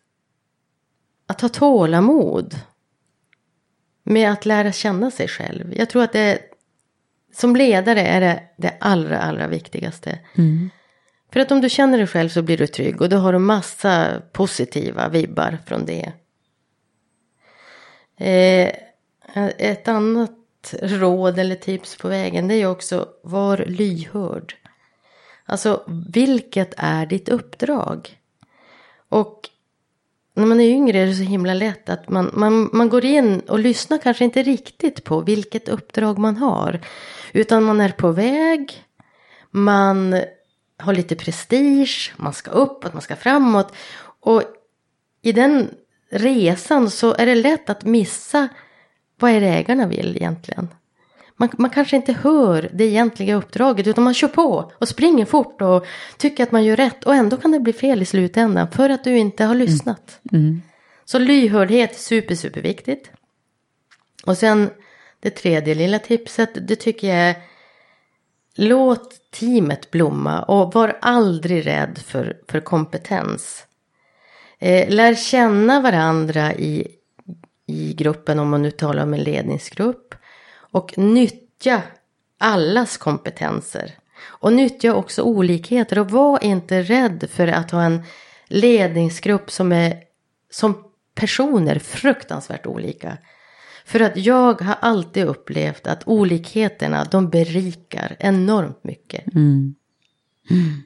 att 1.27 1.41
ha 1.41 1.49
tålamod 1.49 2.55
med 4.03 4.31
att 4.31 4.45
lära 4.45 4.71
känna 4.71 5.11
sig 5.11 5.27
själv. 5.27 5.73
Jag 5.77 5.89
tror 5.89 6.03
att 6.03 6.13
det 6.13 6.50
som 7.33 7.55
ledare 7.55 8.01
är 8.01 8.21
det 8.21 8.43
det 8.57 8.73
allra, 8.79 9.19
allra 9.19 9.47
viktigaste. 9.47 10.19
För 11.33 11.39
att 11.39 11.51
om 11.51 11.61
du 11.61 11.69
känner 11.69 11.97
dig 11.97 12.07
själv 12.07 12.29
så 12.29 12.41
blir 12.41 12.57
du 12.57 12.67
trygg 12.67 13.01
och 13.01 13.09
då 13.09 13.17
har 13.17 13.33
du 13.33 13.39
massa 13.39 14.21
positiva 14.31 15.09
vibbar 15.09 15.57
från 15.65 15.85
det. 15.85 16.11
Eh, 18.17 18.71
ett 19.57 19.87
annat 19.87 20.73
råd 20.81 21.39
eller 21.39 21.55
tips 21.55 21.97
på 21.97 22.07
vägen 22.07 22.47
det 22.47 22.55
är 22.55 22.67
också 22.67 23.07
var 23.23 23.57
lyhörd. 23.57 24.55
Alltså 25.45 25.83
vilket 26.13 26.73
är 26.77 27.05
ditt 27.05 27.29
uppdrag? 27.29 28.17
Och 29.09 29.49
när 30.33 30.45
man 30.45 30.59
är 30.59 30.69
yngre 30.69 30.99
är 30.99 31.05
det 31.05 31.13
så 31.13 31.23
himla 31.23 31.53
lätt 31.53 31.89
att 31.89 32.09
man, 32.09 32.31
man, 32.33 32.69
man 32.73 32.89
går 32.89 33.05
in 33.05 33.39
och 33.39 33.59
lyssnar 33.59 33.97
kanske 33.97 34.23
inte 34.23 34.43
riktigt 34.43 35.03
på 35.03 35.21
vilket 35.21 35.69
uppdrag 35.69 36.17
man 36.17 36.37
har. 36.37 36.79
Utan 37.33 37.63
man 37.63 37.81
är 37.81 37.89
på 37.89 38.11
väg, 38.11 38.83
man 39.51 40.21
har 40.77 40.93
lite 40.93 41.15
prestige, 41.15 42.13
man 42.17 42.33
ska 42.33 42.51
uppåt, 42.51 42.93
man 42.93 43.01
ska 43.01 43.15
framåt. 43.15 43.73
Och 44.19 44.43
i 45.21 45.31
den 45.31 45.69
resan 46.09 46.89
så 46.89 47.13
är 47.13 47.25
det 47.25 47.35
lätt 47.35 47.69
att 47.69 47.85
missa 47.85 48.49
vad 49.19 49.31
är 49.31 49.41
det 49.41 49.47
ägarna 49.47 49.87
vill 49.87 50.15
egentligen. 50.15 50.67
Man, 51.41 51.49
man 51.57 51.69
kanske 51.69 51.95
inte 51.95 52.13
hör 52.13 52.69
det 52.73 52.83
egentliga 52.83 53.35
uppdraget 53.35 53.87
utan 53.87 54.03
man 54.03 54.13
kör 54.13 54.27
på 54.27 54.71
och 54.77 54.87
springer 54.87 55.25
fort 55.25 55.61
och 55.61 55.85
tycker 56.17 56.43
att 56.43 56.51
man 56.51 56.63
gör 56.63 56.75
rätt 56.75 57.03
och 57.03 57.15
ändå 57.15 57.37
kan 57.37 57.51
det 57.51 57.59
bli 57.59 57.73
fel 57.73 58.01
i 58.01 58.05
slutändan 58.05 58.71
för 58.71 58.89
att 58.89 59.03
du 59.03 59.17
inte 59.17 59.43
har 59.43 59.55
lyssnat. 59.55 60.19
Så 61.05 61.19
lyhördhet 61.19 61.91
är 61.91 61.99
super, 61.99 62.35
super 62.35 62.61
viktigt. 62.61 63.11
Och 64.25 64.37
sen 64.37 64.69
det 65.19 65.29
tredje 65.29 65.75
lilla 65.75 65.99
tipset, 65.99 66.67
det 66.67 66.75
tycker 66.75 67.07
jag 67.07 67.17
är 67.17 67.35
låt 68.55 69.31
teamet 69.31 69.91
blomma 69.91 70.41
och 70.41 70.73
var 70.73 70.97
aldrig 71.01 71.65
rädd 71.67 71.97
för, 72.05 72.37
för 72.47 72.59
kompetens. 72.59 73.65
Eh, 74.59 74.89
lär 74.89 75.15
känna 75.15 75.81
varandra 75.81 76.53
i, 76.53 76.87
i 77.67 77.93
gruppen, 77.93 78.39
om 78.39 78.49
man 78.49 78.61
nu 78.61 78.71
talar 78.71 79.03
om 79.03 79.13
en 79.13 79.23
ledningsgrupp. 79.23 80.15
Och 80.71 80.97
nyttja 80.97 81.81
allas 82.37 82.97
kompetenser. 82.97 83.91
Och 84.23 84.53
nyttja 84.53 84.93
också 84.93 85.21
olikheter 85.21 85.99
och 85.99 86.11
var 86.11 86.43
inte 86.43 86.81
rädd 86.81 87.29
för 87.31 87.47
att 87.47 87.71
ha 87.71 87.83
en 87.83 88.03
ledningsgrupp 88.47 89.51
som 89.51 89.71
är 89.71 90.03
som 90.49 90.83
personer 91.15 91.79
fruktansvärt 91.79 92.65
olika. 92.65 93.17
För 93.85 93.99
att 93.99 94.17
jag 94.17 94.61
har 94.61 94.75
alltid 94.81 95.25
upplevt 95.25 95.87
att 95.87 96.03
olikheterna 96.05 97.03
de 97.03 97.29
berikar 97.29 98.15
enormt 98.19 98.83
mycket. 98.83 99.35
Mm. 99.35 99.75
Mm. 100.49 100.83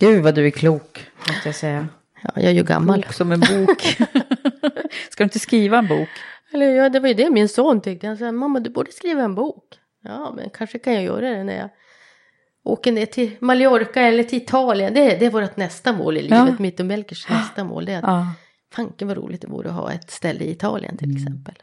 Gud 0.00 0.22
vad 0.22 0.34
du 0.34 0.46
är 0.46 0.50
klok, 0.50 1.06
måste 1.28 1.48
jag 1.48 1.54
säga. 1.54 1.88
Ja, 2.22 2.30
jag 2.34 2.44
är 2.44 2.50
ju 2.50 2.64
gammal. 2.64 3.02
Klok 3.02 3.14
som 3.14 3.32
en 3.32 3.40
bok. 3.40 3.82
Ska 5.10 5.22
du 5.22 5.24
inte 5.24 5.38
skriva 5.38 5.78
en 5.78 5.86
bok? 5.86 6.08
Eller 6.52 6.66
ja, 6.66 6.88
det 6.88 7.00
var 7.00 7.08
ju 7.08 7.14
det 7.14 7.30
min 7.30 7.48
son 7.48 7.80
tyckte. 7.80 8.06
Han 8.06 8.16
sa, 8.16 8.32
mamma 8.32 8.60
du 8.60 8.70
borde 8.70 8.92
skriva 8.92 9.22
en 9.22 9.34
bok. 9.34 9.64
Ja, 10.02 10.32
men 10.36 10.50
kanske 10.50 10.78
kan 10.78 10.94
jag 10.94 11.02
göra 11.02 11.30
det 11.30 11.44
när 11.44 11.56
jag 11.56 11.68
åker 12.62 12.92
ner 12.92 13.06
till 13.06 13.30
Mallorca 13.40 14.00
eller 14.00 14.22
till 14.22 14.42
Italien. 14.42 14.94
Det, 14.94 15.16
det 15.16 15.26
är 15.26 15.30
vårt 15.30 15.56
nästa 15.56 15.92
mål 15.92 16.16
i 16.16 16.22
livet. 16.22 16.38
Ja. 16.38 16.56
Mitt 16.58 16.80
och 16.80 16.86
Melkers 16.86 17.28
nästa 17.28 17.64
mål. 17.64 17.84
Det 17.84 17.92
är 17.92 17.98
att, 17.98 18.04
ja. 18.04 18.26
Fanken 18.72 19.08
vad 19.08 19.16
roligt 19.16 19.40
det 19.40 19.48
vore 19.48 19.68
att 19.68 19.74
ha 19.74 19.92
ett 19.92 20.10
ställe 20.10 20.44
i 20.44 20.50
Italien 20.50 20.96
till 20.96 21.10
mm. 21.10 21.16
exempel. 21.16 21.54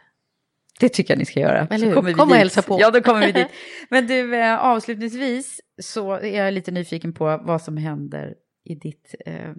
Det 0.79 0.89
tycker 0.89 1.13
jag 1.13 1.19
ni 1.19 1.25
ska 1.25 1.39
göra. 1.39 1.67
Eller 1.71 1.87
hur? 1.87 1.93
Kommer 1.93 2.13
Kom 2.13 2.29
och 2.29 2.35
hälsa 2.35 2.61
på. 2.61 2.77
Ja, 2.81 2.91
då 2.91 3.01
kommer 3.01 3.25
vi 3.25 3.31
dit. 3.31 3.47
Men 3.89 4.07
du, 4.07 4.35
eh, 4.35 4.65
avslutningsvis 4.65 5.61
så 5.81 6.11
är 6.11 6.43
jag 6.43 6.53
lite 6.53 6.71
nyfiken 6.71 7.13
på 7.13 7.41
vad 7.43 7.61
som 7.61 7.77
händer 7.77 8.35
i 8.63 8.75
ditt... 8.75 9.15
Eh, 9.25 9.51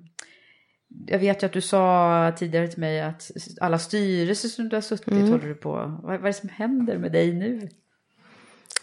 jag 1.06 1.18
vet 1.18 1.42
ju 1.42 1.46
att 1.46 1.52
du 1.52 1.60
sa 1.60 2.32
tidigare 2.36 2.68
till 2.68 2.80
mig 2.80 3.00
att 3.00 3.30
alla 3.60 3.78
styrelser 3.78 4.48
som 4.48 4.68
du 4.68 4.76
har 4.76 4.80
suttit 4.80 5.08
mm. 5.08 5.30
håller 5.30 5.48
du 5.48 5.54
på. 5.54 5.70
Vad, 5.70 6.02
vad 6.02 6.20
är 6.20 6.26
det 6.26 6.32
som 6.32 6.48
händer 6.48 6.98
med 6.98 7.12
dig 7.12 7.32
nu? 7.32 7.68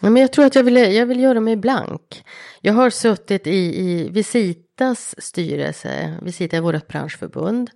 Ja, 0.00 0.10
men 0.10 0.22
jag 0.22 0.32
tror 0.32 0.44
att 0.44 0.54
jag 0.54 0.62
vill, 0.62 0.76
jag 0.76 1.06
vill 1.06 1.20
göra 1.20 1.40
mig 1.40 1.56
blank. 1.56 2.24
Jag 2.60 2.72
har 2.72 2.90
suttit 2.90 3.46
i, 3.46 3.80
i 3.80 4.08
Visitas 4.08 5.14
styrelse. 5.18 6.18
Visita 6.22 6.56
är 6.56 6.60
vårt 6.60 6.88
branschförbund. 6.88 7.70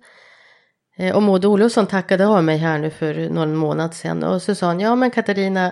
Eh, 0.97 1.15
och 1.15 1.23
Maud 1.23 1.45
Olofsson 1.45 1.87
tackade 1.87 2.27
av 2.27 2.43
mig 2.43 2.57
här 2.57 2.79
nu 2.79 2.89
för 2.89 3.29
någon 3.29 3.55
månad 3.55 3.93
sedan. 3.93 4.23
Och 4.23 4.41
så 4.41 4.55
sa 4.55 4.67
han, 4.67 4.79
ja 4.79 4.95
men 4.95 5.11
Katarina, 5.11 5.71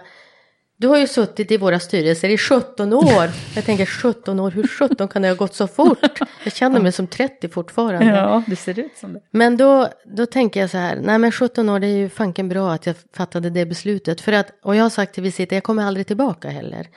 du 0.79 0.87
har 0.87 0.97
ju 0.97 1.07
suttit 1.07 1.51
i 1.51 1.57
våra 1.57 1.79
styrelser 1.79 2.29
i 2.29 2.37
17 2.37 2.93
år. 2.93 3.29
Jag 3.55 3.65
tänker 3.65 3.85
17 3.85 4.39
år, 4.39 4.51
hur 4.51 4.67
17 4.67 5.07
kan 5.07 5.21
det 5.21 5.27
ha 5.27 5.35
gått 5.35 5.55
så 5.55 5.67
fort? 5.67 6.19
Jag 6.43 6.53
känner 6.53 6.79
mig 6.79 6.91
som 6.91 7.07
30 7.07 7.49
fortfarande. 7.49 8.05
Ja, 8.05 8.43
det 8.47 8.55
ser 8.55 8.79
ut 8.79 8.97
som 8.97 9.13
det. 9.13 9.21
Men 9.31 9.57
då, 9.57 9.87
då 10.05 10.25
tänker 10.25 10.59
jag 10.59 10.69
så 10.69 10.77
här, 10.77 10.95
nej 10.95 11.17
men 11.17 11.31
17 11.31 11.69
år 11.69 11.79
det 11.79 11.87
är 11.87 11.97
ju 11.97 12.09
fanken 12.09 12.49
bra 12.49 12.71
att 12.73 12.85
jag 12.85 12.95
fattade 13.13 13.49
det 13.49 13.65
beslutet. 13.65 14.21
För 14.21 14.31
att, 14.31 14.51
och 14.63 14.75
jag 14.75 14.83
har 14.83 14.89
sagt 14.89 15.13
till 15.13 15.23
Visita, 15.23 15.55
jag 15.55 15.63
kommer 15.63 15.83
aldrig 15.83 16.07
tillbaka 16.07 16.49
heller. 16.49 16.87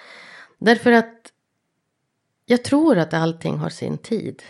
Därför 0.58 0.92
att 0.92 1.14
jag 2.46 2.64
tror 2.64 2.98
att 2.98 3.14
allting 3.14 3.56
har 3.56 3.70
sin 3.70 3.98
tid. 3.98 4.42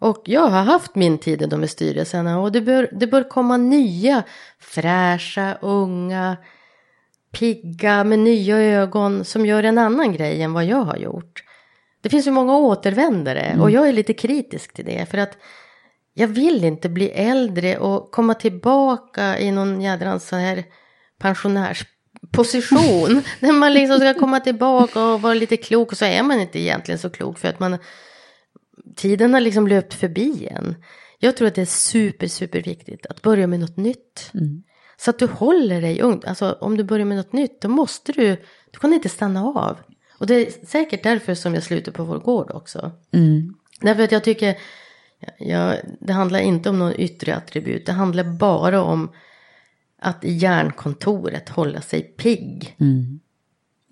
Och 0.00 0.22
jag 0.24 0.48
har 0.48 0.62
haft 0.62 0.94
min 0.94 1.18
tid 1.18 1.42
i 1.42 1.46
de 1.46 1.60
här 1.60 1.66
styrelserna 1.66 2.40
och 2.40 2.52
det 2.52 2.60
bör, 2.60 2.88
det 2.92 3.06
bör 3.06 3.28
komma 3.28 3.56
nya 3.56 4.22
fräscha, 4.58 5.58
unga, 5.60 6.36
pigga 7.34 8.04
med 8.04 8.18
nya 8.18 8.56
ögon 8.56 9.24
som 9.24 9.46
gör 9.46 9.62
en 9.62 9.78
annan 9.78 10.12
grej 10.12 10.42
än 10.42 10.52
vad 10.52 10.64
jag 10.64 10.84
har 10.84 10.96
gjort. 10.96 11.44
Det 12.00 12.08
finns 12.08 12.26
ju 12.26 12.30
många 12.30 12.56
återvändare 12.56 13.40
mm. 13.40 13.60
och 13.60 13.70
jag 13.70 13.88
är 13.88 13.92
lite 13.92 14.12
kritisk 14.12 14.72
till 14.72 14.84
det 14.84 15.10
för 15.10 15.18
att 15.18 15.38
jag 16.14 16.28
vill 16.28 16.64
inte 16.64 16.88
bli 16.88 17.08
äldre 17.08 17.78
och 17.78 18.10
komma 18.10 18.34
tillbaka 18.34 19.38
i 19.38 19.50
någon 19.50 19.80
jädrans 19.80 20.28
så 20.28 20.36
här 20.36 20.64
pensionärsposition. 21.18 23.22
när 23.40 23.52
man 23.52 23.74
liksom 23.74 23.98
ska 23.98 24.14
komma 24.14 24.40
tillbaka 24.40 25.04
och 25.04 25.22
vara 25.22 25.34
lite 25.34 25.56
klok 25.56 25.92
och 25.92 25.98
så 25.98 26.04
är 26.04 26.22
man 26.22 26.40
inte 26.40 26.60
egentligen 26.60 26.98
så 26.98 27.10
klok 27.10 27.38
för 27.38 27.48
att 27.48 27.60
man 27.60 27.78
tiden 28.96 29.34
har 29.34 29.40
liksom 29.40 29.68
löpt 29.68 29.94
förbi 29.94 30.48
en. 30.50 30.74
Jag 31.18 31.36
tror 31.36 31.48
att 31.48 31.54
det 31.54 31.62
är 31.62 31.66
super, 31.66 32.26
super 32.26 32.62
viktigt 32.62 33.06
att 33.06 33.22
börja 33.22 33.46
med 33.46 33.60
något 33.60 33.76
nytt. 33.76 34.30
Mm. 34.34 34.62
Så 35.04 35.10
att 35.10 35.18
du 35.18 35.26
håller 35.26 35.80
dig 35.80 36.02
ung. 36.02 36.22
Alltså 36.26 36.56
om 36.60 36.76
du 36.76 36.84
börjar 36.84 37.06
med 37.06 37.16
något 37.16 37.32
nytt 37.32 37.60
då 37.60 37.68
måste 37.68 38.12
du, 38.12 38.36
du 38.70 38.78
kan 38.78 38.92
inte 38.92 39.08
stanna 39.08 39.44
av. 39.44 39.76
Och 40.18 40.26
det 40.26 40.34
är 40.34 40.66
säkert 40.66 41.02
därför 41.02 41.34
som 41.34 41.54
jag 41.54 41.62
slutar 41.62 41.92
på 41.92 42.04
vår 42.04 42.18
gård 42.18 42.50
också. 42.50 42.90
Mm. 43.12 43.54
Därför 43.80 44.02
att 44.02 44.12
jag 44.12 44.24
tycker, 44.24 44.56
ja, 45.38 45.74
det 46.00 46.12
handlar 46.12 46.38
inte 46.38 46.70
om 46.70 46.78
någon 46.78 47.00
yttre 47.00 47.36
attribut. 47.36 47.86
Det 47.86 47.92
handlar 47.92 48.24
bara 48.24 48.82
om 48.82 49.10
att 49.98 50.24
i 50.24 50.32
järnkontoret 50.32 51.48
hålla 51.48 51.80
sig 51.80 52.02
pigg. 52.02 52.76
Mm. 52.80 53.20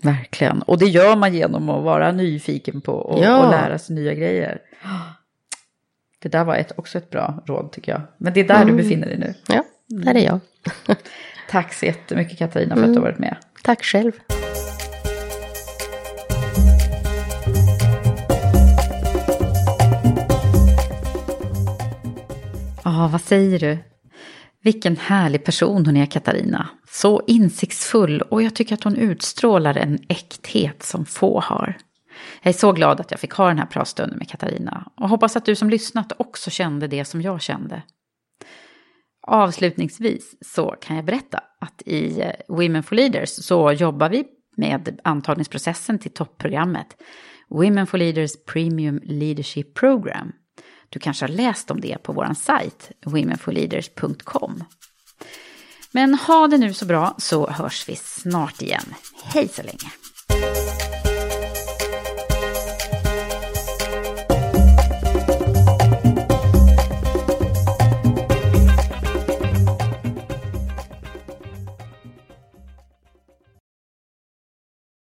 Verkligen. 0.02 0.62
Och 0.62 0.78
det 0.78 0.86
gör 0.86 1.16
man 1.16 1.34
genom 1.34 1.68
att 1.68 1.84
vara 1.84 2.12
nyfiken 2.12 2.80
på 2.80 2.92
och, 2.92 3.24
ja. 3.24 3.44
och 3.44 3.50
lära 3.50 3.78
sig 3.78 3.96
nya 3.96 4.14
grejer. 4.14 4.60
Det 6.18 6.28
där 6.28 6.44
var 6.44 6.56
ett, 6.56 6.72
också 6.78 6.98
ett 6.98 7.10
bra 7.10 7.42
råd 7.46 7.72
tycker 7.72 7.92
jag. 7.92 8.02
Men 8.18 8.32
det 8.32 8.40
är 8.40 8.48
där 8.48 8.62
mm. 8.62 8.76
du 8.76 8.82
befinner 8.82 9.06
dig 9.06 9.18
nu. 9.18 9.34
Ja, 9.48 9.64
där 10.00 10.14
är 10.14 10.24
jag. 10.24 10.40
Tack 11.50 11.74
så 11.74 11.86
jättemycket 11.86 12.38
Katarina 12.38 12.74
för 12.74 12.82
att 12.82 12.92
du 12.92 12.98
har 12.98 13.06
varit 13.06 13.18
med. 13.18 13.36
Tack 13.62 13.84
själv. 13.84 14.12
Ja, 22.84 23.08
vad 23.12 23.20
säger 23.20 23.58
du? 23.58 23.78
Vilken 24.62 24.96
härlig 24.96 25.44
person 25.44 25.86
hon 25.86 25.96
är, 25.96 26.06
Katarina. 26.06 26.68
Så 26.88 27.22
insiktsfull 27.26 28.22
och 28.22 28.42
jag 28.42 28.54
tycker 28.54 28.74
att 28.74 28.84
hon 28.84 28.96
utstrålar 28.96 29.76
en 29.76 29.98
äkthet 30.08 30.82
som 30.82 31.04
få 31.04 31.40
har. 31.40 31.78
Jag 32.42 32.54
är 32.54 32.58
så 32.58 32.72
glad 32.72 33.00
att 33.00 33.10
jag 33.10 33.20
fick 33.20 33.32
ha 33.32 33.48
den 33.48 33.58
här 33.58 33.66
pratstunden 33.66 34.18
med 34.18 34.28
Katarina 34.28 34.90
och 34.96 35.08
hoppas 35.08 35.36
att 35.36 35.44
du 35.44 35.54
som 35.54 35.70
lyssnat 35.70 36.12
också 36.16 36.50
kände 36.50 36.86
det 36.86 37.04
som 37.04 37.22
jag 37.22 37.42
kände. 37.42 37.82
Avslutningsvis 39.26 40.34
så 40.40 40.76
kan 40.80 40.96
jag 40.96 41.04
berätta 41.04 41.40
att 41.60 41.82
i 41.86 42.20
eh, 42.20 42.30
Women 42.48 42.82
for 42.82 42.96
Leaders 42.96 43.30
så 43.30 43.72
jobbar 43.72 44.08
vi 44.08 44.24
med 44.56 45.00
antagningsprocessen 45.04 45.98
till 45.98 46.10
toppprogrammet 46.10 46.96
Women 47.48 47.86
for 47.86 47.98
Leaders 47.98 48.32
Premium 48.46 49.00
Leadership 49.02 49.74
Program. 49.74 50.32
Du 50.88 50.98
kanske 50.98 51.24
har 51.24 51.30
läst 51.30 51.70
om 51.70 51.80
det 51.80 52.02
på 52.02 52.12
vår 52.12 52.34
sajt 52.34 52.90
womenforleaders.com. 53.06 54.64
Men 55.92 56.14
ha 56.14 56.48
det 56.48 56.58
nu 56.58 56.74
så 56.74 56.86
bra 56.86 57.14
så 57.18 57.50
hörs 57.50 57.88
vi 57.88 57.96
snart 57.96 58.62
igen. 58.62 58.94
Hej 59.24 59.48
så 59.48 59.62
länge! 59.62 60.61